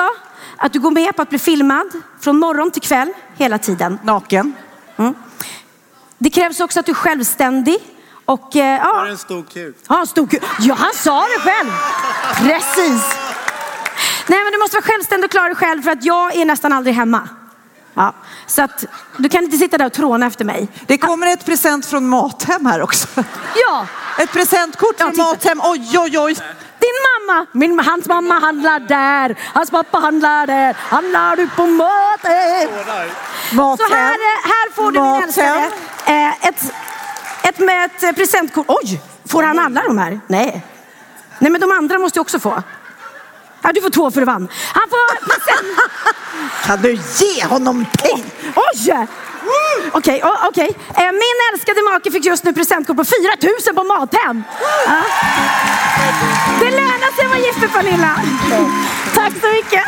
att 0.57 0.73
du 0.73 0.79
går 0.79 0.91
med 0.91 1.15
på 1.15 1.21
att 1.21 1.29
bli 1.29 1.39
filmad 1.39 1.87
från 2.21 2.39
morgon 2.39 2.71
till 2.71 2.81
kväll 2.81 3.13
hela 3.37 3.57
tiden. 3.57 3.99
Naken. 4.03 4.53
Mm. 4.97 5.13
Det 6.17 6.29
krävs 6.29 6.59
också 6.59 6.79
att 6.79 6.85
du 6.85 6.91
är 6.91 6.95
självständig 6.95 7.77
och 8.26 8.56
eh, 8.56 8.77
ja, 8.77 8.93
Har 8.93 9.06
en 9.06 9.18
stor 9.18 9.43
kuk. 9.43 9.76
Ja, 9.88 9.95
han 9.95 10.07
stod... 10.07 10.35
Ja, 10.60 10.76
han 10.76 10.93
sa 10.93 11.22
det 11.22 11.39
själv. 11.39 11.72
Precis. 12.35 13.15
Nej, 14.27 14.43
men 14.43 14.52
du 14.52 14.57
måste 14.57 14.76
vara 14.76 14.85
självständig 14.85 15.26
och 15.26 15.31
klara 15.31 15.45
dig 15.45 15.56
själv 15.56 15.81
för 15.81 15.91
att 15.91 16.03
jag 16.03 16.35
är 16.35 16.45
nästan 16.45 16.73
aldrig 16.73 16.95
hemma. 16.95 17.30
Ja, 17.93 18.14
så 18.47 18.61
att 18.61 18.85
du 19.18 19.30
kan 19.30 19.43
inte 19.43 19.57
sitta 19.57 19.77
där 19.77 19.85
och 19.85 19.93
tråna 19.93 20.26
efter 20.26 20.45
mig. 20.45 20.68
Det 20.88 20.97
kommer 20.97 21.27
ett 21.27 21.45
present 21.45 21.85
från 21.85 22.10
Mathem 22.10 22.65
här 22.65 22.81
också. 22.81 23.07
Ja. 23.56 23.88
Ett 24.19 24.31
presentkort 24.31 24.97
från. 24.97 25.18
Mathem. 25.18 25.61
Oj, 25.64 25.97
oj, 25.97 26.19
oj. 26.19 26.35
Din 26.80 27.27
mamma, 27.27 27.45
min, 27.52 27.80
hans 27.80 28.06
mamma 28.06 28.39
handlar 28.39 28.80
där, 28.80 29.35
hans 29.53 29.69
pappa 29.72 29.99
handlar 29.99 30.47
där. 30.47 30.73
Handlar 30.80 31.35
du 31.35 31.49
på 31.49 31.68
Mathem? 31.68 32.69
Mathem. 33.52 33.88
Så 33.88 33.95
här, 33.95 34.11
eh, 34.11 34.49
här 34.52 34.72
får 34.73 34.91
du 34.91 35.02
min 35.02 35.23
älskade 35.23 35.72
eh, 36.06 36.47
ett, 36.47 36.73
ett 37.49 37.59
med 37.59 37.85
ett 37.85 38.03
eh, 38.03 38.11
presentkort. 38.11 38.65
Oj, 38.69 39.01
får 39.30 39.43
han 39.43 39.59
alla 39.59 39.84
de 39.84 39.97
här? 39.97 40.19
Nej. 40.27 40.61
Nej, 41.39 41.51
men 41.51 41.61
de 41.61 41.72
andra 41.72 41.99
måste 41.99 42.19
ju 42.19 42.22
också 42.22 42.39
få. 42.39 42.63
Ja, 43.61 43.72
du 43.72 43.81
får 43.81 43.89
två 43.89 44.11
för 44.11 44.19
du 44.19 44.26
vann. 44.26 44.47
Han 44.73 44.84
får 44.89 45.26
present... 45.26 45.80
Kan 46.65 46.81
du 46.81 46.91
ge 47.26 47.45
honom 47.45 47.85
pengar? 47.97 48.26
Oj! 48.55 49.07
Okej, 49.91 50.22
o- 50.23 50.47
okej. 50.49 50.77
Eh, 50.95 51.03
Min 51.11 51.38
älskade 51.53 51.81
make 51.91 52.11
fick 52.11 52.26
just 52.26 52.43
nu 52.43 52.53
presentkort 52.53 52.97
på 52.97 53.05
4 53.05 53.15
000 53.67 53.76
på 53.76 53.84
Mathem. 53.84 54.43
Ja. 54.88 55.01
Det 56.59 56.72
lönar 56.72 57.15
sig 57.15 57.26
att 57.26 57.31
vara 57.31 57.39
gift 57.39 57.61
med 57.61 57.73
Pernilla. 57.73 58.15
Tack 59.15 59.31
så 59.41 59.47
mycket. 59.47 59.84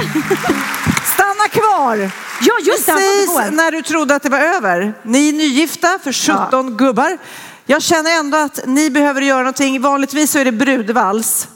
Stanna 1.14 1.48
kvar. 1.52 2.12
Ja, 2.42 2.54
just 2.62 2.86
Precis 2.86 3.30
när 3.52 3.72
du 3.72 3.82
trodde 3.82 4.16
att 4.16 4.24
det 4.24 4.30
var 4.30 4.40
över. 4.40 4.94
Ni 5.04 5.30
är 5.30 5.34
nygifta 5.34 6.00
för 6.04 6.46
17 6.48 6.78
gubbar. 6.78 7.18
Jag 7.70 7.82
känner 7.82 8.20
ändå 8.20 8.38
att 8.38 8.60
ni 8.66 8.90
behöver 8.90 9.22
göra 9.22 9.38
någonting. 9.40 9.82
Vanligtvis 9.82 10.32
så 10.32 10.40
är 10.40 10.46
det 10.46 10.52
brudvals. 10.52 11.48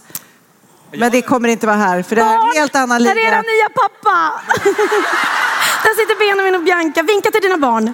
Men 0.92 1.12
det 1.12 1.22
kommer 1.22 1.50
inte 1.50 1.68
vara 1.68 1.76
här 1.78 2.04
för 2.04 2.16
det 2.16 2.24
här 2.24 2.36
är 2.36 2.50
en 2.50 2.56
helt 2.56 2.76
annan 2.76 3.04
Där 3.04 3.12
är 3.12 3.16
liga. 3.16 3.28
era 3.28 3.42
nya 3.42 3.70
pappa. 3.76 4.42
Där 5.84 5.96
sitter 6.02 6.20
Benjamin 6.20 6.56
och 6.56 6.62
Bianca. 6.64 7.04
Vinka 7.04 7.32
till 7.32 7.42
dina 7.42 7.58
barn. 7.58 7.94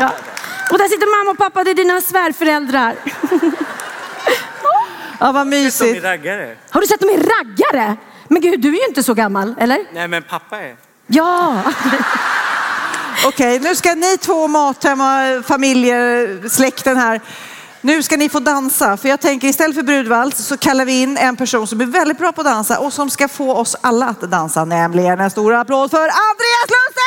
Ja. 0.00 0.12
Och 0.70 0.78
där 0.78 0.88
sitter 0.88 1.18
mamma 1.20 1.30
och 1.30 1.38
pappa. 1.38 1.64
Det 1.64 1.70
är 1.70 1.74
dina 1.74 2.00
svärföräldrar. 2.00 2.94
Ja, 5.20 5.32
vad 5.32 5.46
mysigt. 5.46 6.04
raggare. 6.04 6.56
Har 6.70 6.80
du 6.80 6.86
sett 6.86 7.00
dem 7.00 7.10
i 7.10 7.16
raggare? 7.16 7.96
Men 8.28 8.42
gud, 8.42 8.60
du 8.60 8.68
är 8.68 8.72
ju 8.80 8.86
inte 8.88 9.02
så 9.02 9.14
gammal, 9.14 9.54
eller? 9.58 9.78
Nej 9.92 10.08
men 10.08 10.22
pappa 10.22 10.60
är. 10.60 10.76
Ja. 11.06 11.62
Okej, 13.24 13.58
nu 13.58 13.76
ska 13.76 13.94
ni 13.94 14.18
två 14.18 14.48
Mathem 14.48 14.98
familjer, 15.42 16.48
släkten 16.48 16.96
här. 16.96 17.20
Nu 17.80 18.02
ska 18.02 18.16
ni 18.16 18.28
få 18.28 18.40
dansa, 18.40 18.96
för 18.96 19.08
jag 19.08 19.20
tänker 19.20 19.48
istället 19.48 19.76
för 19.76 19.82
brudvals 19.82 20.46
så 20.46 20.56
kallar 20.56 20.84
vi 20.84 21.02
in 21.02 21.16
en 21.16 21.36
person 21.36 21.66
som 21.66 21.80
är 21.80 21.86
väldigt 21.86 22.18
bra 22.18 22.32
på 22.32 22.40
att 22.40 22.46
dansa 22.46 22.78
och 22.78 22.92
som 22.92 23.10
ska 23.10 23.28
få 23.28 23.54
oss 23.54 23.76
alla 23.80 24.06
att 24.06 24.20
dansa, 24.20 24.64
nämligen 24.64 25.20
en 25.20 25.30
stor 25.30 25.54
applåd 25.54 25.90
för 25.90 25.98
Andreas 25.98 26.68
Lundstedt! 26.68 27.02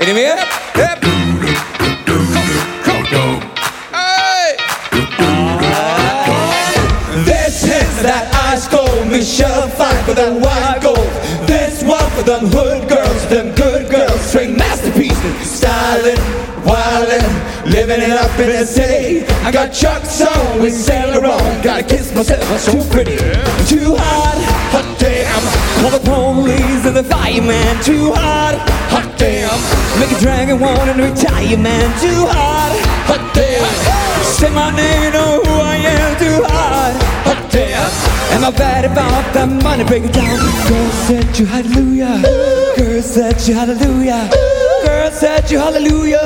Är 0.00 0.06
ni 0.06 0.14
med? 0.14 0.38
Cold 9.08 9.20
Michelle 9.20 9.68
fight 9.68 10.04
for 10.04 10.14
that 10.14 10.32
white 10.32 10.82
gold. 10.82 10.98
This 11.46 11.82
one 11.82 12.10
for 12.10 12.22
them 12.22 12.46
hood 12.46 12.88
girls, 12.88 13.26
them 13.28 13.54
good 13.54 13.90
girls, 13.90 14.20
straight 14.20 14.56
masterpieces. 14.56 15.50
Styling, 15.50 16.16
wildin', 16.64 17.72
living 17.72 18.00
it 18.02 18.12
up 18.12 18.38
in 18.38 18.50
the 18.50 18.66
city. 18.66 19.26
I 19.44 19.52
got 19.52 19.72
Chuck's 19.72 20.20
on 20.20 20.60
with 20.60 20.74
Saint 20.74 21.10
Laurent. 21.10 21.64
Gotta 21.64 21.84
kiss 21.84 22.14
myself, 22.14 22.44
I'm 22.50 22.58
so 22.58 22.90
pretty. 22.90 23.16
Too 23.66 23.96
hot, 23.96 24.38
hot 24.72 24.98
damn. 24.98 25.42
Call 25.80 25.90
the 25.90 26.04
police 26.04 26.84
and 26.84 26.96
the 26.96 27.04
fireman. 27.04 27.82
Too 27.82 28.12
hot, 28.12 28.56
hot 28.92 29.08
damn. 29.18 29.58
Make 30.00 30.12
a 30.12 30.20
dragon 30.20 30.60
want 30.60 30.84
to 30.90 31.02
retire, 31.02 31.58
man. 31.58 31.88
Too 32.00 32.26
hot, 32.26 32.76
hot 33.08 33.34
damn. 33.34 33.64
Say 34.24 34.50
my 34.50 34.70
name, 34.74 35.12
know 35.12 35.40
who 35.44 35.54
I 35.60 35.76
am. 35.76 36.18
Too 36.18 36.42
hot, 36.44 36.94
hot 37.24 37.50
damn. 37.50 38.07
Am 38.34 38.44
I 38.44 38.50
bad 38.50 38.84
about 38.84 39.32
that 39.34 39.48
money? 39.62 39.84
Break 39.84 40.04
it 40.04 40.12
down. 40.12 40.38
Girl 40.68 40.90
said 41.06 41.38
you 41.38 41.46
hallelujah. 41.46 42.22
Girl 42.76 43.02
said 43.02 43.40
you 43.46 43.54
hallelujah. 43.54 44.28
Girl 44.84 45.10
said 45.10 45.50
you 45.50 45.58
hallelujah. 45.58 46.20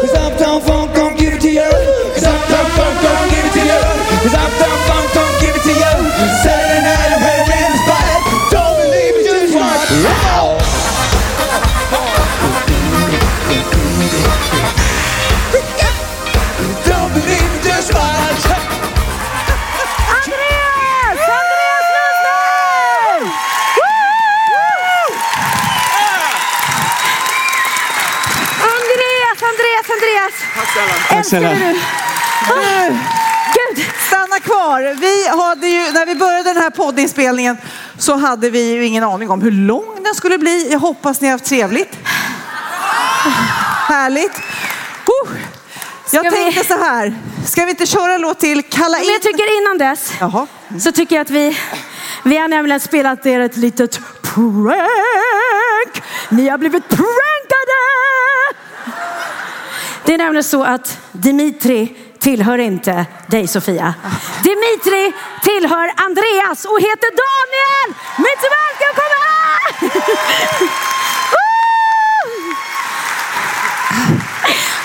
Cause 0.00 0.14
Uptown 0.14 0.60
Funk 0.62 0.94
gon' 0.94 1.16
give 1.16 1.34
it 1.34 1.40
to 1.42 1.50
you. 1.50 1.70
Cause 2.14 2.24
Uptown 2.24 2.66
Funk 2.76 2.94
gon' 3.02 3.28
give 3.30 3.44
it 3.44 3.52
to 3.58 3.62
you. 3.66 3.80
Cause 4.22 4.34
Uptown 4.34 4.59
Tack 31.08 31.26
snälla. 31.26 31.50
Eh, 31.50 32.96
Stanna 34.06 34.40
kvar. 34.40 34.94
Vi 35.00 35.28
hade 35.28 35.66
ju, 35.68 35.92
när 35.92 36.06
vi 36.06 36.14
började 36.14 36.52
den 36.52 36.62
här 36.62 36.70
poddinspelningen 36.70 37.56
så 37.98 38.16
hade 38.16 38.50
vi 38.50 38.70
ju 38.72 38.84
ingen 38.86 39.04
aning 39.04 39.30
om 39.30 39.42
hur 39.42 39.50
lång 39.50 40.02
den 40.04 40.14
skulle 40.14 40.38
bli. 40.38 40.68
Jag 40.72 40.78
hoppas 40.78 41.20
ni 41.20 41.28
har 41.28 41.32
haft 41.32 41.44
trevligt. 41.44 41.98
Härligt. 43.88 44.36
Uh. 44.36 45.38
Jag 46.12 46.20
Ska 46.26 46.30
vi- 46.30 46.36
tänkte 46.36 46.64
så 46.64 46.78
här, 46.84 47.14
ska 47.46 47.64
vi 47.64 47.70
inte 47.70 47.86
köra 47.86 48.12
en 48.14 48.20
låt 48.20 48.38
till? 48.38 48.62
Kalla 48.62 48.98
in... 48.98 49.04
Men 49.06 49.12
jag 49.12 49.22
tycker 49.22 49.58
innan 49.62 49.78
dess 49.78 50.12
så 50.84 50.92
tycker 50.92 51.16
jag 51.16 51.22
att 51.22 51.30
vi, 51.30 51.58
vi 52.24 52.36
har 52.36 52.48
nämligen 52.48 52.80
spelat 52.80 53.26
er 53.26 53.40
ett 53.40 53.56
litet 53.56 54.00
prank. 54.22 56.02
Ni 56.28 56.48
har 56.48 56.58
blivit 56.58 56.88
prankade! 56.88 57.80
Det 60.04 60.14
är 60.14 60.18
nämligen 60.18 60.44
så 60.44 60.64
att 60.64 60.98
Dimitri 61.12 61.96
tillhör 62.18 62.58
inte 62.58 63.06
dig 63.26 63.48
Sofia. 63.48 63.94
Dimitri 64.42 65.12
tillhör 65.42 65.92
Andreas 65.96 66.64
och 66.64 66.80
heter 66.80 67.10
Daniel! 67.22 67.88
Mycket 68.18 68.50
välkomna! 68.58 69.20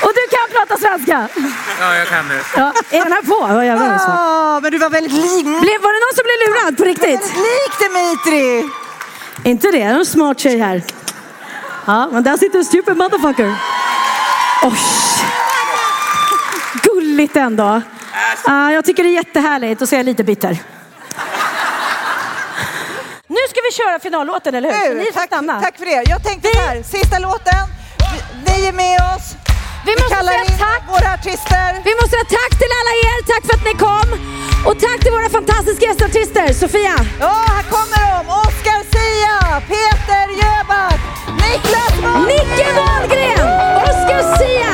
Och 0.01 0.11
du 0.15 0.27
kan 0.35 0.47
prata 0.51 0.77
svenska. 0.77 1.27
Ja, 1.79 1.95
jag 1.95 2.07
kan 2.07 2.27
det. 2.27 2.41
Ja, 2.55 2.73
är 2.89 3.03
den 3.03 3.11
här 3.11 3.21
på? 3.21 3.53
Vad 3.53 3.65
jävlar 3.65 3.87
är 3.87 3.93
det 3.93 3.99
så? 3.99 4.05
Ah, 4.09 4.59
men 4.59 4.71
du 4.71 4.77
var 4.77 4.89
väldigt 4.89 5.13
lik. 5.13 5.43
Blev, 5.43 5.81
var 5.81 5.93
det 5.93 5.99
någon 6.05 6.15
som 6.15 6.23
blev 6.25 6.39
lurad 6.47 6.77
på 6.77 6.83
riktigt? 6.83 7.35
Lik 7.35 7.79
Dimitri! 7.79 8.69
Inte 9.43 9.67
det, 9.67 9.77
det 9.77 9.83
är 9.83 9.89
en 9.89 10.05
smart 10.05 10.39
tjej 10.39 10.57
här. 10.59 10.83
Ja, 11.85 12.09
men 12.11 12.23
där 12.23 12.37
sitter 12.37 12.59
en 12.59 12.65
stupid 12.65 12.97
motherfucker. 12.97 13.55
Oj. 14.65 14.77
Gulligt 16.83 17.35
ändå. 17.35 17.81
Ja, 18.45 18.71
jag 18.71 18.85
tycker 18.85 19.03
det 19.03 19.09
är 19.09 19.13
jättehärligt 19.13 19.81
och 19.81 19.89
så 19.89 19.95
är 19.95 19.99
jag 19.99 20.05
lite 20.05 20.23
bitter. 20.23 20.57
Nu 23.27 23.37
ska 23.49 23.59
vi 23.69 23.71
köra 23.71 23.99
finallåten, 23.99 24.55
eller 24.55 24.71
hur? 24.71 24.95
Nu, 24.95 25.05
tack, 25.13 25.29
tack 25.61 25.77
för 25.77 25.85
det. 25.85 26.09
Jag 26.09 26.23
tänkte 26.23 26.49
så 26.53 26.61
här, 26.61 26.83
sista 26.83 27.19
låten. 27.19 27.67
Ni 28.45 28.65
är 28.65 28.73
med 28.73 28.99
oss. 29.15 29.44
Vi 29.85 29.93
måste 30.01 30.15
kallar 30.15 30.31
säga 30.33 30.57
tack. 30.65 30.81
våra 30.93 31.09
artister. 31.17 31.69
Vi 31.87 31.91
måste 31.99 32.09
säga 32.15 32.27
tack 32.39 32.51
till 32.61 32.71
alla 32.79 32.93
er, 33.07 33.17
tack 33.31 33.43
för 33.47 33.53
att 33.57 33.65
ni 33.69 33.73
kom. 33.87 34.07
Och 34.67 34.79
tack 34.85 34.99
till 35.03 35.11
våra 35.17 35.29
fantastiska 35.29 35.85
gästartister. 35.85 36.53
Sofia. 36.53 36.95
Ja, 37.19 37.33
här 37.53 37.63
kommer 37.75 37.99
de. 38.13 38.19
Oskar 38.45 38.79
Sia, 38.93 39.35
Peter 39.71 40.25
Jöback, 40.41 40.99
Niklas 41.43 41.93
Wahlgren. 42.03 42.27
Nicke 42.31 42.67
Wahlgren, 42.79 43.39
Oscar 43.89 44.21
Sia, 44.37 44.73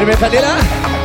Är 0.00 0.06
du? 0.06 0.12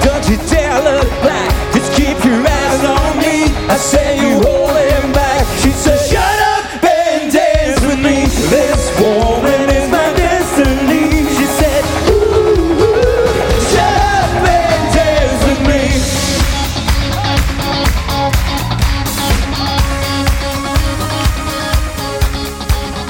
Don't 0.06 0.30
you 0.30 0.38
dare 0.50 0.78
look 0.84 1.10
back. 1.24 1.52
Just 1.74 1.94
keep 1.96 2.24
your 2.26 2.42
eyes 2.42 2.84
on 2.86 3.18
me. 3.18 3.52
I 3.70 3.76
say 3.78 4.18
you 4.18 4.36
holding 4.36 5.12
back. 5.14 5.46
She 5.62 5.72
said 5.72 6.00
shut 6.00 6.40
up 6.54 6.84
and 6.84 7.32
dance 7.34 7.82
with 7.82 8.00
me. 8.00 8.28
This 8.52 8.92
woman 9.02 9.70
is 9.70 9.90
my 9.90 10.14
destiny. 10.16 11.26
She 11.36 11.46
said 11.60 11.84
ooh, 12.10 12.84
ooh, 12.84 13.32
shut 13.72 13.96
up 14.14 14.48
and 14.58 14.84
dance 14.94 15.42
with 15.48 15.62
me. 15.70 15.82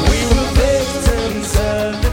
We 0.09 0.19
were 0.31 0.49
victims 0.63 1.55
of 1.57 2.01
the 2.03 2.11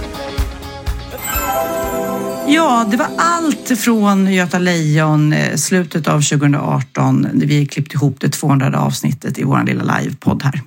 Ja, 2.53 2.85
det 2.91 2.97
var 2.97 3.11
allt 3.17 3.60
från 3.77 4.33
Göta 4.33 4.59
Lejon, 4.59 5.33
eh, 5.33 5.57
slutet 5.57 6.09
av 6.09 6.21
2018, 6.23 7.29
när 7.33 7.47
vi 7.47 7.67
klippte 7.67 7.97
ihop 7.97 8.17
det 8.21 8.29
200 8.29 8.81
avsnittet 8.81 9.39
i 9.39 9.45
vår 9.45 9.65
lilla 9.67 9.99
livepodd 9.99 10.43
här. 10.43 10.63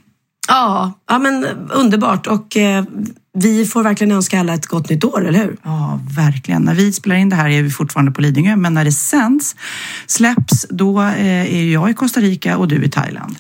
Ja, 0.47 0.93
ja 1.09 1.19
men 1.19 1.45
underbart. 1.69 2.27
Och 2.27 2.57
eh, 2.57 2.84
vi 3.34 3.65
får 3.65 3.84
verkligen 3.84 4.11
önska 4.11 4.39
alla 4.39 4.53
ett 4.53 4.65
gott 4.65 4.89
nytt 4.89 5.03
år, 5.03 5.27
eller 5.27 5.39
hur? 5.39 5.57
Ja, 5.63 5.99
verkligen. 6.15 6.61
När 6.61 6.73
vi 6.73 6.93
spelar 6.93 7.15
in 7.15 7.30
det 7.30 7.35
här 7.35 7.49
är 7.49 7.61
vi 7.61 7.69
fortfarande 7.69 8.11
på 8.11 8.21
Lidingö, 8.21 8.55
men 8.55 8.73
när 8.73 8.85
det 8.85 8.91
sänds, 8.91 9.55
släpps, 10.07 10.65
då 10.69 11.01
eh, 11.01 11.55
är 11.55 11.71
jag 11.71 11.89
i 11.89 11.93
Costa 11.93 12.19
Rica 12.19 12.57
och 12.57 12.67
du 12.67 12.84
i 12.84 12.89
Thailand. 12.89 13.35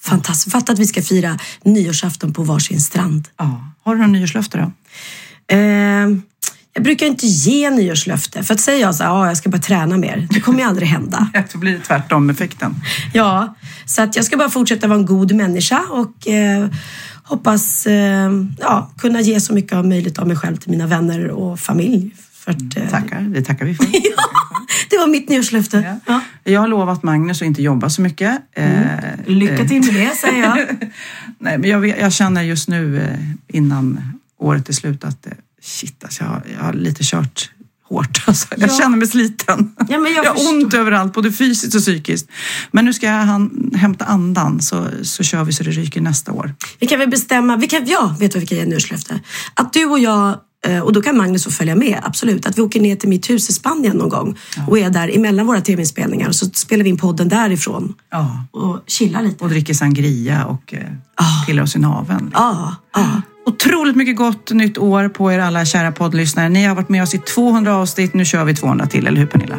Fantastiskt. 0.00 0.52
Fatta 0.52 0.72
att 0.72 0.78
vi 0.78 0.86
ska 0.86 1.02
fira 1.02 1.38
nyårsafton 1.62 2.32
på 2.32 2.42
varsin 2.42 2.80
strand. 2.80 3.28
Ja. 3.36 3.72
Har 3.84 3.94
du 3.94 4.00
några 4.00 4.12
nyårslöfte 4.12 4.58
då? 4.58 4.72
Eh, 5.56 6.08
jag 6.76 6.82
brukar 6.82 7.06
inte 7.06 7.26
ge 7.26 7.70
nyårslöfte. 7.70 8.42
För 8.42 8.54
att 8.54 8.60
säger 8.60 8.80
jag 8.80 8.94
så 8.94 9.04
här, 9.04 9.10
ja, 9.10 9.26
jag 9.26 9.36
ska 9.36 9.50
bara 9.50 9.62
träna 9.62 9.96
mer. 9.96 10.28
Det 10.30 10.40
kommer 10.40 10.58
ju 10.58 10.64
aldrig 10.64 10.88
hända. 10.88 11.30
Då 11.52 11.58
blir 11.58 11.72
det 11.72 11.80
tvärtom 11.80 12.30
effekten. 12.30 12.74
Ja, 13.12 13.56
så 13.84 14.02
att 14.02 14.16
jag 14.16 14.24
ska 14.24 14.36
bara 14.36 14.48
fortsätta 14.48 14.86
vara 14.86 14.98
en 14.98 15.06
god 15.06 15.32
människa 15.32 15.82
och 15.90 16.28
eh, 16.28 16.68
hoppas 17.22 17.86
eh, 17.86 18.30
ja, 18.58 18.90
kunna 18.98 19.20
ge 19.20 19.40
så 19.40 19.54
mycket 19.54 19.72
av 19.72 19.86
möjligt 19.86 20.18
av 20.18 20.26
mig 20.26 20.36
själv 20.36 20.56
till 20.56 20.70
mina 20.70 20.86
vänner 20.86 21.28
och 21.28 21.60
familj. 21.60 22.14
För 22.32 22.50
att, 22.50 22.76
eh, 22.76 22.88
Tackar, 22.90 23.20
det 23.20 23.42
tackar 23.42 23.66
vi 23.66 23.74
för. 23.74 23.86
det 24.90 24.98
var 24.98 25.06
mitt 25.06 25.28
nyårslöfte. 25.28 25.96
Ja. 26.06 26.20
Jag 26.44 26.60
har 26.60 26.68
lovat 26.68 27.02
Magnus 27.02 27.42
att 27.42 27.46
inte 27.46 27.62
jobba 27.62 27.90
så 27.90 28.02
mycket. 28.02 28.38
Mm. 28.54 28.82
Eh, 28.82 29.26
Lycka 29.26 29.64
till 29.64 29.92
med 29.92 29.94
det, 29.94 30.16
säger 30.16 30.42
jag. 30.42 30.56
Nej, 31.38 31.58
men 31.58 31.70
jag, 31.70 31.88
jag 31.88 32.12
känner 32.12 32.42
just 32.42 32.68
nu 32.68 33.02
eh, 33.02 33.56
innan 33.56 34.00
året 34.38 34.68
är 34.68 34.72
slut 34.72 35.04
att 35.04 35.26
eh, 35.26 35.32
shit, 35.66 36.04
alltså, 36.04 36.24
jag, 36.24 36.30
har- 36.30 36.42
jag 36.58 36.64
har 36.64 36.72
lite 36.72 37.00
kört 37.04 37.50
hårt. 37.88 38.24
Alltså. 38.26 38.46
Jag 38.56 38.70
Ja. 38.70 38.78
känner 38.78 38.96
mig 38.96 39.06
sliten. 39.08 39.74
Ja, 39.78 39.84
jag 39.88 40.10
jag 40.10 40.24
har 40.24 40.34
förstår. 40.34 40.54
ont 40.54 40.74
överallt, 40.74 41.12
både 41.14 41.32
fysiskt 41.32 41.74
och 41.74 41.80
psykiskt. 41.80 42.28
Men 42.72 42.84
nu 42.84 42.92
ska 42.94 43.06
jag 43.06 43.12
han, 43.24 43.70
hämta 43.74 44.04
andan 44.04 44.60
så, 44.60 44.88
så 45.02 45.22
kör 45.22 45.44
vi 45.44 45.52
så 45.52 45.62
det 45.62 45.70
ryker 45.70 46.00
nästa 46.00 46.32
år. 46.32 46.54
Vi 46.78 46.86
kan 46.86 46.98
väl 46.98 47.08
bestämma, 47.08 47.56
vi 47.56 47.66
kan, 47.68 47.86
ja, 47.86 48.16
vet 48.20 48.32
du 48.32 48.38
vad 48.38 48.40
vi 48.40 48.46
kan 48.46 48.58
ge 48.58 48.64
nyårslöfte? 48.66 49.20
Att 49.54 49.72
du 49.72 49.84
och 49.84 49.98
jag, 49.98 50.36
eh, 50.66 50.80
och 50.80 50.92
då 50.92 51.02
kan 51.02 51.16
Magnus 51.16 51.44
få 51.44 51.50
följa 51.50 51.76
med, 51.76 52.00
absolut. 52.02 52.46
Att 52.46 52.58
vi 52.58 52.62
åker 52.62 52.80
ner 52.80 52.96
till 52.96 53.08
mitt 53.08 53.30
hus 53.30 53.50
i 53.50 53.52
Spanien 53.52 53.96
någon 53.96 54.08
gång 54.08 54.38
och 54.66 54.78
är 54.78 54.90
där 54.90 55.16
emellan 55.16 55.46
våra 55.46 55.60
tv-inspelningar 55.60 56.28
och 56.28 56.34
så 56.36 56.46
spelar 56.46 56.84
vi 56.84 56.90
in 56.90 56.96
podden 56.98 57.28
därifrån. 57.28 57.94
Ja. 58.10 58.44
Och 58.50 58.84
chillar 58.86 59.22
lite. 59.22 59.44
Och 59.44 59.50
dricker 59.50 59.74
sangria 59.74 60.44
och 60.46 60.74
eh, 60.74 60.80
pillar 61.46 61.62
oss 61.62 61.76
i 61.76 61.78
naveln. 61.78 62.30
Ja, 62.34 62.76
ja. 62.94 63.22
Otroligt 63.46 63.96
mycket 63.96 64.16
gott 64.16 64.50
nytt 64.50 64.78
år 64.78 65.08
på 65.08 65.32
er 65.32 65.38
alla 65.38 65.64
kära 65.64 65.92
poddlyssnare. 65.92 66.48
Ni 66.48 66.64
har 66.64 66.74
varit 66.74 66.88
med 66.88 67.02
oss 67.02 67.14
i 67.14 67.18
200 67.18 67.76
avsnitt. 67.76 68.14
Nu 68.14 68.24
kör 68.24 68.44
vi 68.44 68.54
200 68.54 68.86
till, 68.86 69.06
eller 69.06 69.18
hur 69.18 69.26
Pernilla? 69.26 69.58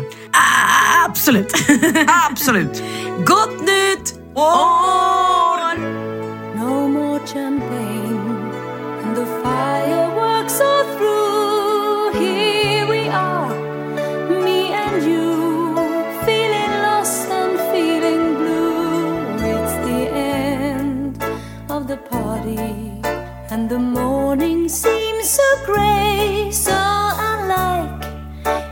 Absolut. 1.06 1.54
Absolut. 2.32 2.84
Gott 3.26 3.62
nytt 3.62 4.14
år! 4.36 5.78
No 6.56 6.88
more 6.88 7.20
champagne 7.20 8.20
and 9.04 9.16
the 9.16 9.26
fireworks 9.26 10.62
are 10.62 10.98
through. 10.98 11.27
The 23.68 23.78
morning 23.78 24.70
seems 24.70 25.30
so 25.30 25.44
grey, 25.66 26.50
so 26.52 26.74
unlike 26.74 28.06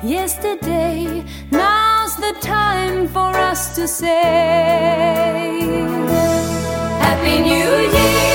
yesterday. 0.01 1.23
Now's 1.51 2.15
the 2.15 2.33
time 2.39 3.07
for 3.07 3.31
us 3.51 3.75
to 3.75 3.87
say 3.87 5.59
Happy 7.03 7.39
New 7.41 7.71
Year, 7.95 8.34